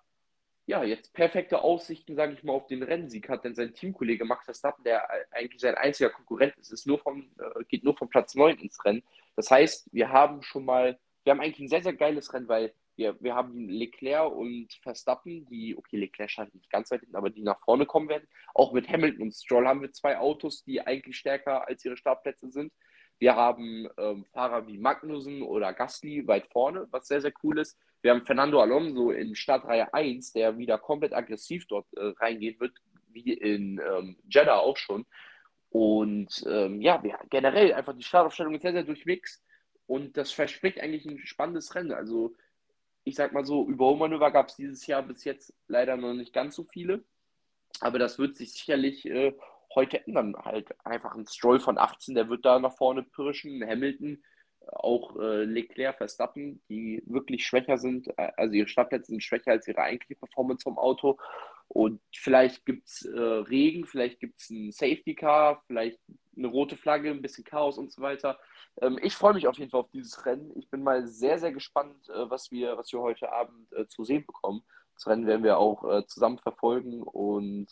ja, 0.69 0.83
jetzt 0.83 1.13
perfekte 1.13 1.63
Aussichten, 1.63 2.15
sage 2.15 2.33
ich 2.33 2.43
mal, 2.43 2.53
auf 2.53 2.67
den 2.67 2.83
Rennsieg 2.83 3.27
hat, 3.27 3.43
denn 3.43 3.55
sein 3.55 3.73
Teamkollege 3.73 4.23
Max 4.23 4.45
Verstappen, 4.45 4.83
der 4.83 5.09
eigentlich 5.31 5.59
sein 5.59 5.73
einziger 5.73 6.11
Konkurrent 6.11 6.55
ist, 6.57 6.71
ist 6.71 6.85
nur 6.85 6.99
vom, 6.99 7.31
äh, 7.39 7.63
geht 7.67 7.83
nur 7.83 7.97
von 7.97 8.07
Platz 8.07 8.35
9 8.35 8.55
ins 8.59 8.85
Rennen. 8.85 9.01
Das 9.35 9.49
heißt, 9.49 9.89
wir 9.91 10.09
haben 10.09 10.43
schon 10.43 10.65
mal, 10.65 10.99
wir 11.23 11.31
haben 11.31 11.41
eigentlich 11.41 11.61
ein 11.61 11.69
sehr, 11.69 11.81
sehr 11.81 11.93
geiles 11.93 12.31
Rennen, 12.35 12.47
weil 12.47 12.71
wir, 12.99 13.15
wir 13.21 13.33
haben 13.33 13.69
Leclerc 13.69 14.31
und 14.31 14.73
Verstappen, 14.83 15.45
die, 15.45 15.75
okay, 15.75 15.95
Leclerc 15.95 16.29
scheint 16.29 16.53
nicht 16.53 16.69
ganz 16.69 16.91
weit 16.91 16.99
hinten, 16.99 17.15
aber 17.15 17.29
die 17.29 17.41
nach 17.41 17.59
vorne 17.63 17.85
kommen 17.85 18.09
werden. 18.09 18.27
Auch 18.53 18.73
mit 18.73 18.89
Hamilton 18.89 19.23
und 19.23 19.33
Stroll 19.33 19.65
haben 19.67 19.81
wir 19.81 19.91
zwei 19.93 20.17
Autos, 20.17 20.65
die 20.65 20.85
eigentlich 20.85 21.17
stärker 21.17 21.65
als 21.65 21.83
ihre 21.85 21.95
Startplätze 21.95 22.51
sind. 22.51 22.73
Wir 23.17 23.35
haben 23.35 23.87
ähm, 23.97 24.25
Fahrer 24.33 24.67
wie 24.67 24.77
Magnussen 24.77 25.41
oder 25.41 25.73
Gasly 25.73 26.27
weit 26.27 26.47
vorne, 26.47 26.87
was 26.91 27.07
sehr, 27.07 27.21
sehr 27.21 27.31
cool 27.41 27.59
ist. 27.59 27.77
Wir 28.01 28.11
haben 28.11 28.25
Fernando 28.25 28.61
Alonso 28.61 29.11
in 29.11 29.33
Startreihe 29.33 29.93
1, 29.93 30.33
der 30.33 30.57
wieder 30.57 30.77
komplett 30.77 31.13
aggressiv 31.13 31.67
dort 31.67 31.87
äh, 31.95 32.13
reingehen 32.19 32.59
wird, 32.59 32.73
wie 33.07 33.33
in 33.33 33.79
ähm, 33.79 34.17
Jeddah 34.29 34.59
auch 34.59 34.77
schon. 34.77 35.05
Und 35.69 36.43
ähm, 36.47 36.81
ja, 36.81 37.01
wir, 37.01 37.17
generell 37.29 37.73
einfach 37.73 37.95
die 37.95 38.03
Startaufstellung 38.03 38.55
ist 38.55 38.63
sehr, 38.63 38.73
sehr 38.73 38.83
durchmix 38.83 39.41
und 39.85 40.17
das 40.17 40.31
verspricht 40.31 40.81
eigentlich 40.81 41.05
ein 41.05 41.19
spannendes 41.19 41.73
Rennen. 41.75 41.93
Also, 41.93 42.35
ich 43.09 43.15
sag 43.15 43.33
mal 43.33 43.45
so, 43.45 43.67
Überholmanöver 43.67 44.31
gab 44.31 44.49
es 44.49 44.55
dieses 44.55 44.87
Jahr 44.87 45.03
bis 45.03 45.23
jetzt 45.23 45.53
leider 45.67 45.97
noch 45.97 46.13
nicht 46.13 46.33
ganz 46.33 46.55
so 46.55 46.63
viele, 46.63 47.03
aber 47.81 47.99
das 47.99 48.19
wird 48.19 48.35
sich 48.35 48.53
sicherlich 48.53 49.05
äh, 49.05 49.35
heute 49.75 50.05
ändern. 50.05 50.35
Halt 50.37 50.73
einfach 50.85 51.15
ein 51.15 51.27
Stroll 51.27 51.59
von 51.59 51.77
18, 51.77 52.15
der 52.15 52.29
wird 52.29 52.45
da 52.45 52.59
nach 52.59 52.75
vorne 52.75 53.03
pirschen, 53.03 53.63
Hamilton 53.65 54.23
auch 54.67 55.15
äh, 55.17 55.43
Leclerc, 55.45 55.97
Verstappen, 55.97 56.61
die 56.69 57.01
wirklich 57.05 57.45
schwächer 57.45 57.77
sind, 57.77 58.07
äh, 58.17 58.31
also 58.37 58.53
ihre 58.53 58.67
Startplätze 58.67 59.11
sind 59.11 59.23
schwächer 59.23 59.51
als 59.51 59.67
ihre 59.67 59.81
eigentliche 59.81 60.15
Performance 60.15 60.63
vom 60.63 60.77
Auto. 60.77 61.17
Und 61.67 62.01
vielleicht 62.15 62.65
gibt 62.65 62.87
es 62.87 63.05
äh, 63.05 63.19
Regen, 63.19 63.85
vielleicht 63.85 64.19
gibt 64.19 64.39
es 64.39 64.49
ein 64.49 64.71
Safety 64.71 65.15
Car, 65.15 65.63
vielleicht 65.67 65.99
eine 66.39 66.47
rote 66.47 66.75
Flagge, 66.75 67.11
ein 67.11 67.21
bisschen 67.21 67.43
Chaos 67.43 67.77
und 67.77 67.91
so 67.91 68.01
weiter. 68.01 68.39
Ähm, 68.81 68.99
ich 69.01 69.15
freue 69.15 69.33
mich 69.33 69.47
auf 69.47 69.57
jeden 69.57 69.69
Fall 69.69 69.81
auf 69.81 69.91
dieses 69.91 70.25
Rennen. 70.25 70.51
Ich 70.55 70.69
bin 70.69 70.81
mal 70.83 71.05
sehr, 71.07 71.37
sehr 71.39 71.51
gespannt, 71.51 72.09
äh, 72.09 72.29
was, 72.29 72.49
wir, 72.51 72.77
was 72.77 72.91
wir 72.91 73.01
heute 73.01 73.31
Abend 73.31 73.71
äh, 73.73 73.87
zu 73.87 74.03
sehen 74.03 74.25
bekommen. 74.25 74.63
Das 74.95 75.07
Rennen 75.07 75.27
werden 75.27 75.43
wir 75.43 75.57
auch 75.57 75.83
äh, 75.89 76.05
zusammen 76.07 76.39
verfolgen. 76.39 77.03
Und 77.03 77.67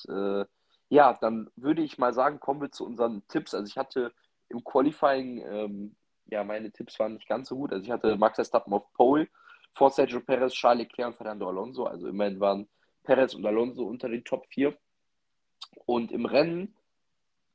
ja, 0.90 1.18
dann 1.20 1.50
würde 1.58 1.82
ich 1.82 1.98
mal 1.98 2.14
sagen, 2.14 2.40
kommen 2.40 2.62
wir 2.62 2.72
zu 2.72 2.86
unseren 2.86 3.28
Tipps. 3.28 3.54
Also 3.54 3.68
ich 3.68 3.78
hatte 3.78 4.14
im 4.48 4.64
Qualifying 4.64 5.44
ähm, 5.46 5.96
ja, 6.30 6.44
meine 6.44 6.72
Tipps 6.72 7.00
waren 7.00 7.14
nicht 7.14 7.28
ganz 7.28 7.50
so 7.50 7.56
gut. 7.56 7.72
Also 7.72 7.84
ich 7.84 7.92
hatte 7.92 8.16
Max 8.18 8.36
Verstappen 8.36 8.74
auf 8.74 8.92
Pole, 8.94 9.28
vor 9.74 9.90
Sergio 9.90 10.20
Perez, 10.20 10.54
Charles 10.54 10.84
Leclerc 10.84 11.10
und 11.10 11.16
Fernando 11.16 11.48
Alonso. 11.48 11.86
Also 11.86 12.08
immerhin 12.08 12.40
waren 12.40 12.68
Perez 13.04 13.34
und 13.34 13.46
Alonso 13.46 13.84
unter 13.84 14.10
den 14.10 14.24
Top 14.24 14.46
4. 14.50 14.76
Und 15.86 16.12
im 16.12 16.26
Rennen, 16.26 16.76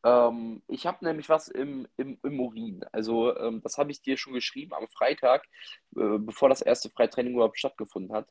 ähm, 0.04 0.62
ich 0.68 0.86
habe 0.86 1.04
nämlich 1.04 1.28
was 1.28 1.48
im, 1.48 1.86
im, 1.96 2.18
im 2.22 2.40
Urin. 2.40 2.84
Also 2.92 3.36
ähm, 3.36 3.60
das 3.62 3.78
habe 3.78 3.90
ich 3.92 4.02
dir 4.02 4.16
schon 4.16 4.32
geschrieben 4.34 4.74
am 4.74 4.88
Freitag, 4.88 5.44
äh, 5.96 6.18
bevor 6.18 6.48
das 6.48 6.62
erste 6.62 6.90
Freitraining 6.90 7.34
überhaupt 7.34 7.58
stattgefunden 7.58 8.14
hat. 8.14 8.28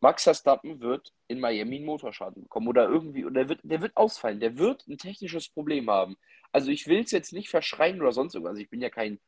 Max 0.00 0.24
Verstappen 0.24 0.80
wird 0.80 1.12
in 1.26 1.40
Miami 1.40 1.76
einen 1.76 1.86
Motorschaden 1.86 2.44
bekommen 2.44 2.68
oder 2.68 2.88
irgendwie, 2.88 3.24
oder 3.24 3.34
der 3.34 3.48
wird, 3.48 3.60
der 3.64 3.82
wird 3.82 3.96
ausfallen, 3.96 4.38
der 4.38 4.56
wird 4.56 4.86
ein 4.86 4.96
technisches 4.98 5.48
Problem 5.48 5.90
haben. 5.90 6.16
Also 6.52 6.70
ich 6.70 6.86
will 6.86 7.00
es 7.00 7.10
jetzt 7.10 7.32
nicht 7.32 7.48
verschreien 7.48 8.00
oder 8.00 8.12
sonst 8.12 8.34
irgendwas. 8.34 8.58
Ich 8.58 8.70
bin 8.70 8.80
ja 8.80 8.90
kein 8.90 9.18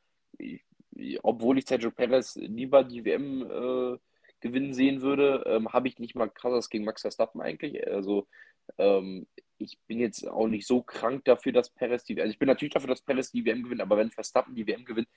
obwohl 1.22 1.58
ich 1.58 1.66
Sergio 1.66 1.90
Perez 1.90 2.36
lieber 2.36 2.84
die 2.84 3.04
WM 3.04 3.42
äh, 3.42 3.98
gewinnen 4.40 4.72
sehen 4.74 5.02
würde, 5.02 5.44
ähm, 5.46 5.72
habe 5.72 5.88
ich 5.88 5.98
nicht 5.98 6.14
mal 6.14 6.28
krasses 6.28 6.70
gegen 6.70 6.84
Max 6.84 7.02
Verstappen 7.02 7.40
eigentlich. 7.40 7.86
Also 7.86 8.26
ähm, 8.78 9.26
ich 9.58 9.78
bin 9.86 10.00
jetzt 10.00 10.26
auch 10.26 10.48
nicht 10.48 10.66
so 10.66 10.82
krank 10.82 11.24
dafür, 11.24 11.52
dass 11.52 11.70
Perez 11.70 12.04
die 12.04 12.20
Also 12.20 12.30
ich 12.30 12.38
bin 12.38 12.48
natürlich 12.48 12.72
dafür, 12.72 12.88
dass 12.88 13.02
Perez 13.02 13.30
die 13.30 13.44
WM 13.44 13.62
gewinnt, 13.62 13.80
aber 13.80 13.96
wenn 13.96 14.10
Verstappen 14.10 14.54
die 14.54 14.66
WM 14.66 14.84
gewinnt, 14.84 15.08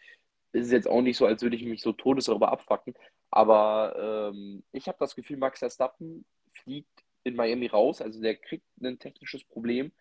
ist 0.52 0.68
es 0.68 0.72
jetzt 0.72 0.88
auch 0.88 1.02
nicht 1.02 1.18
so, 1.18 1.26
als 1.26 1.42
würde 1.42 1.56
ich 1.56 1.64
mich 1.64 1.82
so 1.82 1.94
todes 1.94 2.26
darüber 2.26 2.52
abfacken. 2.52 2.94
Aber 3.32 4.32
ähm, 4.32 4.64
ich 4.72 4.88
habe 4.88 4.98
das 5.00 5.16
Gefühl, 5.16 5.38
Max 5.38 5.60
Verstappen 5.60 6.26
fliegt 6.52 7.04
in 7.24 7.36
Miami 7.36 7.68
raus, 7.68 8.02
also 8.02 8.22
der 8.22 8.36
kriegt 8.36 8.66
ein 8.82 9.00
technisches 9.00 9.44
Problem. 9.44 9.92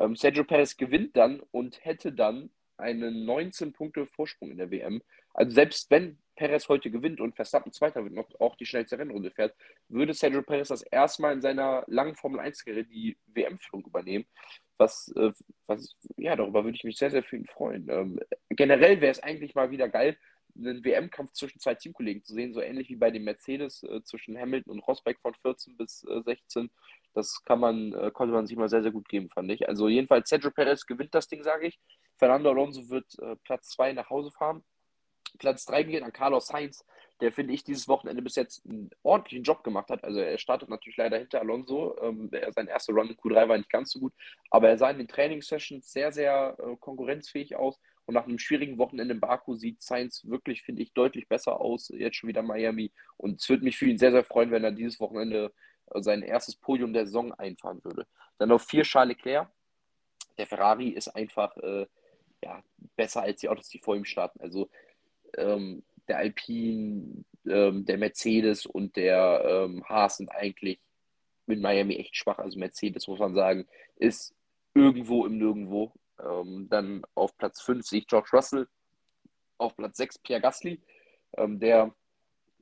Ähm, 0.00 0.16
Sergio 0.16 0.44
Perez 0.44 0.76
gewinnt 0.76 1.16
dann 1.16 1.40
und 1.52 1.84
hätte 1.84 2.12
dann 2.12 2.50
einen 2.76 3.24
19 3.24 3.72
Punkte 3.72 4.06
Vorsprung 4.06 4.50
in 4.50 4.58
der 4.58 4.70
WM. 4.70 5.02
Also 5.32 5.52
selbst 5.52 5.90
wenn 5.90 6.18
Perez 6.36 6.68
heute 6.68 6.90
gewinnt 6.90 7.20
und 7.20 7.36
Verstappen 7.36 7.72
Zweiter 7.72 8.04
wird 8.04 8.14
noch 8.14 8.28
auch 8.40 8.56
die 8.56 8.66
schnellste 8.66 8.98
Rennrunde 8.98 9.30
fährt, 9.30 9.54
würde 9.88 10.14
Sergio 10.14 10.42
Perez 10.42 10.68
das 10.68 10.82
erste 10.82 11.22
Mal 11.22 11.34
in 11.34 11.42
seiner 11.42 11.84
langen 11.86 12.16
Formel 12.16 12.40
1-Karriere 12.40 12.84
die 12.84 13.16
WM-Führung 13.26 13.84
übernehmen. 13.84 14.26
Was, 14.76 15.12
äh, 15.16 15.32
was, 15.66 15.96
ja, 16.16 16.34
darüber 16.36 16.64
würde 16.64 16.76
ich 16.76 16.84
mich 16.84 16.98
sehr, 16.98 17.10
sehr 17.10 17.22
viel 17.22 17.46
freuen. 17.46 17.88
Ähm, 17.88 18.20
generell 18.50 19.00
wäre 19.00 19.12
es 19.12 19.22
eigentlich 19.22 19.54
mal 19.54 19.70
wieder 19.70 19.88
geil, 19.88 20.16
einen 20.56 20.84
WM-Kampf 20.84 21.32
zwischen 21.32 21.58
zwei 21.58 21.74
Teamkollegen 21.74 22.22
zu 22.22 22.34
sehen, 22.34 22.54
so 22.54 22.60
ähnlich 22.60 22.88
wie 22.88 22.96
bei 22.96 23.10
dem 23.10 23.24
Mercedes 23.24 23.82
äh, 23.82 24.02
zwischen 24.02 24.38
Hamilton 24.38 24.74
und 24.74 24.80
Rosberg 24.80 25.18
von 25.20 25.34
14 25.34 25.76
bis 25.76 26.04
äh, 26.04 26.22
16. 26.22 26.70
Das 27.12 27.42
kann 27.44 27.60
man, 27.60 27.92
äh, 27.92 28.10
konnte 28.12 28.34
man 28.34 28.46
sich 28.46 28.56
mal 28.56 28.68
sehr, 28.68 28.82
sehr 28.82 28.92
gut 28.92 29.08
geben, 29.08 29.28
fand 29.30 29.50
ich. 29.50 29.68
Also 29.68 29.88
jedenfalls 29.88 30.28
Sergio 30.28 30.50
Perez 30.50 30.86
gewinnt 30.86 31.14
das 31.14 31.28
Ding, 31.28 31.42
sage 31.42 31.68
ich. 31.68 31.78
Fernando 32.16 32.50
Alonso 32.50 32.88
wird 32.90 33.18
äh, 33.20 33.36
Platz 33.44 33.70
2 33.70 33.92
nach 33.92 34.10
Hause 34.10 34.30
fahren. 34.30 34.64
Platz 35.38 35.64
3 35.66 35.82
geht 35.84 36.02
an 36.02 36.12
Carlos 36.12 36.46
Sainz, 36.46 36.84
der, 37.20 37.32
finde 37.32 37.54
ich, 37.54 37.64
dieses 37.64 37.88
Wochenende 37.88 38.22
bis 38.22 38.34
jetzt 38.34 38.66
einen 38.66 38.90
ordentlichen 39.02 39.44
Job 39.44 39.62
gemacht 39.62 39.88
hat. 39.88 40.02
Also 40.04 40.20
er 40.20 40.36
startet 40.38 40.68
natürlich 40.68 40.96
leider 40.96 41.18
hinter 41.18 41.40
Alonso. 41.40 41.96
Ähm, 42.02 42.30
sein 42.54 42.66
erster 42.66 42.92
Run 42.92 43.08
in 43.08 43.16
Q3 43.16 43.48
war 43.48 43.56
nicht 43.56 43.70
ganz 43.70 43.92
so 43.92 44.00
gut, 44.00 44.12
aber 44.50 44.68
er 44.68 44.78
sah 44.78 44.90
in 44.90 44.98
den 44.98 45.08
Trainingssessions 45.08 45.90
sehr, 45.90 46.12
sehr 46.12 46.56
äh, 46.58 46.76
konkurrenzfähig 46.76 47.56
aus. 47.56 47.80
Und 48.06 48.14
nach 48.14 48.24
einem 48.24 48.38
schwierigen 48.38 48.76
Wochenende 48.78 49.14
in 49.14 49.20
Baku 49.20 49.54
sieht 49.54 49.82
Sainz 49.82 50.24
wirklich, 50.26 50.62
finde 50.62 50.82
ich, 50.82 50.92
deutlich 50.92 51.28
besser 51.28 51.60
aus. 51.60 51.88
Jetzt 51.88 52.16
schon 52.16 52.28
wieder 52.28 52.42
Miami. 52.42 52.92
Und 53.16 53.40
es 53.40 53.48
würde 53.48 53.64
mich 53.64 53.78
für 53.78 53.86
ihn 53.86 53.98
sehr, 53.98 54.10
sehr 54.10 54.24
freuen, 54.24 54.50
wenn 54.50 54.64
er 54.64 54.72
dieses 54.72 55.00
Wochenende 55.00 55.52
äh, 55.92 56.02
sein 56.02 56.22
erstes 56.22 56.56
Podium 56.56 56.92
der 56.92 57.06
Saison 57.06 57.32
einfahren 57.32 57.82
würde. 57.84 58.06
Dann 58.38 58.52
auf 58.52 58.62
vier 58.64 58.82
Charles 58.82 59.16
Leclerc. 59.16 59.48
Der 60.36 60.46
Ferrari 60.46 60.88
ist 60.88 61.08
einfach 61.08 61.56
äh, 61.58 61.86
ja, 62.42 62.62
besser 62.96 63.22
als 63.22 63.40
die 63.40 63.48
Autos, 63.48 63.68
die 63.68 63.78
vor 63.78 63.96
ihm 63.96 64.04
starten. 64.04 64.40
Also 64.40 64.68
ähm, 65.38 65.82
der 66.08 66.18
Alpine, 66.18 67.24
ähm, 67.46 67.84
der 67.84 67.98
Mercedes 67.98 68.66
und 68.66 68.96
der 68.96 69.66
ähm, 69.66 69.84
Haas 69.88 70.18
sind 70.18 70.30
eigentlich 70.30 70.80
mit 71.46 71.60
Miami 71.60 71.96
echt 71.96 72.16
schwach. 72.16 72.38
Also 72.38 72.58
Mercedes, 72.58 73.08
muss 73.08 73.18
man 73.18 73.34
sagen, 73.34 73.66
ist 73.96 74.34
irgendwo 74.74 75.26
im 75.26 75.38
Nirgendwo. 75.38 75.92
Ähm, 76.18 76.68
dann 76.70 77.04
auf 77.14 77.36
Platz 77.36 77.60
5 77.62 77.86
sehe 77.86 78.00
ich 78.00 78.06
George 78.06 78.30
Russell, 78.32 78.68
auf 79.58 79.76
Platz 79.76 79.96
6 79.96 80.18
Pierre 80.18 80.40
Gasly, 80.40 80.80
ähm, 81.36 81.58
der 81.58 81.94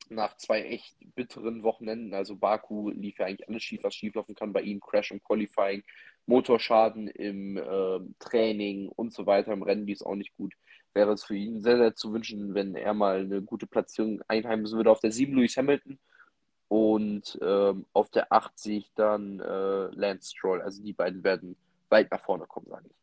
nach 0.08 0.36
zwei 0.36 0.62
echt 0.62 0.96
bitteren 1.14 1.62
Wochenenden. 1.62 2.14
Also 2.14 2.36
Baku 2.36 2.90
lief 2.90 3.18
ja 3.18 3.26
eigentlich 3.26 3.48
alles 3.48 3.62
schief, 3.62 3.82
was 3.82 3.94
schieflaufen 3.94 4.34
kann 4.34 4.52
bei 4.52 4.62
ihm. 4.62 4.80
Crash 4.80 5.10
im 5.10 5.22
Qualifying, 5.22 5.82
Motorschaden 6.26 7.08
im 7.08 7.56
äh, 7.56 8.00
Training 8.18 8.88
und 8.88 9.12
so 9.12 9.26
weiter. 9.26 9.52
Im 9.52 9.62
Rennen 9.62 9.86
lief 9.86 9.98
es 9.98 10.06
auch 10.06 10.14
nicht 10.14 10.36
gut. 10.36 10.54
Wäre 10.94 11.12
es 11.12 11.24
für 11.24 11.36
ihn 11.36 11.60
sehr, 11.60 11.78
sehr 11.78 11.94
zu 11.94 12.12
wünschen, 12.12 12.54
wenn 12.54 12.74
er 12.74 12.94
mal 12.94 13.20
eine 13.20 13.42
gute 13.42 13.66
Platzierung 13.66 14.20
einheimsen 14.28 14.76
würde. 14.76 14.90
Auf 14.90 15.00
der 15.00 15.12
7 15.12 15.34
Lewis 15.34 15.56
Hamilton 15.56 15.98
und 16.68 17.38
ähm, 17.42 17.86
auf 17.92 18.10
der 18.10 18.32
8 18.32 18.58
sehe 18.58 18.84
dann 18.94 19.40
äh, 19.40 19.86
Lance 19.88 20.30
Stroll. 20.34 20.62
Also 20.62 20.82
die 20.82 20.92
beiden 20.92 21.22
werden 21.22 21.56
weit 21.90 22.10
nach 22.10 22.20
vorne 22.20 22.46
kommen, 22.46 22.66
sage 22.68 22.86
ich. 22.88 22.96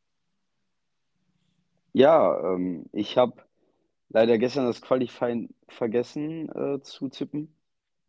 Ja, 1.93 2.53
ähm, 2.53 2.85
ich 2.91 3.17
habe 3.17 3.43
leider 4.09 4.37
gestern 4.37 4.65
das 4.65 4.81
Qualifying 4.81 5.53
vergessen 5.67 6.49
äh, 6.49 6.81
zu 6.81 7.09
tippen. 7.09 7.53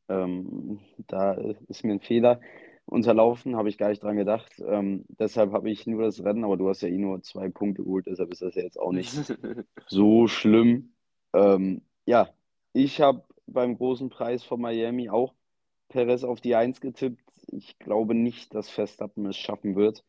Ähm, 0.09 0.81
da 1.07 1.35
ist 1.69 1.85
mir 1.85 1.93
ein 1.93 2.01
Fehler 2.01 2.41
unterlaufen, 2.91 3.57
habe 3.57 3.69
ich 3.69 3.79
gar 3.79 3.89
nicht 3.89 4.03
dran 4.03 4.17
gedacht. 4.17 4.61
Ähm, 4.67 5.05
deshalb 5.09 5.53
habe 5.53 5.71
ich 5.71 5.87
nur 5.87 6.03
das 6.03 6.23
Rennen, 6.23 6.45
aber 6.45 6.57
du 6.57 6.69
hast 6.69 6.83
ja 6.83 6.89
eh 6.89 6.99
nur 6.99 7.23
zwei 7.23 7.49
Punkte 7.49 7.85
geholt, 7.85 8.07
deshalb 8.07 8.33
ist 8.33 8.43
das 8.43 8.55
ja 8.55 8.63
jetzt 8.63 8.79
auch 8.79 8.93
nicht 8.93 9.15
so 9.87 10.27
schlimm. 10.27 10.93
Ähm, 11.33 11.83
ja, 12.07 12.29
ich 12.73 13.01
habe 13.01 13.25
beim 13.47 13.77
großen 13.77 14.11
Preis 14.11 14.45
von 14.45 14.61
Miami 14.61 15.09
auch 15.11 15.35
Perez 15.89 16.25
auf 16.25 16.41
die 16.41 16.55
Eins 16.55 16.81
getippt. 16.81 17.23
Ich 17.49 17.79
glaube 17.79 18.15
nicht, 18.15 18.55
dass 18.55 18.69
Verstappen 18.69 19.27
es 19.27 19.37
schaffen 19.37 19.77
wird, 19.77 20.05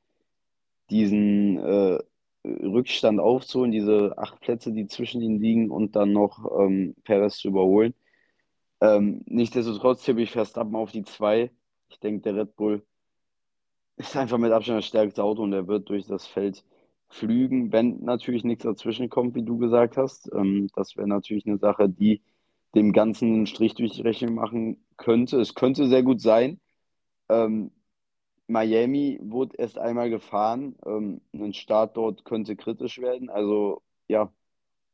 diesen 0.89 1.57
äh, 1.57 1.99
Rückstand 2.43 3.19
aufzuholen, 3.19 3.71
diese 3.71 4.17
acht 4.17 4.39
Plätze, 4.39 4.71
die 4.71 4.87
zwischen 4.87 5.21
ihnen 5.21 5.39
liegen 5.39 5.69
und 5.69 5.95
dann 5.95 6.11
noch 6.11 6.51
ähm, 6.59 6.95
Perez 7.03 7.37
zu 7.37 7.49
überholen. 7.49 7.93
Ähm, 8.81 9.21
nichtsdestotrotz 9.27 10.03
tippe 10.03 10.21
ich 10.21 10.31
Verstappen 10.31 10.75
auf 10.75 10.91
die 10.91 11.03
zwei. 11.03 11.51
Ich 11.91 11.99
denke, 11.99 12.21
der 12.21 12.35
Red 12.37 12.55
Bull 12.55 12.85
ist 13.97 14.15
einfach 14.17 14.37
mit 14.37 14.51
Abstand 14.51 14.79
das 14.79 14.85
stärkste 14.85 15.23
Auto 15.23 15.43
und 15.43 15.53
er 15.53 15.67
wird 15.67 15.89
durch 15.89 16.07
das 16.07 16.25
Feld 16.27 16.63
flügen, 17.09 17.71
wenn 17.71 17.99
natürlich 18.03 18.43
nichts 18.43 18.63
dazwischen 18.63 19.09
kommt, 19.09 19.35
wie 19.35 19.43
du 19.43 19.57
gesagt 19.57 19.97
hast. 19.97 20.31
Ähm, 20.33 20.69
das 20.75 20.95
wäre 20.97 21.07
natürlich 21.07 21.45
eine 21.45 21.57
Sache, 21.57 21.89
die 21.89 22.21
dem 22.73 22.93
Ganzen 22.93 23.33
einen 23.33 23.47
Strich 23.47 23.75
durch 23.75 23.93
die 23.93 24.01
Rechnung 24.01 24.35
machen 24.35 24.83
könnte. 24.97 25.39
Es 25.41 25.55
könnte 25.55 25.87
sehr 25.87 26.03
gut 26.03 26.21
sein. 26.21 26.59
Ähm, 27.29 27.71
Miami 28.47 29.19
wurde 29.23 29.57
erst 29.57 29.77
einmal 29.79 30.09
gefahren. 30.09 30.75
Ähm, 30.85 31.21
ein 31.33 31.53
Start 31.53 31.97
dort 31.97 32.25
könnte 32.25 32.55
kritisch 32.55 32.99
werden. 32.99 33.29
Also 33.29 33.81
ja, 34.07 34.31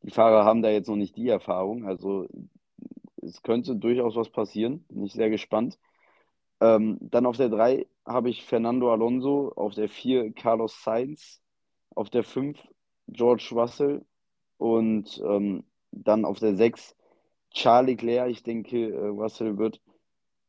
die 0.03 0.11
Fahrer 0.11 0.45
haben 0.45 0.61
da 0.63 0.69
jetzt 0.71 0.89
noch 0.89 0.95
nicht 0.97 1.17
die 1.17 1.29
Erfahrung. 1.29 1.85
Also 1.87 2.27
es 3.21 3.41
könnte 3.43 3.75
durchaus 3.75 4.15
was 4.15 4.29
passieren. 4.29 4.85
Bin 4.89 5.03
ich 5.05 5.13
sehr 5.13 5.29
gespannt. 5.29 5.77
Ähm, 6.59 6.97
dann 7.01 7.25
auf 7.25 7.37
der 7.37 7.49
3 7.49 7.85
habe 8.05 8.29
ich 8.29 8.43
Fernando 8.45 8.91
Alonso, 8.91 9.51
auf 9.55 9.75
der 9.75 9.89
4 9.89 10.33
Carlos 10.33 10.83
Sainz, 10.83 11.41
auf 11.95 12.09
der 12.09 12.23
5 12.23 12.57
George 13.07 13.49
Russell 13.51 14.05
und 14.57 15.21
ähm, 15.25 15.63
dann 15.91 16.25
auf 16.25 16.39
der 16.39 16.55
6 16.55 16.95
Charlie 17.51 17.93
Leclerc. 17.93 18.29
Ich 18.29 18.43
denke, 18.43 18.93
äh, 18.93 19.07
Russell 19.07 19.57
wird 19.57 19.81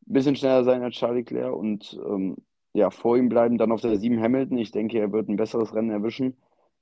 ein 0.06 0.12
bisschen 0.12 0.36
schneller 0.36 0.64
sein 0.64 0.82
als 0.82 0.96
Charlie 0.96 1.20
Leclerc 1.20 1.54
und 1.54 1.98
ähm, 2.06 2.36
ja, 2.72 2.90
vor 2.90 3.16
ihm 3.16 3.28
bleiben. 3.28 3.58
Dann 3.58 3.72
auf 3.72 3.80
der 3.80 3.98
7 3.98 4.20
Hamilton. 4.20 4.58
Ich 4.58 4.70
denke, 4.70 4.98
er 4.98 5.12
wird 5.12 5.28
ein 5.28 5.36
besseres 5.36 5.74
Rennen 5.74 5.90
erwischen, 5.90 6.36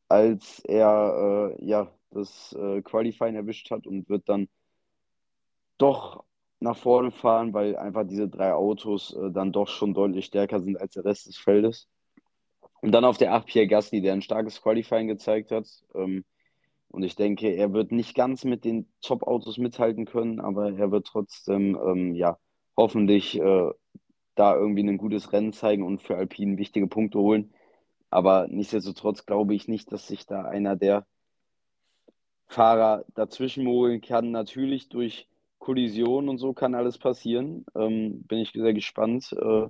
als 0.08 0.60
er 0.60 1.54
äh, 1.58 1.64
ja, 1.64 1.90
das 2.10 2.54
äh, 2.58 2.82
Qualifying 2.82 3.34
erwischt 3.34 3.70
hat 3.70 3.86
und 3.86 4.08
wird 4.08 4.28
dann 4.28 4.48
doch 5.78 6.24
nach 6.60 6.76
vorne 6.76 7.10
fahren, 7.10 7.52
weil 7.52 7.76
einfach 7.76 8.06
diese 8.06 8.28
drei 8.28 8.52
Autos 8.54 9.14
äh, 9.14 9.30
dann 9.30 9.52
doch 9.52 9.68
schon 9.68 9.94
deutlich 9.94 10.26
stärker 10.26 10.60
sind 10.60 10.80
als 10.80 10.94
der 10.94 11.04
Rest 11.04 11.26
des 11.26 11.36
Feldes. 11.36 11.88
Und 12.80 12.92
dann 12.92 13.04
auf 13.04 13.18
der 13.18 13.34
8 13.34 13.46
Pierre 13.46 13.66
Gasly, 13.66 14.00
der 14.00 14.12
ein 14.12 14.22
starkes 14.22 14.62
Qualifying 14.62 15.08
gezeigt 15.08 15.50
hat. 15.50 15.66
Ähm, 15.94 16.24
und 16.88 17.02
ich 17.02 17.16
denke, 17.16 17.48
er 17.50 17.72
wird 17.72 17.92
nicht 17.92 18.14
ganz 18.14 18.44
mit 18.44 18.64
den 18.64 18.88
Top-Autos 19.02 19.58
mithalten 19.58 20.06
können, 20.06 20.40
aber 20.40 20.72
er 20.72 20.90
wird 20.90 21.06
trotzdem, 21.06 21.76
ähm, 21.76 22.14
ja, 22.14 22.38
hoffentlich 22.76 23.38
äh, 23.38 23.70
da 24.34 24.54
irgendwie 24.54 24.82
ein 24.82 24.98
gutes 24.98 25.32
Rennen 25.32 25.52
zeigen 25.52 25.82
und 25.82 26.02
für 26.02 26.16
Alpine 26.16 26.58
wichtige 26.58 26.86
Punkte 26.86 27.18
holen. 27.18 27.52
Aber 28.10 28.46
nichtsdestotrotz 28.48 29.26
glaube 29.26 29.54
ich 29.54 29.68
nicht, 29.68 29.92
dass 29.92 30.06
sich 30.06 30.26
da 30.26 30.42
einer 30.42 30.76
der 30.76 31.06
Fahrer 32.46 33.04
dazwischen 33.14 33.64
mogeln 33.64 34.00
kann. 34.00 34.30
Natürlich 34.30 34.88
durch 34.88 35.28
Kollisionen 35.66 36.28
und 36.28 36.38
so 36.38 36.52
kann 36.52 36.76
alles 36.76 36.96
passieren. 36.96 37.66
Ähm, 37.74 38.22
bin 38.28 38.38
ich 38.38 38.52
sehr 38.52 38.72
gespannt, 38.72 39.32
äh, 39.32 39.66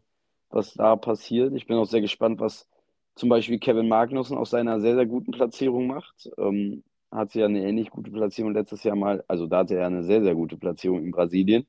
was 0.50 0.74
da 0.74 0.94
passiert. 0.96 1.54
Ich 1.54 1.66
bin 1.66 1.78
auch 1.78 1.86
sehr 1.86 2.02
gespannt, 2.02 2.38
was 2.38 2.68
zum 3.14 3.30
Beispiel 3.30 3.58
Kevin 3.58 3.88
Magnussen 3.88 4.36
aus 4.36 4.50
seiner 4.50 4.78
sehr, 4.80 4.94
sehr 4.94 5.06
guten 5.06 5.32
Platzierung 5.32 5.86
macht. 5.86 6.30
Ähm, 6.36 6.84
hatte 7.10 7.40
ja 7.40 7.46
eine 7.46 7.66
ähnlich 7.66 7.88
gute 7.88 8.10
Platzierung 8.10 8.52
letztes 8.52 8.84
Jahr 8.84 8.94
mal, 8.94 9.24
also 9.26 9.46
da 9.46 9.58
hatte 9.60 9.76
er 9.76 9.86
eine 9.86 10.02
sehr, 10.04 10.22
sehr 10.22 10.34
gute 10.34 10.58
Platzierung 10.58 11.02
in 11.02 11.12
Brasilien. 11.12 11.66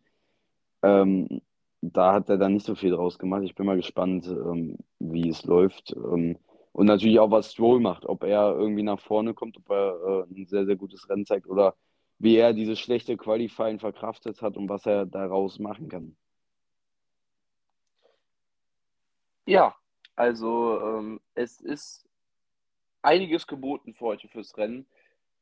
Ähm, 0.84 1.42
da 1.82 2.14
hat 2.14 2.30
er 2.30 2.38
dann 2.38 2.54
nicht 2.54 2.66
so 2.66 2.76
viel 2.76 2.92
draus 2.92 3.20
gemacht. 3.20 3.44
Ich 3.44 3.56
bin 3.56 3.66
mal 3.66 3.78
gespannt, 3.78 4.28
ähm, 4.28 4.78
wie 5.00 5.30
es 5.30 5.46
läuft. 5.46 5.96
Ähm, 5.96 6.38
und 6.74 6.86
natürlich 6.88 7.20
auch, 7.20 7.32
was 7.32 7.54
Stroll 7.54 7.80
macht, 7.80 8.06
ob 8.06 8.24
er 8.24 8.56
irgendwie 8.58 8.84
nach 8.84 9.00
vorne 9.00 9.34
kommt, 9.34 9.58
ob 9.58 9.70
er 9.70 10.26
äh, 10.30 10.34
ein 10.34 10.48
sehr, 10.48 10.66
sehr 10.66 10.76
gutes 10.76 11.10
Rennen 11.10 11.26
zeigt 11.26 11.48
oder 11.48 11.76
wie 12.20 12.38
er 12.38 12.54
dieses 12.54 12.80
schlechte 12.80 13.18
Qualifying 13.18 13.80
verkraftet 13.80 14.42
hat 14.42 14.58
und 14.58 14.70
was 14.70 14.86
er 14.86 15.06
daraus 15.06 15.60
machen 15.60 15.90
kann. 15.90 16.16
Ja, 19.46 19.76
also 20.16 20.82
ähm, 20.82 21.22
es 21.36 21.62
ist 21.62 22.06
einiges 23.02 23.48
geboten 23.48 23.94
für 23.94 24.06
heute 24.06 24.28
fürs 24.28 24.58
Rennen. 24.58 24.86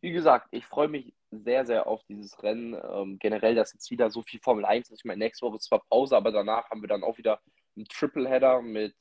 Wie 0.01 0.11
gesagt, 0.11 0.47
ich 0.51 0.65
freue 0.65 0.87
mich 0.89 1.13
sehr, 1.31 1.65
sehr 1.65 1.87
auf 1.87 2.03
dieses 2.03 2.43
Rennen. 2.43 2.75
Ähm, 2.93 3.17
generell, 3.19 3.55
dass 3.55 3.73
jetzt 3.73 3.89
wieder 3.89 4.11
so 4.11 4.21
viel 4.21 4.39
Formel 4.39 4.65
1 4.65 4.91
ist. 4.91 4.99
Ich 4.99 5.05
meine, 5.05 5.19
nächste 5.23 5.45
Woche 5.45 5.55
ist 5.55 5.63
zwar 5.63 5.83
Pause, 5.89 6.15
aber 6.15 6.31
danach 6.31 6.69
haben 6.69 6.81
wir 6.81 6.87
dann 6.87 7.03
auch 7.03 7.17
wieder 7.17 7.41
einen 7.75 7.85
Tripleheader 7.85 8.61
mit 8.61 8.95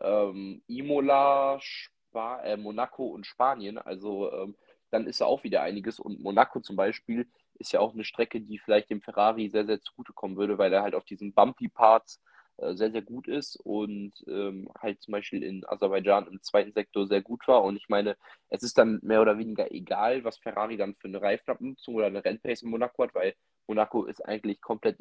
ähm, 0.00 0.62
Imola, 0.68 1.58
Spa 1.60 2.40
äh, 2.42 2.56
Monaco 2.56 3.06
und 3.06 3.26
Spanien. 3.26 3.78
Also 3.78 4.32
ähm, 4.32 4.54
dann 4.90 5.06
ist 5.06 5.20
ja 5.20 5.26
auch 5.26 5.44
wieder 5.44 5.62
einiges. 5.62 5.98
Und 6.00 6.20
Monaco 6.20 6.60
zum 6.60 6.76
Beispiel 6.76 7.28
ist 7.54 7.72
ja 7.72 7.80
auch 7.80 7.94
eine 7.94 8.04
Strecke, 8.04 8.40
die 8.40 8.58
vielleicht 8.58 8.90
dem 8.90 9.02
Ferrari 9.02 9.48
sehr, 9.48 9.66
sehr 9.66 9.80
zugutekommen 9.80 10.36
würde, 10.36 10.58
weil 10.58 10.72
er 10.72 10.82
halt 10.82 10.94
auf 10.94 11.04
diesen 11.04 11.32
Bumpy-Parts 11.32 12.20
äh, 12.58 12.74
sehr, 12.74 12.90
sehr 12.90 13.02
gut 13.02 13.26
ist 13.28 13.56
und 13.56 14.12
ähm, 14.26 14.68
halt 14.78 15.00
zum 15.02 15.12
Beispiel 15.12 15.42
in 15.42 15.64
Aserbaidschan 15.66 16.26
im 16.26 16.42
zweiten 16.42 16.72
Sektor 16.72 17.06
sehr 17.06 17.22
gut 17.22 17.46
war. 17.48 17.62
Und 17.62 17.76
ich 17.76 17.88
meine, 17.88 18.16
es 18.48 18.62
ist 18.62 18.76
dann 18.78 18.98
mehr 19.02 19.22
oder 19.22 19.38
weniger 19.38 19.72
egal, 19.72 20.24
was 20.24 20.38
Ferrari 20.38 20.76
dann 20.76 20.94
für 20.94 21.08
eine 21.08 21.22
Reifenabnutzung 21.22 21.94
oder 21.94 22.06
eine 22.06 22.24
Rennpace 22.24 22.62
in 22.62 22.70
Monaco 22.70 23.02
hat, 23.02 23.14
weil 23.14 23.34
Monaco 23.66 24.04
ist 24.04 24.24
eigentlich 24.26 24.60
komplett 24.60 24.98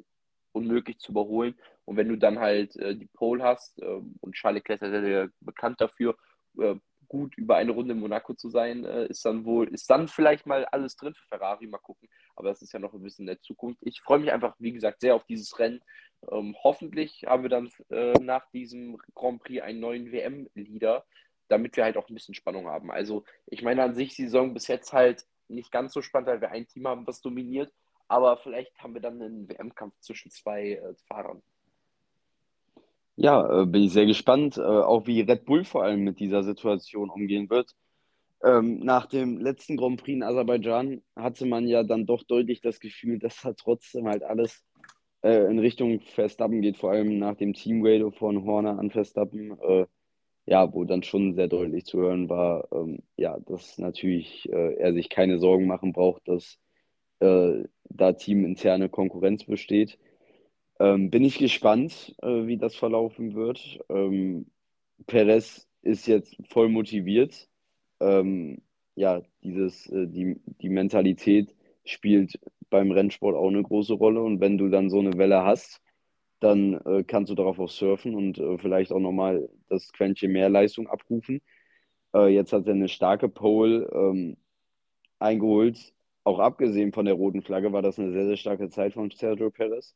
unmöglich 0.52 1.00
zu 1.00 1.12
überholen. 1.12 1.56
Und 1.86 1.98
wenn 1.98 2.08
du 2.10 2.18
dann 2.18 2.40
halt 2.40 2.76
äh, 2.78 2.96
die 2.96 3.08
Pole 3.08 3.44
hast, 3.44 3.82
äh, 3.82 4.02
und 4.22 4.36
Charles 4.36 4.60
Leclerc 4.60 4.82
ist 4.82 4.90
sehr, 4.92 5.02
sehr 5.02 5.30
bekannt 5.42 5.82
dafür, 5.82 6.16
äh, 6.60 6.76
gut 7.10 7.36
über 7.38 7.58
eine 7.58 7.72
Runde 7.72 7.94
in 7.94 8.00
Monaco 8.00 8.34
zu 8.34 8.50
sein, 8.50 8.86
äh, 8.86 9.08
ist 9.08 9.26
dann 9.26 9.44
wohl, 9.44 9.68
ist 9.68 9.90
dann 9.90 10.08
vielleicht 10.08 10.46
mal 10.46 10.64
alles 10.66 10.96
drin 10.96 11.14
für 11.14 11.28
Ferrari, 11.28 11.68
mal 11.68 11.80
gucken. 11.80 12.08
Aber 12.36 12.48
das 12.48 12.62
ist 12.62 12.72
ja 12.72 12.80
noch 12.80 12.94
ein 12.94 13.04
bisschen 13.04 13.24
in 13.24 13.34
der 13.34 13.42
Zukunft. 13.42 13.82
Ich 13.84 14.02
freue 14.02 14.20
mich 14.20 14.32
einfach, 14.32 14.56
wie 14.60 14.72
gesagt, 14.72 15.02
sehr 15.02 15.16
auf 15.16 15.26
dieses 15.26 15.60
Rennen. 15.60 15.82
Ähm, 16.32 16.56
hoffentlich 16.64 17.26
haben 17.26 17.44
wir 17.44 17.50
dann 17.50 17.70
äh, 17.90 18.14
nach 18.20 18.50
diesem 18.52 18.98
Grand 19.16 19.44
Prix 19.44 19.62
einen 19.62 19.82
neuen 19.82 20.12
WM-Leader, 20.12 21.06
damit 21.50 21.76
wir 21.76 21.84
halt 21.84 21.98
auch 21.98 22.08
ein 22.08 22.14
bisschen 22.14 22.36
Spannung 22.36 22.68
haben. 22.68 22.92
Also, 22.92 23.26
ich 23.48 23.64
meine 23.64 23.84
an 23.84 23.96
sich 23.96 24.16
die 24.16 24.24
Saison 24.24 24.54
bis 24.54 24.68
jetzt 24.68 24.94
halt 24.94 25.26
nicht 25.48 25.72
ganz 25.72 25.94
so 25.94 26.02
spannend, 26.02 26.30
weil 26.30 26.42
wir 26.42 26.52
ein 26.52 26.68
Team 26.68 26.88
haben, 26.88 27.08
was 27.08 27.22
dominiert. 27.22 27.74
Aber 28.08 28.38
vielleicht 28.38 28.78
haben 28.80 28.94
wir 28.94 29.02
dann 29.02 29.22
einen 29.22 29.50
WM-Kampf 29.50 29.94
zwischen 30.00 30.32
zwei 30.32 30.74
äh, 30.74 30.94
Fahrern. 31.08 31.42
Ja, 33.22 33.64
äh, 33.64 33.66
bin 33.66 33.84
ich 33.84 33.92
sehr 33.92 34.06
gespannt, 34.06 34.58
äh, 34.58 34.62
auch 34.62 35.06
wie 35.06 35.20
Red 35.20 35.44
Bull 35.44 35.66
vor 35.66 35.84
allem 35.84 36.06
mit 36.06 36.22
dieser 36.22 36.42
Situation 36.44 37.10
umgehen 37.10 37.50
wird. 37.50 37.76
Ähm, 38.42 38.80
nach 38.80 39.08
dem 39.08 39.40
letzten 39.40 39.76
Grand 39.76 40.02
Prix 40.02 40.16
in 40.16 40.24
Aserbaidschan 40.24 41.02
hatte 41.18 41.46
man 41.46 41.68
ja 41.68 41.84
dann 41.84 42.06
doch 42.06 42.24
deutlich 42.24 42.62
das 42.62 42.80
Gefühl, 42.80 43.20
dass 43.20 43.42
da 43.42 43.52
trotzdem 43.54 44.08
halt 44.08 44.24
alles 44.24 44.64
äh, 45.22 45.52
in 45.52 45.60
Richtung 45.60 46.00
Verstappen 46.00 46.62
geht, 46.62 46.78
vor 46.78 46.92
allem 46.92 47.20
nach 47.20 47.36
dem 47.36 47.54
Team 47.54 47.86
Radio 47.86 48.10
von 48.12 48.46
Horner 48.46 48.80
an 48.80 48.90
Verstappen. 48.90 49.60
Äh, 49.60 49.86
ja, 50.46 50.74
wo 50.74 50.86
dann 50.86 51.04
schon 51.04 51.36
sehr 51.36 51.48
deutlich 51.50 51.86
zu 51.86 52.00
hören 52.00 52.30
war, 52.30 52.70
ähm, 52.72 53.00
ja, 53.18 53.38
dass 53.40 53.78
natürlich 53.80 54.50
äh, 54.52 54.76
er 54.76 54.94
sich 54.94 55.10
keine 55.10 55.40
Sorgen 55.40 55.68
machen 55.68 55.92
braucht, 55.94 56.28
dass 56.28 56.58
äh, 57.20 57.66
da 57.84 58.14
teaminterne 58.14 58.90
Konkurrenz 58.90 59.44
besteht. 59.46 60.00
Ähm, 60.80 61.10
bin 61.10 61.24
ich 61.24 61.38
gespannt, 61.38 62.16
äh, 62.22 62.48
wie 62.48 62.58
das 62.58 62.76
verlaufen 62.76 63.36
wird. 63.36 63.80
Ähm, 63.90 64.48
Perez 65.08 65.68
ist 65.82 66.08
jetzt 66.08 66.38
voll 66.50 66.70
motiviert. 66.70 67.50
Ähm, 68.00 68.62
ja, 68.96 69.22
dieses, 69.44 69.88
äh, 69.88 70.08
die, 70.08 70.42
die 70.62 70.70
Mentalität 70.70 71.56
spielt 71.86 72.40
beim 72.70 72.92
Rennsport 72.92 73.36
auch 73.36 73.50
eine 73.50 73.64
große 73.64 73.94
Rolle. 73.94 74.22
Und 74.22 74.40
wenn 74.42 74.58
du 74.58 74.70
dann 74.70 74.90
so 74.90 75.00
eine 75.00 75.18
Welle 75.18 75.44
hast, 75.44 75.82
dann 76.40 76.76
äh, 76.86 77.04
kannst 77.04 77.32
du 77.32 77.36
darauf 77.36 77.60
auch 77.60 77.70
surfen 77.70 78.16
und 78.16 78.40
äh, 78.40 78.58
vielleicht 78.58 78.92
auch 78.94 79.00
nochmal 79.00 79.50
das 79.70 79.92
Quäntchen 79.94 80.32
mehr 80.32 80.50
Leistung 80.50 80.88
abrufen. 80.88 81.42
Äh, 82.16 82.30
jetzt 82.30 82.54
hat 82.54 82.68
er 82.68 82.74
eine 82.74 82.90
starke 82.90 83.30
Pole 83.30 83.90
ähm, 83.94 84.38
eingeholt. 85.20 85.94
Auch 86.24 86.40
abgesehen 86.40 86.94
von 86.94 87.06
der 87.06 87.16
roten 87.16 87.42
Flagge 87.42 87.74
war 87.74 87.82
das 87.82 88.00
eine 88.00 88.12
sehr, 88.14 88.28
sehr 88.28 88.38
starke 88.38 88.70
Zeit 88.70 88.94
von 88.94 89.12
Sergio 89.12 89.52
Perez. 89.52 89.96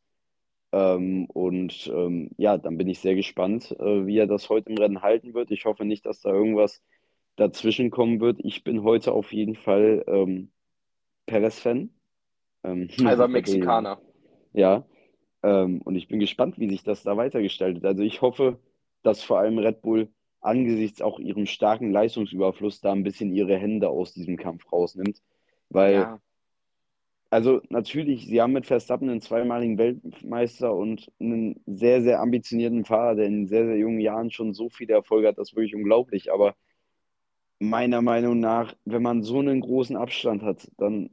Ähm, 0.74 1.26
und 1.28 1.91
ähm, 1.94 2.32
ja, 2.38 2.58
dann 2.58 2.78
bin 2.78 2.88
ich 2.88 3.00
sehr 3.00 3.14
gespannt, 3.14 3.76
äh, 3.80 4.08
wie 4.08 4.18
er 4.18 4.26
das 4.26 4.50
heute 4.50 4.72
im 4.72 4.78
Rennen 4.80 5.04
halten 5.04 5.36
wird. 5.36 5.52
Ich 5.52 5.66
hoffe 5.66 5.86
nicht, 5.86 6.04
dass 6.08 6.22
da 6.22 6.32
irgendwas 6.32 6.82
dazwischen 7.36 7.91
kommen 7.91 8.20
wird. 8.20 8.40
Ich 8.44 8.64
bin 8.64 8.84
heute 8.84 9.12
auf 9.12 9.32
jeden 9.32 9.56
Fall 9.56 10.04
ähm, 10.08 10.50
Perez-Fan. 11.28 11.91
Ähm, 12.64 12.90
Halber 13.04 13.28
Mexikaner. 13.28 14.02
Ja. 14.54 14.84
Ähm, 15.44 15.80
und 15.84 15.95
ich 15.95 16.08
bin 16.08 16.20
gespannt, 16.20 16.58
wie 16.58 16.70
sich 16.70 16.84
das 16.84 17.04
da 17.04 17.18
weitergestaltet. 17.18 17.86
Also 17.86 18.02
ich 18.02 18.24
hoffe, 18.24 18.58
dass 19.04 19.22
vor 19.22 19.38
allem 19.38 19.60
Red 19.60 19.84
Bull 19.84 20.10
angesichts 20.41 21.04
auch 21.04 21.20
ihrem 21.20 21.45
starken 21.45 21.91
Leistungsüberfluss 21.91 22.82
da 22.82 22.94
ein 22.94 23.04
bisschen 23.04 23.32
ihre 23.32 23.58
Hände 23.58 23.90
aus 23.90 24.14
diesem 24.14 24.38
Kampf 24.38 24.72
rausnimmt. 24.72 25.22
Weil, 25.70 25.94
ja. 25.94 26.20
Also 27.34 27.61
natürlich, 27.69 28.27
sie 28.27 28.39
haben 28.39 28.53
mit 28.53 28.68
Verstappen 28.68 29.10
einen 29.10 29.19
zweimaligen 29.19 29.80
Weltmeister 29.80 30.72
und 30.72 31.11
einen 31.19 31.60
sehr, 31.65 32.03
sehr 32.03 32.19
ambitionierten 32.22 32.85
Fahrer, 32.85 33.15
der 33.15 33.26
in 33.26 33.47
sehr, 33.47 33.65
sehr 33.65 33.77
jungen 33.77 33.99
Jahren 33.99 34.30
schon 34.30 34.53
so 34.53 34.69
viele 34.69 34.93
Erfolge 34.93 35.30
hat, 35.30 35.39
das 35.39 35.49
ist 35.49 35.55
wirklich 35.55 35.73
unglaublich. 35.73 36.31
Aber 36.31 36.55
meiner 37.57 38.03
Meinung 38.03 38.39
nach, 38.39 38.76
wenn 38.85 39.01
man 39.01 39.23
so 39.23 39.39
einen 39.39 39.61
großen 39.61 39.97
Abstand 39.97 40.43
hat, 40.43 40.69
dann 40.77 41.10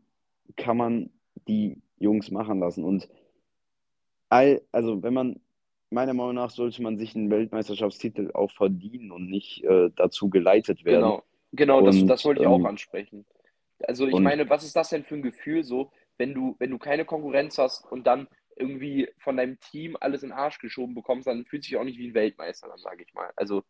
kann 0.57 0.77
man 0.77 1.09
die 1.49 1.81
Jungs 1.99 2.31
machen 2.31 2.61
lassen. 2.61 2.85
Und 2.85 3.09
all, 4.29 4.61
also 4.73 5.03
wenn 5.03 5.15
man, 5.15 5.41
meiner 5.89 6.13
Meinung 6.13 6.35
nach, 6.35 6.51
sollte 6.51 6.83
man 6.83 6.99
sich 6.99 7.17
einen 7.17 7.31
Weltmeisterschaftstitel 7.31 8.31
auch 8.35 8.51
verdienen 8.51 9.11
und 9.11 9.31
nicht 9.31 9.65
äh, 9.65 9.89
dazu 9.97 10.29
geleitet 10.29 10.85
werden. 10.85 11.01
Genau, 11.01 11.23
genau 11.53 11.79
und, 11.79 11.87
das, 11.87 12.05
das 12.05 12.25
wollte 12.27 12.43
ich 12.43 12.47
ähm, 12.47 12.53
auch 12.53 12.65
ansprechen. 12.67 13.25
Also 13.89 14.07
ich 14.07 14.13
und, 14.13 14.23
meine, 14.23 14.51
was 14.51 14.65
ist 14.65 14.77
das 14.77 14.91
denn 14.91 15.03
für 15.03 15.15
ein 15.15 15.23
Gefühl 15.23 15.65
so, 15.65 15.91
wenn 16.21 16.35
du, 16.35 16.55
wenn 16.59 16.71
du 16.71 16.79
keine 16.79 17.05
Konkurrenz 17.05 17.57
hast 17.59 17.91
und 17.91 18.07
dann 18.07 18.29
irgendwie 18.55 19.09
von 19.19 19.39
deinem 19.39 19.59
Team 19.59 19.97
alles 19.99 20.23
in 20.23 20.29
den 20.29 20.39
Arsch 20.39 20.59
geschoben 20.59 20.95
bekommst, 20.95 21.27
dann 21.27 21.47
fühlt 21.47 21.65
sich 21.65 21.77
auch 21.79 21.83
nicht 21.83 21.99
wie 21.99 22.09
ein 22.09 22.15
Weltmeister, 22.15 22.69
dann 22.69 22.79
sage 22.79 23.03
ich 23.03 23.15
mal. 23.15 23.33
Also 23.37 23.65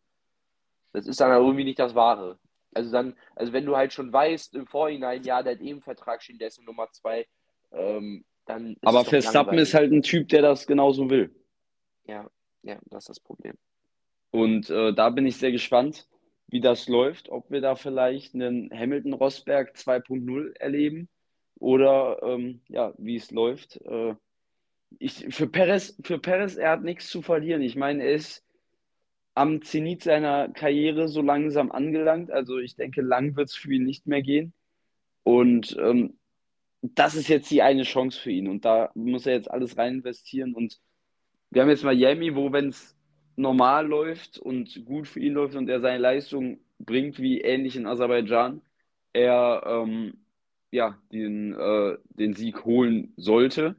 das 0.91 1.07
ist 1.07 1.21
dann 1.21 1.31
irgendwie 1.31 1.63
nicht 1.63 1.79
das 1.79 1.95
Wahre. 1.95 2.37
Also 2.73 2.91
dann, 2.91 3.15
also 3.35 3.53
wenn 3.53 3.65
du 3.65 3.77
halt 3.77 3.93
schon 3.93 4.11
weißt 4.11 4.53
im 4.55 4.67
Vorhinein, 4.67 5.23
ja, 5.23 5.41
der 5.41 5.53
hat 5.53 5.61
eben 5.61 5.81
Vertrag 5.81 6.21
stehen, 6.21 6.39
der 6.39 6.49
ist 6.49 6.61
Nummer 6.61 6.91
zwei, 6.91 7.25
ähm, 7.71 8.25
dann 8.45 8.75
Aber 8.81 9.05
Verstappen 9.05 9.57
ist 9.57 9.73
halt 9.73 9.93
ein 9.93 10.01
Typ, 10.01 10.27
der 10.27 10.41
das 10.41 10.67
genauso 10.67 11.09
will. 11.09 11.33
Ja, 12.03 12.29
ja, 12.63 12.77
das 12.85 13.03
ist 13.03 13.09
das 13.09 13.19
Problem. 13.21 13.53
Und 14.31 14.69
äh, 14.69 14.93
da 14.93 15.09
bin 15.09 15.25
ich 15.25 15.37
sehr 15.37 15.53
gespannt, 15.53 16.05
wie 16.47 16.59
das 16.59 16.89
läuft, 16.89 17.29
ob 17.29 17.49
wir 17.49 17.61
da 17.61 17.75
vielleicht 17.75 18.35
einen 18.35 18.69
Hamilton-Rosberg 18.71 19.73
2.0 19.75 20.57
erleben 20.57 21.07
oder 21.61 22.17
ähm, 22.23 22.61
ja, 22.69 22.91
wie 22.97 23.15
es 23.15 23.29
läuft. 23.31 23.79
Äh, 23.85 24.15
ich, 24.97 25.27
für 25.29 25.47
Perez, 25.47 25.95
für 26.03 26.17
Perez, 26.17 26.55
er 26.57 26.71
hat 26.71 26.83
nichts 26.83 27.07
zu 27.09 27.21
verlieren. 27.21 27.61
Ich 27.61 27.75
meine, 27.75 28.03
er 28.03 28.15
ist 28.15 28.43
am 29.35 29.61
Zenit 29.61 30.03
seiner 30.03 30.49
Karriere 30.49 31.07
so 31.07 31.21
langsam 31.21 31.71
angelangt. 31.71 32.31
Also 32.31 32.57
ich 32.57 32.75
denke, 32.75 33.01
lang 33.01 33.35
wird 33.35 33.49
es 33.49 33.55
für 33.55 33.73
ihn 33.73 33.85
nicht 33.85 34.07
mehr 34.07 34.23
gehen. 34.23 34.53
Und 35.23 35.77
ähm, 35.79 36.17
das 36.81 37.15
ist 37.15 37.27
jetzt 37.27 37.51
die 37.51 37.61
eine 37.61 37.83
Chance 37.83 38.19
für 38.19 38.31
ihn. 38.31 38.47
Und 38.47 38.65
da 38.65 38.89
muss 38.95 39.27
er 39.27 39.33
jetzt 39.35 39.49
alles 39.51 39.77
rein 39.77 39.95
investieren. 39.95 40.55
Und 40.55 40.81
wir 41.51 41.61
haben 41.61 41.69
jetzt 41.69 41.83
Miami, 41.83 42.35
wo, 42.35 42.51
wenn 42.51 42.69
es 42.69 42.97
normal 43.35 43.87
läuft 43.87 44.39
und 44.39 44.83
gut 44.85 45.07
für 45.07 45.19
ihn 45.19 45.33
läuft 45.33 45.55
und 45.55 45.69
er 45.69 45.79
seine 45.79 45.99
Leistung 45.99 46.59
bringt, 46.79 47.19
wie 47.19 47.41
ähnlich 47.41 47.75
in 47.75 47.85
Aserbaidschan, 47.85 48.61
er 49.13 49.63
ähm, 49.65 50.21
ja, 50.71 50.97
den, 51.11 51.53
äh, 51.53 51.97
den 52.09 52.33
Sieg 52.33 52.65
holen 52.65 53.13
sollte. 53.17 53.75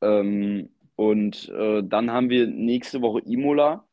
Ähm, 0.00 0.70
und 0.94 1.48
äh, 1.48 1.82
dann 1.82 2.10
haben 2.10 2.30
wir 2.30 2.46
nächste 2.46 3.02
Woche 3.02 3.20
Imola 3.26 3.86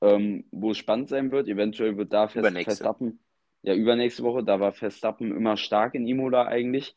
ähm, 0.00 0.44
wo 0.50 0.70
es 0.72 0.78
spannend 0.78 1.08
sein 1.08 1.30
wird. 1.30 1.48
Eventuell 1.48 1.96
wird 1.96 2.12
da 2.12 2.28
Fest, 2.28 2.48
Verstappen, 2.48 3.20
ja, 3.62 3.74
übernächste 3.74 4.22
Woche, 4.22 4.44
da 4.44 4.60
war 4.60 4.72
Verstappen 4.72 5.34
immer 5.34 5.56
stark 5.56 5.94
in 5.94 6.06
Imola 6.06 6.46
eigentlich. 6.46 6.96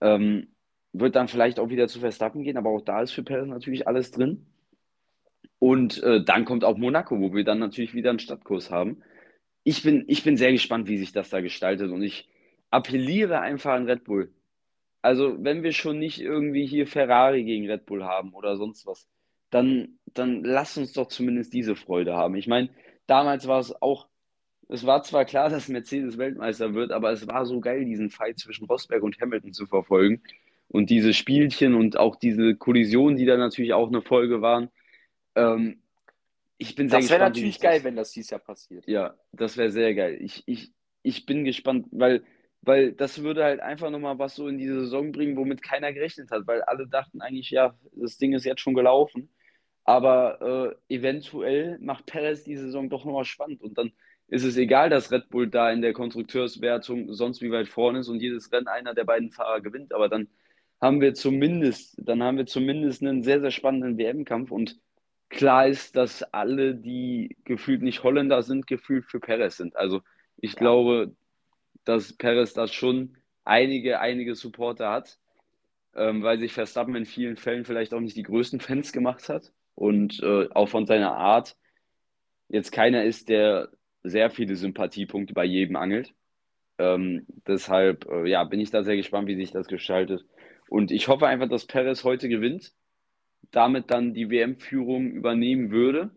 Ähm, 0.00 0.48
wird 0.92 1.16
dann 1.16 1.28
vielleicht 1.28 1.58
auch 1.58 1.70
wieder 1.70 1.88
zu 1.88 2.00
Verstappen 2.00 2.42
gehen, 2.42 2.56
aber 2.56 2.70
auch 2.70 2.80
da 2.80 3.02
ist 3.02 3.12
für 3.12 3.22
Perez 3.22 3.48
natürlich 3.48 3.88
alles 3.88 4.10
drin. 4.10 4.46
Und 5.58 6.02
äh, 6.02 6.22
dann 6.22 6.44
kommt 6.44 6.64
auch 6.64 6.76
Monaco, 6.76 7.18
wo 7.20 7.32
wir 7.32 7.44
dann 7.44 7.58
natürlich 7.58 7.94
wieder 7.94 8.10
einen 8.10 8.18
Stadtkurs 8.18 8.70
haben. 8.70 9.02
Ich 9.64 9.82
bin, 9.82 10.04
ich 10.08 10.22
bin 10.22 10.36
sehr 10.36 10.52
gespannt, 10.52 10.88
wie 10.88 10.98
sich 10.98 11.12
das 11.12 11.30
da 11.30 11.40
gestaltet 11.40 11.90
und 11.90 12.02
ich 12.02 12.28
appelliere 12.74 13.40
einfach 13.40 13.72
an 13.72 13.86
Red 13.86 14.04
Bull. 14.04 14.32
Also, 15.00 15.36
wenn 15.38 15.62
wir 15.62 15.72
schon 15.72 15.98
nicht 15.98 16.20
irgendwie 16.20 16.66
hier 16.66 16.86
Ferrari 16.86 17.44
gegen 17.44 17.70
Red 17.70 17.86
Bull 17.86 18.04
haben 18.04 18.32
oder 18.34 18.56
sonst 18.56 18.86
was, 18.86 19.06
dann, 19.50 19.98
dann 20.06 20.42
lass 20.42 20.76
uns 20.76 20.92
doch 20.92 21.06
zumindest 21.06 21.52
diese 21.52 21.76
Freude 21.76 22.14
haben. 22.14 22.34
Ich 22.34 22.48
meine, 22.48 22.70
damals 23.06 23.46
war 23.46 23.60
es 23.60 23.80
auch, 23.80 24.08
es 24.68 24.84
war 24.84 25.02
zwar 25.04 25.24
klar, 25.24 25.50
dass 25.50 25.68
Mercedes 25.68 26.18
Weltmeister 26.18 26.74
wird, 26.74 26.90
aber 26.90 27.12
es 27.12 27.28
war 27.28 27.46
so 27.46 27.60
geil, 27.60 27.84
diesen 27.84 28.10
Fight 28.10 28.38
zwischen 28.38 28.64
Rosberg 28.64 29.02
und 29.02 29.20
Hamilton 29.20 29.52
zu 29.52 29.66
verfolgen. 29.66 30.22
Und 30.68 30.90
diese 30.90 31.12
Spielchen 31.12 31.74
und 31.74 31.96
auch 31.96 32.16
diese 32.16 32.56
Kollisionen, 32.56 33.16
die 33.16 33.26
da 33.26 33.36
natürlich 33.36 33.74
auch 33.74 33.88
eine 33.88 34.02
Folge 34.02 34.42
waren. 34.42 34.70
Ähm, 35.36 35.78
ich 36.58 36.74
bin 36.74 36.88
sehr 36.88 37.00
das 37.00 37.10
wäre 37.10 37.20
natürlich 37.20 37.60
geil, 37.60 37.76
das... 37.76 37.84
wenn 37.84 37.94
das 37.94 38.10
dieses 38.10 38.30
Jahr 38.30 38.40
passiert. 38.40 38.88
Ja, 38.88 39.14
das 39.32 39.56
wäre 39.56 39.70
sehr 39.70 39.94
geil. 39.94 40.18
Ich, 40.20 40.42
ich, 40.46 40.72
ich 41.02 41.26
bin 41.26 41.44
gespannt, 41.44 41.86
weil, 41.92 42.24
weil 42.66 42.92
das 42.92 43.22
würde 43.22 43.44
halt 43.44 43.60
einfach 43.60 43.90
nochmal 43.90 44.18
was 44.18 44.34
so 44.34 44.48
in 44.48 44.58
die 44.58 44.68
Saison 44.68 45.12
bringen, 45.12 45.36
womit 45.36 45.62
keiner 45.62 45.92
gerechnet 45.92 46.30
hat, 46.30 46.46
weil 46.46 46.62
alle 46.62 46.86
dachten 46.86 47.20
eigentlich, 47.20 47.50
ja, 47.50 47.74
das 47.92 48.18
Ding 48.18 48.32
ist 48.32 48.44
jetzt 48.44 48.60
schon 48.60 48.74
gelaufen. 48.74 49.30
Aber 49.84 50.76
äh, 50.88 50.94
eventuell 50.94 51.78
macht 51.80 52.06
Perez 52.06 52.44
die 52.44 52.56
Saison 52.56 52.88
doch 52.88 53.04
nochmal 53.04 53.26
spannend. 53.26 53.62
Und 53.62 53.76
dann 53.76 53.92
ist 54.28 54.44
es 54.44 54.56
egal, 54.56 54.88
dass 54.88 55.12
Red 55.12 55.28
Bull 55.28 55.48
da 55.48 55.70
in 55.70 55.82
der 55.82 55.92
Konstrukteurswertung 55.92 57.12
sonst 57.12 57.42
wie 57.42 57.50
weit 57.50 57.68
vorne 57.68 57.98
ist 58.00 58.08
und 58.08 58.20
jedes 58.20 58.50
Rennen 58.50 58.68
einer 58.68 58.94
der 58.94 59.04
beiden 59.04 59.30
Fahrer 59.30 59.60
gewinnt. 59.60 59.92
Aber 59.92 60.08
dann 60.08 60.28
haben 60.80 61.00
wir 61.00 61.14
zumindest, 61.14 61.96
dann 61.98 62.22
haben 62.22 62.38
wir 62.38 62.46
zumindest 62.46 63.02
einen 63.02 63.22
sehr, 63.22 63.40
sehr 63.40 63.50
spannenden 63.50 63.98
WM-Kampf. 63.98 64.50
Und 64.50 64.80
klar 65.28 65.68
ist, 65.68 65.96
dass 65.96 66.22
alle, 66.22 66.74
die 66.74 67.36
gefühlt 67.44 67.82
nicht 67.82 68.02
Holländer 68.02 68.42
sind, 68.42 68.66
gefühlt 68.66 69.04
für 69.04 69.20
Perez 69.20 69.58
sind. 69.58 69.76
Also 69.76 70.00
ich 70.38 70.54
ja. 70.54 70.58
glaube, 70.60 71.14
dass 71.84 72.12
Perez 72.12 72.54
da 72.54 72.66
schon 72.66 73.16
einige, 73.44 74.00
einige 74.00 74.34
Supporter 74.34 74.90
hat, 74.90 75.18
ähm, 75.94 76.22
weil 76.22 76.38
sich 76.38 76.52
Verstappen 76.52 76.94
in 76.96 77.06
vielen 77.06 77.36
Fällen 77.36 77.64
vielleicht 77.64 77.94
auch 77.94 78.00
nicht 78.00 78.16
die 78.16 78.22
größten 78.22 78.60
Fans 78.60 78.92
gemacht 78.92 79.28
hat 79.28 79.52
und 79.74 80.22
äh, 80.22 80.48
auch 80.50 80.68
von 80.68 80.86
seiner 80.86 81.14
Art 81.16 81.56
jetzt 82.48 82.72
keiner 82.72 83.04
ist, 83.04 83.28
der 83.28 83.70
sehr 84.02 84.30
viele 84.30 84.56
Sympathiepunkte 84.56 85.34
bei 85.34 85.44
jedem 85.44 85.76
angelt. 85.76 86.14
Ähm, 86.78 87.26
deshalb 87.46 88.06
äh, 88.10 88.28
ja, 88.28 88.44
bin 88.44 88.60
ich 88.60 88.70
da 88.70 88.82
sehr 88.82 88.96
gespannt, 88.96 89.28
wie 89.28 89.36
sich 89.36 89.50
das 89.50 89.66
gestaltet. 89.66 90.24
Und 90.68 90.90
ich 90.90 91.08
hoffe 91.08 91.26
einfach, 91.26 91.48
dass 91.48 91.66
Perez 91.66 92.04
heute 92.04 92.28
gewinnt, 92.28 92.72
damit 93.50 93.90
dann 93.90 94.14
die 94.14 94.30
WM-Führung 94.30 95.10
übernehmen 95.10 95.70
würde. 95.70 96.10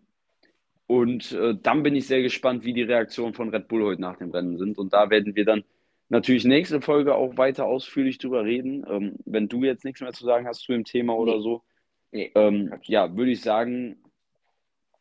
Und 0.88 1.34
äh, 1.34 1.56
dann 1.62 1.84
bin 1.84 1.96
ich 1.96 2.08
sehr 2.08 2.22
gespannt, 2.22 2.64
wie 2.64 2.74
die 2.74 2.84
Reaktionen 2.84 3.34
von 3.34 3.50
Red 3.50 3.68
Bull 3.68 3.84
heute 3.84 4.02
nach 4.02 4.18
dem 4.18 4.32
Rennen 4.32 4.58
sind. 4.58 4.78
Und 4.78 4.94
da 4.94 5.10
werden 5.10 5.36
wir 5.36 5.46
dann 5.46 5.64
natürlich 6.10 6.46
nächste 6.46 6.82
Folge 6.82 7.16
auch 7.16 7.38
weiter 7.38 7.66
ausführlich 7.66 8.18
drüber 8.18 8.46
reden. 8.46 8.86
Ähm, 8.90 9.16
wenn 9.26 9.50
du 9.50 9.64
jetzt 9.64 9.84
nichts 9.84 10.02
mehr 10.02 10.14
zu 10.14 10.26
sagen 10.26 10.48
hast 10.48 10.62
zu 10.62 10.72
dem 10.72 10.86
Thema 10.86 11.14
nee. 11.14 11.20
oder 11.20 11.42
so, 11.42 11.64
Nee, 12.12 12.32
ähm, 12.36 12.74
ja, 12.84 13.16
würde 13.16 13.32
ich 13.32 13.42
sagen, 13.42 13.98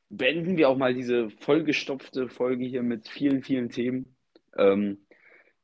beenden 0.08 0.56
wir 0.56 0.68
auch 0.68 0.76
mal 0.76 0.94
diese 0.94 1.30
vollgestopfte 1.30 2.28
Folge 2.28 2.64
hier 2.64 2.82
mit 2.82 3.08
vielen, 3.08 3.42
vielen 3.42 3.70
Themen. 3.70 4.16
Ähm, 4.56 4.98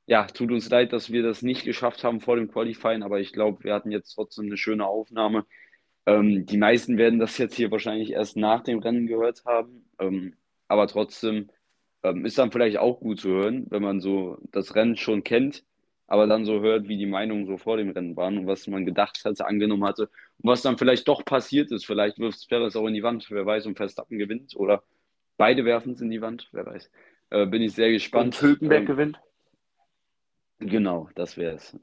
ja, 0.06 0.26
tut 0.26 0.50
uns 0.52 0.68
leid, 0.70 0.92
dass 0.92 1.10
wir 1.12 1.22
das 1.22 1.42
nicht 1.42 1.64
geschafft 1.64 2.04
haben 2.04 2.20
vor 2.20 2.36
dem 2.36 2.48
Qualifying, 2.50 3.02
aber 3.02 3.20
ich 3.20 3.32
glaube, 3.32 3.64
wir 3.64 3.74
hatten 3.74 3.90
jetzt 3.90 4.14
trotzdem 4.14 4.46
eine 4.46 4.56
schöne 4.56 4.86
Aufnahme. 4.86 5.46
Ähm, 6.06 6.46
die 6.46 6.56
meisten 6.58 6.98
werden 6.98 7.18
das 7.18 7.38
jetzt 7.38 7.54
hier 7.54 7.70
wahrscheinlich 7.70 8.12
erst 8.12 8.36
nach 8.36 8.62
dem 8.62 8.80
Rennen 8.80 9.06
gehört 9.06 9.44
haben, 9.44 9.84
ähm, 9.98 10.34
aber 10.68 10.86
trotzdem 10.88 11.50
ähm, 12.02 12.24
ist 12.24 12.38
dann 12.38 12.52
vielleicht 12.52 12.78
auch 12.78 13.00
gut 13.00 13.20
zu 13.20 13.30
hören, 13.30 13.66
wenn 13.70 13.82
man 13.82 14.00
so 14.00 14.38
das 14.50 14.74
Rennen 14.74 14.96
schon 14.96 15.24
kennt 15.24 15.64
aber 16.12 16.26
dann 16.26 16.44
so 16.44 16.60
hört, 16.60 16.88
wie 16.88 16.98
die 16.98 17.06
Meinungen 17.06 17.46
so 17.46 17.56
vor 17.56 17.78
dem 17.78 17.88
Rennen 17.88 18.14
waren 18.18 18.36
und 18.36 18.46
was 18.46 18.66
man 18.66 18.84
gedacht 18.84 19.24
hatte, 19.24 19.46
angenommen 19.46 19.84
hatte 19.84 20.10
und 20.42 20.50
was 20.50 20.60
dann 20.60 20.76
vielleicht 20.76 21.08
doch 21.08 21.24
passiert 21.24 21.72
ist. 21.72 21.86
Vielleicht 21.86 22.18
wirft 22.18 22.46
Perez 22.50 22.76
auch 22.76 22.86
in 22.86 22.92
die 22.92 23.02
Wand, 23.02 23.30
wer 23.30 23.46
weiß, 23.46 23.64
und 23.64 23.78
Verstappen 23.78 24.18
gewinnt 24.18 24.54
oder 24.54 24.82
beide 25.38 25.64
werfen 25.64 25.94
es 25.94 26.02
in 26.02 26.10
die 26.10 26.20
Wand, 26.20 26.50
wer 26.52 26.66
weiß. 26.66 26.90
Äh, 27.30 27.46
bin 27.46 27.62
ich 27.62 27.72
sehr 27.72 27.90
gespannt. 27.90 28.34
Und 28.34 28.42
Hülkenberg 28.42 28.80
ähm, 28.80 28.86
gewinnt. 28.86 29.20
Genau, 30.58 31.08
das 31.14 31.38
wäre 31.38 31.54
es. 31.54 31.78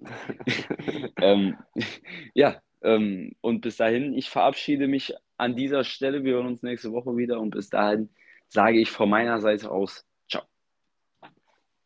ähm, 1.22 1.58
ja, 2.36 2.62
ähm, 2.82 3.36
und 3.42 3.62
bis 3.62 3.78
dahin, 3.78 4.14
ich 4.14 4.30
verabschiede 4.30 4.88
mich 4.88 5.14
an 5.38 5.56
dieser 5.56 5.84
Stelle. 5.84 6.24
Wir 6.24 6.34
hören 6.36 6.48
uns 6.48 6.64
nächste 6.64 6.92
Woche 6.92 7.16
wieder 7.18 7.40
und 7.40 7.52
bis 7.52 7.70
dahin 7.70 8.10
sage 8.48 8.80
ich 8.80 8.90
von 8.92 9.10
meiner 9.10 9.40
Seite 9.42 9.72
aus 9.72 10.06
Ciao. 10.30 10.44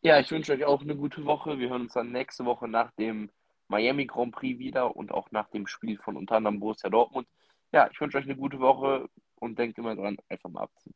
Ja, 0.02 0.20
ich 0.20 0.30
wünsche 0.30 0.52
euch 0.52 0.64
auch 0.64 0.82
eine 0.82 0.96
gute 0.96 1.24
Woche. 1.24 1.58
Wir 1.58 1.70
hören 1.70 1.82
uns 1.82 1.94
dann 1.94 2.12
nächste 2.12 2.44
Woche 2.44 2.68
nach 2.68 2.90
dem 2.92 3.30
Miami 3.68 4.06
Grand 4.06 4.34
Prix 4.34 4.58
wieder 4.58 4.96
und 4.96 5.12
auch 5.12 5.30
nach 5.30 5.48
dem 5.50 5.66
Spiel 5.66 5.98
von 5.98 6.16
unter 6.16 6.36
anderem 6.36 6.60
Borussia 6.60 6.90
Dortmund. 6.90 7.26
Ja, 7.72 7.88
ich 7.90 8.00
wünsche 8.00 8.18
euch 8.18 8.24
eine 8.24 8.36
gute 8.36 8.60
Woche 8.60 9.08
und 9.36 9.58
denkt 9.58 9.78
immer 9.78 9.96
dran, 9.96 10.16
einfach 10.28 10.50
mal 10.50 10.62
abziehen. 10.62 10.94